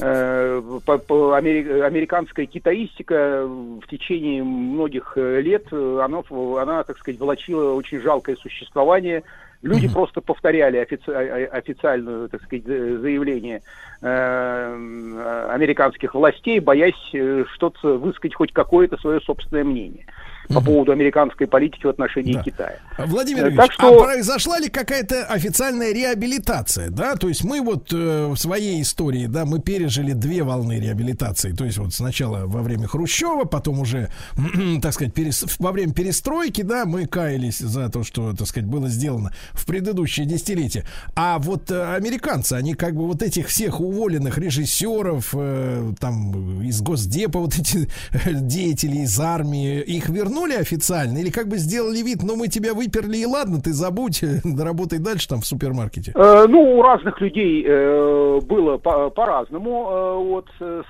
американская 0.01 2.47
китаистика 2.47 3.45
в 3.45 3.83
течение 3.91 4.43
многих 4.43 5.19
лет, 5.19 5.71
она, 5.71 6.23
она, 6.31 6.83
так 6.83 6.97
сказать, 6.97 7.21
волочила 7.21 7.75
очень 7.75 8.01
жалкое 8.01 8.37
существование, 8.37 9.23
Люди 9.63 9.87
mm-hmm. 9.87 9.93
просто 9.93 10.21
повторяли 10.21 10.79
офици- 10.79 11.47
официальную, 11.47 12.29
так 12.29 12.43
сказать, 12.43 12.65
заявление 12.65 13.63
э, 14.01 15.49
американских 15.51 16.15
властей, 16.15 16.59
боясь 16.59 17.11
э, 17.13 17.45
что-то 17.55 17.97
высказать 17.97 18.35
хоть 18.35 18.53
какое-то 18.53 18.97
свое 18.97 19.21
собственное 19.21 19.65
мнение 19.65 20.07
по 20.55 20.61
поводу 20.61 20.93
американской 20.93 21.47
политики 21.47 21.87
в 21.87 21.91
отношении 21.91 22.35
да. 22.35 22.43
Китая. 22.43 22.77
Владимир 22.99 23.47
Ильич, 23.49 23.57
так 23.57 23.73
что... 23.73 24.03
а 24.03 24.05
произошла 24.05 24.59
ли 24.59 24.69
какая-то 24.69 25.25
официальная 25.25 25.93
реабилитация, 25.93 26.91
да? 26.91 27.17
То 27.17 27.29
есть 27.29 27.45
мы 27.45 27.61
вот 27.61 27.93
э, 27.93 28.27
в 28.29 28.37
своей 28.37 28.83
истории, 28.83 29.27
да, 29.27 29.45
мы 29.45 29.61
пережили 29.61 30.13
две 30.13 30.43
волны 30.43 30.79
реабилитации. 30.79 31.53
То 31.53 31.65
есть 31.65 31.79
вот 31.79 31.95
сначала 31.95 32.47
во 32.47 32.63
время 32.63 32.87
Хрущева, 32.87 33.45
потом 33.45 33.81
уже, 33.81 34.11
так 34.83 34.93
сказать, 34.93 35.15
перес... 35.15 35.45
во 35.59 35.73
время 35.73 35.93
перестройки, 35.93 36.63
да, 36.63 36.85
мы 36.85 37.07
каялись 37.07 37.59
за 37.59 37.89
то, 37.89 38.05
что, 38.05 38.35
так 38.35 38.47
сказать, 38.47 38.69
было 38.69 38.89
сделано 38.89 39.33
в 39.53 39.67
предыдущие 39.67 40.27
десятилетия. 40.27 40.85
А 41.15 41.39
вот 41.39 41.71
э, 41.71 41.95
американцы, 41.95 42.55
они 42.55 42.75
как 42.75 42.95
бы 42.95 43.07
вот 43.07 43.23
этих 43.23 43.49
всех 43.49 43.81
уволенных 43.81 44.39
режиссеров, 44.39 45.31
э, 45.35 45.93
там, 45.99 46.63
из 46.63 46.81
Госдепа, 46.83 47.39
вот 47.39 47.59
эти 47.59 47.89
деятели 48.31 48.99
из 48.99 49.19
армии, 49.19 49.81
их 49.81 50.09
вернули 50.09 50.42
вернули 50.43 50.61
официально 50.61 51.19
или 51.19 51.31
как 51.31 51.49
бы 51.49 51.57
сделали 51.57 51.99
вид, 51.99 52.23
ну 52.23 52.37
мы 52.37 52.49
тебя 52.49 52.75
выперли 52.75 53.19
и 53.19 53.27
ладно, 53.27 53.61
ты 53.61 53.73
забудь, 53.73 54.23
работай 54.59 54.99
дальше 54.99 55.29
там 55.29 55.41
в 55.41 55.47
супермаркете? 55.47 56.13
Э, 56.15 56.47
ну, 56.49 56.79
у 56.79 56.83
разных 56.83 57.21
людей 57.21 57.65
э, 57.67 58.41
было 58.43 58.79
по- 58.79 59.11
по-разному, 59.11 59.89
э, 59.91 60.17
вот 60.17 60.49
э, 60.61 60.83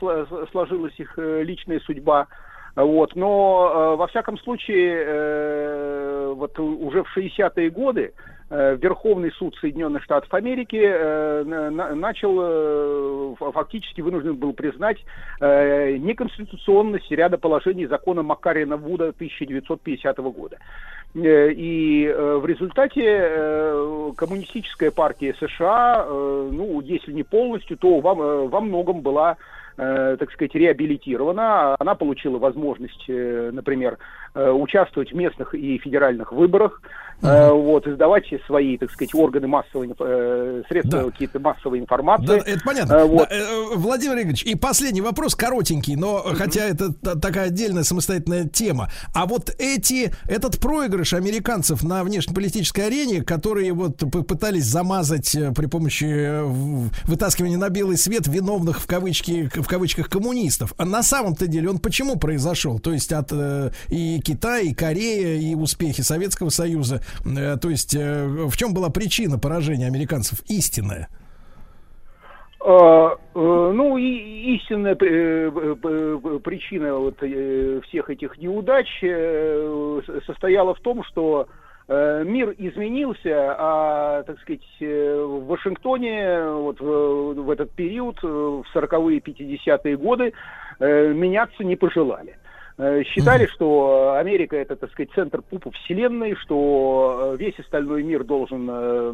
сложилась 0.51 0.95
их 0.99 1.15
личная 1.17 1.81
судьба. 1.81 2.27
Вот, 2.75 3.15
но 3.15 3.93
э, 3.95 3.97
во 3.97 4.07
всяком 4.07 4.39
случае, 4.39 5.05
э, 5.07 6.33
вот 6.35 6.59
уже 6.59 7.03
в 7.03 7.17
60-е 7.17 7.71
годы 7.71 8.13
Верховный 8.53 9.33
суд 9.33 9.57
Соединенных 9.57 10.03
Штатов 10.03 10.33
Америки 10.35 10.79
э, 10.79 11.43
начал, 11.95 12.37
э, 12.39 13.35
фактически 13.39 14.03
вынужден 14.03 14.37
был 14.37 14.53
признать 14.53 14.99
неконституционность 15.41 17.11
ряда 17.11 17.39
положений 17.39 17.87
закона 17.87 18.23
Макарина 18.23 18.77
Вуда 18.77 19.09
1950 19.09 20.19
года. 20.19 20.59
И 21.15 22.15
в 22.15 22.47
результате 22.47 24.15
коммунистическая 24.17 24.91
партия 24.91 25.35
США, 25.39 26.07
ну, 26.09 26.81
если 26.83 27.13
не 27.13 27.23
полностью, 27.23 27.77
то 27.77 28.01
во, 28.01 28.15
во 28.49 28.61
многом 28.61 29.01
была 29.01 29.37
так 29.77 30.31
сказать, 30.33 30.55
реабилитирована. 30.55 31.77
Она 31.79 31.95
получила 31.95 32.39
возможность, 32.39 33.09
например, 33.09 33.99
участвовать 34.35 35.13
в 35.13 35.17
местных 35.17 35.55
и 35.55 35.79
федеральных 35.79 36.33
выборах. 36.33 36.81
Э, 37.23 37.53
вот, 37.53 37.87
издавать 37.87 38.25
свои, 38.47 38.77
так 38.77 38.91
сказать, 38.91 39.15
органы 39.15 39.47
массовой, 39.47 39.95
э, 39.97 40.63
средства 40.69 41.05
да. 41.05 41.11
какие-то 41.11 41.39
массовой 41.39 41.79
информации. 41.79 42.27
Да, 42.27 42.37
это 42.39 42.61
понятно. 42.65 42.95
Э, 42.95 43.05
вот. 43.05 43.29
да, 43.29 43.37
э, 43.37 43.77
Владимир 43.77 44.17
Игоревич, 44.17 44.43
и 44.43 44.57
последний 44.57 45.03
вопрос, 45.03 45.37
коротенький, 45.37 45.95
но 45.95 46.19
mm-hmm. 46.19 46.35
хотя 46.35 46.65
это 46.65 46.93
такая 46.93 47.47
отдельная 47.47 47.85
самостоятельная 47.85 48.49
тема. 48.49 48.91
А 49.15 49.27
вот 49.27 49.55
эти, 49.61 50.13
этот 50.29 50.59
проигрыш 50.61 51.15
американцев 51.15 51.85
на 51.85 52.03
внешнеполитической 52.03 52.87
арене, 52.87 53.23
которые 53.23 53.73
вот 53.73 53.99
пытались 53.99 54.65
замазать 54.65 55.33
э, 55.37 55.53
при 55.55 55.67
помощи 55.67 56.07
э, 56.09 56.43
вытаскивания 57.05 57.57
на 57.57 57.69
белый 57.69 57.99
свет 57.99 58.27
виновных 58.27 58.81
в, 58.81 58.87
кавычки, 58.89 59.49
в 59.63 59.69
кавычках 59.69 60.09
коммунистов, 60.09 60.75
а 60.77 60.85
на 60.85 61.03
самом-то 61.03 61.47
деле 61.47 61.71
он 61.71 61.79
почему 61.79 62.19
произошел? 62.19 62.79
То 62.79 62.93
есть 62.93 63.13
от 63.13 63.33
э, 63.33 63.71
и 63.89 64.21
Китая, 64.21 64.61
и 64.61 64.75
Корея, 64.75 65.41
и 65.41 65.55
успехи 65.55 66.03
Советского 66.03 66.51
Союза 66.51 67.01
Э, 67.25 67.57
то 67.57 67.71
есть 67.71 67.95
э, 67.95 68.27
в 68.27 68.57
чем 68.57 68.75
была 68.75 68.91
причина 68.91 69.39
поражения 69.39 69.87
американцев 69.87 70.43
истинная? 70.49 71.09
А, 72.65 73.15
э, 73.15 73.17
ну, 73.35 73.97
и 73.97 74.57
истинная 74.57 74.95
причина 74.95 76.97
вот 76.97 77.17
всех 77.17 78.11
этих 78.11 78.39
неудач 78.39 78.87
состояла 80.27 80.75
в 80.75 80.81
том, 80.81 81.03
что 81.05 81.49
мир 82.25 82.55
изменился, 82.59 83.55
а, 83.59 84.23
так 84.23 84.41
сказать, 84.41 84.63
в 84.81 85.47
Вашингтоне 85.47 86.43
вот 86.51 86.81
в, 86.81 87.35
в 87.35 87.51
этот 87.51 87.71
период, 87.73 88.23
в 88.23 88.65
40-е, 88.75 89.19
50-е 89.19 89.97
годы, 89.97 90.33
меняться 90.81 91.65
не 91.65 91.77
пожелали. 91.77 92.37
Э, 92.79 93.03
считали, 93.05 93.47
что 93.47 94.15
Америка 94.17 94.57
это, 94.57 94.77
так 94.77 94.91
сказать, 94.93 95.11
центр 95.15 95.43
пупа 95.43 95.71
вселенной, 95.71 96.35
что 96.37 97.35
э, 97.35 97.37
весь 97.37 97.59
остальной 97.59 98.03
мир 98.03 98.25
должен, 98.25 98.69
э, 98.71 99.13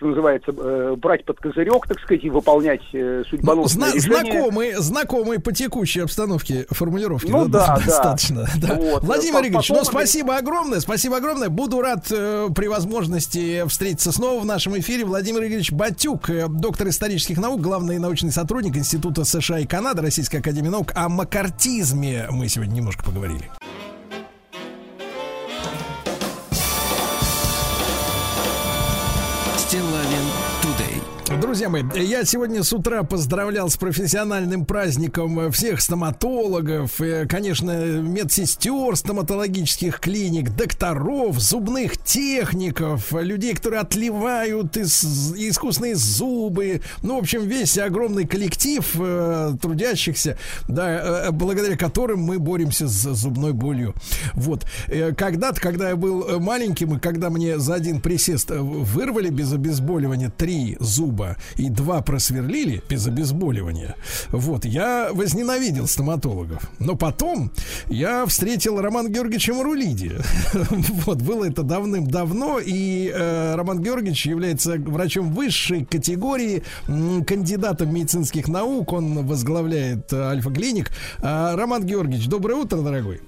что 0.00 0.06
называется, 0.06 0.96
брать 0.96 1.26
под 1.26 1.38
козырек, 1.40 1.86
так 1.86 2.00
сказать, 2.00 2.24
и 2.24 2.30
выполнять 2.30 2.80
судьбоносные 2.90 3.92
ну, 3.92 4.00
зна- 4.00 4.20
Знакомые, 4.22 4.80
знакомые 4.80 5.40
по 5.40 5.52
текущей 5.52 6.00
обстановке 6.00 6.66
формулировки. 6.70 7.30
Ну 7.30 7.46
да, 7.48 7.76
да 7.76 7.84
достаточно. 7.84 8.46
Да. 8.56 8.76
Вот. 8.76 9.04
Владимир 9.04 9.40
Игоревич, 9.40 9.68
ну 9.68 9.84
спасибо 9.84 10.38
огромное, 10.38 10.80
спасибо 10.80 11.18
огромное. 11.18 11.50
Буду 11.50 11.82
рад 11.82 12.06
э, 12.10 12.48
при 12.54 12.66
возможности 12.66 13.66
встретиться 13.68 14.10
снова 14.10 14.40
в 14.40 14.46
нашем 14.46 14.78
эфире. 14.78 15.04
Владимир 15.04 15.42
Игоревич 15.42 15.70
Батюк, 15.70 16.30
доктор 16.48 16.88
исторических 16.88 17.36
наук, 17.36 17.60
главный 17.60 17.98
научный 17.98 18.32
сотрудник 18.32 18.78
Института 18.78 19.24
США 19.24 19.58
и 19.58 19.66
Канады, 19.66 20.00
Российской 20.00 20.36
Академии 20.36 20.70
Наук. 20.70 20.92
О 20.94 21.10
макартизме 21.10 22.26
мы 22.30 22.48
сегодня 22.48 22.72
немножко 22.76 23.04
поговорили. 23.04 23.50
Друзья 31.60 31.68
мои, 31.92 32.06
я 32.06 32.24
сегодня 32.24 32.62
с 32.62 32.72
утра 32.72 33.02
поздравлял 33.02 33.68
с 33.68 33.76
профессиональным 33.76 34.64
праздником 34.64 35.52
всех 35.52 35.82
стоматологов, 35.82 37.02
э, 37.02 37.26
конечно, 37.26 38.00
медсестер 38.00 38.96
стоматологических 38.96 40.00
клиник, 40.00 40.56
докторов, 40.56 41.38
зубных 41.38 41.98
техников, 41.98 43.12
людей, 43.12 43.54
которые 43.54 43.82
отливают 43.82 44.78
из, 44.78 45.04
искусственные 45.34 45.96
зубы. 45.96 46.80
Ну, 47.02 47.16
в 47.16 47.18
общем, 47.18 47.42
весь 47.42 47.76
огромный 47.76 48.26
коллектив 48.26 48.82
э, 48.98 49.52
трудящихся, 49.60 50.38
да, 50.66 51.26
э, 51.26 51.30
благодаря 51.30 51.76
которым 51.76 52.20
мы 52.20 52.38
боремся 52.38 52.88
с 52.88 53.14
зубной 53.14 53.52
болью. 53.52 53.92
Вот. 54.32 54.64
Э, 54.86 55.12
когда-то, 55.12 55.60
когда 55.60 55.90
я 55.90 55.96
был 55.96 56.40
маленьким, 56.40 56.94
и 56.94 56.98
когда 56.98 57.28
мне 57.28 57.58
за 57.58 57.74
один 57.74 58.00
присест 58.00 58.48
вырвали 58.48 59.28
без 59.28 59.52
обезболивания 59.52 60.30
три 60.30 60.78
зуба 60.80 61.36
и 61.56 61.68
два 61.68 62.02
просверлили 62.02 62.82
без 62.88 63.06
обезболивания. 63.06 63.96
Вот, 64.28 64.64
я 64.64 65.10
возненавидел 65.12 65.86
стоматологов. 65.86 66.70
Но 66.78 66.96
потом 66.96 67.50
я 67.88 68.26
встретил 68.26 68.80
Роман 68.80 69.10
Георгиевича 69.12 69.54
Марулиди. 69.54 70.12
Вот, 71.10 71.22
было 71.22 71.44
это 71.44 71.62
давным-давно, 71.62 72.58
и 72.58 73.10
э, 73.12 73.54
Роман 73.54 73.82
Георгиевич 73.82 74.26
является 74.26 74.76
врачом 74.76 75.32
высшей 75.32 75.84
категории, 75.84 76.62
кандидатом 76.86 77.94
медицинских 77.94 78.48
наук, 78.48 78.92
он 78.92 79.26
возглавляет 79.26 80.12
э, 80.12 80.16
Альфа-клиник. 80.16 80.90
Э, 81.22 81.54
Роман 81.54 81.84
Георгиевич, 81.84 82.28
доброе 82.28 82.54
утро, 82.54 82.78
дорогой. 82.78 83.20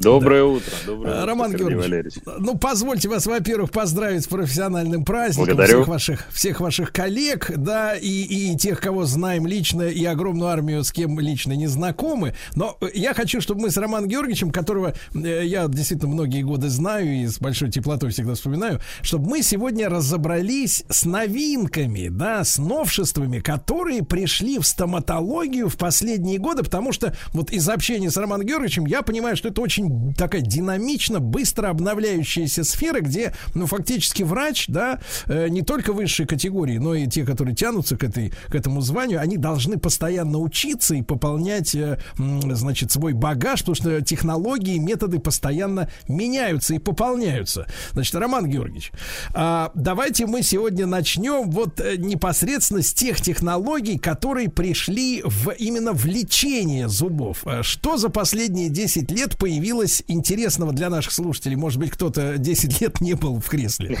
Доброе 0.00 0.40
да. 0.40 0.46
утро. 0.46 0.72
Доброе 0.86 1.12
утро, 1.12 1.26
Роман 1.26 1.50
Георгиевич, 1.52 1.84
Валерьевич. 1.84 2.14
ну 2.38 2.56
позвольте 2.56 3.08
вас, 3.10 3.26
во-первых, 3.26 3.70
поздравить 3.70 4.24
с 4.24 4.28
профессиональным 4.28 5.04
праздником 5.04 5.44
Благодарю. 5.44 5.80
всех 5.80 5.88
ваших, 5.88 6.26
всех 6.32 6.60
ваших 6.60 6.92
коллег, 6.92 7.52
да, 7.54 7.94
и, 7.94 8.08
и 8.08 8.56
тех, 8.56 8.80
кого 8.80 9.04
знаем 9.04 9.46
лично, 9.46 9.82
и 9.82 10.02
огромную 10.06 10.48
армию, 10.48 10.84
с 10.84 10.90
кем 10.90 11.20
лично 11.20 11.52
не 11.52 11.66
знакомы. 11.66 12.34
Но 12.54 12.78
я 12.94 13.12
хочу, 13.12 13.42
чтобы 13.42 13.60
мы 13.60 13.70
с 13.70 13.76
Романом 13.76 14.08
Георгиевичем, 14.08 14.50
которого 14.52 14.94
э, 15.14 15.42
я 15.44 15.68
действительно 15.68 16.10
многие 16.10 16.42
годы 16.42 16.70
знаю 16.70 17.14
и 17.14 17.26
с 17.26 17.38
большой 17.38 17.70
теплотой 17.70 18.08
всегда 18.08 18.34
вспоминаю, 18.34 18.80
чтобы 19.02 19.28
мы 19.28 19.42
сегодня 19.42 19.90
разобрались 19.90 20.82
с 20.88 21.04
новинками, 21.04 22.08
да, 22.08 22.42
с 22.44 22.56
новшествами, 22.56 23.40
которые 23.40 24.02
пришли 24.02 24.58
в 24.58 24.66
стоматологию 24.66 25.68
в 25.68 25.76
последние 25.76 26.38
годы, 26.38 26.62
потому 26.62 26.92
что 26.92 27.14
вот 27.34 27.50
из 27.50 27.68
общения 27.68 28.10
с 28.10 28.16
Романом 28.16 28.46
Георгиевичем 28.46 28.86
я 28.86 29.02
понимаю, 29.02 29.36
что 29.36 29.48
это 29.48 29.60
очень 29.60 29.89
такая 30.16 30.40
динамично, 30.40 31.20
быстро 31.20 31.68
обновляющаяся 31.68 32.64
сфера, 32.64 33.00
где, 33.00 33.34
ну, 33.54 33.66
фактически 33.66 34.22
врач, 34.22 34.66
да, 34.68 35.00
э, 35.26 35.48
не 35.48 35.62
только 35.62 35.92
высшей 35.92 36.26
категории, 36.26 36.78
но 36.78 36.94
и 36.94 37.06
те, 37.06 37.24
которые 37.24 37.54
тянутся 37.54 37.96
к, 37.96 38.04
этой, 38.04 38.32
к 38.48 38.54
этому 38.54 38.80
званию, 38.80 39.20
они 39.20 39.36
должны 39.36 39.78
постоянно 39.78 40.38
учиться 40.38 40.94
и 40.94 41.02
пополнять, 41.02 41.74
э, 41.74 41.98
значит, 42.16 42.92
свой 42.92 43.12
багаж, 43.12 43.60
потому 43.60 43.74
что 43.74 44.00
технологии, 44.02 44.78
методы 44.78 45.18
постоянно 45.18 45.90
меняются 46.08 46.74
и 46.74 46.78
пополняются. 46.78 47.66
Значит, 47.92 48.14
Роман 48.14 48.48
Георгиевич, 48.48 48.92
а, 49.34 49.70
давайте 49.74 50.26
мы 50.26 50.42
сегодня 50.42 50.86
начнем 50.86 51.50
вот 51.50 51.80
э, 51.80 51.96
непосредственно 51.96 52.82
с 52.82 52.92
тех 52.92 53.20
технологий, 53.20 53.98
которые 53.98 54.48
пришли 54.48 55.22
в, 55.24 55.50
именно 55.50 55.92
в 55.92 56.04
лечение 56.06 56.88
зубов. 56.88 57.44
Что 57.62 57.96
за 57.96 58.08
последние 58.08 58.68
10 58.68 59.10
лет 59.10 59.38
появилось 59.38 59.79
появилось 59.80 60.04
интересного 60.08 60.72
для 60.72 60.90
наших 60.90 61.12
слушателей? 61.12 61.56
Может 61.56 61.78
быть, 61.78 61.90
кто-то 61.90 62.36
10 62.36 62.80
лет 62.80 63.00
не 63.00 63.14
был 63.14 63.40
в 63.40 63.48
кресле. 63.48 63.96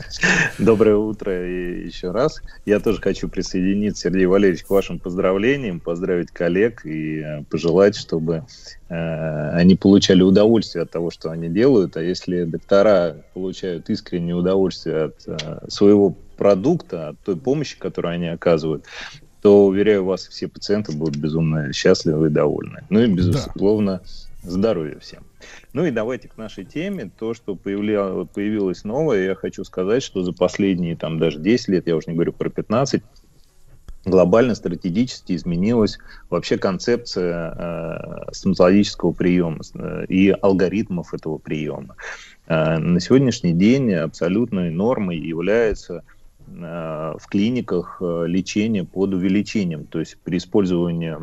Доброе 0.58 0.96
утро 0.96 1.46
и 1.46 1.86
еще 1.86 2.12
раз. 2.12 2.40
Я 2.64 2.80
тоже 2.80 3.00
хочу 3.00 3.28
присоединиться, 3.28 4.08
Сергей 4.08 4.26
Валерьевич, 4.26 4.64
к 4.64 4.70
вашим 4.70 4.98
поздравлениям, 4.98 5.80
поздравить 5.80 6.30
коллег 6.30 6.86
и 6.86 7.20
э, 7.20 7.42
пожелать, 7.50 7.96
чтобы 7.96 8.44
э, 8.88 9.50
они 9.50 9.74
получали 9.74 10.22
удовольствие 10.22 10.84
от 10.84 10.90
того, 10.90 11.10
что 11.10 11.30
они 11.30 11.48
делают. 11.48 11.96
А 11.96 12.02
если 12.02 12.44
доктора 12.44 13.16
получают 13.34 13.90
искреннее 13.90 14.34
удовольствие 14.34 15.04
от 15.04 15.16
э, 15.26 15.68
своего 15.68 16.14
продукта, 16.38 17.08
от 17.08 17.18
той 17.18 17.36
помощи, 17.36 17.78
которую 17.78 18.14
они 18.14 18.28
оказывают, 18.28 18.84
то, 19.42 19.66
уверяю 19.66 20.04
вас, 20.04 20.26
все 20.26 20.48
пациенты 20.48 20.92
будут 20.92 21.16
безумно 21.16 21.72
счастливы 21.72 22.26
и 22.26 22.30
довольны. 22.30 22.84
Ну 22.88 23.00
и, 23.00 23.06
безусловно, 23.06 24.00
да 24.02 24.27
Здоровья 24.42 24.98
всем. 25.00 25.24
Ну 25.72 25.84
и 25.84 25.90
давайте 25.90 26.28
к 26.28 26.36
нашей 26.36 26.64
теме. 26.64 27.10
То, 27.18 27.34
что 27.34 27.56
появля... 27.56 28.24
появилось 28.24 28.84
новое, 28.84 29.24
я 29.24 29.34
хочу 29.34 29.64
сказать, 29.64 30.02
что 30.02 30.22
за 30.22 30.32
последние 30.32 30.96
там 30.96 31.18
даже 31.18 31.38
10 31.40 31.68
лет, 31.68 31.86
я 31.86 31.96
уже 31.96 32.08
не 32.08 32.14
говорю 32.14 32.32
про 32.32 32.48
15, 32.48 33.02
глобально 34.04 34.54
стратегически 34.54 35.34
изменилась 35.34 35.98
вообще 36.30 36.56
концепция 36.56 37.50
э, 37.50 38.32
стоматологического 38.32 39.12
приема 39.12 39.60
э, 39.74 40.06
и 40.08 40.30
алгоритмов 40.30 41.14
этого 41.14 41.38
приема. 41.38 41.96
Э, 42.46 42.78
на 42.78 43.00
сегодняшний 43.00 43.52
день 43.52 43.92
абсолютной 43.92 44.70
нормой 44.70 45.18
является 45.18 46.04
э, 46.46 47.14
в 47.18 47.26
клиниках 47.28 47.98
э, 48.00 48.24
лечение 48.26 48.84
под 48.84 49.14
увеличением, 49.14 49.84
то 49.84 49.98
есть 49.98 50.16
при 50.22 50.38
использовании 50.38 51.16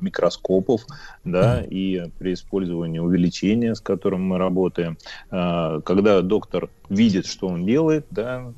микроскопов, 0.00 0.86
да, 1.24 1.62
и 1.62 2.10
при 2.18 2.34
использовании 2.34 2.98
увеличения, 2.98 3.74
с 3.74 3.80
которым 3.80 4.22
мы 4.22 4.38
работаем, 4.38 4.96
когда 5.30 6.22
доктор 6.22 6.70
видит, 6.88 7.26
что 7.26 7.48
он 7.48 7.66
делает, 7.66 8.06
да, 8.10 8.52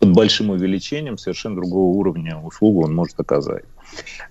под 0.00 0.14
большим 0.14 0.48
увеличением 0.50 1.18
совершенно 1.18 1.56
другого 1.56 1.94
уровня 1.94 2.38
услугу 2.38 2.84
он 2.84 2.94
может 2.94 3.20
оказать. 3.20 3.64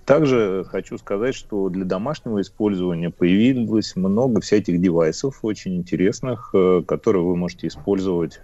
Также 0.04 0.64
хочу 0.68 0.98
сказать, 0.98 1.34
что 1.34 1.68
для 1.68 1.84
домашнего 1.84 2.40
использования 2.40 3.10
появилось 3.10 3.94
много 3.94 4.40
всяких 4.40 4.80
девайсов 4.80 5.38
очень 5.42 5.76
интересных, 5.76 6.50
э, 6.54 6.82
которые 6.86 7.22
вы 7.22 7.36
можете 7.36 7.68
использовать 7.68 8.40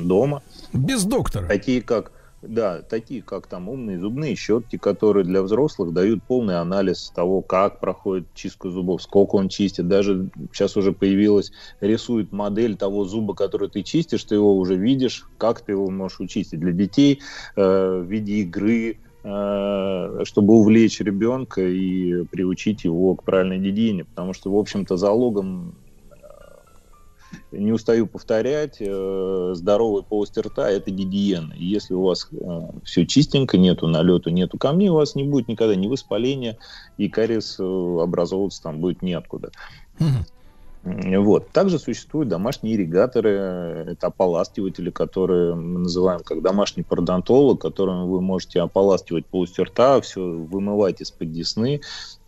дома. 0.00 0.42
Без 0.72 1.04
доктора. 1.04 1.46
Такие 1.46 1.82
как 1.82 2.12
да, 2.42 2.82
такие 2.82 3.22
как 3.22 3.48
там 3.48 3.68
умные 3.68 3.98
зубные 3.98 4.36
щетки, 4.36 4.78
которые 4.78 5.24
для 5.24 5.42
взрослых 5.42 5.92
дают 5.92 6.22
полный 6.22 6.60
анализ 6.60 7.10
того, 7.14 7.42
как 7.42 7.80
проходит 7.80 8.26
чистка 8.34 8.70
зубов, 8.70 9.02
сколько 9.02 9.34
он 9.36 9.48
чистит. 9.48 9.88
Даже 9.88 10.30
сейчас 10.52 10.76
уже 10.76 10.92
появилась, 10.92 11.50
рисует 11.80 12.30
модель 12.30 12.76
того 12.76 13.04
зуба, 13.04 13.34
который 13.34 13.68
ты 13.68 13.82
чистишь, 13.82 14.24
ты 14.24 14.36
его 14.36 14.56
уже 14.56 14.76
видишь, 14.76 15.26
как 15.36 15.62
ты 15.62 15.72
его 15.72 15.90
можешь 15.90 16.20
учистить. 16.20 16.60
Для 16.60 16.72
детей 16.72 17.20
э, 17.56 18.02
в 18.02 18.04
виде 18.04 18.34
игры, 18.34 18.98
э, 19.24 20.20
чтобы 20.24 20.54
увлечь 20.54 21.00
ребенка 21.00 21.62
и 21.62 22.24
приучить 22.26 22.84
его 22.84 23.16
к 23.16 23.24
правильной 23.24 23.58
гигиене. 23.58 24.04
Потому 24.04 24.32
что, 24.32 24.52
в 24.52 24.56
общем-то, 24.56 24.96
залогом 24.96 25.74
не 27.50 27.72
устаю 27.72 28.06
повторять, 28.06 28.76
э, 28.80 29.50
здоровый 29.54 30.02
полость 30.02 30.36
рта– 30.36 30.70
это 30.70 30.90
гигиена. 30.90 31.54
И 31.54 31.64
если 31.64 31.94
у 31.94 32.02
вас 32.02 32.28
э, 32.30 32.60
все 32.84 33.06
чистенько, 33.06 33.56
нету 33.56 33.86
налета, 33.86 34.30
нету 34.30 34.58
камней, 34.58 34.90
у 34.90 34.94
вас 34.94 35.14
не 35.14 35.24
будет 35.24 35.48
никогда 35.48 35.74
ни 35.74 35.86
воспаления, 35.86 36.58
и 36.96 37.08
кариес 37.08 37.56
э, 37.58 37.62
образовываться 37.62 38.62
там 38.62 38.80
будет 38.80 39.02
неоткуда. 39.02 39.50
Вот. 40.82 41.50
Также 41.50 41.78
существуют 41.78 42.28
домашние 42.28 42.76
ирригаторы, 42.76 43.30
это 43.90 44.06
ополаскиватели, 44.06 44.90
которые 44.90 45.54
мы 45.54 45.80
называем 45.80 46.20
как 46.24 46.42
домашний 46.42 46.82
пародонтолог, 46.82 47.60
которым 47.60 48.08
вы 48.08 48.20
можете 48.20 48.60
ополаскивать 48.60 49.26
полость 49.26 49.58
рта, 49.58 50.00
все 50.00 50.20
вымывать 50.20 51.00
из-под 51.00 51.32
десны, 51.32 51.80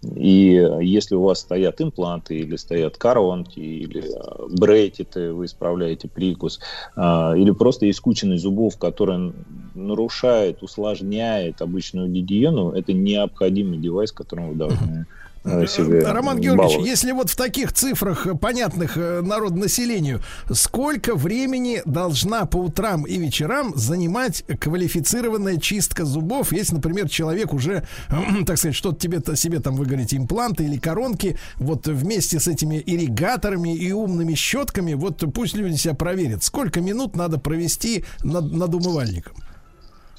и 0.02 0.66
если 0.81 1.14
у 1.14 1.22
вас 1.22 1.40
стоят 1.40 1.81
импланты 1.81 2.39
или 2.39 2.56
стоят 2.56 2.97
коронки, 2.97 3.60
или 3.60 4.02
э, 4.02 4.47
брейтиты, 4.48 5.32
вы 5.35 5.44
исправляете 5.44 6.09
прикус, 6.09 6.60
а, 6.97 7.35
или 7.36 7.51
просто 7.51 7.85
есть 7.85 7.98
скученность 7.98 8.43
зубов, 8.43 8.78
которая 8.78 9.35
нарушает, 9.74 10.62
усложняет 10.62 11.60
обычную 11.60 12.09
гигиену, 12.09 12.70
это 12.70 12.94
необходимый 12.94 13.78
девайс, 13.78 14.10
которым 14.10 14.51
вы 14.51 14.55
должны 14.55 15.06
себе 15.45 16.01
Роман 16.01 16.39
Георгиевич, 16.39 16.75
баллов. 16.75 16.87
если 16.87 17.12
вот 17.12 17.31
в 17.31 17.37
таких 17.37 17.73
цифрах 17.73 18.27
э, 18.27 18.35
понятных 18.35 18.97
э, 18.97 19.23
народонаселению, 19.23 20.21
сколько 20.53 21.15
времени 21.15 21.83
должна 21.87 22.45
по 22.45 22.59
утрам 22.59 23.05
и 23.05 23.17
вечерам 23.17 23.73
занимать 23.75 24.45
квалифицированная 24.61 25.57
чистка 25.57 26.05
зубов, 26.05 26.53
если, 26.53 26.75
например, 26.75 27.09
человек 27.09 27.55
уже, 27.55 27.87
так 28.47 28.59
сказать, 28.59 28.77
что-то 28.77 28.99
тебе 28.99 29.19
-то, 29.19 29.35
себе 29.35 29.61
там, 29.61 29.77
вы 29.77 29.87
говорите, 29.87 30.17
импланты 30.17 30.65
или 30.65 30.77
коронки, 30.77 31.39
вот 31.57 31.87
вместе 31.87 32.39
с 32.39 32.47
этими 32.47 32.83
ирригаторами 32.85 33.75
и 33.75 33.93
умными 33.93 34.35
щетками, 34.35 34.93
вот 34.95 35.25
пусть 35.33 35.55
люди 35.55 35.77
себя 35.77 35.95
проверят, 35.95 36.45
сколько 36.45 36.81
минут 36.81 37.17
надо 37.17 37.39
провести 37.39 38.05
над, 38.23 38.53
над 38.53 38.75
умывальником? 38.75 39.37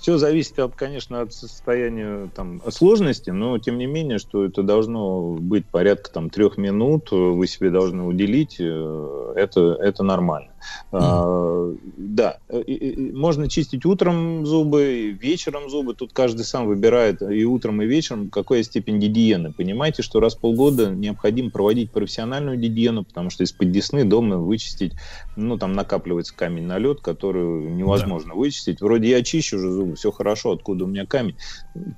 Все 0.01 0.17
зависит, 0.17 0.57
конечно, 0.75 1.21
от 1.21 1.31
состояния 1.31 2.27
там, 2.33 2.59
сложности, 2.71 3.29
но 3.29 3.59
тем 3.59 3.77
не 3.77 3.85
менее, 3.85 4.17
что 4.17 4.43
это 4.43 4.63
должно 4.63 5.33
быть 5.33 5.69
порядка 5.69 6.11
там, 6.11 6.31
трех 6.31 6.57
минут, 6.57 7.11
вы 7.11 7.45
себе 7.45 7.69
должны 7.69 8.01
уделить, 8.01 8.59
э, 8.59 9.33
это, 9.35 9.77
это 9.79 10.01
нормально. 10.01 10.50
А, 10.91 11.73
да, 11.97 12.37
и, 12.49 12.73
и, 12.73 13.11
можно 13.11 13.49
чистить 13.49 13.85
утром 13.85 14.45
зубы, 14.45 15.15
вечером 15.19 15.69
зубы. 15.69 15.93
Тут 15.93 16.13
каждый 16.13 16.43
сам 16.43 16.67
выбирает 16.67 17.21
и 17.21 17.45
утром, 17.45 17.81
и 17.81 17.85
вечером, 17.85 18.29
какая 18.29 18.63
степень 18.63 18.99
гигиены. 18.99 19.53
Понимаете, 19.53 20.03
что 20.03 20.19
раз 20.19 20.35
в 20.35 20.39
полгода 20.39 20.89
необходимо 20.89 21.49
проводить 21.49 21.91
профессиональную 21.91 22.57
гигиену, 22.57 23.03
потому 23.03 23.29
что 23.29 23.43
из-под 23.43 23.71
десны 23.71 24.03
дома 24.03 24.37
вычистить, 24.37 24.93
ну, 25.35 25.57
там 25.57 25.73
накапливается 25.73 26.35
камень 26.35 26.63
на 26.63 26.77
лед, 26.77 27.01
который 27.01 27.71
невозможно 27.71 28.29
да. 28.29 28.35
вычистить. 28.35 28.81
Вроде 28.81 29.09
я 29.09 29.23
чищу 29.23 29.57
уже 29.57 29.71
зубы, 29.71 29.95
все 29.95 30.11
хорошо, 30.11 30.51
откуда 30.51 30.85
у 30.85 30.87
меня 30.87 31.05
камень. 31.05 31.35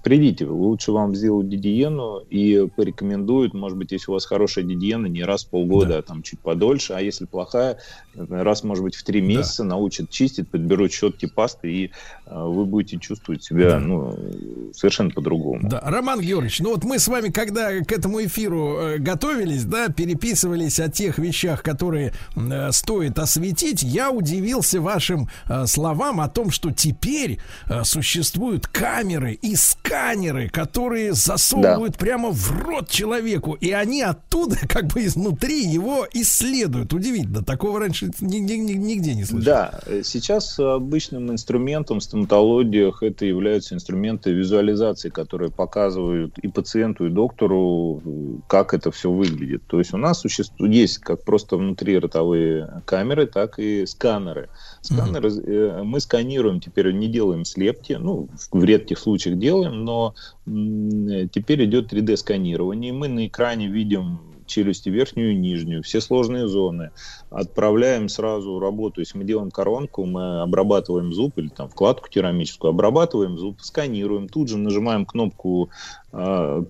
Придите, 0.04 0.46
лучше 0.46 0.92
вам 0.92 1.16
сделать 1.16 1.48
гигиену 1.48 2.20
и 2.20 2.68
порекомендуют, 2.68 3.56
может 3.56 3.76
быть, 3.78 3.92
если 3.92 4.12
у 4.12 4.14
вас 4.14 4.26
хорошая 4.26 4.66
гигиена, 4.66 5.08
не 5.08 5.24
раз 5.24 5.46
в 5.46 5.50
полгода, 5.50 5.88
да. 5.88 5.98
а 5.98 6.02
там 6.04 6.22
чуть 6.22 6.40
подольше, 6.42 6.94
а 6.94 7.02
если 7.02 7.26
плохая, 7.26 7.80
раз 8.14 8.64
может 8.64 8.84
быть, 8.84 8.96
в 8.96 9.04
три 9.04 9.22
месяца 9.22 9.64
да. 9.64 9.70
научат 9.70 10.12
чистить, 10.12 10.50
подберут 10.50 10.92
щетки, 10.92 11.26
пасты, 11.26 11.72
и 11.72 11.92
вы 12.26 12.66
будете 12.66 12.98
чувствовать 13.00 13.44
себя 13.44 13.72
да. 13.72 13.80
ну, 13.80 14.18
совершенно 14.74 15.10
по-другому. 15.10 15.68
Да, 15.70 15.82
Роман 15.82 16.22
Георгиевич, 16.22 16.60
ну 16.60 16.72
вот 16.72 16.84
мы 16.84 17.00
с 17.00 17.08
вами, 17.08 17.30
когда 17.30 17.82
к 17.82 17.92
этому 17.92 18.24
эфиру 18.24 18.78
э, 18.78 18.98
готовились, 18.98 19.66
да, 19.66 19.90
переписывались 19.90 20.80
о 20.80 20.90
тех 20.90 21.18
вещах, 21.18 21.64
которые 21.64 22.14
э, 22.36 22.72
стоит 22.72 23.20
осветить, 23.20 23.84
я 23.84 24.12
удивился 24.12 24.80
вашим 24.82 25.30
э, 25.48 25.66
словам 25.68 26.22
о 26.22 26.30
том, 26.30 26.52
что 26.52 26.72
теперь 26.72 27.40
э, 27.68 27.84
существуют 27.84 28.68
камеры 28.68 29.34
и 29.34 29.56
сканеры, 29.56 30.50
которые 30.50 31.14
засовывают 31.14 31.94
да. 31.94 32.00
прямо 32.00 32.30
в 32.32 32.52
рот 32.52 32.90
человеку, 32.90 33.54
и 33.54 33.72
они 33.72 34.02
оттуда, 34.02 34.58
как 34.68 34.88
бы 34.88 35.06
изнутри 35.06 35.66
его 35.66 36.08
исследуют. 36.14 36.94
Удивительно, 36.94 37.44
такого 37.44 37.80
раньше 37.80 38.12
нигде, 38.22 38.58
нигде 38.58 39.14
не 39.14 39.26
слышал. 39.26 39.46
Да, 39.46 39.80
сейчас 40.04 40.58
обычным 40.60 41.32
инструментом 41.32 42.00
в 42.00 42.04
стоматологиях 42.24 43.04
это 43.04 43.26
являются 43.26 43.76
инструменты 43.76 44.32
визуализации, 44.32 45.10
которые 45.10 45.52
показывают 45.52 46.38
и 46.40 46.48
пациенту, 46.48 47.08
и 47.08 47.10
доктору, 47.10 48.02
как 48.48 48.74
это 48.74 48.92
все 48.92 49.12
выглядит. 49.12 49.64
То 49.68 49.80
есть 49.80 49.94
у 49.94 49.98
нас 49.98 50.22
существует, 50.22 50.74
есть 50.74 50.98
как 51.00 51.24
просто 51.24 51.58
внутри 51.58 51.98
ротовые 51.98 52.82
камеры, 52.86 53.28
так 53.28 53.60
и 53.60 53.86
сканеры. 53.86 54.50
Сканеры, 54.82 55.30
mm-hmm. 55.30 55.84
мы 55.84 56.00
сканируем, 56.00 56.60
теперь 56.60 56.92
не 56.92 57.08
делаем 57.08 57.46
слепки, 57.46 57.94
ну, 57.94 58.30
в 58.52 58.64
редких 58.64 59.00
случаях 59.00 59.38
делаем, 59.38 59.84
но 59.84 60.14
теперь 60.46 61.66
идет 61.66 61.92
3D-сканирование, 61.92 62.94
мы 62.94 63.08
на 63.08 63.28
экране 63.28 63.68
видим 63.68 64.20
челюсти 64.46 64.90
верхнюю 64.90 65.32
и 65.32 65.36
нижнюю, 65.36 65.84
все 65.84 66.02
сложные 66.02 66.48
зоны. 66.48 66.92
Отправляем 67.30 68.10
сразу 68.10 68.60
работу, 68.60 69.02
если 69.02 69.18
мы 69.18 69.24
делаем 69.24 69.52
коронку, 69.52 70.06
мы 70.06 70.42
обрабатываем 70.42 71.14
зуб 71.14 71.38
или 71.38 71.50
там 71.50 71.70
вкладку 71.70 72.10
керамическую, 72.10 72.70
обрабатываем 72.70 73.38
зуб, 73.38 73.62
сканируем, 73.62 74.28
тут 74.28 74.50
же 74.50 74.58
нажимаем 74.58 75.06
кнопку, 75.06 75.70
э, 76.12 76.64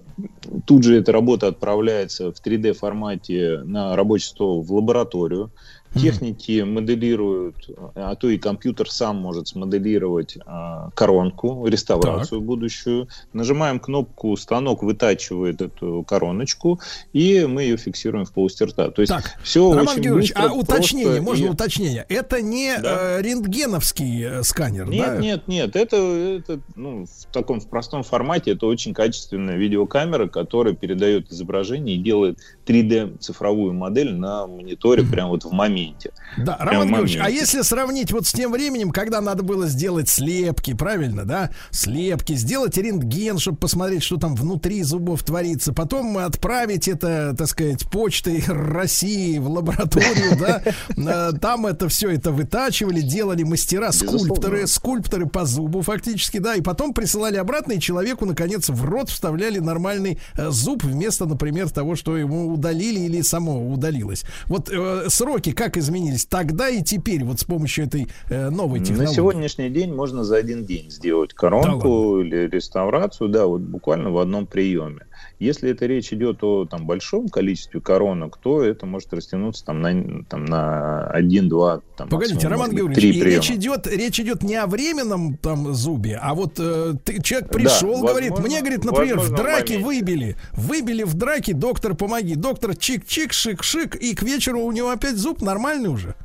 тут 0.66 0.84
же 0.84 0.98
эта 0.98 1.12
работа 1.12 1.48
отправляется 1.48 2.32
в 2.32 2.36
3D 2.46 2.74
формате 2.74 3.62
на 3.64 3.96
рабочий 3.96 4.28
стол 4.28 4.62
в 4.62 4.74
лабораторию, 4.74 5.52
Техники 5.94 6.62
моделируют, 6.62 7.70
а 7.96 8.16
то 8.16 8.30
и 8.30 8.38
компьютер 8.38 8.90
сам 8.90 9.18
может 9.18 9.48
смоделировать 9.48 10.38
а, 10.46 10.90
коронку, 10.96 11.68
реставрацию 11.68 12.40
так. 12.40 12.48
будущую. 12.48 13.08
Нажимаем 13.32 13.80
кнопку, 13.80 14.36
станок 14.36 14.82
вытачивает 14.82 15.62
эту 15.62 16.04
короночку, 16.08 16.80
и 17.14 17.46
мы 17.46 17.64
ее 17.64 17.78
фиксируем 17.78 18.26
в 18.26 18.32
полости 18.32 18.64
рта. 18.64 18.90
То 18.90 19.02
есть 19.02 19.14
так, 19.14 19.38
все 19.44 19.72
Роман 19.72 19.88
очень 19.88 20.02
Георгиевич, 20.02 20.34
быстро, 20.34 20.50
а 20.50 20.54
уточнение, 20.54 21.22
можно 21.22 21.46
и... 21.46 21.50
уточнение? 21.50 22.06
Это 22.10 22.42
не 22.42 22.76
да. 22.80 23.20
э, 23.20 23.22
рентгеновский 23.22 24.24
э, 24.24 24.44
сканер, 24.44 24.90
нет, 24.90 25.06
да? 25.06 25.18
Нет, 25.18 25.48
нет, 25.48 25.76
это, 25.76 25.98
это 25.98 26.60
ну, 26.76 27.06
в 27.06 27.32
таком 27.32 27.60
в 27.60 27.68
простом 27.68 28.02
формате, 28.04 28.52
это 28.52 28.66
очень 28.66 28.96
качественная 28.96 29.58
видеокамера, 29.58 30.28
которая 30.28 30.74
передает 30.74 31.32
изображение 31.32 31.98
и 31.98 32.00
делает 32.00 32.40
3D 32.66 33.20
цифровую 33.20 33.74
модель 33.74 34.14
на 34.16 34.48
мониторе 34.48 35.04
mm-hmm. 35.04 35.12
прямо 35.12 35.30
вот 35.30 35.46
в 35.46 35.52
моменте 35.52 35.83
моменте. 35.84 36.12
Да, 36.38 36.58
Роман 36.60 36.90
Георгиевич, 36.90 37.20
а 37.22 37.30
если 37.30 37.62
сравнить 37.62 38.12
вот 38.12 38.26
с 38.26 38.32
тем 38.32 38.52
временем, 38.52 38.92
когда 38.92 39.22
надо 39.22 39.44
было 39.44 39.68
сделать 39.68 40.10
слепки, 40.10 40.74
правильно, 40.74 41.26
да? 41.26 41.52
Слепки, 41.72 42.34
сделать 42.34 42.78
рентген, 42.78 43.38
чтобы 43.38 43.58
посмотреть, 43.58 44.04
что 44.04 44.18
там 44.18 44.36
внутри 44.36 44.84
зубов 44.84 45.24
творится, 45.24 45.74
потом 45.74 46.18
отправить 46.18 46.88
это, 46.88 47.36
так 47.38 47.48
сказать, 47.48 47.90
почтой 47.90 48.44
России 48.48 49.38
в 49.38 49.50
лабораторию, 49.50 50.38
да? 50.40 50.62
Э, 50.96 51.32
там 51.40 51.66
это 51.66 51.90
все 51.90 52.10
это 52.12 52.32
вытачивали, 52.32 53.02
делали 53.02 53.44
мастера, 53.44 53.92
скульпторы, 53.92 54.68
скульпторы 54.68 55.26
по 55.28 55.46
зубу 55.46 55.82
фактически, 55.82 56.38
да, 56.38 56.56
и 56.56 56.62
потом 56.62 56.94
присылали 56.94 57.38
обратно, 57.38 57.74
и 57.74 57.80
человеку, 57.80 58.26
наконец, 58.26 58.70
в 58.70 58.86
рот 58.86 59.10
вставляли 59.10 59.60
нормальный 59.60 60.20
э, 60.36 60.50
зуб 60.50 60.84
вместо, 60.84 61.26
например, 61.26 61.70
того, 61.70 61.96
что 61.96 62.18
ему 62.18 62.54
удалили 62.54 63.02
или 63.02 63.22
само 63.22 63.70
удалилось. 63.70 64.24
Вот 64.46 64.70
э, 64.72 65.10
сроки 65.10 65.52
как 65.52 65.73
как 65.74 65.78
изменились 65.82 66.26
тогда 66.26 66.70
и 66.70 66.84
теперь 66.84 67.24
вот 67.24 67.40
с 67.40 67.44
помощью 67.44 67.86
этой 67.86 68.08
э, 68.30 68.50
новой 68.50 68.80
технологии? 68.80 69.08
На 69.08 69.14
сегодняшний 69.14 69.70
день 69.70 69.94
можно 69.94 70.24
за 70.24 70.38
один 70.38 70.66
день 70.66 70.92
сделать 70.92 71.34
коронку 71.34 72.18
да 72.18 72.26
или 72.26 72.48
реставрацию, 72.48 73.30
да, 73.30 73.48
вот 73.48 73.62
буквально 73.62 74.12
в 74.12 74.20
одном 74.20 74.46
приеме. 74.46 75.08
Если 75.44 75.72
это 75.72 75.86
речь 75.86 76.14
идет 76.14 76.44
о 76.44 76.66
там, 76.66 76.86
большом 76.86 77.28
количестве 77.28 77.82
коронок, 77.82 78.38
то 78.38 78.64
это 78.64 78.86
может 78.86 79.14
растянуться 79.14 79.66
там, 79.66 79.82
на, 79.82 80.24
там, 80.24 80.46
на 80.46 81.06
один, 81.08 81.50
два, 81.50 81.82
там, 81.98 82.08
Погодите, 82.08 82.48
Роман 82.48 82.72
Георгиевич, 82.72 83.22
речь 83.22 83.52
идет, 83.52 83.88
речь 83.88 84.20
идет 84.20 84.42
не 84.44 84.56
о 84.56 84.68
временном 84.68 85.36
там 85.38 85.74
зубе, 85.74 86.18
а 86.22 86.34
вот 86.34 86.54
э, 86.60 86.94
ты, 87.04 87.22
человек 87.22 87.50
пришел, 87.50 88.02
да, 88.02 88.10
говорит, 88.10 88.32
возможно, 88.32 88.48
мне, 88.48 88.60
говорит, 88.62 88.86
например, 88.86 89.20
в 89.20 89.32
драке 89.32 89.80
выбили, 89.80 90.38
выбили 90.54 91.04
в 91.04 91.14
драке, 91.16 91.54
доктор, 91.54 91.96
помоги. 91.96 92.36
Доктор 92.36 92.72
чик-чик, 92.72 93.32
шик-шик, 93.32 93.98
и 93.98 94.16
к 94.16 94.24
вечеру 94.24 94.62
у 94.62 94.72
него 94.72 94.92
опять 94.92 95.18
зуб 95.18 95.42
нормальный 95.42 95.90
уже. 95.90 96.16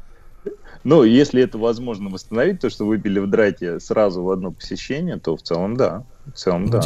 Ну, 0.89 1.03
если 1.03 1.43
это 1.43 1.59
возможно 1.59 2.09
восстановить, 2.09 2.61
то, 2.61 2.71
что 2.71 2.87
выпили 2.87 3.19
в 3.19 3.27
драке 3.27 3.79
сразу 3.79 4.23
в 4.23 4.31
одно 4.31 4.53
посещение, 4.53 5.19
то 5.19 5.37
в 5.37 5.43
целом 5.43 5.77
да. 5.77 6.05
В 6.25 6.33
целом, 6.33 6.71
да. 6.71 6.81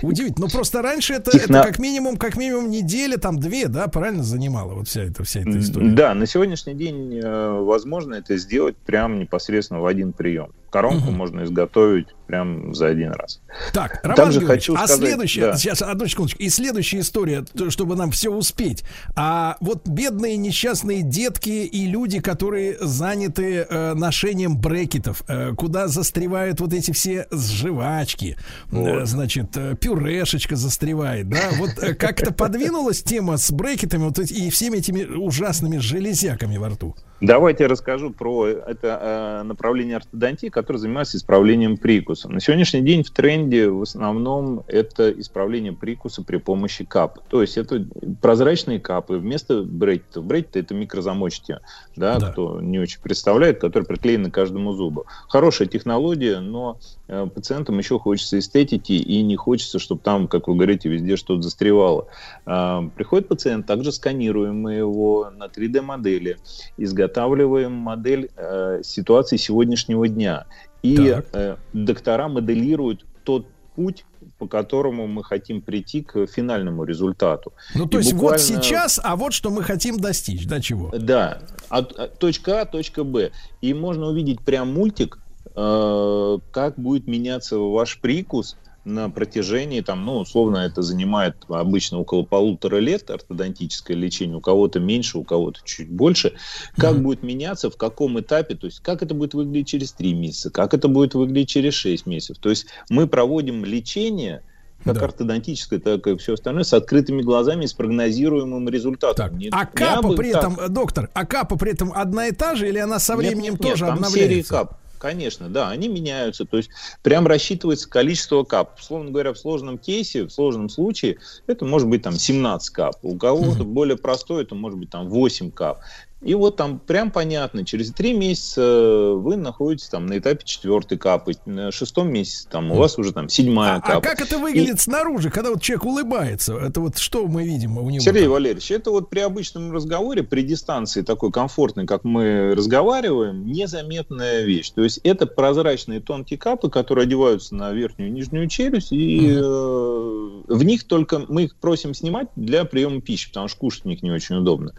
Удивительно. 0.00 0.46
Но 0.46 0.48
просто 0.48 0.80
раньше 0.80 1.14
это, 1.14 1.32
Техно... 1.32 1.56
это 1.56 1.66
как 1.66 1.80
минимум, 1.80 2.18
как 2.18 2.36
минимум 2.36 2.70
неделя, 2.70 3.16
там 3.16 3.40
две, 3.40 3.66
да, 3.66 3.88
правильно 3.88 4.22
занимала 4.22 4.74
вот 4.74 4.86
вся 4.86 5.02
эта, 5.02 5.24
вся 5.24 5.40
эта 5.40 5.58
история. 5.58 5.90
Да, 5.90 6.14
на 6.14 6.26
сегодняшний 6.26 6.74
день 6.74 7.18
э, 7.20 7.50
возможно 7.60 8.14
это 8.14 8.36
сделать 8.36 8.76
прямо 8.76 9.16
непосредственно 9.16 9.80
в 9.80 9.86
один 9.86 10.12
прием. 10.12 10.52
Коронку 10.70 11.08
угу. 11.08 11.16
можно 11.16 11.42
изготовить 11.42 12.08
прям 12.28 12.74
за 12.74 12.88
один 12.88 13.10
раз. 13.12 13.40
Так, 13.72 14.00
Роман 14.04 14.16
Также 14.16 14.42
хочу 14.42 14.74
а 14.74 14.86
сказать, 14.86 14.98
следующая, 14.98 15.40
да. 15.40 15.56
сейчас, 15.56 15.82
одну 15.82 16.06
секундочку, 16.06 16.40
и 16.40 16.48
следующая 16.50 17.00
история, 17.00 17.44
чтобы 17.70 17.96
нам 17.96 18.10
все 18.10 18.30
успеть. 18.30 18.84
А 19.16 19.56
вот 19.60 19.88
бедные 19.88 20.36
несчастные 20.36 21.02
детки 21.02 21.48
и 21.48 21.86
люди, 21.86 22.20
которые 22.20 22.76
заняты 22.80 23.66
э, 23.68 23.94
ношением 23.94 24.58
брекетов, 24.58 25.22
э, 25.26 25.54
куда 25.56 25.88
застревают 25.88 26.60
вот 26.60 26.74
эти 26.74 26.92
все 26.92 27.26
жвачки, 27.32 28.36
вот. 28.66 28.86
э, 28.86 29.06
значит, 29.06 29.56
э, 29.56 29.74
пюрешечка 29.74 30.54
застревает, 30.54 31.30
да, 31.30 31.48
вот 31.56 31.82
э, 31.82 31.94
как-то 31.94 32.32
подвинулась 32.32 33.02
тема 33.02 33.38
с 33.38 33.50
брекетами 33.50 34.04
вот, 34.04 34.18
и 34.18 34.50
всеми 34.50 34.76
этими 34.76 35.04
ужасными 35.04 35.78
железяками 35.78 36.58
во 36.58 36.68
рту? 36.68 36.94
Давайте 37.20 37.64
я 37.64 37.68
расскажу 37.68 38.10
про 38.10 38.46
это 38.46 39.40
э, 39.40 39.42
направление 39.42 39.96
ортодонтии, 39.96 40.48
которое 40.48 40.78
занимается 40.78 41.16
исправлением 41.16 41.76
прикуса. 42.18 42.28
На 42.28 42.40
сегодняшний 42.40 42.82
день 42.82 43.02
в 43.02 43.10
тренде 43.10 43.68
в 43.68 43.82
основном 43.82 44.64
это 44.66 45.10
исправление 45.10 45.72
прикуса 45.72 46.22
при 46.22 46.38
помощи 46.38 46.84
кап. 46.84 47.18
То 47.28 47.42
есть 47.42 47.56
это 47.56 47.84
прозрачные 48.20 48.80
капы 48.80 49.16
вместо 49.16 49.62
брекетов. 49.62 50.24
Брекеты 50.24 50.60
это 50.60 50.74
микрозамочки, 50.74 51.58
да, 51.96 52.18
да. 52.18 52.30
кто 52.30 52.60
не 52.60 52.78
очень 52.78 53.00
представляет, 53.00 53.60
которые 53.60 53.86
приклеены 53.86 54.30
к 54.30 54.34
каждому 54.34 54.72
зубу. 54.72 55.04
Хорошая 55.28 55.68
технология, 55.68 56.40
но 56.40 56.78
э, 57.08 57.26
пациентам 57.32 57.78
еще 57.78 57.98
хочется 57.98 58.38
эстетики 58.38 58.92
и 58.92 59.22
не 59.22 59.36
хочется, 59.36 59.78
чтобы 59.78 60.00
там, 60.02 60.28
как 60.28 60.48
вы 60.48 60.54
говорите, 60.54 60.88
везде 60.88 61.16
что-то 61.16 61.42
застревало. 61.42 62.06
Э, 62.46 62.80
приходит 62.94 63.28
пациент, 63.28 63.66
также 63.66 63.92
сканируем 63.92 64.60
мы 64.60 64.74
его 64.74 65.30
на 65.30 65.44
3D-модели, 65.44 66.38
изготавливаем 66.76 66.98
изготавливаем 66.98 67.72
модель 67.72 68.30
э, 68.36 68.80
ситуации 68.82 69.36
сегодняшнего 69.36 70.08
дня. 70.08 70.46
И 70.82 71.16
э, 71.32 71.56
доктора 71.72 72.28
моделируют 72.28 73.04
тот 73.24 73.46
путь, 73.74 74.04
по 74.38 74.48
которому 74.48 75.06
мы 75.06 75.22
хотим 75.22 75.62
прийти 75.62 76.02
к 76.02 76.26
финальному 76.26 76.84
результату. 76.84 77.52
Ну, 77.74 77.86
то 77.86 77.98
и 77.98 78.00
есть 78.00 78.12
буквально... 78.12 78.38
вот 78.38 78.44
сейчас, 78.44 79.00
а 79.02 79.16
вот 79.16 79.32
что 79.32 79.50
мы 79.50 79.62
хотим 79.62 79.98
достичь, 79.98 80.46
да, 80.46 80.60
чего? 80.60 80.90
Да, 80.90 81.42
от, 81.68 81.92
от 81.92 82.18
точка 82.18 82.62
А, 82.62 82.64
точка 82.64 83.04
Б. 83.04 83.30
И 83.60 83.74
можно 83.74 84.06
увидеть 84.06 84.40
прям 84.40 84.72
мультик, 84.74 85.18
э, 85.54 86.38
как 86.52 86.78
будет 86.78 87.06
меняться 87.06 87.58
ваш 87.58 88.00
прикус 88.00 88.56
на 88.84 89.10
протяжении, 89.10 89.80
там, 89.80 90.04
ну, 90.04 90.18
условно, 90.18 90.58
это 90.58 90.82
занимает 90.82 91.36
обычно 91.48 91.98
около 91.98 92.22
полутора 92.22 92.78
лет 92.78 93.10
ортодонтическое 93.10 93.96
лечение, 93.96 94.36
у 94.36 94.40
кого-то 94.40 94.80
меньше, 94.80 95.18
у 95.18 95.24
кого-то 95.24 95.60
чуть 95.64 95.90
больше, 95.90 96.34
как 96.76 96.94
mm-hmm. 96.94 97.00
будет 97.00 97.22
меняться, 97.22 97.70
в 97.70 97.76
каком 97.76 98.18
этапе, 98.18 98.54
то 98.54 98.66
есть 98.66 98.80
как 98.80 99.02
это 99.02 99.14
будет 99.14 99.34
выглядеть 99.34 99.68
через 99.68 99.92
три 99.92 100.14
месяца, 100.14 100.50
как 100.50 100.74
это 100.74 100.88
будет 100.88 101.14
выглядеть 101.14 101.50
через 101.50 101.74
шесть 101.74 102.06
месяцев. 102.06 102.38
То 102.38 102.50
есть 102.50 102.66
мы 102.88 103.06
проводим 103.06 103.64
лечение, 103.64 104.42
как 104.84 104.98
да. 104.98 105.04
ортодонтическое, 105.06 105.80
так 105.80 106.06
и 106.06 106.16
все 106.16 106.34
остальное, 106.34 106.64
с 106.64 106.72
открытыми 106.72 107.22
глазами, 107.22 107.66
с 107.66 107.72
прогнозируемым 107.72 108.68
результатом. 108.68 109.30
Так. 109.30 109.32
Не, 109.32 109.48
а 109.50 109.66
капа 109.66 110.12
при 110.14 110.30
этом, 110.30 110.56
так. 110.56 110.70
доктор, 110.70 111.10
а 111.12 111.26
капа 111.26 111.56
при 111.56 111.72
этом 111.72 111.92
одна 111.92 112.28
и 112.28 112.32
та 112.32 112.54
же, 112.54 112.68
или 112.68 112.78
она 112.78 112.98
со 112.98 113.16
временем 113.16 113.52
нет, 113.52 113.60
нет, 113.60 113.72
тоже 113.72 113.84
нет, 113.84 113.94
там 113.94 113.98
обновляется? 113.98 114.34
Серии 114.34 114.42
кап. 114.42 114.78
Конечно, 114.98 115.48
да, 115.48 115.70
они 115.70 115.88
меняются. 115.88 116.44
То 116.44 116.56
есть 116.56 116.70
прям 117.02 117.26
рассчитывается 117.26 117.88
количество 117.88 118.42
кап. 118.42 118.78
Условно 118.78 119.10
говоря, 119.10 119.32
в 119.32 119.38
сложном 119.38 119.78
кейсе, 119.78 120.24
в 120.24 120.30
сложном 120.30 120.68
случае, 120.68 121.18
это 121.46 121.64
может 121.64 121.88
быть 121.88 122.02
там 122.02 122.14
17 122.14 122.70
кап. 122.70 122.96
У 123.02 123.16
кого-то 123.16 123.64
более 123.64 123.96
простой, 123.96 124.42
это 124.42 124.54
может 124.54 124.78
быть 124.78 124.90
там 124.90 125.08
8 125.08 125.50
кап. 125.52 125.80
И 126.20 126.34
вот 126.34 126.56
там 126.56 126.80
прям 126.80 127.12
понятно, 127.12 127.64
через 127.64 127.92
три 127.92 128.12
месяца 128.12 129.12
вы 129.14 129.36
находитесь 129.36 129.88
там 129.88 130.06
на 130.06 130.18
этапе 130.18 130.44
четвертой 130.44 130.98
капы, 130.98 131.34
на 131.46 131.70
шестом 131.70 132.12
месяце 132.12 132.48
там 132.48 132.72
у 132.72 132.74
вас 132.74 132.98
уже 132.98 133.12
там 133.12 133.28
седьмая 133.28 133.76
а, 133.76 133.80
капа. 133.80 133.98
А 133.98 134.00
как 134.00 134.20
это 134.20 134.38
выглядит 134.38 134.76
и... 134.76 134.78
снаружи, 134.80 135.30
когда 135.30 135.50
вот 135.50 135.62
человек 135.62 135.84
улыбается? 135.84 136.56
Это 136.56 136.80
вот 136.80 136.98
что 136.98 137.28
мы 137.28 137.44
видим 137.44 137.78
у 137.78 137.88
него? 137.88 138.00
Сергей 138.00 138.24
там? 138.24 138.32
Валерьевич, 138.32 138.68
это 138.72 138.90
вот 138.90 139.10
при 139.10 139.20
обычном 139.20 139.70
разговоре, 139.70 140.24
при 140.24 140.42
дистанции 140.42 141.02
такой 141.02 141.30
комфортной, 141.30 141.86
как 141.86 142.02
мы 142.02 142.52
разговариваем, 142.56 143.46
незаметная 143.46 144.42
вещь. 144.42 144.70
То 144.70 144.82
есть 144.82 144.98
это 145.04 145.26
прозрачные 145.26 146.00
тонкие 146.00 146.38
капы, 146.38 146.68
которые 146.68 147.04
одеваются 147.04 147.54
на 147.54 147.72
верхнюю 147.72 148.10
и 148.10 148.12
нижнюю 148.12 148.48
челюсть, 148.48 148.90
и 148.90 149.38
угу. 149.38 150.42
э, 150.48 150.54
в 150.54 150.64
них 150.64 150.82
только 150.82 151.20
мы 151.28 151.44
их 151.44 151.54
просим 151.54 151.94
снимать 151.94 152.26
для 152.34 152.64
приема 152.64 153.00
пищи, 153.00 153.28
потому 153.28 153.46
что 153.46 153.60
кушать 153.60 153.84
в 153.84 153.86
них 153.86 154.02
не 154.02 154.10
очень 154.10 154.34
удобно. 154.34 154.72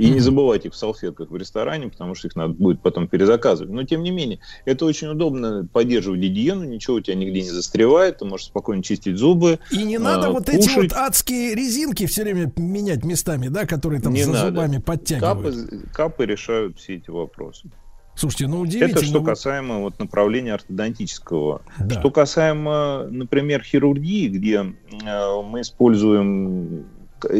И 0.00 0.10
не 0.10 0.20
забывайте 0.20 0.68
их 0.68 0.74
в 0.74 0.76
салфетках 0.76 1.30
в 1.30 1.36
ресторане, 1.36 1.88
потому 1.88 2.14
что 2.14 2.28
их 2.28 2.36
надо 2.36 2.54
будет 2.54 2.80
потом 2.80 3.06
перезаказывать. 3.06 3.72
Но, 3.72 3.84
тем 3.84 4.02
не 4.02 4.10
менее, 4.10 4.40
это 4.64 4.84
очень 4.84 5.08
удобно 5.08 5.68
поддерживать 5.70 6.20
гигиену, 6.20 6.64
ничего 6.64 6.96
у 6.96 7.00
тебя 7.00 7.16
нигде 7.16 7.42
не 7.42 7.50
застревает, 7.50 8.18
ты 8.18 8.24
можешь 8.24 8.46
спокойно 8.46 8.82
чистить 8.82 9.16
зубы. 9.16 9.58
И 9.70 9.82
не 9.82 9.98
надо 9.98 10.28
а, 10.28 10.30
вот 10.30 10.46
кушать. 10.46 10.66
эти 10.66 10.76
вот 10.76 10.92
адские 10.92 11.54
резинки 11.54 12.06
все 12.06 12.22
время 12.22 12.52
менять 12.56 13.04
местами, 13.04 13.48
да, 13.48 13.66
которые 13.66 14.00
там 14.00 14.14
не 14.14 14.24
за 14.24 14.32
надо. 14.32 14.48
зубами 14.48 14.78
подтягивают. 14.78 15.56
Капы, 15.56 15.86
капы 15.92 16.26
решают 16.26 16.78
все 16.78 16.96
эти 16.96 17.10
вопросы. 17.10 17.70
Слушайте, 18.14 18.48
ну 18.48 18.60
удивительно. 18.60 18.98
Это 18.98 19.04
что 19.06 19.22
касаемо 19.22 19.78
вот 19.78 19.98
направления 19.98 20.54
ортодонтического. 20.54 21.62
Да. 21.78 22.00
Что 22.00 22.10
касаемо, 22.10 23.06
например, 23.10 23.62
хирургии, 23.62 24.28
где 24.28 24.56
э, 24.56 25.42
мы 25.42 25.62
используем 25.62 26.84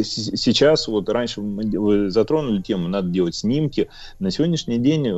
сейчас, 0.03 0.87
вот 0.87 1.09
раньше 1.09 1.41
вы 1.41 2.09
затронули 2.09 2.61
тему, 2.61 2.87
надо 2.87 3.09
делать 3.09 3.35
снимки. 3.35 3.89
На 4.19 4.31
сегодняшний 4.31 4.77
день 4.77 5.07
э, 5.07 5.13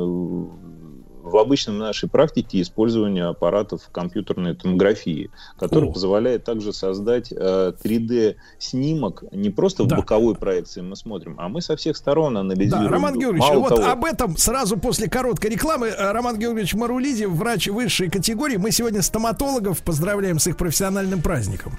в 1.24 1.38
обычном 1.38 1.78
нашей 1.78 2.08
практике 2.08 2.60
использование 2.60 3.24
аппаратов 3.24 3.88
компьютерной 3.90 4.54
томографии, 4.54 5.30
который 5.58 5.88
О. 5.88 5.92
позволяет 5.92 6.44
также 6.44 6.72
создать 6.72 7.32
э, 7.32 7.72
3D-снимок 7.82 9.24
не 9.32 9.48
просто 9.48 9.84
да. 9.84 9.96
в 9.96 9.98
боковой 10.00 10.34
проекции 10.34 10.82
мы 10.82 10.96
смотрим, 10.96 11.36
а 11.38 11.48
мы 11.48 11.62
со 11.62 11.76
всех 11.76 11.96
сторон 11.96 12.36
анализируем. 12.36 12.84
Да, 12.84 12.90
Роман 12.90 13.18
Георгиевич, 13.18 13.48
Мало 13.48 13.60
вот 13.60 13.68
того... 13.70 13.86
об 13.86 14.04
этом 14.04 14.36
сразу 14.36 14.76
после 14.76 15.08
короткой 15.08 15.50
рекламы. 15.50 15.86
Э, 15.86 16.12
Роман 16.12 16.38
Георгиевич 16.38 16.74
Марулиди, 16.74 17.24
врач 17.24 17.68
высшей 17.68 18.10
категории. 18.10 18.58
Мы 18.58 18.70
сегодня 18.70 19.00
стоматологов 19.00 19.82
поздравляем 19.82 20.38
с 20.38 20.46
их 20.46 20.58
профессиональным 20.58 21.22
праздником. 21.22 21.78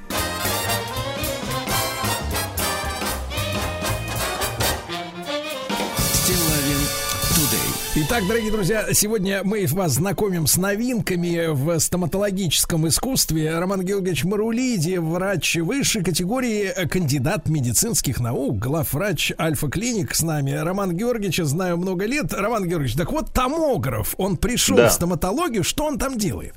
Итак, 8.08 8.28
дорогие 8.28 8.52
друзья, 8.52 8.94
сегодня 8.94 9.42
мы 9.44 9.66
вас 9.66 9.94
знакомим 9.94 10.46
с 10.46 10.58
новинками 10.58 11.48
в 11.48 11.80
стоматологическом 11.80 12.88
искусстве. 12.88 13.58
Роман 13.58 13.82
Георгиевич 13.82 14.26
Марулиди, 14.26 14.98
врач 14.98 15.56
высшей 15.56 16.04
категории, 16.04 16.72
кандидат 16.88 17.50
медицинских 17.50 18.20
наук, 18.20 18.60
главврач 18.60 19.32
Альфа-клиник 19.40 20.14
с 20.14 20.22
нами. 20.22 20.52
Роман 20.52 20.96
Георгиевич 20.96 21.38
знаю 21.38 21.78
много 21.78 22.06
лет. 22.06 22.32
Роман 22.32 22.68
Георгиевич, 22.68 22.96
так 22.96 23.12
вот, 23.12 23.34
томограф, 23.34 24.14
он 24.20 24.38
пришел 24.38 24.78
да. 24.78 24.90
в 24.90 24.94
стоматологию, 24.94 25.64
что 25.64 25.86
он 25.86 25.98
там 25.98 26.16
делает? 26.16 26.54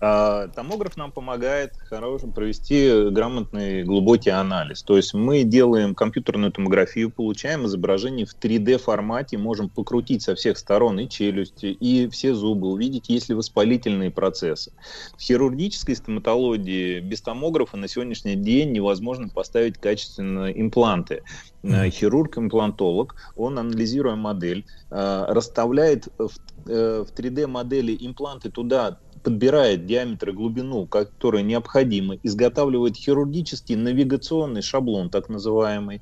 А, 0.00 0.46
томограф 0.48 0.96
нам 0.96 1.10
помогает 1.10 1.72
хорошо 1.88 2.28
провести 2.28 3.10
грамотный 3.10 3.82
глубокий 3.82 4.30
анализ. 4.30 4.82
То 4.82 4.96
есть 4.96 5.12
мы 5.12 5.42
делаем 5.42 5.94
компьютерную 5.96 6.52
томографию, 6.52 7.10
получаем 7.10 7.66
изображение 7.66 8.24
в 8.24 8.36
3D 8.38 8.78
формате, 8.78 9.38
можем 9.38 9.68
покрутить 9.68 10.22
со 10.22 10.36
всех 10.36 10.56
сторон 10.56 11.00
и 11.00 11.08
челюсти, 11.08 11.66
и 11.66 12.08
все 12.08 12.34
зубы, 12.34 12.68
увидеть, 12.68 13.08
есть 13.08 13.28
ли 13.28 13.34
воспалительные 13.34 14.12
процессы. 14.12 14.72
В 15.16 15.20
хирургической 15.20 15.96
стоматологии 15.96 17.00
без 17.00 17.20
томографа 17.20 17.76
на 17.76 17.88
сегодняшний 17.88 18.36
день 18.36 18.70
невозможно 18.70 19.28
поставить 19.28 19.78
качественные 19.78 20.60
импланты. 20.60 21.22
Mm-hmm. 21.64 21.90
Хирург-имплантолог, 21.90 23.16
он, 23.34 23.58
анализируя 23.58 24.14
модель, 24.14 24.64
а, 24.90 25.26
расставляет 25.34 26.06
в 26.18 26.30
3D-модели 26.66 27.94
э, 27.94 28.06
импланты 28.06 28.50
туда 28.50 28.98
подбирает 29.28 29.84
диаметр 29.84 30.30
и 30.30 30.32
глубину, 30.32 30.86
которые 30.86 31.44
необходимы, 31.44 32.18
изготавливает 32.22 32.96
хирургический 32.96 33.76
навигационный 33.76 34.62
шаблон, 34.62 35.10
так 35.10 35.28
называемый, 35.28 36.00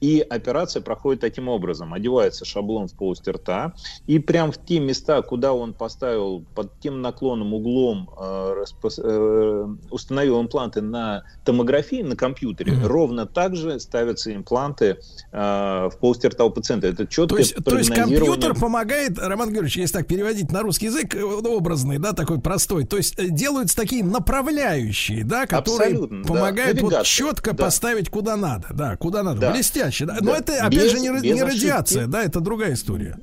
и 0.00 0.20
операция 0.20 0.82
проходит 0.82 1.20
таким 1.20 1.48
образом. 1.48 1.92
Одевается 1.94 2.44
шаблон 2.44 2.88
в 2.88 2.94
полость 2.94 3.26
рта, 3.26 3.74
и 4.06 4.18
прям 4.18 4.52
в 4.52 4.58
те 4.58 4.78
места, 4.78 5.20
куда 5.22 5.52
он 5.52 5.74
поставил 5.74 6.44
под 6.54 6.78
тем 6.80 7.02
наклонным 7.02 7.54
углом, 7.54 8.10
э, 8.18 8.52
распос... 8.60 8.98
э, 9.02 9.66
установил 9.90 10.40
импланты 10.40 10.80
на 10.80 11.24
томографии 11.44 12.02
на 12.02 12.16
компьютере, 12.16 12.72
mm-hmm. 12.72 12.86
ровно 12.86 13.26
так 13.26 13.56
же 13.56 13.80
ставятся 13.80 14.34
импланты 14.34 14.98
э, 15.32 15.88
в 15.92 15.92
полости 16.00 16.26
рта 16.26 16.44
у 16.44 16.50
пациента. 16.50 16.86
Это 16.86 17.06
четко 17.06 17.34
то 17.34 17.38
есть, 17.38 17.54
то 17.64 17.76
есть 17.76 17.92
компьютер 17.92 18.54
помогает, 18.54 19.18
Роман 19.18 19.48
Георгиевич, 19.48 19.78
если 19.78 19.98
так 19.98 20.06
переводить 20.06 20.52
на 20.52 20.62
русский 20.62 20.86
язык, 20.86 21.14
э, 21.14 21.22
образный, 21.22 21.98
да, 21.98 22.12
такой 22.12 22.40
простой, 22.40 22.84
то 22.84 22.96
есть 22.96 23.18
э, 23.18 23.28
делаются 23.28 23.76
такие 23.76 24.04
направляющие, 24.04 25.24
да, 25.24 25.46
которые 25.46 25.90
Абсолютно, 25.90 26.24
помогают 26.24 26.78
да. 26.78 26.82
вот 26.82 27.02
четко 27.04 27.52
да. 27.52 27.64
поставить 27.64 28.10
куда 28.10 28.36
надо, 28.36 28.68
да, 28.70 28.96
куда 28.96 29.22
надо. 29.22 29.40
Да. 29.40 29.52
Блестяще 29.52 29.87
чаще. 29.90 30.06
Да? 30.06 30.16
Но 30.20 30.34
это, 30.34 30.54
опять 30.64 30.84
без, 30.84 30.92
же, 30.92 31.00
не, 31.00 31.32
не 31.32 31.42
радиация, 31.42 32.06
да, 32.06 32.22
это 32.22 32.40
другая 32.40 32.74
история. 32.74 33.16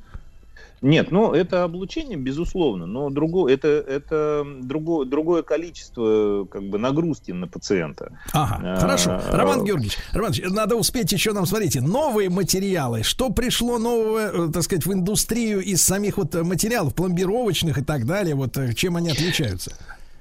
Нет, 0.81 1.09
ну 1.09 1.33
это 1.33 1.63
облучение, 1.63 2.17
безусловно, 2.17 2.85
но 2.85 3.09
другое, 3.09 3.53
это, 3.53 3.67
это 3.67 4.45
другое, 4.61 5.07
другое 5.07 5.41
количество 5.41 6.45
как 6.45 6.63
бы 6.63 6.77
нагрузки 6.77 7.31
на 7.31 7.47
пациента. 7.47 8.11
Ага, 8.33 8.59
а, 8.61 8.79
хорошо. 8.79 9.21
Роман 9.31 9.63
Георгиевич, 9.63 9.97
Роман 10.11 10.31
Георгиевич, 10.31 10.55
надо 10.55 10.75
успеть 10.75 11.11
еще 11.11 11.31
нам, 11.31 11.45
смотрите, 11.45 11.81
новые 11.81 12.29
материалы. 12.29 13.03
Что 13.03 13.31
пришло 13.31 13.79
нового, 13.79 14.47
э, 14.47 14.51
так 14.51 14.61
сказать, 14.61 14.85
в 14.85 14.93
индустрию 14.93 15.61
из 15.61 15.81
самих 15.81 16.17
вот 16.17 16.35
материалов, 16.35 16.93
пломбировочных 16.93 17.77
и 17.79 17.83
так 17.83 18.05
далее, 18.05 18.35
вот 18.35 18.55
э, 18.57 18.73
чем 18.73 18.97
они 18.97 19.09
отличаются? 19.09 19.71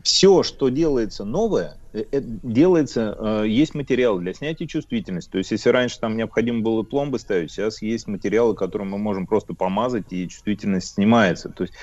Все, 0.04 0.42
что 0.42 0.68
делается 0.68 1.24
новое, 1.24 1.78
э, 1.94 2.04
э, 2.12 2.20
делается, 2.22 3.16
э, 3.18 3.44
есть 3.48 3.74
материал 3.74 4.18
для 4.18 4.34
снятия 4.34 4.66
чувствительности. 4.66 5.30
То 5.30 5.38
есть, 5.38 5.50
если 5.50 5.70
раньше 5.70 5.98
там 5.98 6.18
необходимо 6.18 6.60
было 6.60 6.82
пломбы 6.82 7.18
ставить, 7.18 7.50
сейчас 7.50 7.80
есть 7.80 8.06
материалы, 8.06 8.54
которые 8.54 8.86
мы 8.86 8.98
можем 8.98 9.26
просто 9.26 9.54
помазать, 9.54 10.12
и 10.12 10.28
чувствительность 10.28 10.94
снимается. 10.94 11.48
То 11.48 11.64
есть, 11.64 11.74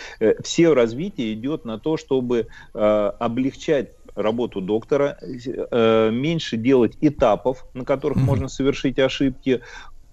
все 0.43 0.73
развитие 0.73 1.33
идет 1.33 1.65
на 1.65 1.79
то, 1.79 1.97
чтобы 1.97 2.47
облегчать 2.73 3.93
работу 4.13 4.61
доктора, 4.61 5.17
меньше 6.11 6.57
делать 6.57 6.97
этапов, 7.01 7.65
на 7.73 7.85
которых 7.85 8.19
mm-hmm. 8.19 8.25
можно 8.25 8.49
совершить 8.49 8.99
ошибки, 8.99 9.61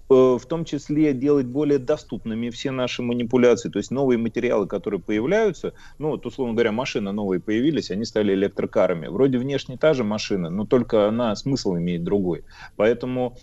в 0.09 0.41
том 0.47 0.65
числе 0.65 1.13
делать 1.13 1.45
более 1.45 1.77
доступными 1.77 2.49
все 2.49 2.71
наши 2.71 3.03
манипуляции, 3.03 3.69
то 3.69 3.77
есть 3.77 3.91
новые 3.91 4.17
материалы, 4.17 4.67
которые 4.67 4.99
появляются, 4.99 5.73
ну 5.99 6.09
вот 6.09 6.25
условно 6.25 6.55
говоря, 6.55 6.71
машины 6.71 7.11
новые 7.11 7.39
появились, 7.39 7.91
они 7.91 8.05
стали 8.05 8.33
электрокарами. 8.33 9.07
Вроде 9.07 9.37
внешне 9.37 9.77
та 9.77 9.93
же 9.93 10.03
машина, 10.03 10.49
но 10.49 10.65
только 10.65 11.07
она 11.07 11.35
смысл 11.35 11.75
имеет 11.77 12.03
другой. 12.03 12.43
Поэтому 12.75 13.37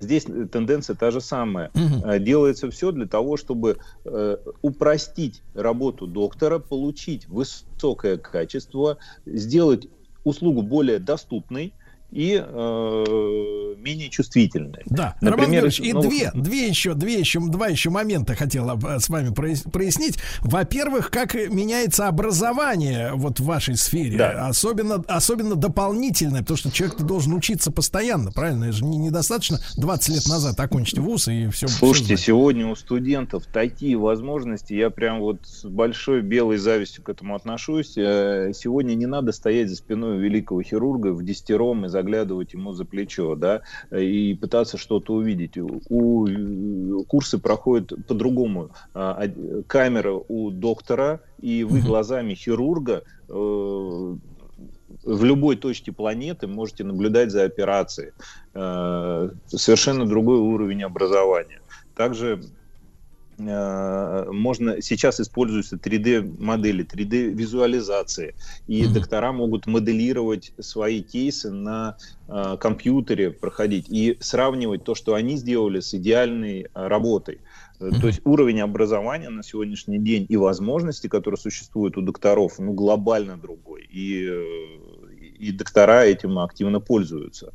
Здесь 0.00 0.24
тенденция 0.24 0.96
та 0.96 1.12
же 1.12 1.20
самая. 1.20 1.70
Угу. 1.74 2.18
Делается 2.18 2.68
все 2.72 2.90
для 2.90 3.06
того, 3.06 3.36
чтобы 3.36 3.78
э, 4.04 4.36
упростить 4.60 5.42
работу 5.54 6.08
доктора, 6.08 6.58
получить 6.58 7.28
высокое 7.28 8.16
качество, 8.16 8.98
сделать 9.26 9.86
услугу 10.24 10.62
более 10.62 10.98
доступной, 10.98 11.72
и 12.12 12.42
э, 12.44 13.74
менее 13.78 14.10
чувствительные. 14.10 14.82
Да, 14.86 15.16
Например, 15.20 15.64
Роман 15.64 15.72
и 15.80 15.92
ну, 15.92 16.02
две, 16.02 16.30
две 16.34 16.68
еще, 16.68 16.94
две 16.94 17.18
еще, 17.18 17.40
два 17.40 17.68
еще 17.68 17.90
момента 17.90 18.34
хотела 18.34 18.78
с 18.98 19.08
вами 19.08 19.32
прояснить. 19.32 20.18
Во-первых, 20.40 21.10
как 21.10 21.34
меняется 21.34 22.08
образование 22.08 23.12
вот 23.14 23.40
в 23.40 23.44
вашей 23.44 23.76
сфере, 23.76 24.18
да. 24.18 24.46
особенно, 24.48 24.96
особенно 25.08 25.54
дополнительное, 25.54 26.40
потому 26.40 26.58
что 26.58 26.70
человек 26.70 26.98
должен 26.98 27.32
учиться 27.34 27.70
постоянно, 27.70 28.30
правильно? 28.30 28.64
Это 28.64 28.74
же 28.74 28.84
не, 28.84 28.98
недостаточно 28.98 29.58
20 29.76 30.08
лет 30.10 30.26
назад 30.28 30.58
окончить 30.60 30.98
вуз 30.98 31.28
и 31.28 31.48
все. 31.48 31.68
Слушайте, 31.68 32.16
все 32.16 32.32
сегодня 32.32 32.66
у 32.66 32.74
студентов 32.74 33.44
такие 33.46 33.96
возможности, 33.96 34.72
я 34.72 34.88
прям 34.88 35.20
вот 35.20 35.40
с 35.44 35.64
большой 35.64 36.22
белой 36.22 36.56
завистью 36.56 37.04
к 37.04 37.10
этому 37.10 37.34
отношусь. 37.34 37.92
Э, 37.98 38.52
сегодня 38.54 38.94
не 38.94 39.04
надо 39.04 39.32
стоять 39.32 39.68
за 39.68 39.76
спиной 39.76 40.18
великого 40.18 40.62
хирурга 40.62 41.08
в 41.12 41.22
десятером 41.22 41.84
и 41.84 41.88
за 41.88 42.01
заглядывать 42.02 42.52
ему 42.52 42.72
за 42.72 42.84
плечо, 42.84 43.36
да, 43.36 43.62
и 43.90 44.34
пытаться 44.34 44.76
что-то 44.76 45.14
увидеть. 45.14 45.56
У, 45.56 47.04
курсы 47.06 47.38
проходят 47.38 47.92
по-другому. 48.06 48.70
А, 48.94 49.28
камера 49.66 50.12
у 50.28 50.50
доктора, 50.50 51.20
и 51.40 51.64
вы 51.64 51.80
глазами 51.80 52.34
хирурга 52.34 53.02
э, 53.28 53.32
в 53.32 55.24
любой 55.24 55.56
точке 55.56 55.92
планеты 55.92 56.46
можете 56.46 56.84
наблюдать 56.84 57.30
за 57.30 57.44
операцией. 57.44 58.10
Э, 58.54 59.30
совершенно 59.46 60.06
другой 60.06 60.38
уровень 60.38 60.82
образования. 60.82 61.60
Также 61.94 62.42
можно 63.44 64.80
сейчас 64.80 65.20
используются 65.20 65.76
3D 65.76 66.42
модели, 66.42 66.84
3D 66.84 67.30
визуализации, 67.30 68.34
и 68.66 68.82
mm-hmm. 68.82 68.92
доктора 68.92 69.32
могут 69.32 69.66
моделировать 69.66 70.52
свои 70.60 71.02
кейсы 71.02 71.50
на 71.50 71.96
э, 72.28 72.56
компьютере, 72.60 73.30
проходить 73.30 73.86
и 73.88 74.16
сравнивать 74.20 74.84
то, 74.84 74.94
что 74.94 75.14
они 75.14 75.36
сделали, 75.36 75.80
с 75.80 75.94
идеальной 75.94 76.62
э, 76.62 76.66
работой. 76.74 77.40
Mm-hmm. 77.80 78.00
То 78.00 78.06
есть 78.06 78.20
уровень 78.24 78.60
образования 78.60 79.30
на 79.30 79.42
сегодняшний 79.42 79.98
день 79.98 80.26
и 80.28 80.36
возможности, 80.36 81.08
которые 81.08 81.38
существуют 81.38 81.96
у 81.96 82.02
докторов, 82.02 82.58
ну 82.58 82.72
глобально 82.72 83.36
другой. 83.36 83.88
И 83.90 84.30
и 85.42 85.50
доктора 85.50 86.04
этим 86.04 86.38
активно 86.38 86.78
пользуются. 86.78 87.52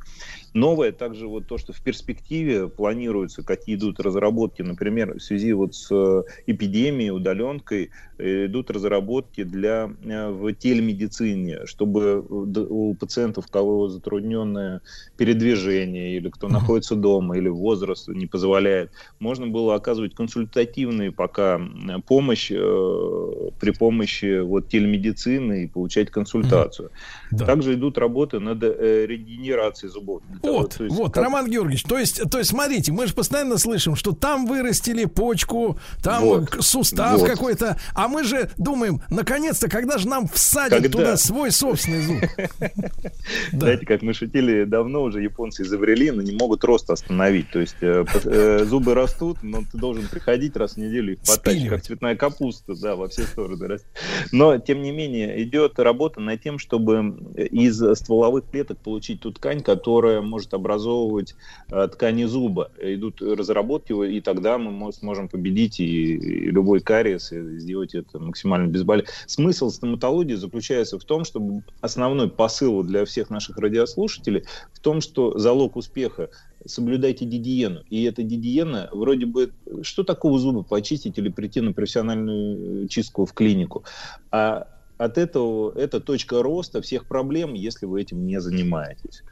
Новое 0.54 0.92
также 0.92 1.26
вот 1.26 1.46
то, 1.46 1.58
что 1.58 1.72
в 1.72 1.80
перспективе 1.80 2.68
планируется, 2.68 3.42
какие 3.42 3.76
идут 3.76 4.00
разработки, 4.00 4.62
например, 4.62 5.18
в 5.18 5.22
связи 5.22 5.52
вот 5.52 5.74
с 5.74 5.88
э, 5.90 6.22
эпидемией, 6.46 7.10
удаленкой, 7.10 7.90
э, 8.18 8.46
идут 8.46 8.70
разработки 8.70 9.44
для 9.44 9.90
э, 10.04 10.28
в 10.30 10.52
телемедицине, 10.54 11.66
чтобы 11.66 12.20
у 12.20 12.94
пациентов, 12.94 13.46
у 13.48 13.52
кого 13.52 13.88
затрудненное 13.88 14.80
передвижение, 15.16 16.16
или 16.16 16.28
кто 16.28 16.48
находится 16.48 16.94
дома, 16.94 17.36
или 17.36 17.48
возраст 17.48 18.08
не 18.08 18.26
позволяет, 18.26 18.90
можно 19.20 19.46
было 19.46 19.74
оказывать 19.74 20.14
консультативные 20.14 21.12
пока 21.12 21.60
помощь 22.06 22.50
э, 22.50 23.50
при 23.60 23.70
помощи 23.70 24.40
вот 24.40 24.68
телемедицины 24.68 25.64
и 25.64 25.66
получать 25.66 26.10
консультацию. 26.10 26.90
Да. 27.30 27.46
Также 27.46 27.74
идут 27.74 27.98
работы 27.98 28.40
над 28.40 28.62
э, 28.62 29.06
регенерацией 29.06 29.90
зубов. 29.90 30.22
Вот, 30.42 30.80
есть, 30.80 30.94
вот, 30.94 31.14
как... 31.14 31.24
Роман 31.24 31.50
Георгиевич, 31.50 31.84
то 31.84 31.98
есть, 31.98 32.30
то 32.30 32.38
есть, 32.38 32.50
смотрите, 32.50 32.92
мы 32.92 33.06
же 33.06 33.14
постоянно 33.14 33.58
слышим, 33.58 33.96
что 33.96 34.12
там 34.12 34.46
вырастили 34.46 35.04
почку, 35.04 35.78
там 36.02 36.24
вот, 36.24 36.56
сустав 36.60 37.20
вот. 37.20 37.28
какой-то, 37.28 37.78
а 37.94 38.08
мы 38.08 38.24
же 38.24 38.50
думаем, 38.56 39.02
наконец-то, 39.10 39.68
когда 39.68 39.98
же 39.98 40.08
нам 40.08 40.28
всадят 40.28 40.82
когда? 40.82 40.98
туда 40.98 41.16
свой 41.16 41.50
собственный 41.50 42.02
зуб? 42.02 42.18
Знаете, 43.52 43.86
как 43.86 44.02
мы 44.02 44.14
шутили, 44.14 44.64
давно 44.64 45.02
уже 45.02 45.22
японцы 45.22 45.62
изобрели, 45.62 46.10
но 46.10 46.22
не 46.22 46.32
могут 46.32 46.64
рост 46.64 46.90
остановить. 46.90 47.50
То 47.50 47.60
есть 47.60 47.76
э, 47.80 48.04
э, 48.24 48.64
зубы 48.64 48.94
растут, 48.94 49.38
но 49.42 49.62
ты 49.70 49.78
должен 49.78 50.06
приходить 50.08 50.56
раз 50.56 50.74
в 50.74 50.76
неделю 50.78 51.14
их 51.14 51.20
потачить, 51.20 51.68
как 51.68 51.82
цветная 51.82 52.16
капуста, 52.16 52.74
да, 52.74 52.96
во 52.96 53.08
все 53.08 53.22
стороны 53.22 53.66
растет. 53.66 53.88
Но, 54.32 54.58
тем 54.58 54.82
не 54.82 54.92
менее, 54.92 55.42
идет 55.42 55.78
работа 55.78 56.20
над 56.20 56.42
тем, 56.42 56.58
чтобы 56.58 57.18
из 57.36 57.82
стволовых 57.98 58.44
клеток 58.50 58.78
получить 58.78 59.20
ту 59.20 59.32
ткань, 59.32 59.62
которая 59.62 60.20
может 60.28 60.54
образовывать 60.54 61.34
э, 61.70 61.88
ткани 61.92 62.24
зуба. 62.24 62.70
Идут 62.80 63.20
разработки, 63.20 63.92
и 63.92 64.20
тогда 64.20 64.58
мы 64.58 64.92
сможем 64.92 65.28
победить 65.28 65.80
и, 65.80 66.16
любой 66.50 66.80
кариес, 66.80 67.32
и 67.32 67.58
сделать 67.58 67.94
это 67.94 68.18
максимально 68.18 68.68
безболезненно. 68.68 69.12
Смысл 69.26 69.70
стоматологии 69.70 70.34
заключается 70.34 70.98
в 70.98 71.04
том, 71.04 71.24
чтобы 71.24 71.62
основной 71.80 72.30
посыл 72.30 72.82
для 72.82 73.04
всех 73.04 73.30
наших 73.30 73.58
радиослушателей 73.58 74.44
в 74.72 74.80
том, 74.80 75.00
что 75.00 75.38
залог 75.38 75.76
успеха 75.76 76.30
соблюдайте 76.64 77.24
гигиену. 77.24 77.82
И 77.90 78.04
эта 78.04 78.22
гигиена, 78.22 78.88
вроде 78.92 79.26
бы, 79.26 79.52
что 79.82 80.04
такого 80.04 80.38
зубы 80.38 80.64
почистить 80.64 81.18
или 81.18 81.28
прийти 81.28 81.60
на 81.60 81.72
профессиональную 81.72 82.88
чистку 82.88 83.24
в 83.24 83.32
клинику? 83.32 83.84
А 84.30 84.68
от 84.98 85.16
этого 85.16 85.72
это 85.78 86.00
точка 86.00 86.42
роста 86.42 86.82
всех 86.82 87.06
проблем, 87.06 87.54
если 87.54 87.86
вы 87.86 88.02
этим 88.02 88.26
не 88.26 88.40
занимаетесь. 88.40 89.22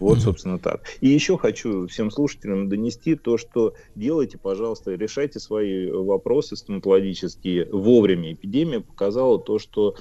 Вот, 0.00 0.20
собственно, 0.20 0.58
так. 0.58 0.82
И 1.00 1.08
еще 1.08 1.36
хочу 1.38 1.86
всем 1.88 2.10
слушателям 2.10 2.68
донести 2.68 3.14
то, 3.16 3.36
что 3.36 3.74
делайте, 3.94 4.38
пожалуйста, 4.38 4.94
решайте 4.94 5.40
свои 5.40 5.90
вопросы 5.90 6.56
стоматологические 6.56 7.68
вовремя. 7.70 8.32
Эпидемия 8.32 8.80
показала 8.80 9.38
то, 9.38 9.58
что 9.58 9.96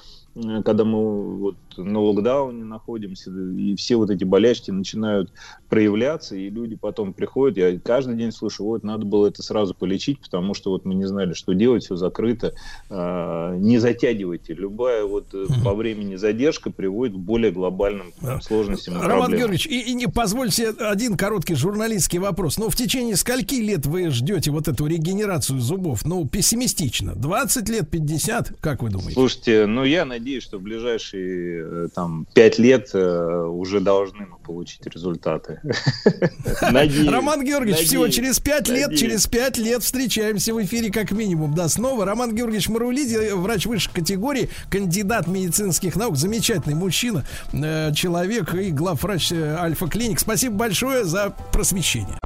когда 0.64 0.84
мы 0.84 1.38
вот 1.38 1.56
на 1.78 2.00
локдауне 2.00 2.64
находимся, 2.64 3.32
и 3.32 3.76
все 3.76 3.96
вот 3.96 4.10
эти 4.10 4.24
болячки 4.24 4.72
начинают 4.72 5.32
проявляться, 5.70 6.36
и 6.36 6.50
люди 6.50 6.76
потом 6.76 7.14
приходят, 7.14 7.58
я 7.58 7.80
каждый 7.80 8.16
день 8.16 8.32
слышу, 8.32 8.64
вот, 8.64 8.84
надо 8.84 9.06
было 9.06 9.28
это 9.28 9.44
сразу 9.44 9.74
полечить, 9.74 10.20
потому 10.20 10.54
что 10.54 10.72
вот 10.72 10.86
мы 10.86 10.96
не 10.96 11.06
знали, 11.06 11.34
что 11.34 11.54
делать, 11.54 11.84
все 11.84 11.96
закрыто. 11.96 12.54
А, 12.90 13.56
не 13.56 13.78
затягивайте. 13.80 14.54
Любая 14.54 15.04
вот 15.06 15.34
угу. 15.34 15.54
по 15.64 15.74
времени 15.74 16.16
задержка 16.16 16.72
приводит 16.72 17.16
к 17.16 17.18
более 17.18 17.52
глобальным 17.52 18.14
сложностям 18.42 18.96
Роман 18.96 19.08
проблемам. 19.08 19.38
Георгиевич, 19.38 19.68
и, 19.68 19.92
и 19.92 19.94
не 19.94 20.08
позвольте 20.08 20.70
один 20.70 21.18
короткий 21.18 21.56
журналистский 21.56 22.20
вопрос. 22.20 22.58
Но 22.58 22.70
в 22.70 22.76
течение 22.76 23.16
скольки 23.16 23.56
лет 23.56 23.86
вы 23.86 24.10
ждете 24.10 24.52
вот 24.52 24.68
эту 24.68 24.86
регенерацию 24.86 25.60
зубов? 25.60 26.06
Ну, 26.06 26.28
пессимистично. 26.28 27.14
20 27.16 27.70
лет, 27.70 27.90
50? 27.90 28.54
Как 28.60 28.82
вы 28.82 28.90
думаете? 28.90 29.14
Слушайте, 29.14 29.66
ну 29.66 29.84
я 29.84 30.06
надеюсь, 30.06 30.27
что 30.40 30.58
в 30.58 30.62
ближайшие 30.62 31.48
Э, 31.78 31.88
там 31.94 32.26
пять 32.34 32.58
лет 32.60 32.90
э, 32.94 33.46
уже 33.46 33.80
должны 33.80 34.26
мы 34.26 34.38
получить 34.40 34.86
результаты. 34.86 35.62
Роман 36.62 37.44
Георгиевич, 37.44 37.86
всего 37.86 38.08
через 38.08 38.40
пять 38.40 38.68
лет, 38.68 38.96
через 38.96 39.28
пять 39.28 39.58
лет 39.58 39.84
встречаемся 39.84 40.54
в 40.54 40.64
эфире 40.64 40.92
как 40.92 41.12
минимум. 41.12 41.54
Да, 41.54 41.68
снова 41.70 42.06
Роман 42.06 42.36
Георгиевич 42.36 42.70
Марулиди, 42.70 43.34
врач 43.34 43.66
высшей 43.66 43.94
категории, 43.94 44.50
кандидат 44.70 45.28
медицинских 45.28 45.96
наук, 45.96 46.18
замечательный 46.18 46.76
мужчина, 46.76 47.26
э, 47.54 47.94
человек 47.94 48.54
и 48.54 48.72
главврач 48.72 49.32
Альфа-клиник. 49.32 50.20
Спасибо 50.20 50.56
большое 50.56 51.04
за 51.04 51.34
просвещение. 51.52 52.18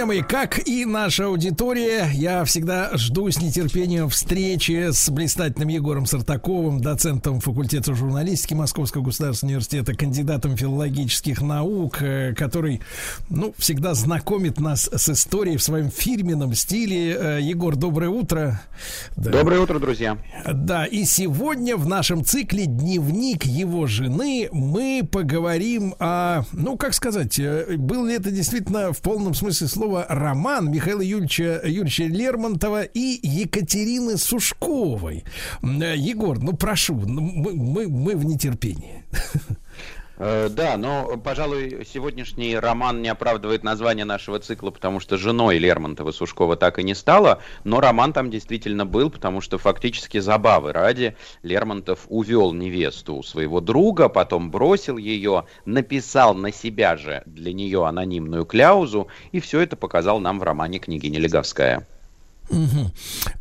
Друзья 0.00 0.14
мои, 0.14 0.22
как 0.22 0.66
и 0.66 0.86
наша 0.86 1.26
аудитория, 1.26 2.08
я 2.14 2.42
всегда 2.46 2.96
жду 2.96 3.30
с 3.30 3.38
нетерпением 3.38 4.08
встречи 4.08 4.92
с 4.92 5.10
блистательным 5.10 5.68
Егором 5.68 6.06
Сартаковым, 6.06 6.80
доцентом 6.80 7.40
факультета 7.40 7.94
журналистики 7.94 8.54
Московского 8.54 9.02
государственного 9.02 9.56
университета, 9.56 9.94
кандидатом 9.94 10.56
филологических 10.56 11.42
наук, 11.42 12.00
э, 12.00 12.32
который, 12.34 12.80
ну, 13.28 13.52
всегда 13.58 13.92
знакомит 13.92 14.58
нас 14.58 14.88
с 14.90 15.10
историей 15.10 15.58
в 15.58 15.62
своем 15.62 15.90
фирменном 15.90 16.54
стиле. 16.54 17.12
Э, 17.12 17.38
Егор, 17.42 17.76
доброе 17.76 18.08
утро. 18.08 18.62
Да. 19.18 19.30
Доброе 19.32 19.60
утро, 19.60 19.78
друзья. 19.78 20.16
Да, 20.50 20.86
и 20.86 21.04
сегодня 21.04 21.76
в 21.76 21.86
нашем 21.86 22.24
цикле 22.24 22.64
«Дневник 22.64 23.44
его 23.44 23.86
жены» 23.86 24.48
мы 24.50 25.06
поговорим 25.06 25.94
о, 25.98 26.44
ну, 26.52 26.78
как 26.78 26.94
сказать, 26.94 27.38
э, 27.38 27.76
был 27.76 28.06
ли 28.06 28.14
это 28.14 28.30
действительно 28.30 28.94
в 28.94 29.02
полном 29.02 29.34
смысле 29.34 29.50
смысле 29.50 29.68
слова 29.90 30.06
роман 30.08 30.70
Михаила 30.70 31.00
Юрьевича, 31.00 31.60
Юрьевича 31.64 32.04
Лермонтова 32.04 32.82
и 32.82 33.18
Екатерины 33.26 34.16
Сушковой. 34.16 35.24
Э, 35.62 35.96
Егор, 35.96 36.38
ну 36.38 36.52
прошу, 36.52 36.94
ну, 36.94 37.20
мы, 37.20 37.54
мы, 37.54 37.88
мы 37.88 38.16
в 38.16 38.24
нетерпении. 38.24 39.04
Э, 40.22 40.50
да, 40.50 40.76
но, 40.76 41.16
пожалуй, 41.16 41.86
сегодняшний 41.90 42.54
роман 42.54 43.00
не 43.00 43.08
оправдывает 43.08 43.62
название 43.62 44.04
нашего 44.04 44.38
цикла, 44.38 44.70
потому 44.70 45.00
что 45.00 45.16
женой 45.16 45.56
Лермонтова 45.56 46.12
Сушкова 46.12 46.56
так 46.56 46.78
и 46.78 46.82
не 46.82 46.94
стало, 46.94 47.40
но 47.64 47.80
роман 47.80 48.12
там 48.12 48.30
действительно 48.30 48.84
был, 48.84 49.08
потому 49.08 49.40
что 49.40 49.56
фактически 49.56 50.18
забавы 50.18 50.74
ради 50.74 51.16
Лермонтов 51.42 52.00
увел 52.08 52.52
невесту 52.52 53.14
у 53.14 53.22
своего 53.22 53.62
друга, 53.62 54.10
потом 54.10 54.50
бросил 54.50 54.98
ее, 54.98 55.46
написал 55.64 56.34
на 56.34 56.52
себя 56.52 56.98
же 56.98 57.22
для 57.24 57.54
нее 57.54 57.86
анонимную 57.86 58.44
кляузу, 58.44 59.08
и 59.32 59.40
все 59.40 59.60
это 59.60 59.74
показал 59.74 60.20
нам 60.20 60.38
в 60.38 60.42
романе 60.42 60.80
«Княгиня 60.80 61.18
Леговская». 61.18 61.86
Угу. 62.50 62.90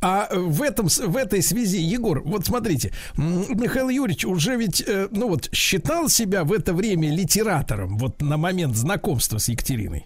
А 0.02 0.30
в, 0.32 0.62
этом, 0.62 0.88
в 0.88 1.18
этой 1.18 1.42
связи, 1.42 1.80
Егор, 1.80 2.22
вот 2.24 2.46
смотрите, 2.46 2.94
Михаил 3.18 3.90
Юрьевич 3.90 4.26
уже 4.26 4.56
ведь, 4.56 4.84
э, 4.86 5.08
ну 5.12 5.30
вот, 5.30 5.50
считал 5.52 6.10
себя 6.10 6.44
в 6.44 6.54
это 6.54 6.74
время 6.74 7.14
литератором, 7.14 7.98
вот 7.98 8.22
на 8.22 8.38
момент 8.38 8.76
знакомства 8.76 9.40
с 9.40 9.50
Екатериной? 9.50 10.06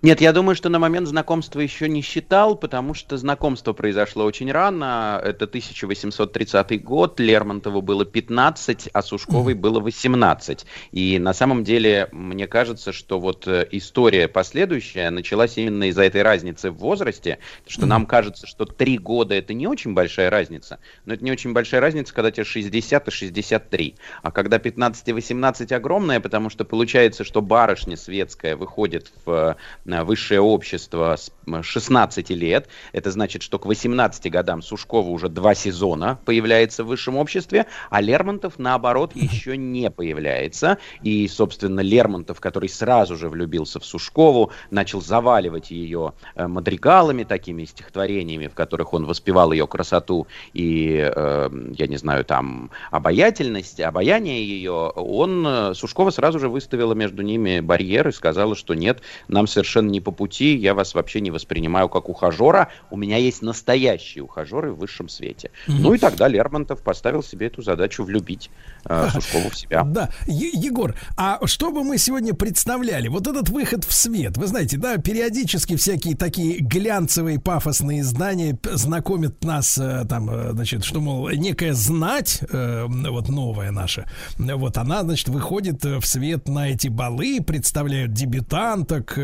Нет, 0.00 0.20
я 0.20 0.32
думаю, 0.32 0.54
что 0.54 0.68
на 0.68 0.78
момент 0.78 1.08
знакомства 1.08 1.58
еще 1.58 1.88
не 1.88 2.02
считал, 2.02 2.54
потому 2.54 2.94
что 2.94 3.16
знакомство 3.16 3.72
произошло 3.72 4.24
очень 4.24 4.50
рано. 4.52 5.20
Это 5.24 5.46
1830 5.46 6.84
год, 6.84 7.18
Лермонтову 7.18 7.82
было 7.82 8.04
15, 8.04 8.90
а 8.92 9.02
Сушковой 9.02 9.54
было 9.54 9.80
18. 9.80 10.66
И 10.92 11.18
на 11.18 11.34
самом 11.34 11.64
деле, 11.64 12.08
мне 12.12 12.46
кажется, 12.46 12.92
что 12.92 13.18
вот 13.18 13.48
э, 13.48 13.66
история 13.72 14.28
последующая 14.28 15.10
началась 15.10 15.58
именно 15.58 15.88
из-за 15.88 16.04
этой 16.04 16.22
разницы 16.22 16.70
в 16.70 16.76
возрасте, 16.76 17.38
что 17.66 17.86
нам 17.86 18.06
кажется, 18.06 18.46
что 18.46 18.66
3 18.66 18.98
года 18.98 19.34
это 19.34 19.52
не 19.52 19.66
очень 19.66 19.94
большая 19.94 20.30
разница, 20.30 20.78
но 21.06 21.14
это 21.14 21.24
не 21.24 21.32
очень 21.32 21.52
большая 21.52 21.80
разница, 21.80 22.14
когда 22.14 22.30
тебе 22.30 22.44
60 22.44 23.08
и 23.08 23.10
63. 23.10 23.96
А 24.22 24.30
когда 24.30 24.60
15 24.60 25.08
и 25.08 25.12
18 25.12 25.72
огромная, 25.72 26.20
потому 26.20 26.50
что 26.50 26.64
получается, 26.64 27.24
что 27.24 27.42
барышня 27.42 27.96
светская 27.96 28.54
выходит 28.54 29.10
в 29.24 29.56
высшее 30.04 30.40
общество 30.40 31.16
с 31.16 31.32
16 31.62 32.30
лет. 32.30 32.68
Это 32.92 33.10
значит, 33.10 33.42
что 33.42 33.58
к 33.58 33.66
18 33.66 34.30
годам 34.30 34.62
Сушкова 34.62 35.08
уже 35.08 35.28
два 35.28 35.54
сезона 35.54 36.18
появляется 36.24 36.84
в 36.84 36.88
высшем 36.88 37.16
обществе, 37.16 37.66
а 37.90 38.00
Лермонтов, 38.00 38.58
наоборот, 38.58 39.14
еще 39.14 39.56
не 39.56 39.90
появляется. 39.90 40.78
И, 41.02 41.26
собственно, 41.28 41.80
Лермонтов, 41.80 42.40
который 42.40 42.68
сразу 42.68 43.16
же 43.16 43.28
влюбился 43.28 43.80
в 43.80 43.84
Сушкову, 43.84 44.52
начал 44.70 45.00
заваливать 45.00 45.70
ее 45.70 46.12
э, 46.34 46.46
мадригалами, 46.46 47.24
такими 47.24 47.64
стихотворениями, 47.64 48.48
в 48.48 48.54
которых 48.54 48.92
он 48.92 49.06
воспевал 49.06 49.52
ее 49.52 49.66
красоту 49.66 50.26
и, 50.52 51.10
э, 51.14 51.50
я 51.76 51.86
не 51.86 51.96
знаю, 51.96 52.24
там, 52.24 52.70
обаятельность, 52.90 53.80
обаяние 53.80 54.46
ее, 54.46 54.72
он, 54.72 55.46
э, 55.46 55.74
Сушкова 55.74 56.10
сразу 56.10 56.38
же 56.38 56.48
выставила 56.48 56.94
между 56.94 57.22
ними 57.22 57.60
барьер 57.60 58.08
и 58.08 58.12
сказала, 58.12 58.54
что 58.54 58.74
нет, 58.74 59.00
нам 59.28 59.46
совершенно 59.46 59.77
не 59.86 60.00
по 60.00 60.10
пути, 60.10 60.56
я 60.56 60.74
вас 60.74 60.94
вообще 60.94 61.20
не 61.20 61.30
воспринимаю 61.30 61.88
как 61.88 62.08
ухажера, 62.08 62.68
у 62.90 62.96
меня 62.96 63.16
есть 63.16 63.42
настоящие 63.42 64.24
ухажеры 64.24 64.72
в 64.72 64.78
высшем 64.78 65.08
свете. 65.08 65.50
Mm-hmm. 65.66 65.76
Ну 65.78 65.94
и 65.94 65.98
тогда 65.98 66.28
Лермонтов 66.28 66.82
поставил 66.82 67.22
себе 67.22 67.46
эту 67.46 67.62
задачу 67.62 68.04
влюбить 68.04 68.50
э, 68.84 69.08
Сушкову 69.12 69.50
в 69.50 69.56
себя. 69.56 69.84
Да, 69.84 70.10
е- 70.26 70.50
Егор, 70.52 70.94
а 71.16 71.38
что 71.46 71.70
бы 71.70 71.84
мы 71.84 71.98
сегодня 71.98 72.34
представляли? 72.34 73.08
Вот 73.08 73.26
этот 73.26 73.48
выход 73.48 73.84
в 73.84 73.92
свет, 73.92 74.36
вы 74.36 74.46
знаете, 74.46 74.76
да, 74.76 74.96
периодически 74.96 75.76
всякие 75.76 76.16
такие 76.16 76.58
глянцевые 76.60 77.40
пафосные 77.40 78.00
издания 78.00 78.58
знакомят 78.64 79.44
нас, 79.44 79.78
э, 79.78 80.04
там, 80.08 80.30
э, 80.30 80.52
значит, 80.52 80.84
что, 80.84 81.00
мол, 81.00 81.28
некая 81.30 81.74
знать, 81.74 82.40
э, 82.50 82.86
вот 82.88 83.28
новая 83.28 83.70
наша, 83.70 84.10
вот 84.38 84.76
она, 84.78 85.02
значит, 85.02 85.28
выходит 85.28 85.84
в 85.84 86.04
свет 86.04 86.48
на 86.48 86.70
эти 86.70 86.88
балы, 86.88 87.40
представляют 87.40 88.12
дебютанток, 88.12 89.18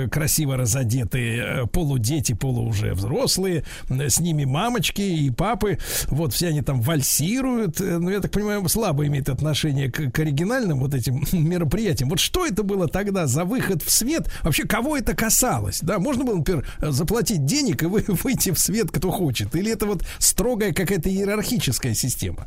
красиво 0.45 0.57
разодетые, 0.57 1.67
полу 1.69 1.99
дети 1.99 2.35
полу 2.35 2.69
уже 2.69 2.93
взрослые, 2.93 3.65
с 3.89 4.21
ними 4.21 4.45
мамочки 4.45 5.01
и 5.01 5.31
папы, 5.31 5.79
вот 6.09 6.35
все 6.35 6.49
они 6.49 6.61
там 6.63 6.81
вальсируют, 6.81 7.81
э, 7.81 7.99
ну, 7.99 8.11
я 8.11 8.21
так 8.21 8.31
понимаю, 8.31 8.69
слабо 8.69 9.07
имеет 9.07 9.29
отношение 9.29 9.91
к, 9.91 10.11
к 10.11 10.19
оригинальным 10.19 10.81
вот 10.81 10.95
этим 10.95 11.25
мероприятиям. 11.33 12.11
Вот 12.11 12.21
что 12.21 12.47
это 12.47 12.63
было 12.63 12.89
тогда 12.89 13.27
за 13.27 13.45
выход 13.45 13.83
в 13.83 13.91
свет? 13.91 14.31
Вообще, 14.43 14.65
кого 14.65 14.97
это 14.97 15.15
касалось? 15.15 15.81
Да, 15.81 15.99
можно 15.99 16.25
было, 16.25 16.37
например, 16.37 16.67
заплатить 16.81 17.45
денег 17.47 17.83
и 17.83 17.87
вы, 17.87 18.05
выйти 18.09 18.51
в 18.51 18.59
свет, 18.59 18.91
кто 18.91 19.11
хочет? 19.11 19.55
Или 19.57 19.73
это 19.73 19.87
вот 19.87 20.05
строгая 20.19 20.73
какая-то 20.73 21.09
иерархическая 21.09 21.95
система? 21.95 22.47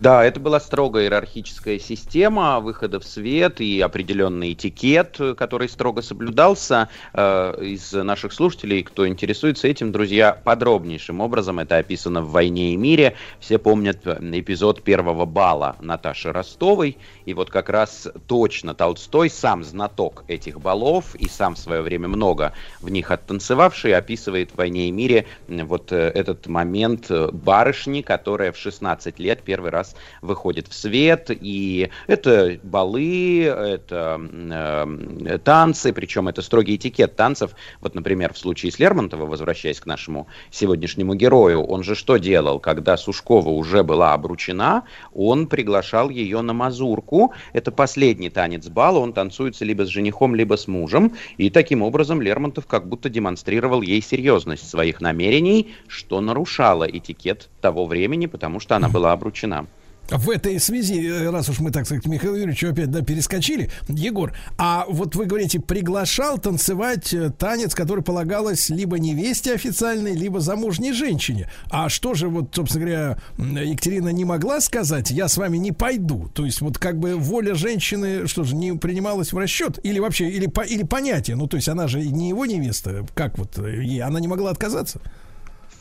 Да, 0.00 0.24
это 0.24 0.40
была 0.40 0.60
строгая 0.60 1.04
иерархическая 1.04 1.78
система 1.78 2.60
выхода 2.60 3.00
в 3.00 3.04
свет 3.04 3.60
и 3.60 3.82
определенный 3.82 4.54
этикет, 4.54 5.20
который 5.36 5.68
строго 5.68 6.00
соблюдался. 6.00 6.88
Э, 7.12 7.54
из 7.60 7.92
наших 7.92 8.32
слушателей, 8.32 8.82
кто 8.82 9.06
интересуется 9.06 9.68
этим, 9.68 9.92
друзья, 9.92 10.32
подробнейшим 10.32 11.20
образом 11.20 11.58
это 11.58 11.76
описано 11.76 12.22
в 12.22 12.30
«Войне 12.30 12.72
и 12.72 12.76
мире». 12.78 13.14
Все 13.40 13.58
помнят 13.58 14.06
эпизод 14.06 14.82
первого 14.82 15.26
бала 15.26 15.76
Наташи 15.82 16.32
Ростовой. 16.32 16.96
И 17.26 17.34
вот 17.34 17.50
как 17.50 17.68
раз 17.68 18.08
точно 18.26 18.72
Толстой, 18.72 19.28
сам 19.28 19.62
знаток 19.62 20.24
этих 20.28 20.62
балов 20.62 21.14
и 21.14 21.28
сам 21.28 21.56
в 21.56 21.58
свое 21.58 21.82
время 21.82 22.08
много 22.08 22.54
в 22.80 22.88
них 22.88 23.10
оттанцевавший, 23.10 23.94
описывает 23.94 24.52
в 24.52 24.54
«Войне 24.56 24.88
и 24.88 24.92
мире» 24.92 25.26
вот 25.46 25.92
э, 25.92 25.96
этот 25.96 26.46
момент 26.46 27.10
барышни, 27.10 28.00
которая 28.00 28.50
в 28.52 28.56
16 28.56 29.18
лет 29.18 29.42
первый 29.44 29.70
раз 29.70 29.89
раз 29.90 29.96
выходит 30.22 30.68
в 30.68 30.74
свет, 30.74 31.30
и 31.30 31.90
это 32.06 32.58
балы, 32.62 33.44
это 33.44 34.20
э, 34.30 35.38
танцы, 35.44 35.92
причем 35.92 36.28
это 36.28 36.42
строгий 36.42 36.76
этикет 36.76 37.16
танцев. 37.16 37.52
Вот, 37.80 37.94
например, 37.94 38.32
в 38.32 38.38
случае 38.38 38.72
с 38.72 38.78
Лермонтова, 38.78 39.26
возвращаясь 39.26 39.80
к 39.80 39.86
нашему 39.86 40.26
сегодняшнему 40.50 41.14
герою, 41.14 41.62
он 41.62 41.82
же 41.82 41.94
что 41.94 42.16
делал, 42.16 42.60
когда 42.60 42.96
Сушкова 42.96 43.50
уже 43.50 43.82
была 43.82 44.12
обручена, 44.12 44.84
он 45.12 45.46
приглашал 45.46 46.10
ее 46.10 46.40
на 46.42 46.52
мазурку, 46.52 47.32
это 47.52 47.72
последний 47.72 48.30
танец 48.30 48.68
бала, 48.68 48.98
он 48.98 49.12
танцуется 49.12 49.64
либо 49.64 49.84
с 49.84 49.88
женихом, 49.88 50.34
либо 50.34 50.56
с 50.56 50.68
мужем, 50.68 51.12
и 51.36 51.50
таким 51.50 51.82
образом 51.82 52.20
Лермонтов 52.20 52.66
как 52.66 52.88
будто 52.88 53.08
демонстрировал 53.08 53.82
ей 53.82 54.02
серьезность 54.02 54.68
своих 54.68 55.00
намерений, 55.00 55.74
что 55.88 56.20
нарушало 56.20 56.84
этикет 56.84 57.48
того 57.60 57.86
времени, 57.86 58.26
потому 58.26 58.60
что 58.60 58.76
она 58.76 58.88
была 58.88 59.12
обручена. 59.12 59.66
В 60.10 60.28
этой 60.30 60.58
связи, 60.58 61.06
э, 61.06 61.30
раз 61.30 61.48
уж 61.48 61.60
мы, 61.60 61.70
так 61.70 61.86
сказать, 61.86 62.04
Михаил 62.04 62.34
Юрьевич 62.34 62.64
опять 62.64 62.90
да, 62.90 63.00
перескочили, 63.00 63.70
Егор, 63.88 64.32
а 64.58 64.84
вот 64.88 65.14
вы 65.14 65.26
говорите, 65.26 65.60
приглашал 65.60 66.38
танцевать 66.38 67.14
э, 67.14 67.30
танец, 67.30 67.76
который 67.76 68.02
полагалось 68.02 68.70
либо 68.70 68.98
невесте 68.98 69.54
официальной, 69.54 70.14
либо 70.14 70.40
замужней 70.40 70.92
женщине. 70.92 71.48
А 71.70 71.88
что 71.88 72.14
же, 72.14 72.28
вот, 72.28 72.50
собственно 72.52 72.84
говоря, 72.84 73.18
Екатерина 73.62 74.08
не 74.08 74.24
могла 74.24 74.60
сказать, 74.60 75.12
я 75.12 75.28
с 75.28 75.36
вами 75.36 75.58
не 75.58 75.70
пойду? 75.70 76.28
То 76.34 76.44
есть 76.44 76.60
вот 76.60 76.78
как 76.78 76.98
бы 76.98 77.14
воля 77.14 77.54
женщины, 77.54 78.26
что 78.26 78.42
же, 78.42 78.56
не 78.56 78.72
принималась 78.72 79.32
в 79.32 79.38
расчет? 79.38 79.78
Или 79.84 80.00
вообще, 80.00 80.28
или, 80.28 80.50
или 80.68 80.82
понятие? 80.82 81.36
Ну, 81.36 81.46
то 81.46 81.56
есть 81.56 81.68
она 81.68 81.86
же 81.86 82.00
не 82.00 82.30
его 82.30 82.46
невеста, 82.46 83.06
как 83.14 83.38
вот, 83.38 83.58
э, 83.58 83.82
ей, 83.84 84.02
она 84.02 84.18
не 84.18 84.26
могла 84.26 84.50
отказаться? 84.50 85.00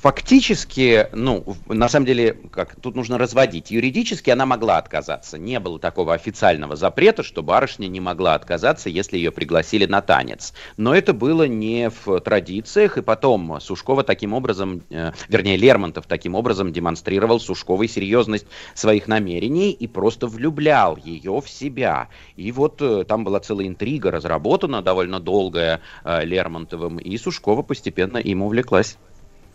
Фактически, 0.02 1.08
ну, 1.14 1.44
на 1.68 1.90
самом 1.90 2.06
деле, 2.06 2.34
как 2.52 2.76
тут 2.76 2.96
нужно 2.96 3.18
разводить. 3.18 3.70
Юридически 3.72 4.30
она 4.30 4.46
могла 4.46 4.78
отказаться. 4.78 5.38
Не 5.38 5.60
было 5.60 5.80
такого 5.80 6.14
официального 6.14 6.76
запрета, 6.76 7.22
что 7.24 7.44
барышня 7.44 7.88
не 7.88 8.00
могла 8.00 8.36
отказаться, 8.36 8.90
если 8.90 9.18
ее 9.18 9.32
пригласили 9.32 9.86
на 9.86 10.02
танец. 10.02 10.54
Но 10.78 10.96
это 10.96 11.14
было 11.14 11.48
не 11.48 11.90
в 11.90 12.20
традициях, 12.22 12.98
и 12.98 13.02
потом 13.02 13.60
Сушкова 13.60 14.04
таким 14.04 14.34
образом, 14.34 14.84
э, 14.90 15.12
вернее, 15.28 15.58
Лермонтов 15.58 16.06
таким 16.08 16.36
образом 16.36 16.72
демонстрировал 16.72 17.40
Сушковой 17.40 17.90
серьезность 17.90 18.48
своих 18.74 19.08
намерений 19.08 19.72
и 19.72 19.88
просто 19.88 20.28
влюблял 20.28 20.98
ее 20.98 21.42
в 21.42 21.50
себя. 21.50 22.08
И 22.38 22.52
вот 22.52 22.82
э, 22.82 23.04
там 23.04 23.26
была 23.26 23.42
целая 23.42 23.68
интрига 23.68 24.12
разработана, 24.12 24.82
довольно 24.82 25.20
долгая 25.20 25.82
э, 26.06 26.24
Лермонтовым, 26.24 26.98
и 26.98 27.18
Сушкова 27.18 27.64
постепенно 27.64 28.18
им 28.18 28.44
увлеклась. 28.44 28.98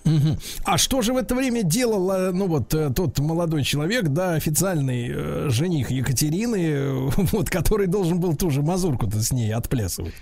Угу. 0.04 0.36
А 0.64 0.78
что 0.78 1.00
же 1.02 1.12
в 1.12 1.16
это 1.16 1.34
время 1.34 1.62
делал, 1.62 2.10
э, 2.10 2.30
ну 2.32 2.46
вот 2.46 2.74
э, 2.74 2.92
тот 2.94 3.18
молодой 3.18 3.62
человек, 3.64 4.08
да, 4.08 4.34
официальный 4.34 5.10
э, 5.10 5.46
жених 5.48 5.90
Екатерины, 5.90 7.10
вот, 7.16 7.48
который 7.48 7.86
должен 7.86 8.20
был 8.20 8.36
ту 8.36 8.50
же 8.50 8.62
мазурку-то 8.62 9.22
с 9.22 9.32
ней 9.32 9.54
отплясывать? 9.54 10.14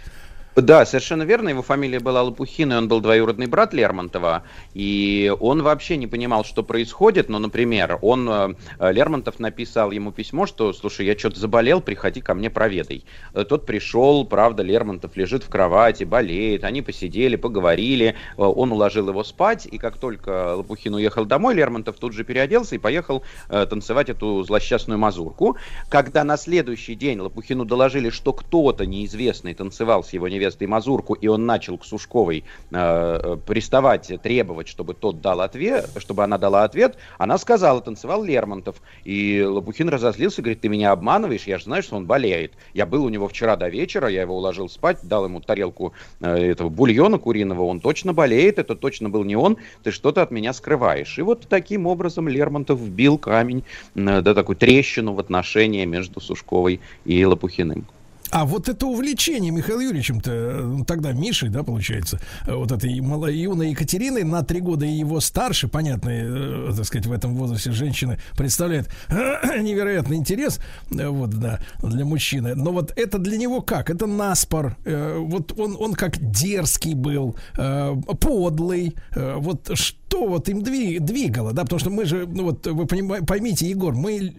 Да, 0.55 0.85
совершенно 0.85 1.23
верно. 1.23 1.49
Его 1.49 1.63
фамилия 1.63 1.99
была 1.99 2.23
Лопухин, 2.23 2.73
и 2.73 2.77
он 2.77 2.87
был 2.87 3.01
двоюродный 3.01 3.47
брат 3.47 3.73
Лермонтова. 3.73 4.43
И 4.75 5.33
он 5.41 5.63
вообще 5.63 5.97
не 5.97 6.07
понимал, 6.07 6.45
что 6.45 6.63
происходит. 6.63 7.31
Но, 7.31 7.39
например, 7.39 7.99
он, 8.03 8.29
э, 8.29 8.55
Лермонтов 8.93 9.39
написал 9.39 9.93
ему 9.93 10.13
письмо, 10.13 10.45
что, 10.45 10.75
слушай, 10.75 11.07
я 11.07 11.19
что-то 11.19 11.41
заболел, 11.41 11.81
приходи 11.81 12.21
ко 12.21 12.35
мне, 12.35 12.51
проведай. 12.51 13.05
Э, 13.33 13.45
тот 13.45 13.65
пришел, 13.65 14.27
правда, 14.27 14.63
Лермонтов 14.63 15.17
лежит 15.17 15.43
в 15.43 15.49
кровати, 15.49 16.05
болеет. 16.05 16.65
Они 16.65 16.83
посидели, 16.83 17.37
поговорили. 17.37 18.15
Э, 18.37 18.43
он 18.43 18.73
уложил 18.73 19.09
его 19.09 19.25
спать, 19.25 19.67
и 19.71 19.79
как 19.79 19.97
только 19.97 20.57
Лопухин 20.57 20.95
уехал 20.95 21.25
домой, 21.25 21.55
Лермонтов 21.55 21.97
тут 21.97 22.13
же 22.13 22.25
переоделся 22.25 22.75
и 22.75 22.79
поехал 22.79 23.23
танцевать 23.49 24.11
эту 24.11 24.43
злосчастную 24.43 24.99
мазурку. 24.99 25.57
Когда 25.89 26.25
на 26.25 26.37
следующий 26.37 26.95
день 26.95 27.21
Лопухину 27.21 27.65
доложили, 27.65 28.11
что 28.11 28.35
кто-то 28.35 28.85
неизвестный 28.85 29.55
танцевал 29.55 30.05
с 30.05 30.13
его 30.13 30.29
невестой, 30.29 30.42
невестой 30.43 30.67
Мазурку, 30.67 31.15
и 31.15 31.29
он 31.29 31.47
начал 31.47 31.79
к 31.79 31.85
Сушковой 31.85 32.45
э, 32.71 33.37
приставать, 33.47 34.11
требовать, 34.23 34.69
чтобы 34.69 34.95
тот 34.95 35.21
дал 35.21 35.41
ответ, 35.41 35.89
чтобы 35.99 36.25
она 36.25 36.39
дала 36.39 36.65
ответ, 36.65 36.97
она 37.19 37.39
сказала, 37.39 37.81
танцевал 37.81 38.25
Лермонтов. 38.25 38.77
И 39.05 39.43
Лопухин 39.43 39.89
разозлился, 39.89 40.43
говорит, 40.43 40.61
ты 40.61 40.69
меня 40.69 40.93
обманываешь, 40.93 41.45
я 41.45 41.59
же 41.59 41.65
знаю, 41.65 41.83
что 41.83 41.97
он 41.97 42.07
болеет. 42.07 42.53
Я 42.75 42.87
был 42.87 43.05
у 43.05 43.09
него 43.09 43.29
вчера 43.29 43.57
до 43.57 43.69
вечера, 43.69 44.09
я 44.09 44.23
его 44.23 44.37
уложил 44.37 44.69
спать, 44.69 44.99
дал 45.03 45.25
ему 45.25 45.41
тарелку 45.41 45.93
э, 46.21 46.51
этого 46.51 46.69
бульона 46.69 47.19
куриного, 47.19 47.63
он 47.63 47.81
точно 47.81 48.13
болеет, 48.13 48.59
это 48.59 48.75
точно 48.75 49.09
был 49.11 49.25
не 49.25 49.37
он, 49.37 49.59
ты 49.83 49.91
что-то 49.91 50.23
от 50.23 50.31
меня 50.31 50.53
скрываешь. 50.53 51.19
И 51.19 51.23
вот 51.23 51.47
таким 51.49 51.87
образом 51.87 52.29
Лермонтов 52.29 52.81
вбил 52.81 53.19
камень, 53.19 53.65
э, 53.95 54.21
да, 54.21 54.35
такую 54.35 54.57
трещину 54.57 55.15
в 55.15 55.21
отношения 55.21 55.87
между 55.87 56.21
Сушковой 56.21 56.81
и 57.05 57.25
Лопухиным. 57.25 57.87
А 58.33 58.47
вот 58.47 58.71
это 58.71 58.87
увлечение 58.87 59.53
Михаилом 59.53 59.83
Юрьевичем-то, 59.83 60.31
ну, 60.63 60.85
тогда 60.87 61.13
Мишей, 61.13 61.51
да, 61.51 61.63
получается, 61.63 62.19
э, 62.47 62.55
вот 62.55 62.73
этой 62.73 62.99
малой 63.01 63.37
юной 63.37 63.73
Екатериной 63.73 64.25
на 64.25 64.43
три 64.43 64.61
года 64.61 64.87
его 64.87 65.21
старше, 65.21 65.69
понятно, 65.69 66.09
э, 66.09 66.73
так 66.75 66.87
сказать, 66.87 67.07
в 67.07 67.13
этом 67.13 67.35
возрасте 67.35 67.73
женщины 67.73 68.19
представляет 68.35 68.89
невероятный 69.11 70.17
интерес, 70.17 70.61
э, 70.91 71.09
вот, 71.09 71.29
да, 71.29 71.61
для 71.83 72.07
мужчины. 72.07 72.55
Но 72.55 72.73
вот 72.73 72.95
это 72.97 73.19
для 73.19 73.37
него 73.37 73.61
как? 73.61 73.91
Это 73.91 74.07
наспор. 74.07 74.77
Вот 74.85 75.53
он, 75.59 75.77
он 75.79 75.93
как 75.93 76.19
дерзкий 76.19 76.95
был, 76.95 77.37
подлый. 77.55 78.95
Вот 79.15 79.71
что 79.75 80.27
вот 80.27 80.49
им 80.49 80.63
двигало, 80.63 81.53
да, 81.53 81.63
потому 81.65 81.79
что 81.79 81.91
мы 81.91 82.05
же, 82.07 82.27
ну 82.27 82.45
вот 82.45 82.67
вы 82.67 82.87
поймите, 82.87 83.69
Егор, 83.69 83.95
мы 83.95 84.33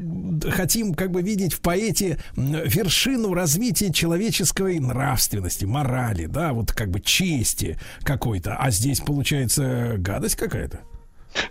хотим 0.52 0.94
как 0.94 1.12
бы 1.12 1.22
видеть 1.22 1.54
в 1.54 1.62
поэте 1.62 2.18
вершину 2.36 3.34
развития 3.34 3.83
развитие 3.84 3.94
человеческой 3.94 4.80
нравственности, 4.80 5.66
морали, 5.66 6.26
да, 6.26 6.54
вот 6.54 6.72
как 6.72 6.90
бы 6.90 7.02
чести 7.02 7.78
какой-то. 8.04 8.56
А 8.56 8.72
здесь 8.72 9.00
получается 9.00 9.96
гадость 9.98 10.36
какая-то. 10.36 10.80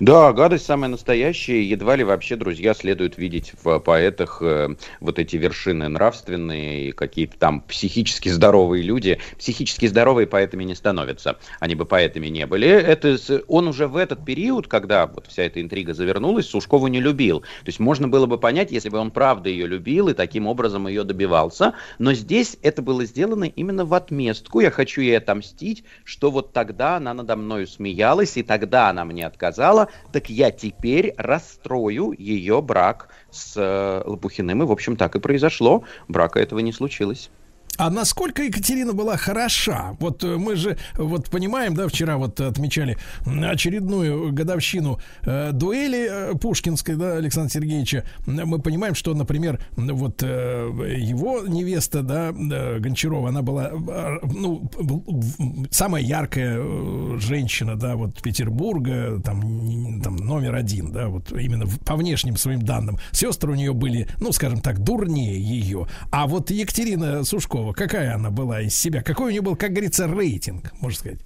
Да, 0.00 0.32
гадость 0.32 0.66
самая 0.66 0.90
настоящая. 0.90 1.62
Едва 1.62 1.96
ли 1.96 2.04
вообще, 2.04 2.36
друзья, 2.36 2.74
следует 2.74 3.18
видеть 3.18 3.52
в 3.62 3.78
поэтах 3.80 4.38
э, 4.40 4.76
вот 5.00 5.18
эти 5.18 5.36
вершины 5.36 5.88
нравственные 5.88 6.92
какие-то 6.92 7.36
там 7.38 7.60
психически 7.62 8.28
здоровые 8.28 8.82
люди. 8.82 9.18
Психически 9.38 9.86
здоровые 9.86 10.26
поэтами 10.26 10.64
не 10.64 10.74
становятся. 10.74 11.38
Они 11.60 11.74
бы 11.74 11.84
поэтами 11.84 12.28
не 12.28 12.46
были. 12.46 12.68
Это, 12.68 13.18
он 13.48 13.68
уже 13.68 13.86
в 13.88 13.96
этот 13.96 14.24
период, 14.24 14.68
когда 14.68 15.06
вот 15.06 15.26
вся 15.26 15.44
эта 15.44 15.60
интрига 15.60 15.94
завернулась, 15.94 16.46
Сушкову 16.46 16.86
не 16.86 17.00
любил. 17.00 17.40
То 17.40 17.66
есть 17.66 17.80
можно 17.80 18.08
было 18.08 18.26
бы 18.26 18.38
понять, 18.38 18.70
если 18.70 18.88
бы 18.88 18.98
он 18.98 19.10
правда 19.10 19.48
ее 19.48 19.66
любил 19.66 20.08
и 20.08 20.14
таким 20.14 20.46
образом 20.46 20.86
ее 20.86 21.04
добивался. 21.04 21.74
Но 21.98 22.12
здесь 22.12 22.56
это 22.62 22.82
было 22.82 23.04
сделано 23.04 23.44
именно 23.44 23.84
в 23.84 23.94
отместку. 23.94 24.60
Я 24.60 24.70
хочу 24.70 25.00
ей 25.00 25.18
отомстить, 25.18 25.84
что 26.04 26.30
вот 26.30 26.52
тогда 26.52 26.96
она 26.96 27.14
надо 27.14 27.36
мною 27.36 27.66
смеялась, 27.66 28.36
и 28.36 28.42
тогда 28.42 28.88
она 28.88 29.04
мне 29.04 29.26
отказала 29.26 29.71
сказала, 29.72 29.88
так 30.12 30.30
я 30.30 30.50
теперь 30.50 31.14
расстрою 31.16 32.12
ее 32.16 32.60
брак 32.60 33.08
с 33.30 33.56
э, 33.56 34.02
Лопухиным. 34.06 34.62
И, 34.62 34.66
в 34.66 34.72
общем, 34.72 34.96
так 34.96 35.16
и 35.16 35.20
произошло. 35.20 35.84
Брака 36.08 36.40
этого 36.40 36.60
не 36.60 36.72
случилось. 36.72 37.30
А 37.78 37.88
насколько 37.90 38.42
Екатерина 38.42 38.92
была 38.92 39.16
хороша? 39.16 39.96
Вот 39.98 40.22
э, 40.24 40.36
мы 40.36 40.56
же 40.56 40.76
вот 40.96 41.30
понимаем, 41.30 41.74
да, 41.74 41.88
вчера 41.88 42.18
вот 42.18 42.38
отмечали 42.40 42.98
очередную 43.24 44.30
годовщину 44.32 45.00
э, 45.22 45.52
дуэли 45.52 46.08
э, 46.10 46.34
Пушкинской, 46.34 46.96
да, 46.96 47.16
Александра 47.16 47.50
Сергеевича. 47.50 48.04
Мы 48.26 48.60
понимаем, 48.60 48.94
что, 48.94 49.14
например, 49.14 49.58
вот 49.76 50.22
э, 50.22 50.96
его 50.98 51.40
невеста, 51.46 52.02
да, 52.02 52.28
э, 52.28 52.78
Гончарова, 52.78 53.30
она 53.30 53.40
была, 53.40 53.70
э, 53.72 54.18
ну, 54.22 54.68
самая 55.70 56.02
яркая 56.02 56.58
э, 56.58 57.16
женщина, 57.20 57.76
да, 57.76 57.96
вот 57.96 58.20
Петербурга, 58.20 59.18
там, 59.24 60.02
там 60.02 60.16
номер 60.16 60.56
один, 60.56 60.92
да, 60.92 61.08
вот 61.08 61.32
именно 61.32 61.64
по 61.86 61.96
внешним 61.96 62.36
своим 62.36 62.60
данным. 62.60 62.98
Сестры 63.12 63.52
у 63.52 63.54
нее 63.54 63.72
были, 63.72 64.08
ну, 64.20 64.30
скажем 64.32 64.60
так, 64.60 64.80
дурнее 64.80 65.40
ее. 65.40 65.86
А 66.10 66.26
вот 66.26 66.50
Екатерина 66.50 67.24
Сушкова 67.24 67.61
Пескова, 67.62 67.72
какая 67.72 68.14
она 68.14 68.30
была 68.30 68.60
из 68.60 68.74
себя? 68.74 69.02
Какой 69.02 69.26
у 69.26 69.30
нее 69.30 69.42
был, 69.42 69.56
как 69.56 69.70
говорится, 69.70 70.06
рейтинг, 70.06 70.72
можно 70.80 70.98
сказать? 70.98 71.20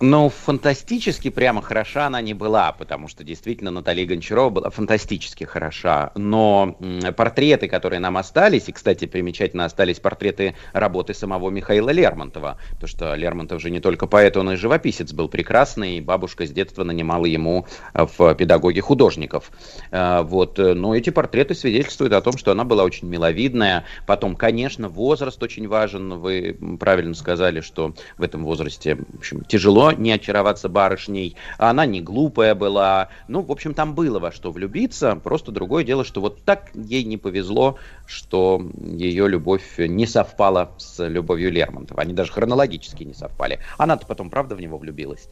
Ну, 0.00 0.28
фантастически 0.28 1.28
прямо 1.28 1.60
хороша 1.60 2.06
она 2.06 2.20
не 2.20 2.32
была, 2.32 2.70
потому 2.70 3.08
что 3.08 3.24
действительно 3.24 3.72
Наталья 3.72 4.06
Гончарова 4.06 4.50
была 4.50 4.70
фантастически 4.70 5.42
хороша. 5.42 6.12
Но 6.14 6.76
портреты, 7.16 7.66
которые 7.66 7.98
нам 7.98 8.16
остались, 8.16 8.68
и, 8.68 8.72
кстати, 8.72 9.06
примечательно 9.06 9.64
остались 9.64 9.98
портреты 9.98 10.54
работы 10.72 11.14
самого 11.14 11.50
Михаила 11.50 11.90
Лермонтова, 11.90 12.58
то 12.80 12.86
что 12.86 13.16
Лермонтов 13.16 13.60
же 13.60 13.70
не 13.70 13.80
только 13.80 14.06
поэт, 14.06 14.36
он 14.36 14.52
и 14.52 14.56
живописец 14.56 15.12
был 15.12 15.28
прекрасный, 15.28 15.98
и 15.98 16.00
бабушка 16.00 16.46
с 16.46 16.50
детства 16.50 16.84
нанимала 16.84 17.26
ему 17.26 17.66
э, 17.92 18.06
в 18.16 18.34
педагоге 18.36 18.80
художников. 18.80 19.50
Э, 19.90 20.22
вот. 20.22 20.58
Но 20.58 20.94
эти 20.94 21.10
портреты 21.10 21.56
свидетельствуют 21.56 22.12
о 22.12 22.20
том, 22.20 22.38
что 22.38 22.52
она 22.52 22.62
была 22.62 22.84
очень 22.84 23.08
миловидная. 23.08 23.84
Потом, 24.06 24.36
конечно, 24.36 24.88
возраст 24.88 25.42
очень 25.42 25.66
важен. 25.66 26.20
Вы 26.20 26.56
правильно 26.78 27.14
сказали, 27.14 27.62
что 27.62 27.94
в 28.16 28.22
этом 28.22 28.44
возрасте 28.44 28.94
в 28.94 29.18
общем, 29.18 29.42
тяжело 29.42 29.87
не 29.92 30.12
очароваться 30.12 30.68
барышней. 30.68 31.36
Она 31.58 31.86
не 31.86 32.00
глупая 32.00 32.54
была. 32.54 33.08
Ну, 33.28 33.42
в 33.42 33.50
общем, 33.50 33.74
там 33.74 33.94
было 33.94 34.18
во 34.18 34.32
что 34.32 34.50
влюбиться. 34.50 35.16
Просто 35.16 35.52
другое 35.52 35.84
дело, 35.84 36.04
что 36.04 36.20
вот 36.20 36.42
так 36.44 36.70
ей 36.74 37.04
не 37.04 37.16
повезло, 37.16 37.78
что 38.06 38.62
ее 38.76 39.28
любовь 39.28 39.78
не 39.78 40.06
совпала 40.06 40.72
с 40.78 41.06
любовью 41.06 41.50
Лермонтова. 41.52 42.02
Они 42.02 42.12
даже 42.12 42.32
хронологически 42.32 43.04
не 43.04 43.14
совпали. 43.14 43.60
Она-то 43.76 44.06
потом, 44.06 44.30
правда, 44.30 44.54
в 44.54 44.60
него 44.60 44.78
влюбилась. 44.78 45.28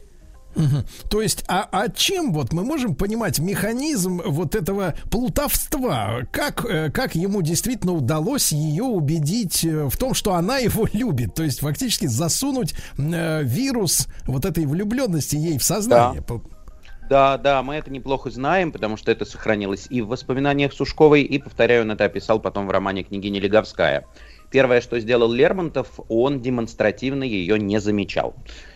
Угу. 0.57 1.09
То 1.09 1.21
есть, 1.21 1.43
а, 1.47 1.67
а 1.71 1.89
чем 1.89 2.33
вот 2.33 2.51
мы 2.51 2.63
можем 2.63 2.95
понимать 2.95 3.39
механизм 3.39 4.21
вот 4.25 4.55
этого 4.55 4.95
плутовства? 5.11 6.21
Как, 6.31 6.65
э, 6.65 6.89
как 6.91 7.15
ему 7.15 7.41
действительно 7.41 7.93
удалось 7.93 8.51
ее 8.51 8.83
убедить 8.83 9.63
э, 9.63 9.85
в 9.85 9.95
том, 9.97 10.13
что 10.13 10.33
она 10.33 10.57
его 10.57 10.87
любит? 10.93 11.35
То 11.35 11.43
есть, 11.43 11.59
фактически 11.59 12.07
засунуть 12.07 12.73
э, 12.97 13.43
вирус 13.43 14.07
вот 14.25 14.45
этой 14.45 14.65
влюбленности 14.65 15.35
ей 15.35 15.57
в 15.57 15.63
сознание. 15.63 16.23
Да. 16.27 16.35
Да, 17.09 17.37
да, 17.37 17.63
мы 17.63 17.75
это 17.75 17.89
неплохо 17.89 18.29
знаем, 18.29 18.73
потому 18.73 18.97
что 18.97 19.11
это 19.11 19.23
сохранилось 19.23 19.87
и 19.89 20.01
в 20.01 20.07
воспоминаниях 20.07 20.73
Сушковой, 20.73 21.21
и, 21.21 21.39
повторяю, 21.39 21.83
он 21.83 21.91
это 21.91 22.03
описал 22.03 22.39
потом 22.39 22.67
в 22.67 22.71
романе 22.71 23.03
«Княгиня 23.03 23.39
Леговская». 23.39 24.05
Первое, 24.49 24.79
что 24.79 24.99
сделал 24.99 25.31
Лермонтов, 25.31 25.99
он 26.07 26.39
демонстративно 26.39 27.23
ее 27.23 27.59
не 27.59 27.79
замечал. 27.79 28.33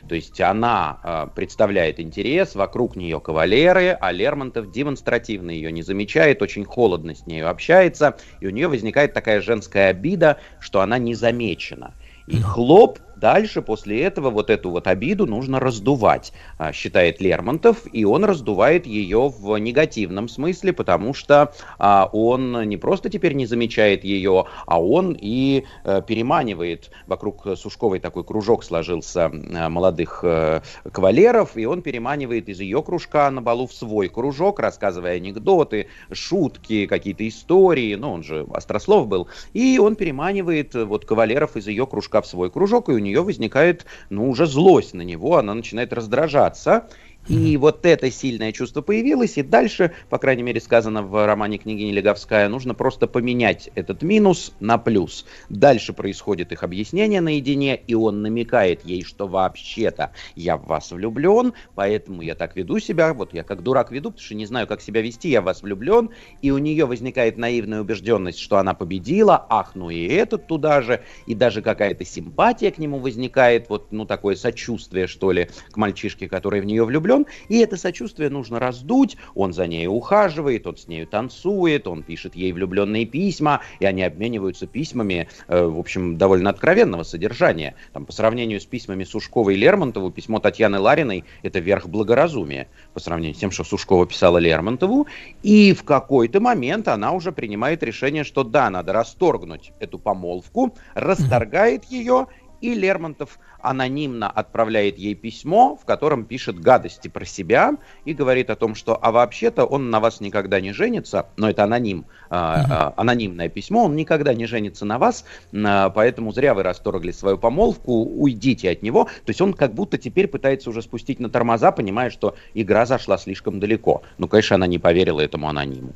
То 0.07 0.15
есть 0.15 0.41
она 0.41 0.99
э, 1.03 1.27
представляет 1.33 1.99
интерес, 1.99 2.55
вокруг 2.55 2.97
нее 2.97 3.21
кавалеры, 3.21 3.97
а 3.99 4.11
Лермонтов 4.11 4.69
демонстративно 4.69 5.49
ее 5.49 5.71
не 5.71 5.81
замечает, 5.81 6.41
очень 6.41 6.65
холодно 6.65 7.15
с 7.15 7.25
нею 7.25 7.49
общается, 7.49 8.17
и 8.41 8.47
у 8.47 8.49
нее 8.49 8.67
возникает 8.67 9.13
такая 9.13 9.39
женская 9.39 9.89
обида, 9.89 10.39
что 10.59 10.81
она 10.81 10.97
не 10.97 11.15
замечена. 11.15 11.95
И 12.27 12.41
хлоп 12.41 12.99
Дальше, 13.21 13.61
после 13.61 14.01
этого, 14.01 14.31
вот 14.31 14.49
эту 14.49 14.71
вот 14.71 14.87
обиду 14.87 15.27
нужно 15.27 15.59
раздувать, 15.59 16.33
а, 16.57 16.73
считает 16.73 17.21
Лермонтов, 17.21 17.85
и 17.93 18.03
он 18.03 18.25
раздувает 18.25 18.87
ее 18.87 19.29
в 19.29 19.55
негативном 19.57 20.27
смысле, 20.27 20.73
потому 20.73 21.13
что 21.13 21.53
а, 21.77 22.09
он 22.11 22.67
не 22.67 22.77
просто 22.77 23.11
теперь 23.11 23.33
не 23.33 23.45
замечает 23.45 24.03
ее, 24.03 24.45
а 24.65 24.81
он 24.81 25.15
и 25.19 25.65
э, 25.83 26.01
переманивает. 26.05 26.89
Вокруг 27.05 27.45
Сушковой 27.55 27.99
такой 27.99 28.23
кружок 28.23 28.63
сложился 28.63 29.29
молодых 29.29 30.21
э, 30.23 30.61
кавалеров, 30.91 31.57
и 31.57 31.65
он 31.65 31.83
переманивает 31.83 32.49
из 32.49 32.59
ее 32.59 32.81
кружка 32.81 33.29
на 33.29 33.43
балу 33.43 33.67
в 33.67 33.73
свой 33.73 34.09
кружок, 34.09 34.59
рассказывая 34.59 35.17
анекдоты, 35.17 35.89
шутки, 36.11 36.87
какие-то 36.87 37.27
истории, 37.27 37.93
ну, 37.93 38.13
он 38.13 38.23
же 38.23 38.47
острослов 38.51 39.07
был, 39.07 39.27
и 39.53 39.77
он 39.77 39.95
переманивает 39.95 40.73
э, 40.73 40.85
вот 40.85 41.05
кавалеров 41.05 41.55
из 41.55 41.67
ее 41.67 41.85
кружка 41.85 42.23
в 42.23 42.25
свой 42.25 42.49
кружок, 42.49 42.89
и 42.89 42.93
у 42.93 42.97
нее 42.97 43.10
нее 43.11 43.23
возникает, 43.23 43.85
ну, 44.09 44.29
уже 44.29 44.45
злость 44.45 44.93
на 44.93 45.01
него, 45.01 45.37
она 45.37 45.53
начинает 45.53 45.93
раздражаться, 45.93 46.87
и 47.27 47.55
вот 47.57 47.85
это 47.85 48.09
сильное 48.09 48.51
чувство 48.51 48.81
появилось, 48.81 49.37
и 49.37 49.43
дальше, 49.43 49.91
по 50.09 50.17
крайней 50.17 50.43
мере, 50.43 50.59
сказано 50.59 51.03
в 51.03 51.25
романе 51.25 51.59
княгини 51.59 51.91
Леговская, 51.91 52.49
нужно 52.49 52.73
просто 52.73 53.07
поменять 53.07 53.69
этот 53.75 54.01
минус 54.01 54.53
на 54.59 54.77
плюс. 54.77 55.25
Дальше 55.49 55.93
происходит 55.93 56.51
их 56.51 56.63
объяснение 56.63 57.21
наедине, 57.21 57.79
и 57.87 57.93
он 57.93 58.21
намекает 58.21 58.83
ей, 58.85 59.03
что 59.03 59.27
вообще-то 59.27 60.11
я 60.35 60.57
в 60.57 60.65
вас 60.65 60.91
влюблен, 60.91 61.53
поэтому 61.75 62.21
я 62.21 62.33
так 62.33 62.55
веду 62.55 62.79
себя, 62.79 63.13
вот 63.13 63.33
я 63.33 63.43
как 63.43 63.61
дурак 63.61 63.91
веду, 63.91 64.09
потому 64.11 64.25
что 64.25 64.35
не 64.35 64.45
знаю, 64.45 64.65
как 64.67 64.81
себя 64.81 65.01
вести, 65.01 65.29
я 65.29 65.41
в 65.41 65.45
вас 65.45 65.61
влюблен, 65.61 66.09
и 66.41 66.51
у 66.51 66.57
нее 66.57 66.85
возникает 66.85 67.37
наивная 67.37 67.81
убежденность, 67.81 68.39
что 68.39 68.57
она 68.57 68.73
победила, 68.73 69.45
ах, 69.49 69.71
ну 69.75 69.89
и 69.89 70.07
этот 70.07 70.47
туда 70.47 70.81
же, 70.81 71.03
и 71.27 71.35
даже 71.35 71.61
какая-то 71.61 72.03
симпатия 72.03 72.71
к 72.71 72.79
нему 72.79 72.97
возникает, 72.99 73.69
вот, 73.69 73.91
ну, 73.91 74.05
такое 74.05 74.35
сочувствие, 74.35 75.07
что 75.07 75.31
ли, 75.31 75.49
к 75.71 75.77
мальчишке, 75.77 76.27
который 76.27 76.61
в 76.61 76.65
нее 76.65 76.83
влюблен, 76.83 77.10
влюблен, 77.11 77.27
и 77.49 77.59
это 77.59 77.77
сочувствие 77.77 78.29
нужно 78.29 78.59
раздуть, 78.59 79.17
он 79.35 79.53
за 79.53 79.67
ней 79.67 79.87
ухаживает, 79.87 80.67
он 80.67 80.77
с 80.77 80.87
нею 80.87 81.07
танцует, 81.07 81.87
он 81.87 82.03
пишет 82.03 82.35
ей 82.35 82.51
влюбленные 82.51 83.05
письма, 83.05 83.61
и 83.79 83.85
они 83.85 84.03
обмениваются 84.03 84.67
письмами, 84.67 85.27
э, 85.47 85.65
в 85.65 85.79
общем, 85.79 86.17
довольно 86.17 86.49
откровенного 86.49 87.03
содержания. 87.03 87.75
Там, 87.93 88.05
по 88.05 88.11
сравнению 88.11 88.59
с 88.59 88.65
письмами 88.65 89.03
Сушковой 89.03 89.55
и 89.55 89.57
Лермонтову, 89.57 90.11
письмо 90.11 90.39
Татьяны 90.39 90.79
Лариной– 90.79 91.23
это 91.43 91.59
верх 91.59 91.87
благоразумия 91.87 92.67
по 92.93 92.99
сравнению 92.99 93.35
с 93.35 93.39
тем, 93.39 93.51
что 93.51 93.63
Сушкова 93.63 94.05
писала 94.05 94.37
Лермонтову, 94.37 95.07
и 95.43 95.73
в 95.73 95.83
какой-то 95.83 96.39
момент 96.39 96.87
она 96.87 97.11
уже 97.11 97.31
принимает 97.31 97.83
решение, 97.83 98.23
что 98.23 98.43
да, 98.43 98.69
надо 98.69 98.93
расторгнуть 98.93 99.71
эту 99.79 99.99
помолвку, 99.99 100.75
расторгает 100.93 101.85
ее, 101.85 102.27
и 102.61 102.73
Лермонтов 102.73 103.39
анонимно 103.59 104.29
отправляет 104.29 104.97
ей 104.97 105.15
письмо, 105.15 105.75
в 105.75 105.85
котором 105.85 106.25
пишет 106.25 106.59
гадости 106.59 107.07
про 107.07 107.25
себя 107.25 107.77
и 108.05 108.13
говорит 108.13 108.49
о 108.49 108.55
том, 108.55 108.75
что 108.75 108.97
а 109.01 109.11
вообще-то 109.11 109.65
он 109.65 109.89
на 109.89 109.99
вас 109.99 110.21
никогда 110.21 110.59
не 110.61 110.71
женится, 110.71 111.27
но 111.37 111.49
это 111.49 111.63
аноним, 111.63 112.05
uh-huh. 112.29 112.93
анонимное 112.97 113.49
письмо, 113.49 113.85
он 113.85 113.95
никогда 113.95 114.33
не 114.33 114.45
женится 114.45 114.85
на 114.85 114.97
вас, 114.97 115.25
а, 115.53 115.89
поэтому 115.89 116.31
зря 116.31 116.53
вы 116.53 116.63
расторгли 116.63 117.11
свою 117.11 117.37
помолвку, 117.37 118.03
уйдите 118.03 118.71
от 118.71 118.81
него. 118.81 119.05
То 119.05 119.29
есть 119.29 119.41
он 119.41 119.53
как 119.53 119.73
будто 119.73 119.97
теперь 119.97 120.27
пытается 120.27 120.69
уже 120.69 120.81
спустить 120.81 121.19
на 121.19 121.29
тормоза, 121.29 121.71
понимая, 121.71 122.09
что 122.09 122.35
игра 122.53 122.85
зашла 122.85 123.17
слишком 123.17 123.59
далеко. 123.59 124.01
Ну, 124.17 124.27
конечно, 124.27 124.55
она 124.55 124.67
не 124.67 124.79
поверила 124.79 125.21
этому 125.21 125.47
анониму. 125.47 125.93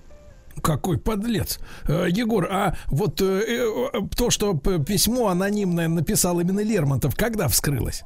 Какой 0.65 0.97
подлец. 0.97 1.59
Э, 1.87 2.07
Егор, 2.09 2.47
а 2.49 2.75
вот 2.87 3.21
э, 3.21 3.25
э, 3.47 4.01
то, 4.17 4.31
что 4.31 4.55
письмо 4.55 5.27
анонимное 5.27 5.87
написал 5.87 6.39
именно 6.39 6.61
Лермонтов, 6.61 7.15
когда 7.15 7.47
вскрылось? 7.47 8.03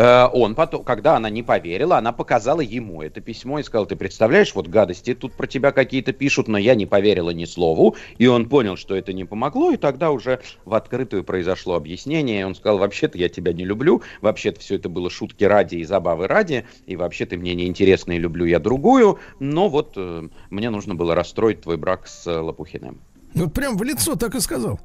Э, 0.00 0.30
он 0.32 0.54
потом, 0.54 0.82
когда 0.82 1.16
она 1.16 1.28
не 1.28 1.42
поверила, 1.42 1.98
она 1.98 2.12
показала 2.12 2.62
ему 2.62 3.02
это 3.02 3.20
письмо 3.20 3.58
и 3.58 3.62
сказала, 3.62 3.86
ты 3.86 3.96
представляешь, 3.96 4.54
вот 4.54 4.66
гадости 4.66 5.14
тут 5.14 5.34
про 5.34 5.46
тебя 5.46 5.72
какие-то 5.72 6.14
пишут, 6.14 6.48
но 6.48 6.56
я 6.56 6.74
не 6.74 6.86
поверила 6.86 7.28
ни 7.28 7.44
слову, 7.44 7.96
и 8.16 8.26
он 8.26 8.48
понял, 8.48 8.78
что 8.78 8.96
это 8.96 9.12
не 9.12 9.24
помогло, 9.24 9.72
и 9.72 9.76
тогда 9.76 10.10
уже 10.10 10.40
в 10.64 10.72
открытую 10.72 11.22
произошло 11.22 11.74
объяснение, 11.74 12.46
он 12.46 12.54
сказал, 12.54 12.78
вообще-то 12.78 13.18
я 13.18 13.28
тебя 13.28 13.52
не 13.52 13.66
люблю, 13.66 14.00
вообще-то 14.22 14.60
все 14.60 14.76
это 14.76 14.88
было 14.88 15.10
шутки 15.10 15.44
ради 15.44 15.76
и 15.76 15.84
забавы 15.84 16.28
ради, 16.28 16.64
и 16.86 16.96
вообще 16.96 17.26
ты 17.26 17.36
мне 17.36 17.54
неинтересна 17.54 18.12
и 18.12 18.18
люблю 18.18 18.46
я 18.46 18.58
другую, 18.58 19.18
но 19.38 19.68
вот 19.68 19.92
э, 19.96 20.28
мне 20.48 20.70
нужно 20.70 20.94
было 20.94 21.14
расстроить 21.14 21.60
твой 21.60 21.76
брак 21.76 22.06
с 22.06 22.26
э, 22.26 22.38
Лопухиным. 22.38 23.02
Вот 23.34 23.52
прям 23.52 23.76
в 23.76 23.82
лицо 23.82 24.16
так 24.16 24.34
и 24.34 24.40
сказал. 24.40 24.80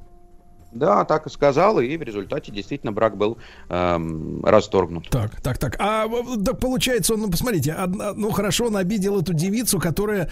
Да, 0.76 1.06
так 1.06 1.26
и 1.26 1.30
сказал, 1.30 1.80
и 1.80 1.96
в 1.96 2.02
результате 2.02 2.52
действительно 2.52 2.92
брак 2.92 3.16
был 3.16 3.38
эм, 3.70 4.44
расторгнут. 4.44 5.10
Так, 5.10 5.40
так, 5.42 5.58
так. 5.58 5.78
А 5.80 6.06
да, 6.36 6.54
получается, 6.54 7.14
он, 7.14 7.22
ну, 7.22 7.32
посмотрите, 7.32 7.72
одна, 7.72 8.14
ну 8.14 8.30
хорошо, 8.32 8.66
он 8.66 8.76
обидел 8.76 9.22
эту 9.22 9.34
девицу, 9.34 9.80
которая, 9.80 10.30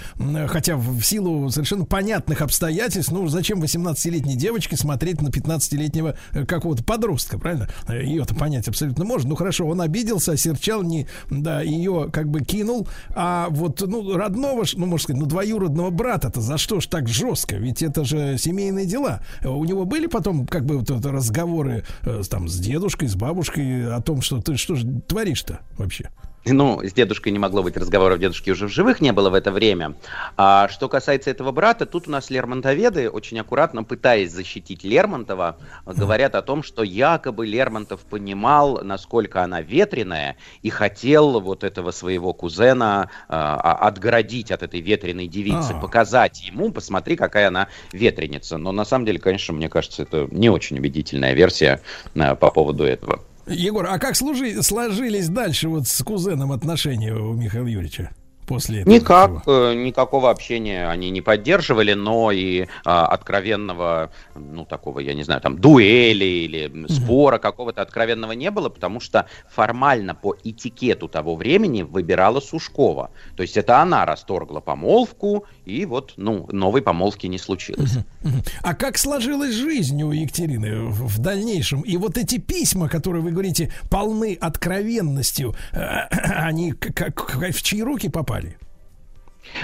хотя 0.48 0.76
в 0.76 1.02
силу 1.02 1.50
совершенно 1.50 1.86
понятных 1.86 2.42
обстоятельств, 2.42 3.14
ну 3.14 3.26
зачем 3.30 3.64
18-летней 3.64 4.36
девочке 4.36 4.76
смотреть 4.76 5.22
на 5.22 5.30
15-летнего 5.30 6.18
э, 6.34 6.46
какого-то 6.46 6.84
подростка, 6.84 7.40
правильно? 7.40 7.70
Ее-то 7.88 8.36
понять 8.36 8.68
абсолютно 8.68 9.06
можно. 9.06 9.30
Ну 9.30 9.36
хорошо, 9.36 9.66
он 9.66 9.80
обиделся, 9.80 10.34
осерчал, 10.34 10.84
не, 10.84 11.08
да, 11.30 11.62
ее 11.62 12.10
как 12.12 12.28
бы 12.28 12.42
кинул, 12.42 12.86
а 13.16 13.48
вот, 13.50 13.80
ну, 13.80 14.18
родного, 14.18 14.66
ну, 14.76 14.88
можно 14.88 15.04
сказать, 15.04 15.22
ну, 15.22 15.26
двоюродного 15.26 15.90
брата-то 15.90 16.42
за 16.42 16.58
что 16.58 16.82
ж 16.82 16.88
так 16.88 17.08
жестко? 17.08 17.56
Ведь 17.56 17.82
это 17.82 18.04
же 18.04 18.38
семейные 18.38 18.86
дела. 18.86 19.22
У 19.46 19.64
него 19.64 19.86
были 19.86 20.08
потом 20.08 20.33
потом 20.34 20.48
как 20.48 20.66
бы 20.66 20.80
вот 20.80 21.06
разговоры 21.06 21.84
э, 22.04 22.22
там 22.30 22.48
с 22.48 22.60
дедушкой, 22.60 23.08
с 23.08 23.16
бабушкой 23.16 23.94
о 23.94 24.02
том, 24.02 24.22
что 24.22 24.42
ты 24.42 24.58
что 24.58 24.76
же 24.76 25.02
творишь-то 25.08 25.60
вообще? 25.78 26.10
Ну, 26.46 26.82
с 26.84 26.92
дедушкой 26.92 27.32
не 27.32 27.40
могло 27.40 27.64
быть 27.64 27.78
разговоров, 27.78 28.20
дедушки 28.20 28.50
уже 28.50 28.68
в 28.68 28.72
живых 28.72 29.00
не 29.00 29.14
было 29.14 29.30
в 29.30 29.34
это 29.34 29.52
время. 29.52 29.96
А 30.36 30.68
что 30.68 30.90
касается 30.90 31.30
этого 31.30 31.52
брата, 31.52 31.86
тут 31.86 32.08
у 32.08 32.12
нас 32.12 32.30
лермонтоведы, 32.30 33.10
очень 33.10 33.40
аккуратно 33.40 33.84
пытаясь 33.84 34.32
защитить 34.32 34.84
Лермонтова, 34.84 35.58
говорят 35.86 36.36
о 36.36 36.42
том, 36.42 36.62
что 36.62 36.84
якобы 36.84 37.46
Лермонтов 37.46 38.02
понимал, 38.02 38.84
насколько 38.84 39.42
она 39.42 39.62
ветреная, 39.62 40.36
и 40.62 40.70
хотел 40.70 41.40
вот 41.40 41.64
этого 41.64 41.92
своего 41.92 42.34
кузена 42.34 43.10
а, 43.30 43.56
а 43.56 43.88
отгородить 43.88 44.52
от 44.52 44.64
этой 44.64 44.82
ветреной 44.82 45.28
девицы, 45.28 45.72
а. 45.72 45.80
показать 45.80 46.44
ему, 46.46 46.72
посмотри, 46.72 47.16
какая 47.16 47.48
она 47.48 47.70
ветреница. 47.94 48.58
Но 48.58 48.74
на 48.74 48.84
самом 48.84 49.06
деле, 49.06 49.20
конечно, 49.20 49.54
мне 49.54 49.70
кажется, 49.70 50.02
это 50.02 50.28
не 50.30 50.50
очень 50.50 50.78
убедительная 50.78 51.34
версия 51.34 51.82
а, 52.16 52.36
по 52.36 52.52
поводу 52.52 52.84
этого. 52.84 53.22
Егор, 53.48 53.86
а 53.88 54.00
как 54.00 54.16
служи, 54.16 54.62
сложились 54.64 55.28
дальше 55.28 55.68
вот 55.68 55.88
с 55.88 56.04
кузеном 56.04 56.52
отношения 56.52 57.14
у 57.14 57.34
Михаила 57.34 57.68
Юрьевича? 57.68 58.12
После 58.46 58.82
этого? 58.82 58.94
Никак, 58.94 59.42
всего? 59.42 59.74
никакого 59.74 60.30
общения 60.30 60.88
они 60.88 61.10
не 61.10 61.22
поддерживали, 61.22 61.94
но 61.94 62.32
и 62.32 62.68
а, 62.86 63.06
откровенного, 63.08 64.12
ну, 64.36 64.66
такого, 64.66 65.00
я 65.00 65.14
не 65.14 65.24
знаю, 65.24 65.42
там, 65.42 65.58
дуэли 65.58 66.26
или 66.26 66.88
спора 66.88 67.38
mm-hmm. 67.38 67.40
какого-то 67.40 67.82
откровенного 67.82 68.34
не 68.34 68.52
было, 68.52 68.70
потому 68.70 69.00
что 69.00 69.28
формально 69.50 70.16
по 70.16 70.36
этикету 70.44 71.08
того 71.08 71.36
времени 71.36 71.84
выбирала 71.84 72.40
Сушкова. 72.40 73.12
То 73.36 73.44
есть 73.44 73.58
это 73.58 73.80
она 73.80 74.06
расторгла 74.06 74.60
помолвку, 74.60 75.46
и 75.66 75.86
вот, 75.86 76.14
ну, 76.18 76.48
новой 76.52 76.82
помолвки 76.82 77.28
не 77.28 77.38
случилось. 77.38 77.98
Mm-hmm. 77.98 78.28
Mm-hmm. 78.28 78.50
А 78.62 78.74
как 78.74 78.98
сложилась 78.98 79.54
жизнь 79.54 80.02
у 80.04 80.12
Екатерины 80.12 80.86
в, 80.86 81.08
в 81.08 81.20
дальнейшем? 81.20 81.82
И 81.82 81.98
вот 81.98 82.18
эти 82.18 82.38
письма, 82.38 82.90
которые 82.90 83.22
вы 83.22 83.32
говорите, 83.32 83.72
полны 83.90 84.38
откровенностью, 84.40 85.56
э, 85.72 85.78
они 86.10 86.72
как, 86.72 87.16
как, 87.16 87.56
в 87.56 87.62
чьи 87.62 87.82
руки 87.82 88.10
попали? 88.10 88.33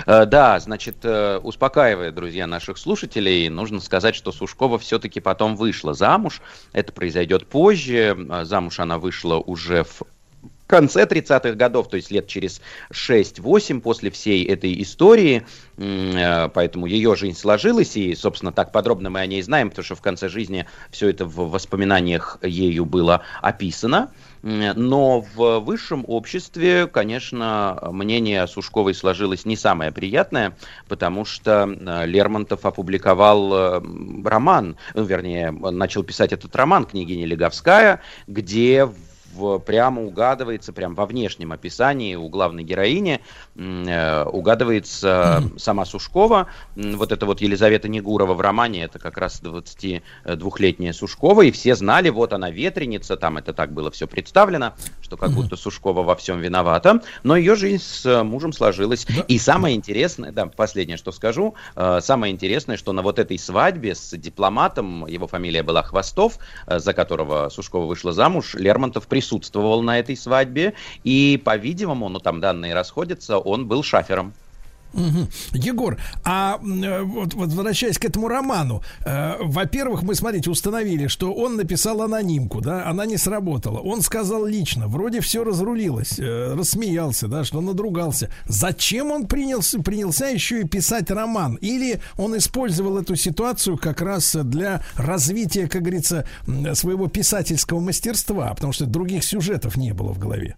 Э, 0.06 0.26
да, 0.26 0.60
значит, 0.60 0.98
э, 1.04 1.40
успокаивая, 1.40 2.12
друзья, 2.12 2.48
наших 2.48 2.78
слушателей, 2.78 3.50
нужно 3.50 3.80
сказать, 3.80 4.16
что 4.16 4.32
Сушкова 4.32 4.78
все-таки 4.80 5.20
потом 5.20 5.56
вышла 5.56 5.94
замуж. 5.94 6.42
Это 6.74 6.92
произойдет 6.94 7.48
позже. 7.48 8.18
Э, 8.30 8.46
замуж 8.46 8.80
она 8.80 8.98
вышла 8.98 9.36
уже 9.36 9.84
в 9.84 10.04
конце 10.68 11.06
30-х 11.06 11.54
годов, 11.54 11.90
то 11.90 11.98
есть 11.98 12.12
лет 12.12 12.28
через 12.28 12.62
6-8 12.92 13.82
после 13.82 14.12
всей 14.12 14.46
этой 14.46 14.80
истории, 14.84 15.44
поэтому 15.76 16.86
ее 16.86 17.16
жизнь 17.16 17.36
сложилась, 17.36 17.98
и, 17.98 18.14
собственно, 18.14 18.52
так 18.52 18.72
подробно 18.72 19.10
мы 19.10 19.20
о 19.20 19.26
ней 19.26 19.42
знаем, 19.42 19.72
потому 19.72 19.84
что 19.84 19.96
в 19.96 20.02
конце 20.02 20.30
жизни 20.30 20.68
все 20.92 21.10
это 21.10 21.26
в 21.26 21.50
воспоминаниях 21.50 22.38
ею 22.44 22.86
было 22.86 23.24
описано. 23.42 24.12
Но 24.42 25.22
в 25.36 25.60
высшем 25.60 26.06
обществе, 26.08 26.88
конечно, 26.88 27.80
мнение 27.92 28.48
Сушковой 28.48 28.94
сложилось 28.94 29.46
не 29.46 29.58
самое 29.58 29.92
приятное, 29.92 30.56
потому 30.88 31.26
что 31.26 31.68
э, 31.70 32.06
Лермонтов 32.06 32.66
опубликовал 32.66 33.54
э, 33.54 33.82
роман, 34.24 34.78
ну, 34.94 35.04
вернее, 35.04 35.52
начал 35.52 36.04
писать 36.04 36.32
этот 36.32 36.56
роман 36.56 36.86
«Княгиня 36.86 37.26
Леговская», 37.26 38.02
где 38.28 38.90
в, 39.34 39.60
прямо 39.60 40.04
угадывается, 40.04 40.74
прям 40.74 40.96
во 40.96 41.06
внешнем 41.06 41.52
описании 41.52 42.16
у 42.16 42.30
главной 42.30 42.64
героини 42.64 43.22
э, 43.56 44.24
угадывается 44.26 45.44
сама 45.58 45.86
Сушкова. 45.86 46.48
Вот 46.76 47.12
это 47.12 47.26
вот 47.26 47.42
Елизавета 47.42 47.88
Негурова 47.88 48.34
в 48.34 48.42
романе, 48.42 48.84
это 48.84 49.00
как 49.00 49.18
раз 49.18 49.42
22-летняя 49.42 50.94
Сушкова, 50.94 51.44
и 51.44 51.52
все 51.52 51.76
знали, 51.76 52.10
вот 52.10 52.34
она 52.34 52.50
ветреница, 52.50 53.18
там 53.18 53.38
это 53.38 53.54
так 53.54 53.74
было 53.74 53.92
все 53.92 54.08
представлено, 54.08 54.74
что 55.02 55.18
как 55.18 55.32
будто 55.32 55.56
Сушкова 55.56 56.04
во 56.04 56.16
всем 56.16 56.40
виновата, 56.40 57.02
но 57.24 57.36
ее 57.36 57.56
жизнь 57.56 57.84
с 57.84 58.24
мужем 58.24 58.54
сложилась. 58.54 59.08
И 59.28 59.40
самое 59.40 59.76
интересное, 59.76 60.32
да, 60.32 60.48
последнее, 60.48 60.98
что 60.98 61.12
скажу, 61.12 61.56
э, 61.76 62.00
самое 62.02 62.34
интересное, 62.34 62.78
что 62.78 62.94
на 62.94 63.02
вот 63.02 63.20
этой 63.20 63.38
свадьбе 63.38 63.96
с 63.96 64.16
дипломатом, 64.18 65.06
его 65.06 65.28
фамилия 65.28 65.64
была 65.64 65.84
Хвостов, 65.84 66.40
э, 66.68 66.80
за 66.80 66.94
которого 66.94 67.50
Сушкова 67.50 67.86
вышла 67.86 68.12
замуж, 68.12 68.56
Лермонтов 68.56 69.08
присутствовал 69.08 69.19
присутствовал 69.20 69.82
на 69.82 70.00
этой 70.00 70.16
свадьбе, 70.16 70.74
и, 71.04 71.42
по-видимому, 71.44 72.08
ну 72.08 72.20
там 72.20 72.40
данные 72.40 72.74
расходятся, 72.74 73.38
он 73.38 73.68
был 73.68 73.84
шафером. 73.84 74.34
Угу. 74.94 75.28
Егор, 75.54 75.98
а 76.24 76.60
э, 76.60 77.02
вот, 77.04 77.34
возвращаясь 77.36 78.00
к 78.00 78.06
этому 78.06 78.28
роману, 78.28 78.82
э, 79.06 79.36
во-первых, 79.40 80.02
мы, 80.02 80.16
смотрите, 80.16 80.50
установили, 80.50 81.08
что 81.08 81.32
он 81.32 81.58
написал 81.58 82.02
анонимку, 82.02 82.60
да, 82.62 82.88
она 82.88 83.06
не 83.06 83.18
сработала. 83.18 83.80
Он 83.80 84.02
сказал 84.02 84.46
лично, 84.46 84.88
вроде 84.88 85.22
все 85.22 85.44
разрулилось, 85.44 86.20
э, 86.20 86.56
рассмеялся, 86.56 87.28
да, 87.28 87.44
что 87.44 87.62
надругался. 87.62 88.32
Зачем 88.46 89.12
он 89.12 89.28
принялся, 89.28 89.80
принялся 89.80 90.28
еще 90.28 90.62
и 90.62 90.68
писать 90.68 91.12
роман? 91.12 91.56
Или 91.62 92.02
он 92.18 92.36
использовал 92.38 92.98
эту 92.98 93.16
ситуацию 93.16 93.78
как 93.78 94.02
раз 94.02 94.36
для 94.36 94.82
развития, 94.96 95.68
как 95.68 95.84
говорится, 95.84 96.26
своего 96.74 97.08
писательского 97.08 97.80
мастерства, 97.80 98.54
потому 98.56 98.74
что 98.74 98.86
других 98.86 99.24
сюжетов 99.24 99.78
не 99.78 99.94
было 99.94 100.14
в 100.14 100.20
голове? 100.20 100.56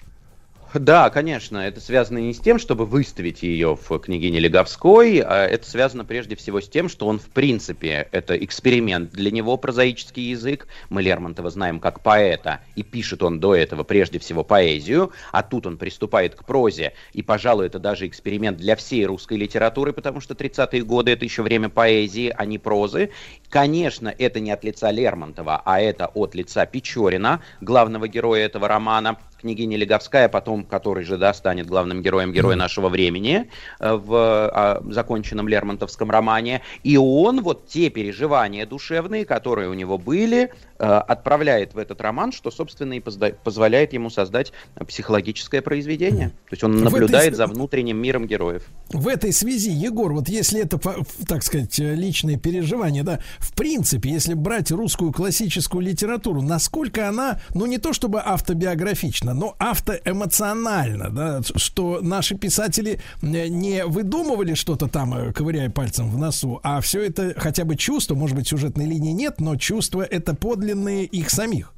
Да, 0.74 1.10
конечно, 1.10 1.58
это 1.58 1.82
связано 1.82 2.20
не 2.20 2.34
с 2.34 2.40
тем, 2.40 2.58
чтобы 2.58 2.86
выставить 2.86 3.44
ее 3.44 3.76
в 3.76 4.00
княгине 4.00 4.40
Леговской, 4.40 5.20
а 5.20 5.46
это 5.46 5.70
связано 5.70 6.06
прежде 6.06 6.38
всего 6.38 6.62
с 6.62 6.70
тем, 6.70 6.88
что 6.88 7.08
он 7.08 7.20
в 7.20 7.26
принципе, 7.26 8.08
это 8.14 8.38
эксперимент 8.38 9.12
для 9.12 9.32
него, 9.32 9.58
прозаический 9.58 10.30
язык. 10.30 10.68
Мы 10.90 11.02
Лермонтова 11.02 11.50
знаем 11.50 11.82
как 11.82 12.02
поэта, 12.02 12.62
и 12.76 12.84
пишет 12.84 13.22
он 13.22 13.42
до 13.42 13.54
этого 13.54 13.84
прежде 13.84 14.18
всего 14.20 14.46
поэзию, 14.46 15.12
а 15.34 15.44
тут 15.44 15.68
он 15.68 15.78
приступает 15.78 16.36
к 16.36 16.46
прозе, 16.46 16.94
и, 17.12 17.22
пожалуй, 17.22 17.66
это 17.66 17.78
даже 17.78 18.08
эксперимент 18.08 18.58
для 18.58 18.78
всей 18.78 19.06
русской 19.06 19.38
литературы, 19.38 19.92
потому 19.92 20.22
что 20.22 20.36
30-е 20.36 20.84
годы 20.84 21.12
это 21.12 21.26
еще 21.26 21.42
время 21.42 21.68
поэзии, 21.68 22.34
а 22.34 22.46
не 22.46 22.58
прозы. 22.58 23.12
Конечно, 23.50 24.14
это 24.18 24.40
не 24.40 24.52
от 24.52 24.64
лица 24.64 24.90
Лермонтова, 24.90 25.62
а 25.66 25.82
это 25.82 26.08
от 26.08 26.34
лица 26.34 26.66
Печорина, 26.66 27.42
главного 27.60 28.08
героя 28.08 28.46
этого 28.46 28.70
романа, 28.70 29.18
княгиня 29.42 29.78
Леговская, 29.78 30.30
потом, 30.30 30.64
который 30.64 31.04
же 31.04 31.18
да, 31.18 31.34
станет 31.34 31.68
главным 31.68 32.02
героем 32.02 32.32
героя 32.32 32.56
нашего 32.56 32.90
времени 32.90 33.50
э, 33.80 33.94
в 33.94 34.14
а, 34.16 34.82
законченном 34.90 35.48
Лермонтовском 35.48 36.10
романе. 36.10 36.62
И 36.84 36.98
он 36.98 37.42
вот 37.42 37.68
те 37.68 37.90
переживания 37.90 38.66
душевные, 38.66 39.26
которые 39.26 39.70
у 39.70 39.74
него 39.74 39.98
были, 39.98 40.52
э, 40.80 40.84
отправляет 40.86 41.74
в 41.74 41.78
этот 41.78 42.02
роман, 42.02 42.32
что, 42.32 42.52
собственно, 42.52 42.94
и 42.94 43.00
позволяет 43.00 43.94
ему 43.94 44.10
создать 44.10 44.54
психологическое 44.88 45.62
произведение. 45.62 46.30
То 46.30 46.54
есть 46.54 46.64
он 46.64 46.84
наблюдает 46.84 47.34
этой... 47.34 47.36
за 47.36 47.48
внутренним 47.48 47.98
миром 47.98 48.28
героев. 48.28 48.64
В 48.90 49.08
этой 49.08 49.34
связи, 49.34 49.72
Егор, 49.72 50.14
вот 50.14 50.30
если 50.30 50.62
это, 50.62 50.80
так 51.28 51.44
сказать, 51.44 51.78
личные 51.80 52.38
переживания, 52.38 53.04
да, 53.04 53.20
в 53.40 53.54
принципе, 53.54 54.10
если 54.10 54.34
брать 54.34 54.72
русскую 54.72 55.12
классическую 55.12 55.82
литературу, 55.82 56.42
насколько 56.42 57.08
она, 57.08 57.40
ну 57.54 57.66
не 57.66 57.78
то 57.78 57.94
чтобы 57.94 58.22
автобиографична, 58.24 59.31
понятно, 59.32 59.34
но 59.34 59.56
автоэмоционально, 59.60 61.10
да, 61.10 61.42
что 61.56 62.00
наши 62.02 62.36
писатели 62.36 63.00
не 63.22 63.86
выдумывали 63.86 64.54
что-то 64.54 64.88
там, 64.88 65.14
э, 65.14 65.34
ковыряя 65.34 65.70
пальцем 65.70 66.10
в 66.10 66.18
носу, 66.18 66.60
а 66.64 66.80
все 66.82 67.02
это 67.02 67.34
хотя 67.38 67.66
бы 67.66 67.76
чувство, 67.76 68.16
может 68.16 68.36
быть, 68.36 68.48
сюжетной 68.48 68.86
линии 68.86 69.12
нет, 69.14 69.40
но 69.40 69.56
чувства 69.56 70.02
это 70.02 70.36
подлинные 70.36 71.06
их 71.06 71.30
самих. 71.30 71.74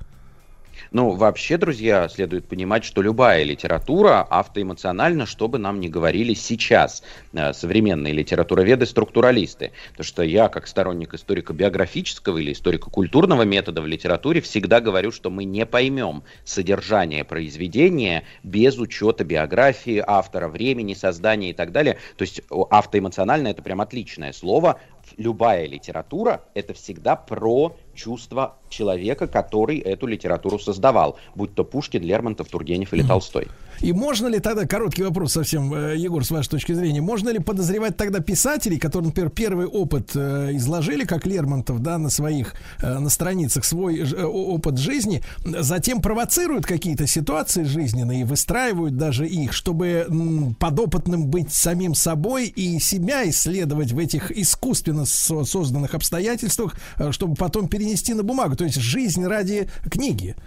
Ну, 0.91 1.11
вообще, 1.11 1.57
друзья, 1.57 2.07
следует 2.09 2.47
понимать, 2.47 2.83
что 2.83 3.01
любая 3.01 3.43
литература 3.43 4.21
автоэмоциональна, 4.29 5.25
что 5.25 5.47
бы 5.47 5.57
нам 5.57 5.79
ни 5.79 5.87
говорили 5.87 6.33
сейчас 6.33 7.03
э, 7.33 7.53
современные 7.53 8.13
литературоведы, 8.13 8.85
структуралисты. 8.85 9.71
Потому 9.91 10.05
что 10.05 10.23
я, 10.23 10.49
как 10.49 10.67
сторонник 10.67 11.13
историко-биографического 11.13 12.37
или 12.37 12.53
историко-культурного 12.53 13.43
метода 13.43 13.81
в 13.81 13.87
литературе, 13.87 14.41
всегда 14.41 14.81
говорю, 14.81 15.11
что 15.11 15.29
мы 15.29 15.45
не 15.45 15.65
поймем 15.65 16.23
содержание 16.43 17.23
произведения 17.23 18.23
без 18.43 18.77
учета 18.77 19.23
биографии 19.23 20.03
автора, 20.05 20.47
времени 20.47 20.93
создания 20.93 21.51
и 21.51 21.53
так 21.53 21.71
далее. 21.71 21.97
То 22.17 22.23
есть 22.23 22.41
автоэмоционально 22.49 23.49
это 23.49 23.61
прям 23.61 23.81
отличное 23.81 24.33
слово. 24.33 24.79
Любая 25.17 25.67
литература— 25.67 26.41
это 26.53 26.73
всегда 26.73 27.15
про 27.15 27.75
чувство 27.93 28.57
человека, 28.69 29.27
который 29.27 29.79
эту 29.79 30.07
литературу 30.07 30.59
создавал, 30.59 31.17
будь 31.35 31.53
то 31.53 31.63
Пушкин, 31.63 32.03
Лермонтов, 32.03 32.49
Тургенев 32.49 32.93
или 32.93 33.03
Толстой. 33.03 33.47
И 33.83 33.91
можно 33.91 34.27
ли 34.27 34.39
тогда, 34.39 34.65
короткий 34.65 35.03
вопрос 35.03 35.33
совсем, 35.33 35.73
э, 35.73 35.97
Егор, 35.97 36.23
с 36.23 36.31
вашей 36.31 36.51
точки 36.51 36.71
зрения, 36.71 37.01
можно 37.01 37.27
ли 37.27 37.39
подозревать 37.39 37.97
тогда 37.97 38.21
писателей, 38.21 38.79
которые, 38.79 39.07
например, 39.09 39.29
первый 39.29 39.67
опыт 39.67 40.11
э, 40.15 40.51
изложили, 40.53 41.03
как 41.03 41.25
Лермонтов, 41.25 41.81
да, 41.81 41.97
на 41.97 42.09
своих, 42.09 42.53
э, 42.81 42.97
на 42.99 43.09
страницах 43.09 43.65
свой 43.65 44.01
опыт 44.23 44.77
жизни, 44.77 45.21
затем 45.43 46.01
провоцируют 46.01 46.65
какие-то 46.65 47.07
ситуации 47.07 47.63
жизненные 47.63 48.21
и 48.21 48.23
выстраивают 48.23 48.95
даже 48.95 49.27
их, 49.27 49.51
чтобы 49.51 50.07
подопытным 50.59 51.27
быть 51.27 51.51
самим 51.51 51.93
собой 51.93 52.47
и 52.47 52.79
себя 52.79 53.29
исследовать 53.29 53.91
в 53.91 53.99
этих 53.99 54.31
искусственно 54.31 55.05
созданных 55.05 55.93
обстоятельствах, 55.93 56.75
чтобы 57.11 57.35
потом 57.35 57.67
перенести 57.67 58.13
на 58.13 58.23
бумагу. 58.23 58.55
То 58.55 58.63
есть 58.63 58.77
жизнь 58.77 59.25
ради 59.25 59.67
книги. 59.91 60.37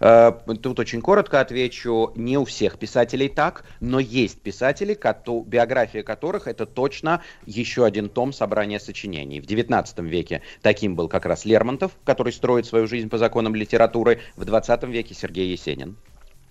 Э, 0.00 0.32
тут 0.62 0.78
очень 0.78 1.00
коротко 1.00 1.40
отвечу. 1.40 2.12
Не 2.16 2.38
у 2.38 2.44
всех 2.44 2.78
писателей 2.78 3.28
так, 3.28 3.64
но 3.80 4.00
есть 4.00 4.40
писатели, 4.40 4.98
биография 5.46 6.02
которых 6.02 6.46
это 6.46 6.66
точно 6.66 7.22
еще 7.46 7.84
один 7.84 8.08
том 8.08 8.32
собрания 8.32 8.80
сочинений. 8.80 9.40
В 9.40 9.44
XIX 9.44 9.86
веке 10.06 10.42
таким 10.62 10.94
был 10.94 11.08
как 11.08 11.26
раз 11.26 11.44
Лермонтов, 11.44 11.92
который 12.04 12.32
строит 12.32 12.66
свою 12.66 12.86
жизнь 12.86 13.08
по 13.08 13.18
законам 13.18 13.54
литературы. 13.54 14.20
В 14.36 14.42
XX 14.42 14.90
веке 14.90 15.14
Сергей 15.14 15.50
Есенин. 15.50 15.96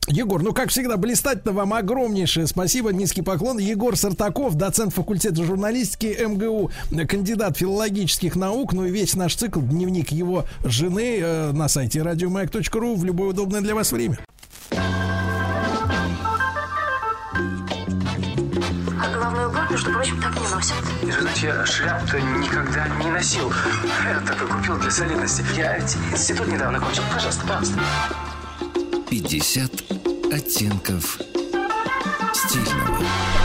Егор, 0.08 0.42
ну 0.42 0.54
как 0.54 0.70
всегда, 0.70 0.96
блистательно 0.96 1.52
вам 1.52 1.74
огромнейшее 1.74 2.48
спасибо, 2.48 2.94
низкий 2.94 3.22
поклон. 3.22 3.58
Егор 3.58 3.98
Сартаков, 3.98 4.56
доцент 4.56 4.94
факультета 4.94 5.44
журналистики 5.44 6.18
МГУ, 6.26 6.72
кандидат 7.08 7.58
филологических 7.58 8.38
наук, 8.38 8.72
ну 8.72 8.86
и 8.86 8.92
весь 8.92 9.16
наш 9.16 9.36
цикл, 9.36 9.60
дневник 9.60 10.12
его 10.12 10.46
жены 10.64 11.20
э, 11.20 11.52
на 11.52 11.68
сайте 11.68 12.02
радиомаяк.ру 12.02 12.96
в 12.96 13.04
любое 13.04 13.30
удобное 13.30 13.60
для 13.60 13.76
вас 13.76 13.92
время. 13.92 14.18
сказать, 21.12 21.44
я 21.44 21.66
шляп-то 21.66 22.20
никогда 22.20 22.88
не 23.04 23.12
носил. 23.12 23.52
Я 24.06 24.20
только 24.22 24.46
купил 24.48 24.78
для 24.78 24.92
солидности. 24.92 25.44
Я 25.56 25.80
институт 25.80 26.48
недавно 26.48 26.80
кончил. 26.80 27.04
Пожалуйста, 27.14 27.42
пожалуйста. 27.48 27.80
50 29.10 29.72
оттенков 30.34 31.20
стильного. 32.34 33.37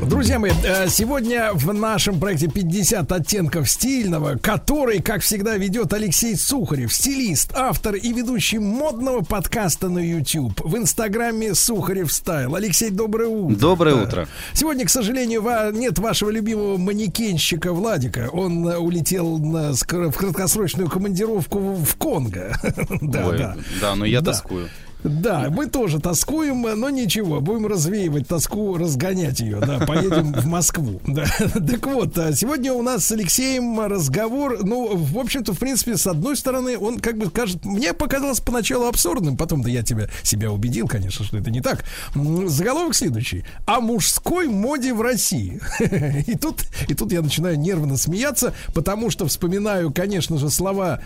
Друзья 0.00 0.38
мои, 0.38 0.50
э, 0.64 0.88
сегодня 0.88 1.50
в 1.52 1.72
нашем 1.72 2.18
проекте 2.18 2.48
50 2.48 3.10
оттенков 3.12 3.68
стильного, 3.70 4.36
который, 4.36 5.00
как 5.00 5.22
всегда, 5.22 5.56
ведет 5.56 5.92
Алексей 5.92 6.36
Сухарев, 6.36 6.92
стилист, 6.92 7.52
автор 7.54 7.94
и 7.94 8.12
ведущий 8.12 8.58
модного 8.58 9.22
подкаста 9.22 9.88
на 9.88 9.98
YouTube 9.98 10.60
в 10.64 10.76
инстаграме 10.76 11.54
Сухарев 11.54 12.12
Стайл. 12.12 12.54
Алексей, 12.54 12.90
доброе 12.90 13.28
утро. 13.28 13.56
Доброе 13.56 13.94
утро. 13.94 14.28
Сегодня, 14.52 14.84
к 14.84 14.90
сожалению, 14.90 15.42
нет 15.72 15.98
вашего 15.98 16.30
любимого 16.30 16.76
манекенщика 16.76 17.72
Владика. 17.72 18.28
Он 18.32 18.66
э, 18.68 18.76
улетел 18.76 19.38
в 19.38 19.84
краткосрочную 19.84 20.88
командировку 20.88 21.58
в 21.58 21.96
Конго. 21.96 22.56
да, 23.00 23.30
да. 23.30 23.56
Да, 23.80 23.94
но 23.94 24.04
я 24.04 24.20
тоскую. 24.20 24.68
Да, 25.04 25.48
мы 25.50 25.66
тоже 25.66 26.00
тоскуем, 26.00 26.62
но 26.62 26.88
ничего, 26.88 27.42
будем 27.42 27.66
развеивать 27.66 28.26
тоску, 28.26 28.78
разгонять 28.78 29.40
ее, 29.40 29.60
да, 29.60 29.78
поедем 29.80 30.32
в 30.32 30.46
Москву. 30.46 31.00
Да. 31.06 31.26
Так 31.52 31.86
вот, 31.86 32.16
а 32.16 32.32
сегодня 32.32 32.72
у 32.72 32.82
нас 32.82 33.04
с 33.04 33.12
Алексеем 33.12 33.78
разговор, 33.80 34.64
ну, 34.64 34.96
в 34.96 35.18
общем-то, 35.18 35.52
в 35.52 35.58
принципе, 35.58 35.98
с 35.98 36.06
одной 36.06 36.36
стороны, 36.36 36.78
он 36.78 36.98
как 37.00 37.18
бы 37.18 37.30
кажет, 37.30 37.66
мне 37.66 37.92
показалось 37.92 38.40
поначалу 38.40 38.86
абсурдным, 38.86 39.36
потом-то 39.36 39.68
я 39.68 39.82
тебя, 39.82 40.08
себя 40.22 40.50
убедил, 40.50 40.88
конечно, 40.88 41.24
что 41.24 41.36
это 41.36 41.50
не 41.50 41.60
так. 41.60 41.84
Заголовок 42.14 42.94
следующий. 42.94 43.44
О 43.66 43.80
мужской 43.80 44.48
моде 44.48 44.94
в 44.94 45.02
России. 45.02 45.60
И 46.26 46.36
тут, 46.36 46.62
и 46.88 46.94
тут 46.94 47.12
я 47.12 47.20
начинаю 47.20 47.58
нервно 47.58 47.96
смеяться, 47.96 48.54
потому 48.72 49.10
что 49.10 49.26
вспоминаю, 49.26 49.92
конечно 49.92 50.38
же, 50.38 50.48
слова 50.48 51.00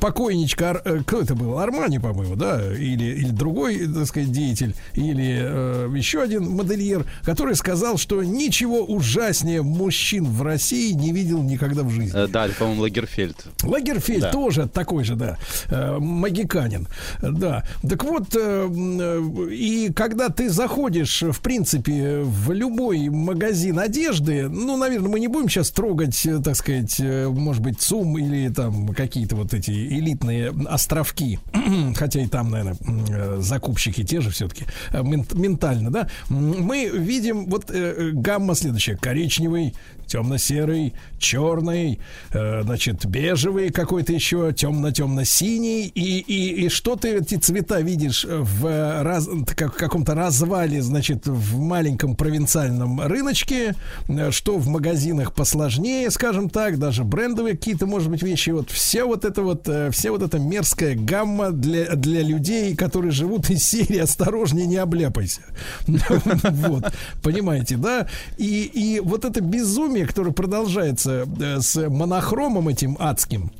покойничка, 0.00 0.80
э, 0.84 1.00
кто 1.06 1.20
это 1.20 1.34
был, 1.34 1.58
Армани, 1.58 1.98
по-моему, 1.98 2.34
да, 2.34 2.60
или, 2.72 3.04
или 3.04 3.30
другой, 3.44 3.86
так 3.86 4.06
сказать, 4.06 4.32
деятель 4.32 4.74
или 4.94 5.38
э, 5.42 5.94
еще 5.94 6.22
один 6.22 6.50
модельер, 6.50 7.04
который 7.24 7.54
сказал, 7.56 7.98
что 7.98 8.22
ничего 8.22 8.82
ужаснее 8.84 9.62
мужчин 9.62 10.24
в 10.24 10.40
России 10.40 10.92
не 10.92 11.12
видел 11.12 11.42
никогда 11.42 11.82
в 11.82 11.90
жизни. 11.90 12.18
Э, 12.18 12.26
да, 12.26 12.48
по-моему, 12.58 12.80
Лагерфельд. 12.82 13.36
Лагерфельд 13.62 14.22
да. 14.22 14.32
тоже 14.32 14.66
такой 14.66 15.04
же, 15.04 15.14
да, 15.14 15.36
э, 15.68 15.98
магиканин. 15.98 16.88
Да. 17.20 17.64
Так 17.86 18.02
вот, 18.04 18.34
э, 18.34 18.68
э, 18.70 19.50
и 19.52 19.92
когда 19.92 20.30
ты 20.30 20.48
заходишь, 20.48 21.22
в 21.22 21.40
принципе, 21.40 22.20
в 22.20 22.50
любой 22.52 23.10
магазин 23.10 23.78
одежды, 23.78 24.48
ну, 24.48 24.78
наверное, 24.78 25.10
мы 25.10 25.20
не 25.20 25.28
будем 25.28 25.50
сейчас 25.50 25.70
трогать, 25.70 26.24
э, 26.24 26.40
так 26.42 26.56
сказать, 26.56 26.98
может 26.98 27.62
быть, 27.62 27.78
ЦУМ 27.78 28.18
или 28.18 28.48
там 28.48 28.88
какие-то 28.88 29.36
вот 29.36 29.52
эти 29.52 29.70
элитные 29.70 30.54
островки, 30.66 31.38
хотя 31.94 32.22
и 32.22 32.26
там, 32.26 32.50
наверное, 32.50 33.33
закупщики 33.40 34.04
те 34.04 34.20
же 34.20 34.30
все-таки, 34.30 34.64
э, 34.92 35.02
ментально, 35.02 35.90
да, 35.90 36.08
мы 36.28 36.88
видим 36.88 37.46
вот 37.46 37.70
э, 37.70 38.10
гамма 38.12 38.54
следующая. 38.54 38.96
Коричневый, 38.96 39.74
темно-серый, 40.06 40.94
черный, 41.18 42.00
э, 42.32 42.62
значит, 42.62 43.06
бежевый 43.06 43.70
какой-то 43.70 44.12
еще, 44.12 44.52
темно-темно-синий. 44.52 45.86
И, 45.86 46.18
и, 46.20 46.64
и 46.64 46.68
что 46.68 46.96
ты 46.96 47.18
эти 47.18 47.36
цвета 47.36 47.80
видишь 47.80 48.26
в 48.28 49.02
раз, 49.02 49.28
как, 49.56 49.74
каком-то 49.76 50.14
развале, 50.14 50.82
значит, 50.82 51.26
в 51.26 51.58
маленьком 51.58 52.16
провинциальном 52.16 53.00
рыночке, 53.00 53.74
что 54.30 54.58
в 54.58 54.68
магазинах 54.68 55.34
посложнее, 55.34 56.10
скажем 56.10 56.50
так, 56.50 56.78
даже 56.78 57.04
брендовые 57.04 57.56
какие-то, 57.56 57.86
может 57.86 58.10
быть, 58.10 58.22
вещи. 58.22 58.50
Вот 58.50 58.70
все 58.70 59.04
вот 59.04 59.24
это 59.24 59.42
вот, 59.42 59.68
все 59.92 60.10
вот 60.10 60.22
эта 60.22 60.38
мерзкая 60.38 60.94
гамма 60.94 61.50
для, 61.50 61.94
для 61.96 62.22
людей, 62.22 62.76
которые 62.76 63.12
живут 63.12 63.50
из 63.50 63.64
серии 63.64 63.98
«Осторожнее, 63.98 64.66
не 64.66 64.76
обляпайся». 64.76 65.42
Вот, 66.64 66.84
понимаете, 67.22 67.76
да? 67.76 68.06
И 68.36 69.00
вот 69.04 69.24
это 69.24 69.40
безумие, 69.40 69.93
которое 70.02 70.32
продолжается 70.32 71.26
э, 71.40 71.60
с 71.60 71.88
монохромом 71.88 72.68
этим 72.68 72.96
адским, 72.98 73.52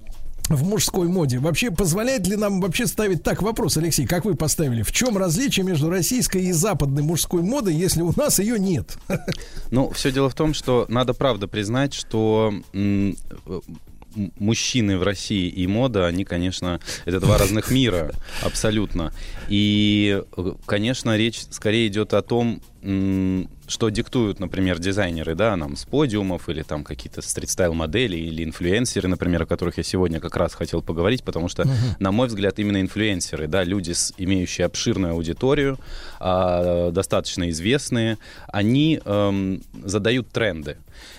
в 0.48 0.62
мужской 0.64 1.08
моде. 1.08 1.38
Вообще, 1.38 1.70
позволяет 1.70 2.26
ли 2.26 2.36
нам 2.36 2.60
вообще 2.60 2.86
ставить 2.86 3.22
так 3.22 3.42
вопрос, 3.42 3.76
Алексей, 3.76 4.06
как 4.06 4.24
вы 4.24 4.34
поставили? 4.34 4.82
В 4.82 4.92
чем 4.92 5.16
различие 5.16 5.64
между 5.64 5.88
российской 5.88 6.42
и 6.42 6.52
западной 6.52 7.02
мужской 7.02 7.42
модой, 7.42 7.74
если 7.74 8.02
у 8.02 8.12
нас 8.16 8.38
ее 8.38 8.58
нет? 8.58 8.98
Ну, 9.70 9.90
все 9.90 10.12
дело 10.12 10.28
в 10.28 10.34
том, 10.34 10.52
что 10.54 10.84
надо 10.88 11.14
правда 11.14 11.48
признать, 11.48 11.94
что 11.94 12.52
мужчины 14.38 14.98
в 14.98 15.02
России 15.02 15.48
и 15.48 15.66
мода, 15.66 16.06
они, 16.06 16.24
конечно, 16.24 16.78
это 17.04 17.20
два 17.20 17.38
разных 17.38 17.70
мира, 17.70 18.12
абсолютно. 18.42 19.12
И, 19.48 20.22
конечно, 20.66 21.16
речь 21.16 21.42
скорее 21.50 21.88
идет 21.88 22.14
о 22.14 22.22
том, 22.22 22.60
что 23.66 23.88
диктуют, 23.88 24.40
например, 24.40 24.78
дизайнеры, 24.78 25.34
да, 25.34 25.56
нам 25.56 25.76
с 25.76 25.84
подиумов 25.84 26.48
или 26.48 26.62
там 26.62 26.84
какие-то 26.84 27.22
стрит-стайл-модели 27.22 28.16
или 28.16 28.44
инфлюенсеры, 28.44 29.08
например, 29.08 29.42
о 29.42 29.46
которых 29.46 29.78
я 29.78 29.82
сегодня 29.82 30.20
как 30.20 30.36
раз 30.36 30.54
хотел 30.54 30.82
поговорить, 30.82 31.22
потому 31.24 31.48
что, 31.48 31.62
uh-huh. 31.62 31.96
на 31.98 32.12
мой 32.12 32.28
взгляд, 32.28 32.58
именно 32.58 32.80
инфлюенсеры, 32.80 33.46
да, 33.46 33.64
люди, 33.64 33.92
с, 33.92 34.12
имеющие 34.18 34.66
обширную 34.66 35.14
аудиторию, 35.14 35.78
э, 36.20 36.90
достаточно 36.92 37.48
известные, 37.50 38.18
они 38.48 39.00
э, 39.04 39.58
задают 39.84 40.28
тренды. 40.28 40.76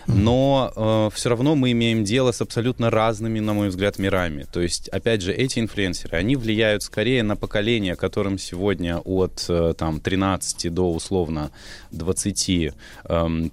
Но 0.07 0.72
э, 0.75 1.15
все 1.15 1.30
равно 1.30 1.55
мы 1.55 1.72
имеем 1.72 2.03
дело 2.03 2.31
с 2.31 2.41
абсолютно 2.41 2.89
разными, 2.89 3.39
на 3.39 3.53
мой 3.53 3.69
взгляд, 3.69 3.97
мирами. 3.97 4.45
То 4.51 4.61
есть, 4.61 4.88
опять 4.89 5.22
же, 5.22 5.33
эти 5.33 5.59
инфлюенсеры, 5.59 6.17
они 6.17 6.35
влияют 6.35 6.83
скорее 6.83 7.23
на 7.23 7.35
поколение, 7.35 7.95
которым 7.95 8.38
сегодня 8.38 8.99
от 8.99 9.45
э, 9.49 9.73
там 9.77 9.99
13 9.99 10.73
до 10.73 10.93
условно 10.93 11.51
25, 11.91 12.49
эм, 13.05 13.51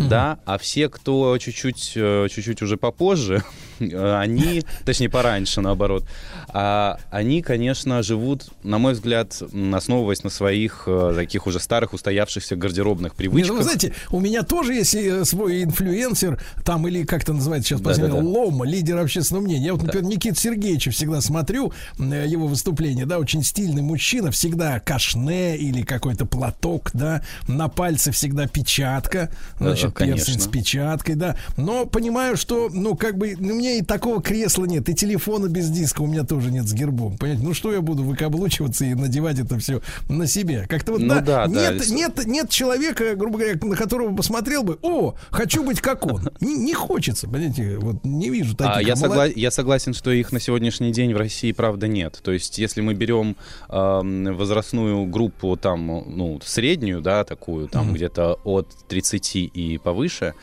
mm-hmm. 0.00 0.08
да, 0.08 0.38
а 0.44 0.58
все, 0.58 0.88
кто 0.88 1.36
чуть-чуть, 1.38 1.92
э, 1.94 2.28
чуть-чуть 2.30 2.62
уже 2.62 2.76
попозже, 2.76 3.42
они, 4.20 4.62
точнее 4.84 5.08
пораньше 5.08 5.60
наоборот, 5.60 6.04
а, 6.48 6.98
они, 7.10 7.42
конечно, 7.42 8.02
живут, 8.02 8.48
на 8.62 8.78
мой 8.78 8.92
взгляд, 8.92 9.42
основываясь 9.72 10.22
на 10.24 10.30
своих 10.30 10.84
э, 10.86 11.12
таких 11.14 11.46
уже 11.46 11.60
старых 11.60 11.92
устоявшихся 11.92 12.56
гардеробных 12.56 13.14
привычках. 13.14 13.52
Ну, 13.52 13.56
вы 13.58 13.62
знаете, 13.62 13.94
у 14.10 14.20
меня 14.20 14.42
тоже 14.42 14.74
есть 14.74 14.94
э, 14.94 15.24
свой 15.24 15.62
инфлюенсер, 15.62 16.40
там 16.64 16.86
или 16.88 17.04
как 17.04 17.22
это 17.22 17.32
называется 17.32 17.68
сейчас, 17.68 17.80
да, 17.80 17.94
да, 17.94 18.08
да. 18.08 18.14
Лома, 18.14 18.66
лидер 18.66 18.98
общественного 18.98 19.44
мнения. 19.44 19.66
Я 19.66 19.72
вот, 19.72 19.82
например, 19.82 20.04
да. 20.04 20.14
Никита 20.14 20.38
Сергеевича 20.38 20.90
всегда 20.90 21.20
смотрю, 21.20 21.72
его 21.98 22.46
выступление, 22.46 23.06
да, 23.06 23.18
очень 23.18 23.42
стильный 23.42 23.82
мужчина, 23.82 24.30
всегда 24.30 24.80
кашне 24.80 25.56
или 25.56 25.82
какой-то 25.82 26.26
платок, 26.26 26.90
да, 26.92 27.22
на 27.46 27.68
пальце 27.68 28.12
всегда 28.12 28.46
печатка, 28.46 29.30
значит, 29.58 29.94
да, 29.94 30.04
перстень 30.06 30.40
с 30.40 30.46
печаткой, 30.46 31.14
да. 31.14 31.36
Но 31.56 31.86
понимаю, 31.86 32.36
что, 32.36 32.68
ну, 32.72 32.96
как 32.96 33.16
бы, 33.16 33.36
ну, 33.38 33.54
мне 33.54 33.69
и 33.78 33.82
такого 33.82 34.22
кресла 34.22 34.64
нет, 34.64 34.88
и 34.88 34.94
телефона 34.94 35.48
без 35.48 35.70
диска 35.70 36.02
у 36.02 36.06
меня 36.06 36.24
тоже 36.24 36.50
нет 36.50 36.66
с 36.66 36.72
гербом. 36.72 37.16
Понимаете, 37.18 37.46
ну 37.46 37.54
что 37.54 37.72
я 37.72 37.80
буду 37.80 38.02
выкаблучиваться 38.02 38.84
и 38.84 38.94
надевать 38.94 39.38
это 39.38 39.58
все 39.58 39.80
на 40.08 40.26
себе? 40.26 40.66
Как-то 40.68 40.92
вот, 40.92 41.00
ну, 41.00 41.08
да, 41.08 41.20
да, 41.20 41.46
нет, 41.46 41.78
да, 41.78 41.94
нет, 41.94 42.26
нет 42.26 42.50
человека, 42.50 43.14
грубо 43.16 43.38
говоря, 43.38 43.58
на 43.62 43.76
которого 43.76 44.14
посмотрел 44.14 44.62
бы, 44.62 44.78
о, 44.82 45.14
хочу 45.30 45.62
быть 45.62 45.80
как 45.80 46.06
он. 46.06 46.30
Не, 46.40 46.56
не 46.56 46.74
хочется, 46.74 47.28
понимаете, 47.28 47.78
вот 47.78 48.04
не 48.04 48.30
вижу 48.30 48.56
таких. 48.56 48.76
А, 48.76 48.82
я, 48.82 48.96
согла... 48.96 49.26
я 49.26 49.50
согласен, 49.50 49.94
что 49.94 50.10
их 50.10 50.32
на 50.32 50.40
сегодняшний 50.40 50.92
день 50.92 51.14
в 51.14 51.16
России, 51.16 51.52
правда, 51.52 51.88
нет. 51.88 52.20
То 52.22 52.32
есть, 52.32 52.58
если 52.58 52.80
мы 52.80 52.94
берем 52.94 53.36
э, 53.68 54.32
возрастную 54.32 55.06
группу, 55.06 55.56
там, 55.56 55.86
ну, 55.86 56.40
среднюю, 56.44 57.00
да, 57.00 57.24
такую, 57.24 57.68
там, 57.68 57.90
mm-hmm. 57.90 57.94
где-то 57.94 58.40
от 58.44 58.68
30 58.88 59.36
и 59.36 59.80
повыше, 59.82 60.34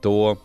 то 0.00 0.38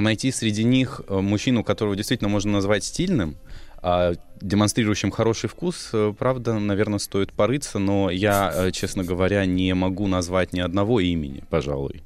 найти 0.00 0.30
среди 0.32 0.64
них 0.64 1.02
э, 1.08 1.20
мужчину, 1.20 1.64
которого 1.64 1.96
действительно 1.96 2.28
можно 2.28 2.52
назвать 2.52 2.84
стильным, 2.84 3.36
а 3.82 4.14
демонстрирующим 4.40 5.10
хороший 5.10 5.48
вкус, 5.48 5.90
э, 5.92 6.14
правда, 6.18 6.58
наверное, 6.58 6.98
стоит 6.98 7.32
порыться, 7.32 7.78
но 7.78 8.10
я, 8.10 8.52
э, 8.54 8.70
честно 8.70 9.04
говоря, 9.04 9.44
не 9.44 9.74
могу 9.74 10.06
назвать 10.06 10.52
ни 10.52 10.60
одного 10.60 11.00
имени, 11.00 11.44
пожалуй. 11.50 12.02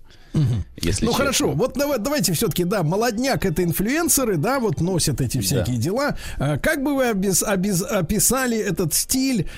Если 0.76 1.06
ну 1.06 1.12
честно. 1.12 1.24
хорошо, 1.24 1.52
вот 1.52 1.72
давай, 1.78 1.98
давайте 1.98 2.34
все-таки, 2.34 2.64
да, 2.64 2.82
молодняк 2.82 3.46
это 3.46 3.64
инфлюенсеры, 3.64 4.36
да, 4.36 4.60
вот 4.60 4.82
носят 4.82 5.22
эти 5.22 5.40
всякие 5.40 5.76
да. 5.76 5.82
дела. 5.82 6.16
Как 6.36 6.82
бы 6.82 6.94
вы 6.94 7.08
обез, 7.08 7.42
обез, 7.42 7.80
описали 7.80 8.58
этот 8.58 8.92
стиль 8.92 9.48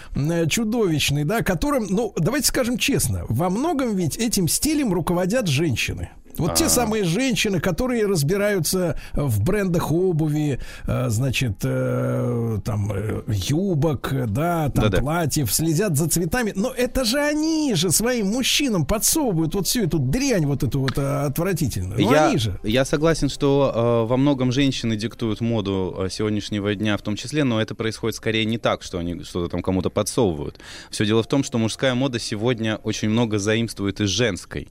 чудовищный, 0.49 1.25
да, 1.25 1.43
которым, 1.43 1.89
ну, 1.91 2.13
давайте 2.17 2.47
скажем 2.47 2.79
честно, 2.79 3.25
во 3.29 3.51
многом 3.51 3.97
ведь 3.97 4.19
этим 4.19 4.47
стилем 4.47 4.93
руководят 4.93 5.49
женщины. 5.49 6.11
Вот 6.39 6.53
а... 6.53 6.55
те 6.55 6.69
самые 6.69 7.05
женщины, 7.05 7.61
которые 7.61 8.07
разбираются 8.07 8.99
в 9.15 9.43
брендах 9.43 9.91
обуви, 9.91 10.61
э, 10.87 11.09
значит, 11.09 11.57
э, 11.63 12.59
там 12.65 12.93
юбок, 13.29 14.13
да, 14.29 14.71
там 14.71 14.85
Да-да. 14.85 14.99
платьев, 14.99 15.53
следят 15.53 15.97
за 15.97 16.09
цветами. 16.09 16.53
Но 16.55 16.71
это 16.71 17.05
же 17.05 17.19
они 17.19 17.75
же 17.75 17.91
своим 17.91 18.29
мужчинам 18.29 18.87
подсовывают 18.87 19.55
вот 19.55 19.67
всю 19.67 19.85
эту 19.85 19.99
дрянь, 19.99 20.47
вот 20.47 20.63
эту 20.63 20.81
вот 20.81 20.99
отвратительную. 20.99 22.01
Ну, 22.01 22.11
я, 22.11 22.29
они 22.29 22.39
же. 22.39 22.59
Я 22.63 22.85
согласен, 22.85 23.29
что 23.29 23.73
э, 23.75 24.09
во 24.09 24.17
многом 24.17 24.53
женщины 24.53 24.97
диктуют 24.97 25.41
моду 25.41 26.07
сегодняшнего 26.11 26.75
дня 26.75 26.97
в 26.97 27.03
том 27.03 27.17
числе, 27.17 27.45
но 27.45 27.61
это 27.61 27.75
происходит 27.75 28.17
скорее 28.17 28.45
не 28.45 28.59
так, 28.59 28.83
что 28.83 28.99
они 28.99 29.23
что-то 29.25 29.49
там 29.49 29.63
кому-то 29.63 29.91
подсовывают. 29.91 30.59
Все 30.91 31.05
дело 31.07 31.23
в 31.23 31.27
том, 31.27 31.43
что 31.45 31.59
мужская 31.59 31.95
мода 31.95 32.19
сегодня 32.19 32.77
очень 32.77 33.09
много 33.09 33.39
заимствует 33.39 34.01
из 34.01 34.09
женской. 34.09 34.69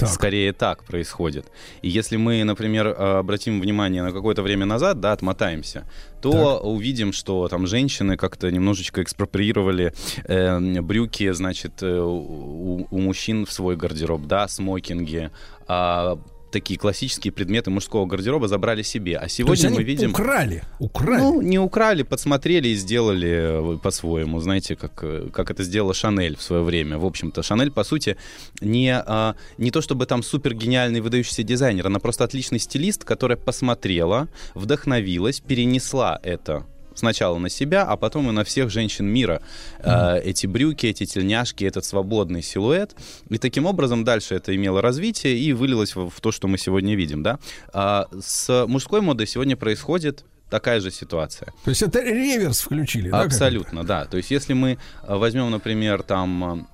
Так. 0.00 0.08
Скорее 0.08 0.52
так 0.52 0.84
происходит. 0.84 1.46
И 1.82 1.88
если 1.88 2.16
мы, 2.16 2.42
например, 2.44 2.88
обратим 2.88 3.60
внимание 3.60 4.02
на 4.02 4.12
какое-то 4.12 4.42
время 4.42 4.64
назад, 4.64 4.98
да, 5.00 5.12
отмотаемся, 5.12 5.84
то 6.22 6.56
так. 6.56 6.64
увидим, 6.64 7.12
что 7.12 7.48
там 7.48 7.66
женщины 7.66 8.16
как-то 8.16 8.50
немножечко 8.50 9.02
экспроприировали 9.02 9.92
э, 10.24 10.80
брюки, 10.80 11.30
значит, 11.32 11.82
э, 11.82 12.00
у, 12.00 12.86
у 12.90 12.98
мужчин 12.98 13.44
в 13.44 13.52
свой 13.52 13.76
гардероб, 13.76 14.22
да, 14.22 14.48
смокинги, 14.48 15.30
а 15.68 16.18
такие 16.50 16.78
классические 16.78 17.32
предметы 17.32 17.70
мужского 17.70 18.06
гардероба 18.06 18.48
забрали 18.48 18.82
себе. 18.82 19.16
А 19.16 19.28
сегодня 19.28 19.70
мы 19.70 19.82
видим... 19.82 20.10
украли, 20.10 20.62
украли. 20.78 21.20
Ну, 21.20 21.42
не 21.42 21.58
украли, 21.58 22.02
подсмотрели 22.02 22.68
и 22.68 22.74
сделали 22.74 23.74
э, 23.74 23.78
по-своему. 23.78 24.40
Знаете, 24.40 24.76
как, 24.76 25.02
э, 25.02 25.28
как 25.32 25.50
это 25.50 25.62
сделала 25.62 25.94
Шанель 25.94 26.36
в 26.36 26.42
свое 26.42 26.62
время. 26.62 26.98
В 26.98 27.06
общем-то, 27.06 27.42
Шанель, 27.42 27.70
по 27.70 27.84
сути, 27.84 28.16
не, 28.60 28.94
а, 28.94 29.34
не 29.58 29.70
то 29.70 29.80
чтобы 29.80 30.06
там 30.06 30.22
супер 30.22 30.54
гениальный 30.54 31.00
выдающийся 31.00 31.42
дизайнер, 31.42 31.86
она 31.86 31.98
просто 31.98 32.24
отличный 32.24 32.58
стилист, 32.58 33.04
которая 33.04 33.36
посмотрела, 33.36 34.28
вдохновилась, 34.54 35.40
перенесла 35.40 36.18
это 36.22 36.66
сначала 37.00 37.38
на 37.38 37.48
себя, 37.48 37.82
а 37.82 37.96
потом 37.96 38.28
и 38.28 38.32
на 38.32 38.44
всех 38.44 38.70
женщин 38.70 39.06
мира. 39.06 39.42
Mm-hmm. 39.80 40.18
Э, 40.18 40.30
эти 40.30 40.46
брюки, 40.46 40.86
эти 40.86 41.04
тельняшки, 41.06 41.64
этот 41.64 41.84
свободный 41.84 42.42
силуэт. 42.42 42.94
И 43.28 43.38
таким 43.38 43.66
образом 43.66 44.04
дальше 44.04 44.34
это 44.36 44.54
имело 44.54 44.80
развитие 44.80 45.36
и 45.38 45.52
вылилось 45.52 45.96
в, 45.96 46.08
в 46.08 46.20
то, 46.20 46.30
что 46.32 46.48
мы 46.48 46.58
сегодня 46.58 46.94
видим. 46.94 47.22
Да? 47.22 47.38
А 47.72 48.06
с 48.20 48.66
мужской 48.66 49.00
модой 49.00 49.26
сегодня 49.26 49.56
происходит 49.56 50.24
такая 50.50 50.80
же 50.80 50.90
ситуация. 50.90 51.52
То 51.64 51.70
есть 51.70 51.82
это 51.82 52.00
реверс 52.02 52.60
включили, 52.60 53.10
да? 53.10 53.22
Абсолютно, 53.22 53.84
да. 53.84 54.04
То 54.04 54.16
есть 54.16 54.30
если 54.30 54.52
мы 54.52 54.78
э, 55.02 55.16
возьмем, 55.16 55.50
например, 55.50 56.02
там 56.02 56.66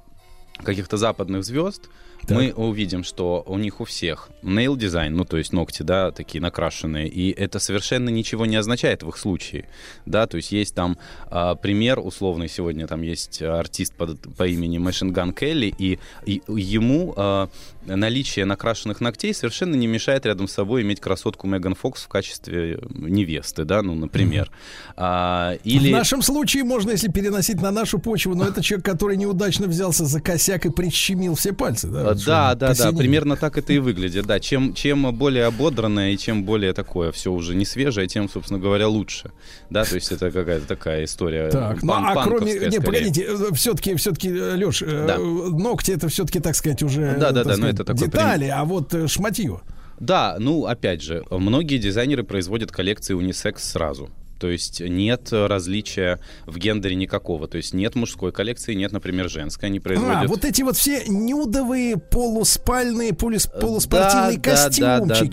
э, 0.59 0.65
каких-то 0.65 0.97
западных 0.97 1.45
звезд, 1.45 1.83
так. 2.27 2.37
мы 2.37 2.53
увидим, 2.53 3.05
что 3.05 3.43
у 3.47 3.59
них 3.59 3.81
у 3.81 3.85
всех 3.85 4.31
nail 4.43 4.77
дизайн, 4.77 5.15
ну 5.15 5.25
то 5.25 5.37
есть 5.37 5.53
ногти, 5.53 5.83
да, 5.83 6.11
такие 6.11 6.41
накрашенные, 6.41 7.09
и 7.09 7.31
это 7.31 7.59
совершенно 7.59 8.09
ничего 8.09 8.47
не 8.47 8.57
означает 8.57 9.03
в 9.03 9.09
их 9.09 9.17
случае, 9.17 9.69
да, 10.07 10.27
то 10.27 10.37
есть 10.37 10.53
есть 10.53 10.75
там 10.75 10.99
а, 11.31 11.55
пример 11.55 11.99
условный 11.99 12.49
сегодня, 12.49 12.87
там 12.87 13.03
есть 13.03 13.43
артист 13.43 13.95
под, 13.95 14.21
по 14.37 14.47
имени 14.47 14.79
Machine 14.79 15.13
Gun 15.13 15.35
Kelly, 15.35 15.75
и, 15.77 15.99
и 16.25 16.43
ему 16.49 17.15
а, 17.17 17.49
наличие 17.87 18.45
накрашенных 18.45 19.01
ногтей 19.01 19.33
совершенно 19.35 19.75
не 19.75 19.87
мешает 19.87 20.27
рядом 20.27 20.49
с 20.49 20.53
собой 20.53 20.83
иметь 20.83 21.01
красотку 21.01 21.47
Меган 21.47 21.75
Фокс 21.75 22.03
в 22.03 22.09
качестве 22.09 22.79
невесты, 22.91 23.65
да, 23.65 23.83
ну, 23.83 23.95
например. 23.95 24.45
Mm-hmm. 24.45 24.93
А, 24.97 25.53
или... 25.65 25.89
В 25.89 25.93
нашем 25.93 26.23
случае 26.23 26.65
можно, 26.65 26.91
если 26.91 27.09
переносить 27.09 27.61
на 27.61 27.71
нашу 27.71 27.99
почву, 27.99 28.35
но 28.35 28.47
это 28.47 28.63
человек, 28.63 28.85
который 28.85 29.17
неудачно 29.17 29.67
взялся 29.67 30.05
за 30.05 30.21
косяк 30.21 30.67
и 30.67 30.71
прищемил 30.71 31.35
все 31.35 31.53
пальцы, 31.53 31.89
да? 31.89 32.15
Да, 32.15 32.55
да, 32.55 32.75
да, 32.75 32.93
примерно 32.93 33.37
так 33.37 33.59
это 33.59 33.73
и 33.73 33.79
выглядит, 33.79 34.27
да. 34.27 34.41
Чем, 34.41 34.75
чем 34.75 35.15
более 35.17 35.45
ободранное 35.45 36.13
и 36.13 36.19
чем 36.19 36.45
более 36.45 36.73
такое 36.73 37.13
все 37.13 37.33
уже 37.33 37.55
не 37.55 37.65
свежее, 37.65 38.07
тем, 38.07 38.29
собственно 38.29 38.59
говоря, 38.59 38.89
лучше, 38.89 39.31
да, 39.71 39.85
то 39.85 39.95
есть 39.95 40.13
это 40.13 40.31
какая-то 40.31 40.67
такая 40.67 41.05
история. 41.05 41.51
Так, 41.51 41.83
ну 41.83 41.93
а 41.93 42.25
кроме, 42.25 42.69
не, 42.69 42.81
погодите, 42.81 43.29
все-таки, 43.55 43.95
все-таки, 43.95 44.31
Леш, 44.33 44.81
да. 44.81 45.19
ногти 45.19 45.93
это 45.93 46.09
все-таки, 46.09 46.41
так 46.41 46.55
сказать, 46.55 46.83
уже... 46.83 47.17
Да, 47.19 47.33
да, 47.33 47.45
да, 47.45 47.57
но 47.57 47.69
это 47.69 47.76
такой 47.85 48.07
детали, 48.07 48.47
прям... 48.47 48.61
а 48.61 48.65
вот 48.65 48.95
э, 48.95 49.07
шматье. 49.09 49.61
Да, 49.99 50.37
ну, 50.39 50.67
опять 50.67 51.03
же, 51.03 51.25
многие 51.31 51.79
дизайнеры 51.79 52.23
производят 52.23 52.71
коллекции 52.71 53.15
унисекс 53.15 53.71
сразу. 53.71 54.11
То 54.39 54.49
есть 54.49 54.81
нет 54.81 55.29
различия 55.33 56.21
в 56.47 56.59
гендере 56.59 56.95
никакого. 56.95 57.49
То 57.49 57.57
есть 57.57 57.75
нет 57.75 57.95
мужской 57.95 58.33
коллекции, 58.33 58.75
нет, 58.75 58.93
например, 58.93 59.29
женской. 59.29 59.69
Они 59.69 59.81
производят... 59.81 60.25
А, 60.25 60.27
вот 60.27 60.45
эти 60.45 60.63
вот 60.63 60.77
все 60.77 61.05
нюдовые 61.07 61.97
полуспальные, 61.97 63.15
полус, 63.15 63.47
полуспортивные 63.47 64.39
да, 64.39 64.51
костюмчики. 64.51 64.81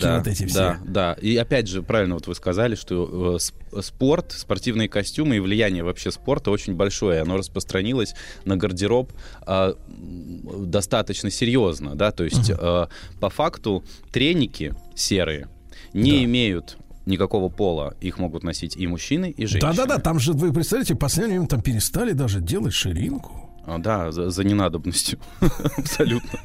Да, 0.00 0.12
да, 0.12 0.18
вот 0.18 0.26
эти 0.26 0.46
все. 0.46 0.58
Да, 0.58 0.78
да. 0.84 1.12
И 1.20 1.36
опять 1.36 1.68
же, 1.68 1.82
правильно 1.82 2.14
вот 2.14 2.26
вы 2.26 2.34
сказали, 2.34 2.74
что 2.74 3.38
э, 3.72 3.80
спорт, 3.82 4.32
спортивные 4.32 4.88
костюмы 4.88 5.36
и 5.36 5.40
влияние 5.40 5.84
вообще 5.84 6.10
спорта 6.10 6.50
очень 6.50 6.74
большое. 6.74 7.20
Оно 7.20 7.36
распространилось 7.36 8.14
на 8.44 8.56
гардероб 8.56 9.12
э, 9.46 9.74
достаточно 9.86 11.30
серьезно. 11.30 11.94
Да? 11.94 12.10
То 12.10 12.24
есть 12.24 12.50
uh-huh. 12.50 12.88
э, 12.88 13.18
по 13.20 13.30
факту 13.30 13.84
треники 14.12 14.74
серые 14.94 15.48
не 15.92 16.12
да. 16.12 16.24
имеют 16.24 16.76
никакого 17.06 17.48
пола. 17.48 17.94
Их 18.00 18.18
могут 18.18 18.42
носить 18.42 18.76
и 18.76 18.86
мужчины, 18.86 19.30
и 19.30 19.46
женщины. 19.46 19.72
Да-да-да, 19.72 19.98
там 19.98 20.18
же, 20.18 20.32
вы 20.32 20.52
представляете, 20.52 20.94
время 21.34 21.46
там 21.46 21.60
перестали 21.60 22.12
даже 22.12 22.40
делать 22.40 22.74
ширинку. 22.74 23.53
А, 23.66 23.78
да, 23.78 24.12
за, 24.12 24.30
за 24.30 24.44
ненадобностью. 24.44 25.18
Абсолютно. 25.78 26.40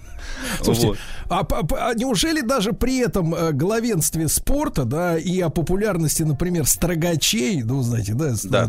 Слушайте, 0.61 0.87
вот. 0.87 0.97
а, 1.29 1.39
а, 1.39 1.89
а 1.89 1.93
неужели 1.93 2.41
даже 2.41 2.73
при 2.73 2.99
этом 2.99 3.33
э, 3.33 3.51
главенстве 3.51 4.27
спорта, 4.27 4.85
да, 4.85 5.17
и 5.17 5.39
о 5.39 5.49
популярности, 5.49 6.23
например, 6.23 6.65
строгачей, 6.65 7.61
ну, 7.63 7.81
знаете, 7.81 8.13
да, 8.13 8.33
да. 8.45 8.67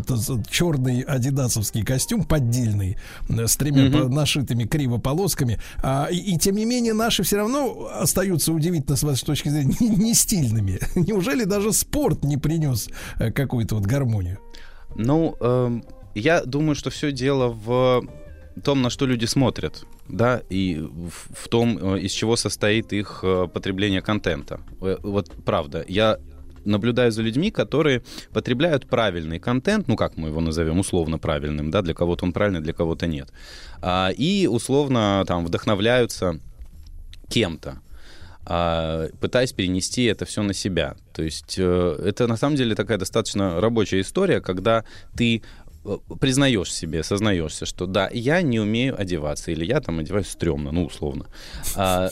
черный 0.50 1.00
адидасовский 1.00 1.84
костюм 1.84 2.24
поддельный 2.24 2.96
с 3.28 3.56
тремя 3.56 3.86
угу. 3.86 4.12
нашитыми 4.12 4.64
криво 4.64 4.98
полосками, 4.98 5.58
а, 5.82 6.08
и, 6.10 6.16
и 6.16 6.38
тем 6.38 6.56
не 6.56 6.64
менее 6.64 6.92
наши 6.92 7.22
все 7.22 7.36
равно 7.36 7.90
остаются 7.92 8.52
удивительно 8.52 8.96
с 8.96 9.02
вашей 9.02 9.24
точки 9.24 9.48
зрения 9.48 9.74
не, 9.80 9.88
не 9.88 10.14
стильными. 10.14 10.80
Неужели 10.94 11.44
даже 11.44 11.72
спорт 11.72 12.24
не 12.24 12.36
принес 12.36 12.88
э, 13.18 13.30
какую-то 13.30 13.76
вот 13.76 13.86
гармонию? 13.86 14.38
Ну, 14.96 15.36
э, 15.40 15.80
я 16.14 16.44
думаю, 16.44 16.74
что 16.74 16.90
все 16.90 17.12
дело 17.12 17.48
в 17.48 18.02
том, 18.62 18.82
на 18.82 18.90
что 18.90 19.06
люди 19.06 19.26
смотрят, 19.26 19.84
да, 20.08 20.42
и 20.50 20.76
в, 20.80 21.44
в 21.44 21.48
том, 21.48 21.78
э, 21.78 22.00
из 22.00 22.12
чего 22.12 22.36
состоит 22.36 22.92
их 22.92 23.20
э, 23.22 23.48
потребление 23.52 24.02
контента. 24.02 24.60
Э, 24.80 24.96
вот 25.02 25.30
правда, 25.44 25.84
я 25.88 26.18
наблюдаю 26.64 27.12
за 27.12 27.22
людьми, 27.22 27.50
которые 27.50 28.02
потребляют 28.32 28.86
правильный 28.86 29.38
контент, 29.38 29.88
ну 29.88 29.96
как 29.96 30.16
мы 30.16 30.28
его 30.28 30.40
назовем, 30.40 30.78
условно 30.78 31.18
правильным, 31.18 31.70
да, 31.70 31.82
для 31.82 31.94
кого-то 31.94 32.24
он 32.24 32.32
правильный, 32.32 32.60
для 32.60 32.72
кого-то 32.72 33.06
нет, 33.06 33.32
а, 33.80 34.10
и 34.10 34.46
условно 34.46 35.24
там 35.26 35.44
вдохновляются 35.44 36.38
кем-то 37.28 37.80
а, 38.44 39.08
пытаясь 39.20 39.52
перенести 39.52 40.04
это 40.04 40.24
все 40.24 40.42
на 40.42 40.54
себя. 40.54 40.96
То 41.12 41.22
есть 41.22 41.58
это 41.58 42.26
на 42.26 42.36
самом 42.36 42.56
деле 42.56 42.74
такая 42.74 42.98
достаточно 42.98 43.60
рабочая 43.60 44.00
история, 44.00 44.40
когда 44.40 44.84
ты 45.16 45.42
признаешь 46.20 46.72
себе, 46.72 47.02
сознаешься, 47.02 47.64
что 47.66 47.86
да, 47.86 48.10
я 48.12 48.42
не 48.42 48.60
умею 48.60 49.00
одеваться, 49.00 49.50
или 49.50 49.64
я 49.64 49.80
там 49.80 49.98
одеваюсь 49.98 50.28
стрёмно, 50.28 50.72
ну, 50.72 50.84
условно. 50.84 51.26
А, 51.74 52.10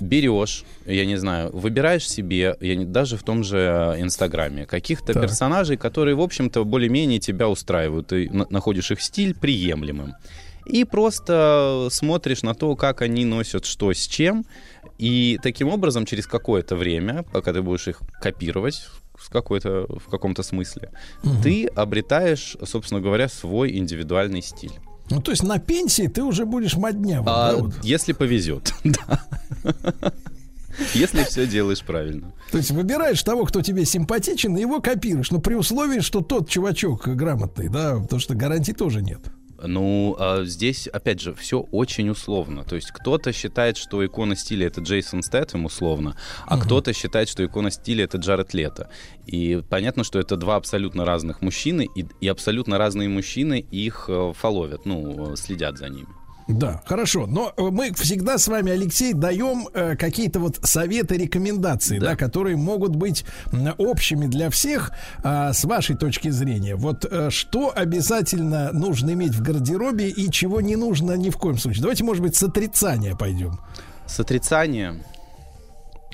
берешь, 0.00 0.64
я 0.86 1.04
не 1.04 1.16
знаю, 1.16 1.50
выбираешь 1.52 2.08
себе, 2.08 2.56
я 2.60 2.76
не, 2.76 2.84
даже 2.84 3.16
в 3.16 3.22
том 3.22 3.44
же 3.44 3.58
э, 3.58 4.00
Инстаграме, 4.00 4.64
каких-то 4.64 5.12
так. 5.12 5.22
персонажей, 5.22 5.76
которые, 5.76 6.14
в 6.14 6.20
общем-то, 6.20 6.64
более-менее 6.64 7.18
тебя 7.18 7.48
устраивают, 7.48 8.08
ты 8.08 8.30
на, 8.30 8.46
находишь 8.48 8.90
их 8.90 9.02
стиль 9.02 9.34
приемлемым. 9.34 10.14
И 10.64 10.84
просто 10.84 11.88
смотришь 11.90 12.42
на 12.42 12.54
то, 12.54 12.74
как 12.76 13.02
они 13.02 13.24
носят 13.24 13.66
что 13.66 13.92
с 13.92 14.06
чем, 14.06 14.44
и 14.98 15.38
таким 15.42 15.68
образом 15.68 16.06
через 16.06 16.26
какое-то 16.26 16.76
время, 16.76 17.22
пока 17.22 17.52
ты 17.52 17.62
будешь 17.62 17.88
их 17.88 18.00
копировать, 18.20 18.86
в, 19.20 19.30
какой-то, 19.30 19.86
в 19.88 20.10
каком-то 20.10 20.42
смысле, 20.42 20.90
угу. 21.22 21.34
ты 21.42 21.66
обретаешь, 21.66 22.56
собственно 22.64 23.00
говоря, 23.00 23.28
свой 23.28 23.76
индивидуальный 23.76 24.42
стиль. 24.42 24.72
Ну, 25.10 25.20
то 25.20 25.32
есть 25.32 25.42
на 25.42 25.58
пенсии 25.58 26.06
ты 26.06 26.22
уже 26.22 26.46
будешь 26.46 26.76
моднявым. 26.76 27.28
А, 27.28 27.52
да, 27.52 27.56
вот? 27.58 27.74
Если 27.82 28.12
повезет, 28.12 28.72
да. 28.84 29.24
Если 30.94 31.24
все 31.24 31.46
делаешь 31.46 31.82
правильно. 31.82 32.32
То 32.50 32.58
есть 32.58 32.70
выбираешь 32.70 33.22
того, 33.22 33.44
кто 33.44 33.60
тебе 33.60 33.84
симпатичен, 33.84 34.56
и 34.56 34.60
его 34.60 34.80
копируешь. 34.80 35.30
Но 35.30 35.40
при 35.40 35.54
условии, 35.54 36.00
что 36.00 36.20
тот 36.20 36.48
чувачок 36.48 37.08
грамотный, 37.08 37.68
да, 37.68 37.98
потому 37.98 38.20
что 38.20 38.34
гарантий 38.34 38.72
тоже 38.72 39.02
нет. 39.02 39.20
Ну, 39.64 40.16
а 40.18 40.44
здесь, 40.44 40.86
опять 40.86 41.20
же, 41.20 41.34
все 41.34 41.60
очень 41.70 42.08
условно. 42.08 42.64
То 42.64 42.76
есть 42.76 42.90
кто-то 42.90 43.32
считает, 43.32 43.76
что 43.76 44.04
икона 44.04 44.36
стиля 44.36 44.66
это 44.66 44.80
Джейсон 44.80 45.22
Стэттем 45.22 45.64
условно, 45.64 46.16
а 46.46 46.56
угу. 46.56 46.64
кто-то 46.64 46.92
считает, 46.92 47.28
что 47.28 47.44
икона 47.44 47.70
стиля 47.70 48.04
это 48.04 48.18
Джаред 48.18 48.54
Лето. 48.54 48.88
И 49.26 49.62
понятно, 49.68 50.04
что 50.04 50.18
это 50.18 50.36
два 50.36 50.56
абсолютно 50.56 51.04
разных 51.04 51.42
мужчины, 51.42 51.88
и, 51.94 52.06
и 52.20 52.28
абсолютно 52.28 52.78
разные 52.78 53.08
мужчины 53.08 53.64
их 53.70 54.06
э, 54.08 54.32
фоловят, 54.34 54.86
ну, 54.86 55.36
следят 55.36 55.78
за 55.78 55.88
ними. 55.88 56.19
Да, 56.58 56.82
хорошо. 56.84 57.26
Но 57.26 57.52
э, 57.56 57.62
мы 57.70 57.92
всегда 57.94 58.38
с 58.38 58.48
вами, 58.48 58.72
Алексей, 58.72 59.12
даем 59.12 59.68
э, 59.72 59.96
какие-то 59.96 60.40
вот 60.40 60.58
советы, 60.62 61.16
рекомендации, 61.16 61.98
да. 61.98 62.10
да, 62.10 62.16
которые 62.16 62.56
могут 62.56 62.96
быть 62.96 63.24
общими 63.78 64.26
для 64.26 64.50
всех. 64.50 64.92
Э, 65.22 65.52
с 65.52 65.64
вашей 65.64 65.96
точки 65.96 66.30
зрения, 66.30 66.76
вот 66.76 67.04
э, 67.04 67.30
что 67.30 67.72
обязательно 67.74 68.72
нужно 68.72 69.12
иметь 69.12 69.34
в 69.34 69.42
гардеробе 69.42 70.08
и 70.08 70.30
чего 70.30 70.60
не 70.60 70.76
нужно 70.76 71.12
ни 71.12 71.30
в 71.30 71.36
коем 71.36 71.58
случае? 71.58 71.82
Давайте, 71.82 72.04
может 72.04 72.22
быть, 72.22 72.36
с 72.36 72.42
отрицания 72.42 73.14
пойдем. 73.14 73.58
С 74.06 74.18
отрицания. 74.20 74.96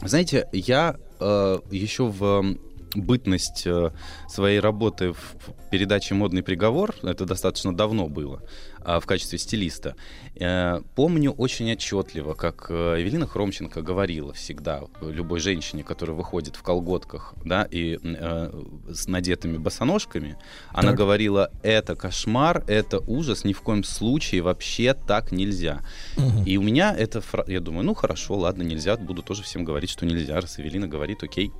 Знаете, 0.02 0.48
я 0.52 0.96
э, 1.20 1.58
еще 1.70 2.04
в 2.08 2.56
бытность 2.96 3.66
э, 3.66 3.90
своей 4.28 4.60
работы 4.60 5.12
в 5.12 5.70
передаче 5.70 6.14
«Модный 6.14 6.42
приговор», 6.42 6.94
это 7.02 7.24
достаточно 7.24 7.74
давно 7.74 8.08
было, 8.08 8.42
а, 8.80 9.00
в 9.00 9.06
качестве 9.06 9.38
стилиста, 9.38 9.96
э, 10.34 10.80
помню 10.94 11.32
очень 11.32 11.70
отчетливо, 11.72 12.34
как 12.34 12.66
э, 12.68 13.00
Эвелина 13.00 13.26
Хромченко 13.26 13.82
говорила 13.82 14.32
всегда 14.32 14.82
любой 15.00 15.40
женщине, 15.40 15.82
которая 15.82 16.16
выходит 16.16 16.56
в 16.56 16.62
колготках, 16.62 17.34
да, 17.44 17.66
и 17.70 17.98
с 18.88 19.06
надетыми 19.06 19.58
босоножками, 19.58 20.36
так. 20.72 20.84
она 20.84 20.92
говорила, 20.92 21.50
это 21.62 21.96
кошмар, 21.96 22.64
это 22.66 22.98
ужас, 23.00 23.44
ни 23.44 23.52
в 23.52 23.60
коем 23.60 23.84
случае 23.84 24.42
вообще 24.42 24.94
так 24.94 25.32
нельзя. 25.32 25.82
Угу. 26.16 26.44
И 26.46 26.56
у 26.56 26.62
меня 26.62 26.94
это, 26.96 27.22
я 27.46 27.60
думаю, 27.60 27.84
ну 27.84 27.94
хорошо, 27.94 28.36
ладно, 28.36 28.62
нельзя, 28.62 28.96
буду 28.96 29.22
тоже 29.22 29.42
всем 29.42 29.64
говорить, 29.64 29.90
что 29.90 30.06
нельзя, 30.06 30.40
раз 30.40 30.58
Эвелина 30.58 30.86
говорит, 30.88 31.22
окей. 31.22 31.52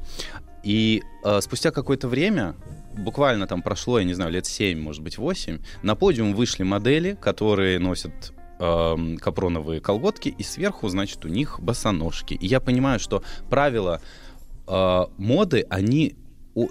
И 0.67 1.05
э, 1.23 1.41
спустя 1.43 1.71
какое-то 1.71 2.09
время, 2.09 2.57
буквально 2.99 3.47
там 3.47 3.63
прошло, 3.63 4.01
я 4.01 4.05
не 4.05 4.15
знаю, 4.15 4.33
лет 4.33 4.47
7, 4.47 4.81
может 4.81 5.01
быть, 5.01 5.17
8, 5.17 5.61
на 5.85 5.95
подиум 5.95 6.35
вышли 6.35 6.65
модели, 6.65 7.17
которые 7.21 7.79
носят 7.79 8.33
э, 8.59 9.17
капроновые 9.21 9.81
колготки, 9.81 10.29
и 10.29 10.43
сверху, 10.43 10.89
значит, 10.89 11.25
у 11.25 11.29
них 11.29 11.61
босоножки. 11.61 12.35
И 12.35 12.49
я 12.49 12.59
понимаю, 12.59 12.99
что 12.99 13.23
правила 13.49 14.01
э, 14.67 15.05
моды, 15.19 15.65
они 15.71 16.17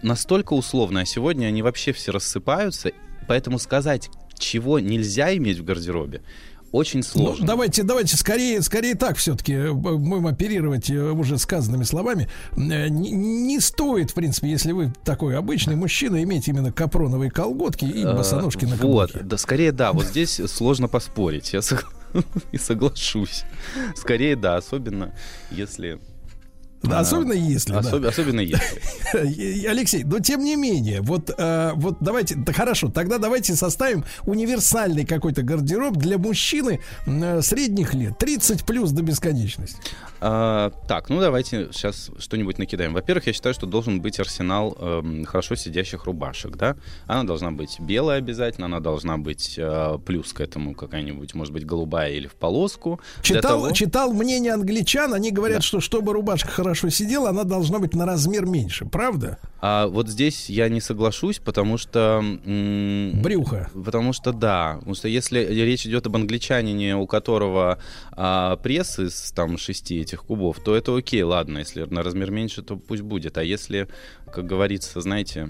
настолько 0.02 0.52
условные, 0.52 1.04
а 1.04 1.06
сегодня 1.06 1.46
они 1.46 1.62
вообще 1.62 1.94
все 1.94 2.12
рассыпаются, 2.12 2.92
поэтому 3.30 3.60
сказать, 3.60 4.10
чего 4.38 4.80
нельзя 4.80 5.34
иметь 5.38 5.60
в 5.60 5.64
гардеробе, 5.64 6.22
очень 6.76 7.00
ну, 7.00 7.04
сложно. 7.04 7.42
Ну, 7.42 7.48
давайте, 7.48 7.84
давайте 7.84 8.18
скорее, 8.18 8.62
скорее 8.62 8.96
так 8.96 9.16
все-таки 9.18 9.54
э, 9.54 9.72
будем 9.72 10.28
оперировать 10.28 10.90
э, 10.90 11.12
уже 11.12 11.38
сказанными 11.38 11.84
словами. 11.84 12.30
Э, 12.58 12.90
не, 12.90 13.12
не 13.12 13.60
стоит, 13.62 14.12
в 14.12 14.14
принципе, 14.14 14.50
если 14.50 14.74
вы 14.74 14.94
такой 15.06 15.38
обычный 15.38 15.78
мужчина, 15.78 16.22
иметь 16.24 16.48
именно 16.50 16.74
капроновые 16.74 17.32
колготки 17.32 17.86
и 17.86 18.04
босоножки 18.04 18.66
на 18.66 18.78
каблуке. 18.78 19.20
Вот, 19.20 19.28
да, 19.28 19.38
скорее 19.38 19.72
да, 19.72 19.94
вот 19.94 20.06
здесь 20.06 20.42
сложно 20.48 20.90
поспорить, 20.90 21.54
я 21.54 21.62
соглашусь. 22.60 23.44
Скорее 23.96 24.36
да, 24.36 24.58
особенно 24.58 25.14
если 25.52 26.00
да, 26.84 27.00
особенно 27.00 27.34
если. 27.34 27.74
Особ, 27.74 28.02
да. 28.02 28.10
Особенно 28.10 28.42
если. 28.42 29.68
Алексей, 29.68 30.04
но 30.04 30.20
тем 30.20 30.44
не 30.44 30.56
менее, 30.56 31.02
вот, 31.02 31.32
э, 31.36 31.72
вот 31.76 31.98
давайте, 32.00 32.36
да 32.36 32.54
хорошо, 32.54 32.90
тогда 32.90 33.18
давайте 33.18 33.56
составим 33.56 34.06
универсальный 34.24 35.06
какой-то 35.06 35.42
гардероб 35.42 35.98
для 35.98 36.18
мужчины 36.18 36.80
э, 37.06 37.42
средних 37.42 37.94
лет, 37.94 38.18
30 38.18 38.66
плюс 38.66 38.92
до 38.92 39.02
бесконечности. 39.02 39.78
А, 40.28 40.72
так, 40.88 41.10
ну 41.10 41.20
давайте 41.20 41.70
сейчас 41.72 42.10
что-нибудь 42.18 42.58
накидаем. 42.58 42.96
Во-первых, 42.96 43.28
я 43.28 43.34
считаю, 43.34 43.54
что 43.54 43.68
должен 43.68 44.02
быть 44.02 44.20
арсенал 44.20 44.76
э, 44.80 45.24
хорошо 45.24 45.54
сидящих 45.54 46.06
рубашек, 46.06 46.56
да. 46.56 46.78
Она 47.06 47.26
должна 47.26 47.52
быть 47.52 47.80
белая 47.80 48.18
обязательно, 48.18 48.66
она 48.66 48.80
должна 48.80 49.20
быть 49.20 49.54
э, 49.56 50.00
плюс 50.04 50.34
к 50.34 50.42
этому 50.42 50.74
какая-нибудь, 50.74 51.36
может 51.36 51.54
быть, 51.54 51.64
голубая 51.64 52.12
или 52.12 52.26
в 52.26 52.34
полоску. 52.34 53.00
Читал, 53.22 53.62
того... 53.62 53.72
читал 53.72 54.14
мнение 54.14 54.54
англичан, 54.54 55.14
они 55.14 55.30
говорят, 55.30 55.60
да. 55.60 55.62
что 55.62 55.80
чтобы 55.80 56.14
рубашка 56.14 56.50
хорошо 56.50 56.90
сидела, 56.90 57.30
она 57.30 57.44
должна 57.44 57.78
быть 57.78 57.94
на 57.94 58.08
размер 58.08 58.48
меньше, 58.48 58.86
правда? 58.86 59.38
А 59.62 59.88
вот 59.88 60.10
здесь 60.10 60.50
я 60.50 60.70
не 60.70 60.80
соглашусь, 60.80 61.40
потому 61.40 61.78
что... 61.78 62.24
М- 62.46 63.22
Брюхо. 63.22 63.70
Потому 63.74 64.14
что 64.14 64.32
да, 64.32 64.76
потому 64.78 64.96
что 64.96 65.08
если 65.08 65.40
речь 65.40 65.86
идет 65.86 66.06
об 66.06 66.16
англичанине, 66.16 66.96
у 66.96 67.08
которого 67.08 67.80
а, 68.12 68.58
пресс 68.58 69.00
из 69.00 69.32
там 69.32 69.58
шести 69.58 70.00
этих 70.00 70.15
кубов, 70.24 70.60
то 70.60 70.76
это 70.76 70.96
окей, 70.96 71.24
ладно, 71.24 71.60
если 71.60 71.84
на 71.84 72.04
размер 72.04 72.32
меньше, 72.32 72.62
то 72.62 72.78
пусть 72.78 73.02
будет. 73.02 73.38
А 73.38 73.44
если, 73.44 73.88
как 74.32 74.46
говорится, 74.46 75.02
знаете, 75.02 75.50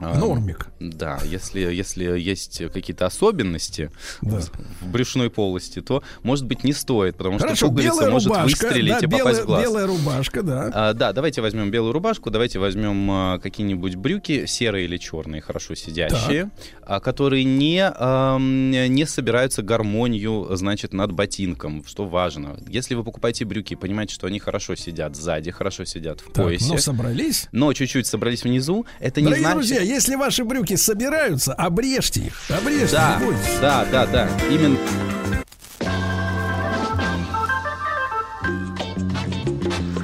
Нормик. 0.00 0.68
Да, 0.80 1.18
если, 1.24 1.60
если 1.60 2.18
есть 2.18 2.62
какие-то 2.72 3.06
особенности 3.06 3.90
да. 4.20 4.40
в 4.80 4.88
брюшной 4.88 5.30
полости, 5.30 5.80
то, 5.80 6.02
может 6.22 6.46
быть, 6.46 6.64
не 6.64 6.72
стоит, 6.72 7.16
потому 7.16 7.38
Хорошо, 7.38 7.56
что 7.56 7.68
пуговица 7.68 8.10
может 8.10 8.28
рубашка, 8.28 8.44
выстрелить 8.44 8.92
да, 8.92 8.98
и 8.98 9.06
белая, 9.06 9.24
попасть 9.24 9.42
в 9.42 9.46
глаз. 9.46 9.62
Белая 9.62 9.86
рубашка, 9.86 10.42
да. 10.42 10.70
А, 10.72 10.92
да, 10.92 11.12
давайте 11.12 11.40
возьмем 11.40 11.70
белую 11.70 11.92
рубашку, 11.92 12.30
давайте 12.30 12.58
возьмем 12.58 13.10
а, 13.10 13.38
какие-нибудь 13.38 13.94
брюки, 13.94 14.46
серые 14.46 14.84
или 14.84 14.98
черные, 14.98 15.40
хорошо 15.40 15.74
сидящие, 15.74 16.50
а, 16.82 17.00
которые 17.00 17.44
не, 17.44 17.82
а, 17.82 18.38
не 18.38 19.06
собираются 19.06 19.62
гармонию, 19.62 20.48
значит, 20.56 20.92
над 20.92 21.12
ботинком, 21.12 21.84
что 21.86 22.04
важно. 22.04 22.56
Если 22.68 22.94
вы 22.94 23.02
покупаете 23.02 23.44
брюки, 23.44 23.74
понимаете, 23.74 24.14
что 24.14 24.26
они 24.26 24.38
хорошо 24.38 24.74
сидят 24.74 25.16
сзади, 25.16 25.50
хорошо 25.50 25.84
сидят 25.84 26.20
в 26.20 26.32
так, 26.32 26.44
поясе. 26.44 26.72
Но 26.72 26.78
собрались. 26.78 27.48
Но 27.52 27.72
чуть-чуть 27.72 28.06
собрались 28.06 28.44
внизу, 28.44 28.86
это 29.00 29.20
Дорогие 29.20 29.36
не 29.36 29.40
значит... 29.40 29.56
друзья, 29.56 29.85
если 29.86 30.16
ваши 30.16 30.44
брюки 30.44 30.76
собираются, 30.76 31.54
обрежьте 31.54 32.20
их. 32.22 32.34
Обрежьте, 32.50 32.96
да, 32.96 33.20
да, 33.60 33.84
да, 33.86 34.06
да, 34.06 34.28
именно. 34.50 34.76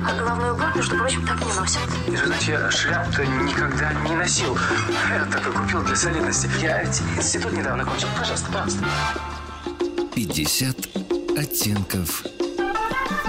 А 0.07 0.19
головной 0.19 0.53
убор, 0.53 0.77
между 0.77 0.97
прочим, 0.97 1.27
так 1.27 1.41
не 1.41 1.53
носят. 1.53 1.81
Значит, 2.07 2.49
я 2.49 2.71
шляп-то 2.71 3.25
никогда 3.25 3.93
не 4.09 4.15
носил. 4.15 4.57
Я 5.11 5.25
так 5.27 5.47
и 5.47 5.51
купил 5.51 5.83
для 5.83 5.97
солидности. 5.97 6.49
Я 6.61 6.85
институт 6.85 7.53
недавно 7.53 7.85
кончил. 7.85 8.09
Пожалуйста, 8.19 8.47
пожалуйста. 8.53 8.85
50 10.15 10.77
оттенков 11.39 12.23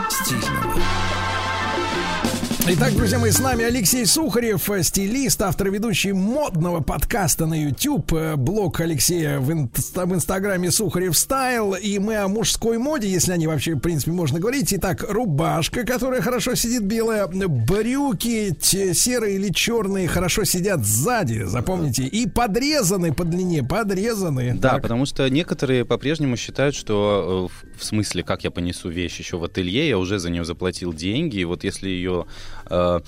стильного. 0.09 0.81
Итак, 2.65 2.95
друзья 2.95 3.19
мои, 3.19 3.29
с 3.29 3.39
нами 3.39 3.65
Алексей 3.65 4.05
Сухарев, 4.05 4.69
стилист, 4.83 5.41
автор 5.41 5.67
и 5.67 5.71
ведущий 5.71 6.13
модного 6.13 6.79
подкаста 6.79 7.45
на 7.45 7.61
YouTube, 7.61 8.13
блог 8.37 8.79
Алексея 8.79 9.39
в, 9.39 9.51
инст- 9.51 10.05
в 10.05 10.13
инстаграме 10.13 10.71
Сухарев 10.71 11.17
Стайл, 11.17 11.73
и 11.73 11.99
мы 11.99 12.15
о 12.15 12.29
мужской 12.29 12.77
моде, 12.77 13.09
если 13.09 13.33
о 13.33 13.37
ней 13.37 13.47
вообще, 13.47 13.73
в 13.73 13.79
принципе, 13.79 14.11
можно 14.11 14.39
говорить. 14.39 14.73
Итак, 14.73 15.03
рубашка, 15.09 15.85
которая 15.85 16.21
хорошо 16.21 16.55
сидит 16.55 16.83
белая, 16.83 17.27
брюки 17.27 18.55
серые 18.61 19.35
или 19.35 19.49
черные 19.49 20.07
хорошо 20.07 20.45
сидят 20.45 20.85
сзади, 20.85 21.43
запомните, 21.43 22.03
и 22.03 22.29
подрезаны 22.29 23.13
по 23.13 23.25
длине, 23.25 23.61
подрезаны. 23.61 24.53
Да, 24.53 24.75
так. 24.75 24.83
потому 24.83 25.05
что 25.05 25.29
некоторые 25.29 25.83
по-прежнему 25.83 26.37
считают, 26.37 26.75
что 26.75 27.49
э, 27.51 27.77
в 27.77 27.83
смысле, 27.83 28.23
как 28.23 28.45
я 28.45 28.51
понесу 28.51 28.87
вещь 28.87 29.19
еще 29.19 29.35
в 29.35 29.43
ателье, 29.43 29.89
я 29.89 29.97
уже 29.97 30.17
за 30.17 30.29
нее 30.29 30.45
заплатил 30.45 30.93
деньги, 30.93 31.39
и 31.39 31.43
вот 31.43 31.65
если 31.65 31.89
ее 31.89 32.25
э, 32.69 32.99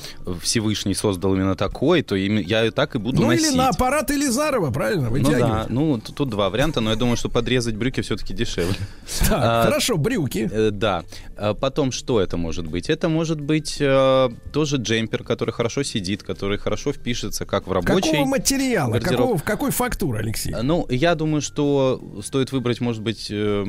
Всевышний 0.41 0.93
создал 0.93 1.35
именно 1.35 1.55
такой, 1.55 2.01
то 2.01 2.15
им, 2.15 2.37
я 2.37 2.63
ее 2.63 2.71
так 2.71 2.95
и 2.95 2.99
буду 2.99 3.21
ну, 3.21 3.27
носить. 3.27 3.45
Ну 3.45 3.51
или 3.51 3.57
на 3.57 3.69
аппарат 3.69 4.09
Елизарова, 4.09 4.71
правильно? 4.71 5.09
Ну 5.09 5.31
да, 5.31 5.65
ну 5.69 5.99
тут, 5.99 6.15
тут 6.15 6.29
два 6.29 6.49
варианта, 6.49 6.81
но 6.81 6.89
я 6.91 6.95
думаю, 6.95 7.17
что 7.17 7.29
подрезать 7.29 7.75
брюки 7.75 8.01
все-таки 8.01 8.33
дешевле. 8.33 8.75
Так, 9.25 9.39
а, 9.41 9.63
хорошо, 9.63 9.97
брюки. 9.97 10.49
Э, 10.51 10.71
да. 10.71 11.03
А 11.37 11.53
потом 11.53 11.91
что 11.91 12.19
это 12.19 12.37
может 12.37 12.67
быть? 12.67 12.89
Это 12.89 13.09
может 13.09 13.39
быть 13.39 13.77
э, 13.79 14.29
тоже 14.53 14.77
джемпер, 14.77 15.23
который 15.23 15.51
хорошо 15.51 15.83
сидит, 15.83 16.23
который 16.23 16.57
хорошо 16.57 16.91
впишется 16.91 17.45
как 17.45 17.67
в 17.67 17.71
рабочий 17.71 18.11
Какого 18.11 18.25
материала? 18.25 18.99
Какого, 18.99 19.37
какой 19.39 19.71
фактуры, 19.71 20.19
Алексей? 20.19 20.53
Ну, 20.61 20.85
я 20.89 21.15
думаю, 21.15 21.41
что 21.41 22.01
стоит 22.23 22.51
выбрать, 22.51 22.81
может 22.81 23.01
быть, 23.01 23.27
э, 23.29 23.65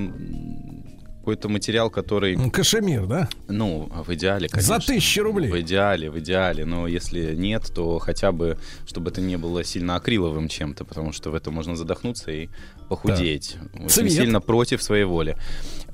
какой-то 1.27 1.49
материал, 1.49 1.91
который... 1.91 2.37
Кашемир, 2.51 3.07
да? 3.07 3.29
Ну, 3.49 3.91
в 4.07 4.15
идеале, 4.15 4.49
конечно. 4.49 4.79
За 4.79 4.87
тысячу 4.87 5.25
рублей? 5.25 5.51
В 5.51 5.61
идеале, 5.61 6.09
в 6.09 6.17
идеале. 6.21 6.65
Но 6.65 6.87
если 6.87 7.35
нет, 7.35 7.65
то 7.75 7.99
хотя 7.99 8.31
бы, 8.31 8.59
чтобы 8.87 9.11
это 9.11 9.21
не 9.21 9.37
было 9.37 9.65
сильно 9.65 9.97
акриловым 9.97 10.47
чем-то, 10.49 10.85
потому 10.85 11.11
что 11.13 11.31
в 11.31 11.35
этом 11.35 11.53
можно 11.53 11.75
задохнуться 11.75 12.31
и 12.31 12.49
похудеть. 12.89 13.57
Да. 13.75 13.81
Очень 13.87 13.89
Цвет. 13.89 14.13
сильно 14.13 14.41
против 14.41 14.81
своей 14.85 15.03
воли. 15.03 15.37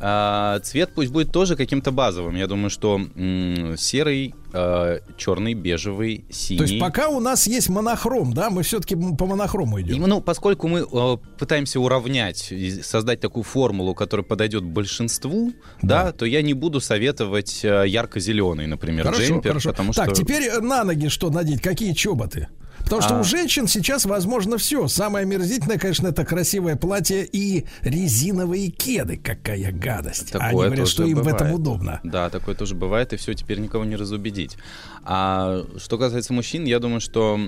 А, 0.01 0.61
цвет 0.61 0.91
пусть 0.95 1.11
будет 1.11 1.33
тоже 1.33 1.57
каким-то 1.57 1.93
базовым. 1.93 2.37
Я 2.37 2.47
думаю, 2.47 2.69
что 2.69 2.97
м- 3.17 3.79
серый, 3.79 4.35
э, 4.53 5.01
черный, 5.17 5.55
бежевый, 5.55 6.25
синий. 6.31 6.59
То 6.59 6.65
есть 6.65 6.81
пока 6.81 7.09
у 7.09 7.21
нас 7.21 7.47
есть 7.47 7.69
монохром, 7.69 8.33
да, 8.33 8.51
мы 8.51 8.63
все-таки 8.63 8.97
по 8.97 9.27
монохрому 9.27 9.81
идем. 9.81 9.97
И, 9.97 10.07
ну, 10.07 10.21
поскольку 10.21 10.69
мы 10.69 10.81
э, 10.81 11.17
пытаемся 11.39 11.81
уравнять, 11.81 12.53
создать 12.83 13.21
такую 13.21 13.45
формулу, 13.45 13.95
которая 13.95 14.25
подойдет 14.25 14.65
большинству, 14.65 15.53
да, 15.83 16.05
да 16.05 16.13
то 16.13 16.27
я 16.27 16.43
не 16.43 16.55
буду 16.55 16.81
советовать 16.81 17.65
э, 17.65 17.85
ярко-зеленый, 17.87 18.67
например, 18.67 19.05
хорошо, 19.05 19.23
джемпер. 19.23 19.51
Хорошо. 19.51 19.71
Потому 19.71 19.93
так, 19.93 20.11
что... 20.11 20.23
теперь 20.23 20.51
на 20.61 20.85
ноги 20.85 21.09
что 21.09 21.31
надеть? 21.31 21.61
Какие 21.61 21.93
чоботы? 21.93 22.49
Потому 22.85 23.03
что 23.03 23.17
а... 23.17 23.21
у 23.21 23.25
женщин 23.25 23.67
сейчас 23.67 24.05
возможно 24.05 24.59
все. 24.59 24.89
Самое 24.89 25.25
омерзительное, 25.25 25.79
конечно, 25.79 26.09
это 26.09 26.25
красивое 26.25 26.77
платье 26.77 27.25
и 27.25 27.67
резиновые 27.83 28.71
кеды. 28.71 29.17
Какая 29.17 29.73
гадость. 29.73 30.33
Такое 30.33 30.49
Они 30.49 30.59
говорят, 30.59 30.89
что 30.89 31.05
им 31.05 31.19
бывает. 31.19 31.41
в 31.41 31.43
этом 31.43 31.53
удобно. 31.55 32.01
Да, 32.03 32.31
такое 32.31 32.55
тоже 32.55 32.75
бывает, 32.75 33.13
и 33.13 33.17
все, 33.17 33.35
теперь 33.35 33.59
никого 33.59 33.85
не 33.85 33.97
разубедить. 33.97 34.57
А 35.05 35.65
что 35.79 35.99
касается 35.99 36.33
мужчин, 36.33 36.65
я 36.65 36.79
думаю, 36.79 37.01
что 37.01 37.39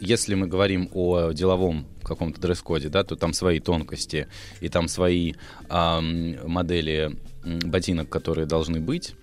если 0.00 0.34
мы 0.34 0.46
говорим 0.46 0.90
о 0.92 1.32
деловом 1.32 1.86
каком-то 2.02 2.40
дресс-коде, 2.40 2.88
да, 2.88 3.04
то 3.04 3.16
там 3.16 3.32
свои 3.32 3.60
тонкости 3.60 4.28
и 4.60 4.68
там 4.68 4.88
свои 4.88 5.34
э, 5.68 6.00
модели 6.46 7.16
ботинок, 7.44 8.08
которые 8.08 8.46
должны 8.46 8.80
быть. 8.80 9.14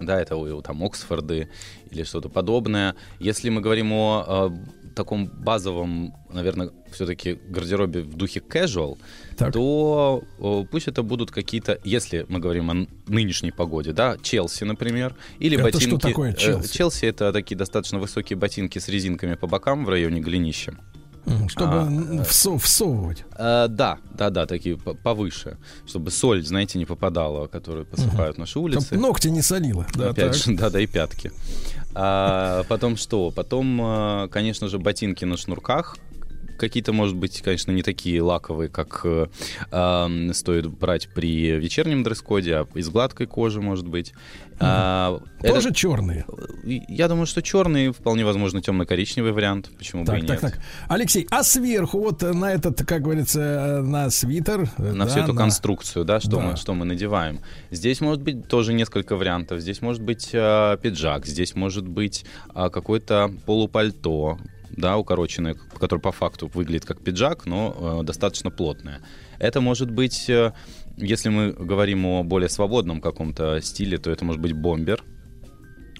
Да, 0.00 0.20
это 0.20 0.62
там 0.62 0.82
Оксфорды 0.82 1.48
или 1.90 2.04
что-то 2.04 2.28
подобное. 2.28 2.94
Если 3.18 3.50
мы 3.50 3.60
говорим 3.60 3.92
о 3.92 4.50
э, 4.50 4.90
таком 4.94 5.26
базовом, 5.26 6.14
наверное, 6.32 6.70
все-таки 6.90 7.38
гардеробе 7.48 8.00
в 8.00 8.16
духе 8.16 8.40
casual, 8.40 8.98
так. 9.36 9.52
то 9.52 10.22
э, 10.38 10.64
пусть 10.70 10.88
это 10.88 11.02
будут 11.02 11.30
какие-то, 11.30 11.78
если 11.84 12.24
мы 12.28 12.38
говорим 12.38 12.70
о 12.70 12.86
нынешней 13.06 13.50
погоде, 13.50 13.92
да, 13.92 14.16
Челси, 14.22 14.64
например, 14.64 15.14
или 15.38 15.56
это 15.56 15.64
ботинки. 15.64 15.86
Что 15.86 15.98
такое 15.98 16.32
Челси? 16.32 16.66
Э, 16.66 16.76
Челси 16.76 17.04
это 17.06 17.32
такие 17.32 17.56
достаточно 17.56 17.98
высокие 17.98 18.36
ботинки 18.36 18.78
с 18.78 18.88
резинками 18.88 19.34
по 19.34 19.46
бокам 19.46 19.84
в 19.84 19.88
районе 19.88 20.20
голенища. 20.20 20.74
Чтобы 21.48 22.20
а, 22.20 22.24
всов, 22.24 22.64
всовывать. 22.64 23.24
А, 23.32 23.68
да, 23.68 23.98
да, 24.14 24.30
да, 24.30 24.46
такие 24.46 24.76
повыше, 24.76 25.58
чтобы 25.86 26.10
соль, 26.10 26.44
знаете, 26.44 26.78
не 26.78 26.86
попадала, 26.86 27.46
которую 27.46 27.86
посыпают 27.86 28.36
угу. 28.36 28.40
наши 28.40 28.58
улицы. 28.58 28.86
Чтоб 28.86 28.98
ногти 28.98 29.28
не 29.28 29.42
солила. 29.42 29.86
Да, 29.94 30.10
Опять 30.10 30.32
так. 30.32 30.34
же, 30.34 30.54
да, 30.56 30.70
да, 30.70 30.80
и 30.80 30.86
пятки. 30.86 31.30
А, 31.94 32.64
потом 32.68 32.96
что? 32.96 33.30
Потом, 33.30 33.80
а, 33.82 34.28
конечно 34.28 34.68
же, 34.68 34.78
ботинки 34.78 35.24
на 35.24 35.36
шнурках, 35.36 35.96
какие-то, 36.60 36.92
может 36.92 37.16
быть, 37.16 37.40
конечно, 37.40 37.72
не 37.72 37.82
такие 37.82 38.22
лаковые, 38.22 38.68
как 38.68 39.00
э, 39.04 39.26
э, 39.72 40.32
стоит 40.32 40.66
брать 40.68 41.08
при 41.12 41.52
вечернем 41.52 42.02
дресс-коде, 42.02 42.54
а 42.54 42.66
из 42.74 42.88
гладкой 42.90 43.26
кожи, 43.26 43.60
может 43.60 43.88
быть. 43.88 44.12
А, 44.62 45.20
Тоже 45.40 45.68
это, 45.68 45.74
черные? 45.74 46.26
Я 46.64 47.08
думаю, 47.08 47.24
что 47.24 47.40
черный, 47.40 47.92
вполне 47.92 48.26
возможно, 48.26 48.60
темно-коричневый 48.60 49.32
вариант. 49.32 49.70
Почему 49.78 50.04
так, 50.04 50.18
бы 50.18 50.24
и 50.24 50.26
так, 50.26 50.42
нет? 50.42 50.52
Так. 50.52 50.60
Алексей, 50.88 51.26
а 51.30 51.42
сверху 51.42 51.98
вот 51.98 52.20
на 52.20 52.52
этот, 52.52 52.84
как 52.84 53.00
говорится, 53.00 53.80
на 53.82 54.10
свитер? 54.10 54.68
На 54.76 55.04
да, 55.04 55.06
всю 55.06 55.20
эту 55.20 55.32
на... 55.32 55.40
конструкцию, 55.40 56.04
да, 56.04 56.20
что, 56.20 56.32
да. 56.32 56.40
Мы, 56.40 56.56
что 56.56 56.74
мы 56.74 56.84
надеваем. 56.84 57.40
Здесь 57.70 58.02
может 58.02 58.22
быть 58.22 58.48
тоже 58.48 58.74
несколько 58.74 59.16
вариантов. 59.16 59.60
Здесь 59.60 59.80
может 59.80 60.02
быть 60.02 60.28
э, 60.34 60.76
пиджак, 60.82 61.24
здесь 61.24 61.54
может 61.54 61.88
быть 61.88 62.26
э, 62.54 62.68
какое-то 62.68 63.32
полупальто, 63.46 64.38
да, 64.76 64.96
укороченное, 64.96 65.54
которое 65.78 66.00
по 66.00 66.12
факту 66.12 66.50
выглядит 66.52 66.84
как 66.84 67.02
пиджак, 67.02 67.46
но 67.46 68.00
э, 68.00 68.04
достаточно 68.04 68.50
плотное. 68.50 69.00
Это 69.38 69.60
может 69.60 69.90
быть, 69.90 70.28
э, 70.28 70.52
если 70.96 71.28
мы 71.28 71.52
говорим 71.52 72.06
о 72.06 72.22
более 72.22 72.48
свободном 72.48 73.00
каком-то 73.00 73.60
стиле, 73.60 73.98
то 73.98 74.10
это 74.10 74.24
может 74.24 74.40
быть 74.40 74.52
бомбер, 74.52 75.04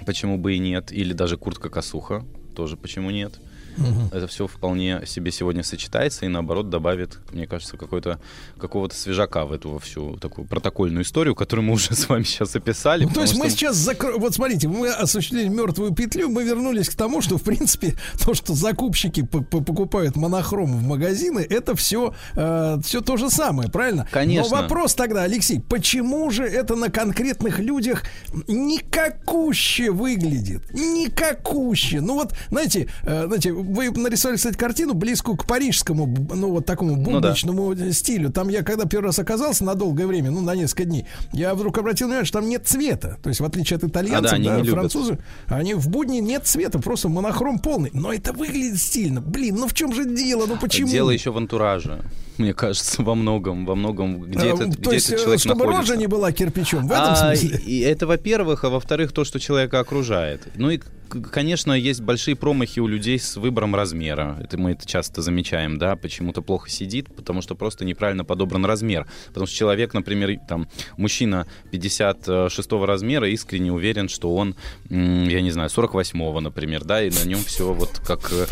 почему 0.06 0.38
бы 0.38 0.54
и 0.54 0.58
нет, 0.58 0.92
или 0.92 1.12
даже 1.12 1.36
куртка-косуха, 1.36 2.24
тоже 2.54 2.76
почему 2.76 3.10
нет. 3.10 3.40
Угу. 3.78 4.16
Это 4.16 4.26
все 4.26 4.46
вполне 4.46 5.02
себе 5.06 5.30
сегодня 5.30 5.62
сочетается 5.62 6.26
и 6.26 6.28
наоборот 6.28 6.70
добавит, 6.70 7.18
мне 7.32 7.46
кажется, 7.46 7.76
какой-то 7.76 8.18
какого-то 8.58 8.94
свежака 8.94 9.46
в 9.46 9.52
эту 9.52 9.78
всю 9.78 10.16
такую 10.16 10.46
протокольную 10.46 11.04
историю, 11.04 11.34
которую 11.34 11.66
мы 11.66 11.72
уже 11.74 11.94
с 11.94 12.08
вами 12.08 12.24
сейчас 12.24 12.54
описали. 12.56 13.04
Ну, 13.04 13.10
то 13.10 13.22
есть 13.22 13.34
что... 13.34 13.42
мы 13.42 13.50
сейчас 13.50 13.76
закро... 13.76 14.18
вот 14.18 14.34
смотрите, 14.34 14.68
мы 14.68 14.88
осуществили 14.88 15.48
мертвую 15.48 15.92
петлю, 15.92 16.28
мы 16.28 16.44
вернулись 16.44 16.88
к 16.88 16.94
тому, 16.94 17.22
что 17.22 17.38
в 17.38 17.42
принципе 17.42 17.96
то, 18.24 18.34
что 18.34 18.54
закупщики 18.54 19.22
покупают 19.22 20.16
монохром 20.16 20.76
в 20.76 20.82
магазины, 20.82 21.46
это 21.48 21.74
все 21.74 22.14
э, 22.34 22.78
все 22.82 23.00
то 23.00 23.16
же 23.16 23.30
самое, 23.30 23.70
правильно? 23.70 24.06
Конечно. 24.10 24.56
Но 24.56 24.62
вопрос 24.62 24.94
тогда, 24.94 25.22
Алексей, 25.22 25.60
почему 25.60 26.30
же 26.30 26.44
это 26.44 26.76
на 26.76 26.90
конкретных 26.90 27.58
людях 27.58 28.04
никакуще 28.48 29.90
выглядит, 29.90 30.72
никакуще? 30.72 32.00
Ну 32.00 32.14
вот, 32.14 32.34
знаете, 32.50 32.88
э, 33.02 33.26
знаете, 33.26 33.52
вы 33.62 33.90
нарисовали, 33.90 34.36
кстати, 34.36 34.56
картину 34.56 34.94
близкую 34.94 35.36
к 35.36 35.46
парижскому, 35.46 36.06
ну, 36.34 36.50
вот 36.50 36.66
такому 36.66 36.96
будничному 36.96 37.68
ну, 37.70 37.74
да. 37.74 37.92
стилю. 37.92 38.30
Там 38.30 38.48
я, 38.48 38.62
когда 38.62 38.84
первый 38.84 39.06
раз 39.06 39.18
оказался 39.18 39.64
на 39.64 39.74
долгое 39.74 40.06
время, 40.06 40.30
ну, 40.30 40.40
на 40.40 40.54
несколько 40.54 40.84
дней, 40.84 41.06
я 41.32 41.54
вдруг 41.54 41.78
обратил 41.78 42.06
внимание, 42.06 42.26
что 42.26 42.40
там 42.40 42.48
нет 42.48 42.66
цвета. 42.66 43.18
То 43.22 43.28
есть, 43.28 43.40
в 43.40 43.44
отличие 43.44 43.76
от 43.76 43.84
итальянцев, 43.84 44.32
а, 44.32 44.36
да, 44.38 44.52
они 44.52 44.68
да, 44.68 44.72
французы, 44.72 45.18
они 45.46 45.74
в 45.74 45.88
будни 45.88 46.18
нет 46.18 46.46
цвета, 46.46 46.78
просто 46.78 47.08
монохром 47.08 47.58
полный. 47.58 47.90
Но 47.92 48.12
это 48.12 48.32
выглядит 48.32 48.78
стильно. 48.78 49.20
Блин, 49.20 49.56
ну 49.56 49.68
в 49.68 49.74
чем 49.74 49.94
же 49.94 50.04
дело? 50.04 50.46
Ну 50.46 50.56
почему? 50.56 50.88
Дело 50.88 51.10
еще 51.10 51.30
в 51.30 51.36
антураже 51.36 52.02
мне 52.40 52.54
кажется, 52.54 53.02
во 53.02 53.14
многом, 53.14 53.66
во 53.66 53.74
многом, 53.74 54.22
где, 54.22 54.40
а, 54.40 54.54
это, 54.54 54.66
где 54.66 54.92
есть, 54.92 55.08
этот 55.08 55.20
человек 55.20 55.40
чтобы 55.40 55.66
находится. 55.66 55.92
рожа 55.92 56.00
не 56.00 56.06
была 56.06 56.32
кирпичом, 56.32 56.88
в 56.88 56.92
этом 56.92 57.12
а, 57.12 57.16
смысле? 57.16 57.58
И 57.58 57.80
это, 57.80 58.06
во-первых, 58.06 58.64
а 58.64 58.70
во-вторых, 58.70 59.12
то, 59.12 59.24
что 59.24 59.38
человека 59.38 59.78
окружает. 59.78 60.48
Ну 60.56 60.70
и 60.70 60.80
конечно, 61.10 61.72
есть 61.72 62.00
большие 62.00 62.36
промахи 62.36 62.80
у 62.80 62.86
людей 62.86 63.18
с 63.18 63.36
выбором 63.36 63.74
размера. 63.74 64.38
Это 64.40 64.58
мы 64.58 64.72
это 64.72 64.86
часто 64.86 65.22
замечаем, 65.22 65.78
да, 65.78 65.96
почему-то 65.96 66.42
плохо 66.42 66.70
сидит, 66.70 67.14
потому 67.14 67.42
что 67.42 67.54
просто 67.54 67.84
неправильно 67.84 68.24
подобран 68.24 68.64
размер. 68.64 69.06
Потому 69.28 69.46
что 69.46 69.56
человек, 69.56 69.94
например, 69.94 70.38
там, 70.48 70.68
мужчина 70.96 71.46
56 71.70 72.72
размера 72.72 73.28
искренне 73.28 73.72
уверен, 73.72 74.08
что 74.08 74.34
он, 74.34 74.54
я 74.88 75.40
не 75.40 75.50
знаю, 75.50 75.68
48-го, 75.68 76.40
например, 76.40 76.84
да, 76.84 77.02
и 77.02 77.10
на 77.10 77.24
нем 77.24 77.40
все 77.44 77.72
вот 77.72 78.00
как... 78.06 78.32
Э, 78.32 78.46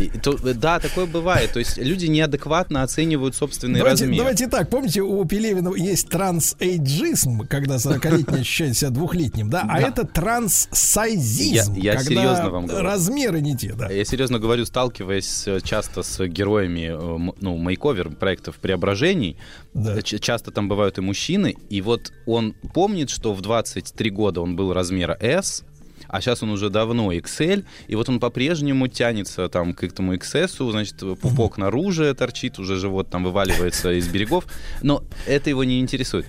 и, 0.00 0.08
то, 0.08 0.36
да, 0.54 0.78
такое 0.78 1.06
бывает. 1.06 1.52
То 1.52 1.58
есть 1.58 1.78
люди 1.78 2.06
неадекватно 2.06 2.82
оценивают 2.82 3.34
собственный 3.34 3.80
давайте, 3.80 4.04
размер. 4.04 4.18
Давайте 4.18 4.46
так, 4.48 4.70
помните, 4.70 5.02
у 5.02 5.24
Пелевина 5.24 5.74
есть 5.74 6.08
трансэйджизм, 6.08 7.46
когда 7.48 7.76
40-летний 7.76 8.40
ощущает 8.40 8.76
себя 8.76 8.90
двухлетним, 8.90 9.50
да, 9.50 9.66
а 9.68 9.80
это 9.80 10.06
транссайзизм, 10.06 11.74
я, 11.74 11.94
я 11.94 12.03
серьезно 12.04 12.50
вам 12.50 12.66
говорю. 12.66 12.84
Размеры 12.84 13.40
не 13.40 13.56
те, 13.56 13.72
да. 13.72 13.90
Я 13.90 14.04
серьезно 14.04 14.38
говорю, 14.38 14.64
сталкиваясь 14.64 15.46
э, 15.46 15.60
часто 15.62 16.02
с 16.02 16.26
героями, 16.26 16.90
э, 16.92 17.32
ну, 17.40 17.56
мейковер 17.56 18.10
проектов 18.10 18.56
преображений, 18.56 19.36
да. 19.74 20.00
часто 20.02 20.50
там 20.50 20.68
бывают 20.68 20.98
и 20.98 21.00
мужчины, 21.00 21.56
и 21.70 21.80
вот 21.80 22.12
он 22.26 22.54
помнит, 22.74 23.10
что 23.10 23.32
в 23.32 23.40
23 23.40 24.10
года 24.10 24.40
он 24.40 24.56
был 24.56 24.72
размера 24.72 25.16
S, 25.20 25.64
а 26.08 26.20
сейчас 26.20 26.42
он 26.42 26.50
уже 26.50 26.70
давно 26.70 27.12
XL, 27.12 27.64
и 27.88 27.96
вот 27.96 28.08
он 28.08 28.20
по-прежнему 28.20 28.88
тянется 28.88 29.48
там 29.48 29.74
к 29.74 29.84
этому 29.84 30.14
XS, 30.14 30.70
значит, 30.70 30.98
пупок 31.20 31.58
наружу 31.58 32.14
торчит, 32.14 32.58
уже 32.58 32.76
живот 32.76 33.10
там 33.10 33.24
вываливается 33.24 33.92
из 33.92 34.08
берегов, 34.08 34.46
но 34.82 35.02
это 35.26 35.50
его 35.50 35.64
не 35.64 35.80
интересует. 35.80 36.26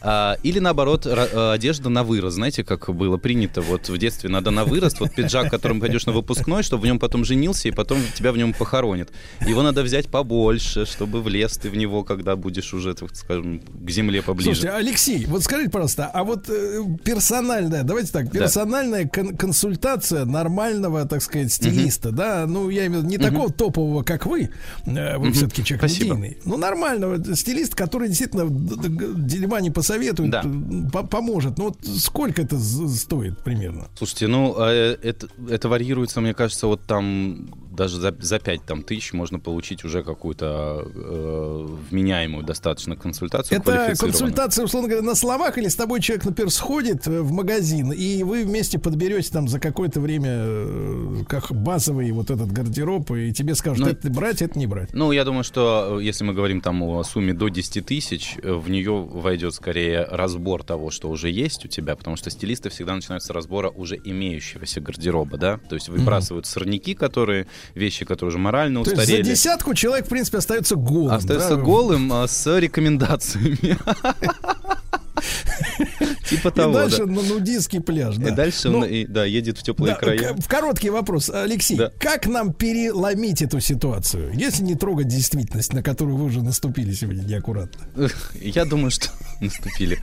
А, 0.00 0.36
или 0.42 0.58
наоборот, 0.58 1.06
э, 1.06 1.52
одежда 1.52 1.88
на 1.88 2.04
вырост. 2.04 2.36
Знаете, 2.36 2.64
как 2.64 2.94
было 2.94 3.16
принято 3.16 3.60
вот 3.60 3.88
в 3.88 3.98
детстве, 3.98 4.28
надо 4.30 4.50
на 4.50 4.64
вырост. 4.64 5.00
Вот 5.00 5.14
пиджак, 5.14 5.50
которым 5.50 5.80
пойдешь 5.80 6.06
на 6.06 6.12
выпускной, 6.12 6.62
чтобы 6.62 6.82
в 6.82 6.86
нем 6.86 6.98
потом 6.98 7.24
женился, 7.24 7.68
и 7.68 7.70
потом 7.70 7.98
тебя 8.14 8.32
в 8.32 8.36
нем 8.36 8.52
похоронят. 8.52 9.10
Его 9.46 9.62
надо 9.62 9.82
взять 9.82 10.08
побольше, 10.08 10.86
чтобы 10.86 11.22
влез 11.22 11.56
ты 11.58 11.70
в 11.70 11.76
него, 11.76 12.04
когда 12.04 12.36
будешь 12.36 12.72
уже, 12.74 12.94
так 12.94 13.14
скажем, 13.14 13.60
к 13.60 13.90
земле 13.90 14.22
поближе. 14.22 14.54
Слушайте, 14.54 14.70
Алексей, 14.70 15.26
вот 15.26 15.42
скажите, 15.42 15.70
пожалуйста, 15.70 16.10
а 16.12 16.24
вот 16.24 16.48
э, 16.48 16.82
персональная, 17.04 17.82
давайте 17.82 18.12
так, 18.12 18.30
персональная 18.30 19.04
да. 19.04 19.10
кон- 19.10 19.36
консультация 19.36 20.24
нормального, 20.24 21.06
так 21.06 21.22
сказать, 21.22 21.52
стилиста, 21.52 22.10
угу. 22.10 22.16
да, 22.16 22.46
ну, 22.46 22.70
я 22.70 22.86
имею 22.86 23.02
в 23.02 23.04
виду 23.04 23.08
не 23.08 23.16
угу. 23.16 23.24
такого 23.24 23.52
топового, 23.52 24.02
как 24.02 24.26
вы, 24.26 24.50
э, 24.86 25.18
вы 25.18 25.28
угу. 25.28 25.34
все-таки 25.34 25.64
человек 25.64 25.90
Спасибо. 25.90 26.14
медийный, 26.14 26.38
ну, 26.44 26.56
нормального 26.56 27.34
стилиста, 27.34 27.76
который 27.76 28.08
действительно 28.08 28.46
дерьма 28.48 29.60
не 29.60 29.70
посоветует 29.70 29.87
посоветует, 29.88 30.30
да. 30.30 31.02
поможет. 31.02 31.58
Ну 31.58 31.64
вот 31.64 31.78
сколько 31.84 32.42
это 32.42 32.58
стоит 32.58 33.38
примерно? 33.42 33.88
Слушайте, 33.96 34.26
ну 34.26 34.54
э, 34.58 34.96
это, 35.02 35.28
это 35.48 35.68
варьируется, 35.68 36.20
мне 36.20 36.34
кажется, 36.34 36.66
вот 36.66 36.82
там 36.86 37.48
даже 37.78 38.00
за, 38.00 38.14
за 38.20 38.40
5 38.40 38.64
там, 38.66 38.82
тысяч 38.82 39.12
можно 39.12 39.38
получить 39.38 39.84
уже 39.84 40.02
какую-то 40.02 40.84
э, 40.84 41.66
вменяемую 41.90 42.44
достаточно 42.44 42.96
консультацию. 42.96 43.58
Это 43.58 43.94
консультация, 43.96 44.64
условно 44.64 44.88
говоря, 44.88 45.06
на 45.06 45.14
словах 45.14 45.58
или 45.58 45.68
с 45.68 45.76
тобой 45.76 46.00
человек, 46.00 46.24
например, 46.24 46.50
сходит 46.50 47.06
в 47.06 47.30
магазин, 47.30 47.92
и 47.92 48.24
вы 48.24 48.44
вместе 48.44 48.80
подберете 48.80 49.30
там 49.32 49.46
за 49.46 49.60
какое-то 49.60 50.00
время 50.00 50.30
э, 50.32 51.24
как 51.28 51.52
базовый 51.52 52.10
вот 52.10 52.30
этот 52.30 52.50
гардероб, 52.50 53.12
и 53.12 53.32
тебе 53.32 53.54
скажут, 53.54 53.86
ну, 53.86 53.92
это 53.92 54.10
брать, 54.10 54.42
это 54.42 54.58
не 54.58 54.66
брать. 54.66 54.92
Ну, 54.92 55.12
я 55.12 55.24
думаю, 55.24 55.44
что 55.44 55.98
э, 56.00 56.02
если 56.02 56.24
мы 56.24 56.34
говорим 56.34 56.60
там 56.60 56.82
о 56.82 57.04
сумме 57.04 57.32
до 57.32 57.48
10 57.48 57.86
тысяч, 57.86 58.36
э, 58.42 58.52
в 58.52 58.68
нее 58.68 58.92
войдет 58.92 59.54
скорее 59.54 59.77
разбор 60.10 60.62
того, 60.62 60.90
что 60.90 61.08
уже 61.08 61.30
есть 61.30 61.64
у 61.64 61.68
тебя, 61.68 61.96
потому 61.96 62.16
что 62.16 62.30
стилисты 62.30 62.68
всегда 62.70 62.94
начинают 62.94 63.22
с 63.22 63.30
разбора 63.30 63.70
уже 63.70 63.96
имеющегося 63.96 64.80
гардероба, 64.80 65.38
да, 65.38 65.58
то 65.68 65.74
есть 65.74 65.88
выбрасывают 65.88 66.46
mm-hmm. 66.46 66.48
сорняки, 66.48 66.94
которые 66.94 67.46
вещи, 67.74 68.04
которые 68.04 68.28
уже 68.28 68.38
морально 68.38 68.80
устарели. 68.80 69.06
То 69.06 69.12
есть 69.12 69.24
за 69.24 69.30
десятку 69.32 69.74
человек, 69.74 70.06
в 70.06 70.08
принципе, 70.08 70.38
остается 70.38 70.76
голым. 70.76 71.14
Остается 71.14 71.56
да? 71.56 71.62
голым 71.62 72.12
а, 72.12 72.26
с 72.26 72.58
рекомендациями. 72.58 73.78
Типа 76.28 76.50
того, 76.50 76.72
И 76.72 76.74
дальше 76.74 77.06
да. 77.06 77.12
на 77.12 77.22
нудистский 77.22 77.80
пляж, 77.80 78.16
да. 78.16 78.28
И 78.28 78.30
дальше 78.34 78.68
ну, 78.68 78.78
он, 78.78 78.84
и, 78.84 79.06
да, 79.06 79.24
едет 79.24 79.58
в 79.58 79.62
теплые 79.62 79.94
края. 79.94 80.34
В 80.34 80.48
короткий 80.48 80.90
вопрос, 80.90 81.30
Алексей, 81.30 81.78
как 81.98 82.26
нам 82.26 82.52
переломить 82.52 83.42
эту 83.42 83.60
ситуацию, 83.60 84.32
если 84.34 84.62
не 84.62 84.74
трогать 84.74 85.08
действительность, 85.08 85.72
на 85.72 85.82
которую 85.82 86.16
вы 86.16 86.24
уже 86.24 86.42
наступили 86.42 86.92
сегодня 86.92 87.22
неаккуратно? 87.22 87.86
Я 88.40 88.64
думаю, 88.64 88.90
что 88.90 89.08
наступили. 89.40 89.98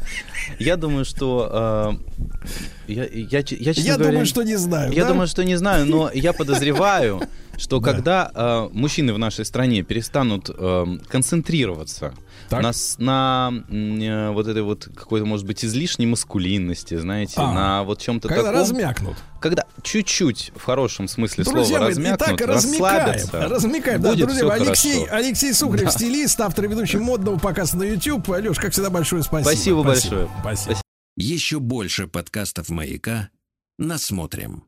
Я 0.60 0.78
думаю, 0.78 1.06
что 1.06 2.00
э, 2.08 2.54
я, 2.88 3.06
я, 3.06 3.44
я, 3.50 3.72
я 3.72 3.98
думаю, 3.98 4.26
что 4.26 4.44
не 4.44 4.58
знаю. 4.58 4.94
Я 4.94 5.06
думаю, 5.06 5.28
что 5.28 5.44
не 5.44 5.58
знаю, 5.58 5.86
но 5.86 6.10
я 6.14 6.34
подозреваю, 6.34 7.22
что 7.58 7.82
когда 7.82 8.32
э, 8.34 8.70
мужчины 8.72 9.14
в 9.14 9.18
нашей 9.18 9.46
стране 9.46 9.84
перестанут 9.84 10.50
э, 10.50 10.98
концентрироваться 11.08 12.14
так. 12.50 12.62
на, 12.62 12.72
на 12.98 13.64
э, 13.70 14.30
вот 14.32 14.48
этой 14.48 14.62
вот 14.62 14.88
какой-то, 14.96 15.26
может 15.26 15.46
быть, 15.46 15.64
излишней 15.64 16.06
маскулинности, 16.06 16.98
знаете, 16.98 17.36
а, 17.38 17.54
на 17.54 17.84
вот 17.84 18.00
чем-то 18.00 18.28
таком. 18.28 18.44
Когда 18.44 18.60
размякнут. 18.60 19.18
Когда 19.40 19.66
чуть-чуть, 19.84 20.52
в 20.56 20.64
хорошем 20.64 21.08
смысле 21.08 21.44
друзья 21.44 21.78
слова, 21.78 21.90
размякнут, 21.90 22.22
итак, 22.22 22.48
расслабятся. 22.48 23.48
Размякаем, 23.48 24.02
да, 24.02 24.14
друзья. 24.16 24.50
Алексей, 24.52 25.06
Алексей 25.06 25.54
Сухарев, 25.54 25.86
да. 25.86 25.92
стилист, 25.92 26.40
автор 26.42 26.66
и 26.66 26.68
ведущий 26.68 26.98
модного 26.98 27.38
показа 27.38 27.78
на 27.78 27.84
YouTube. 27.84 28.30
Алеш, 28.32 28.58
как 28.58 28.72
всегда, 28.72 28.90
большое 28.90 29.24
спасибо. 29.24 29.50
Спасибо, 29.50 29.82
спасибо. 29.84 30.16
большое. 30.16 30.30
Спасибо. 30.42 30.82
Еще 31.18 31.60
больше 31.60 32.08
подкастов 32.08 32.70
«Маяка» 32.70 33.30
насмотрим. 33.78 34.66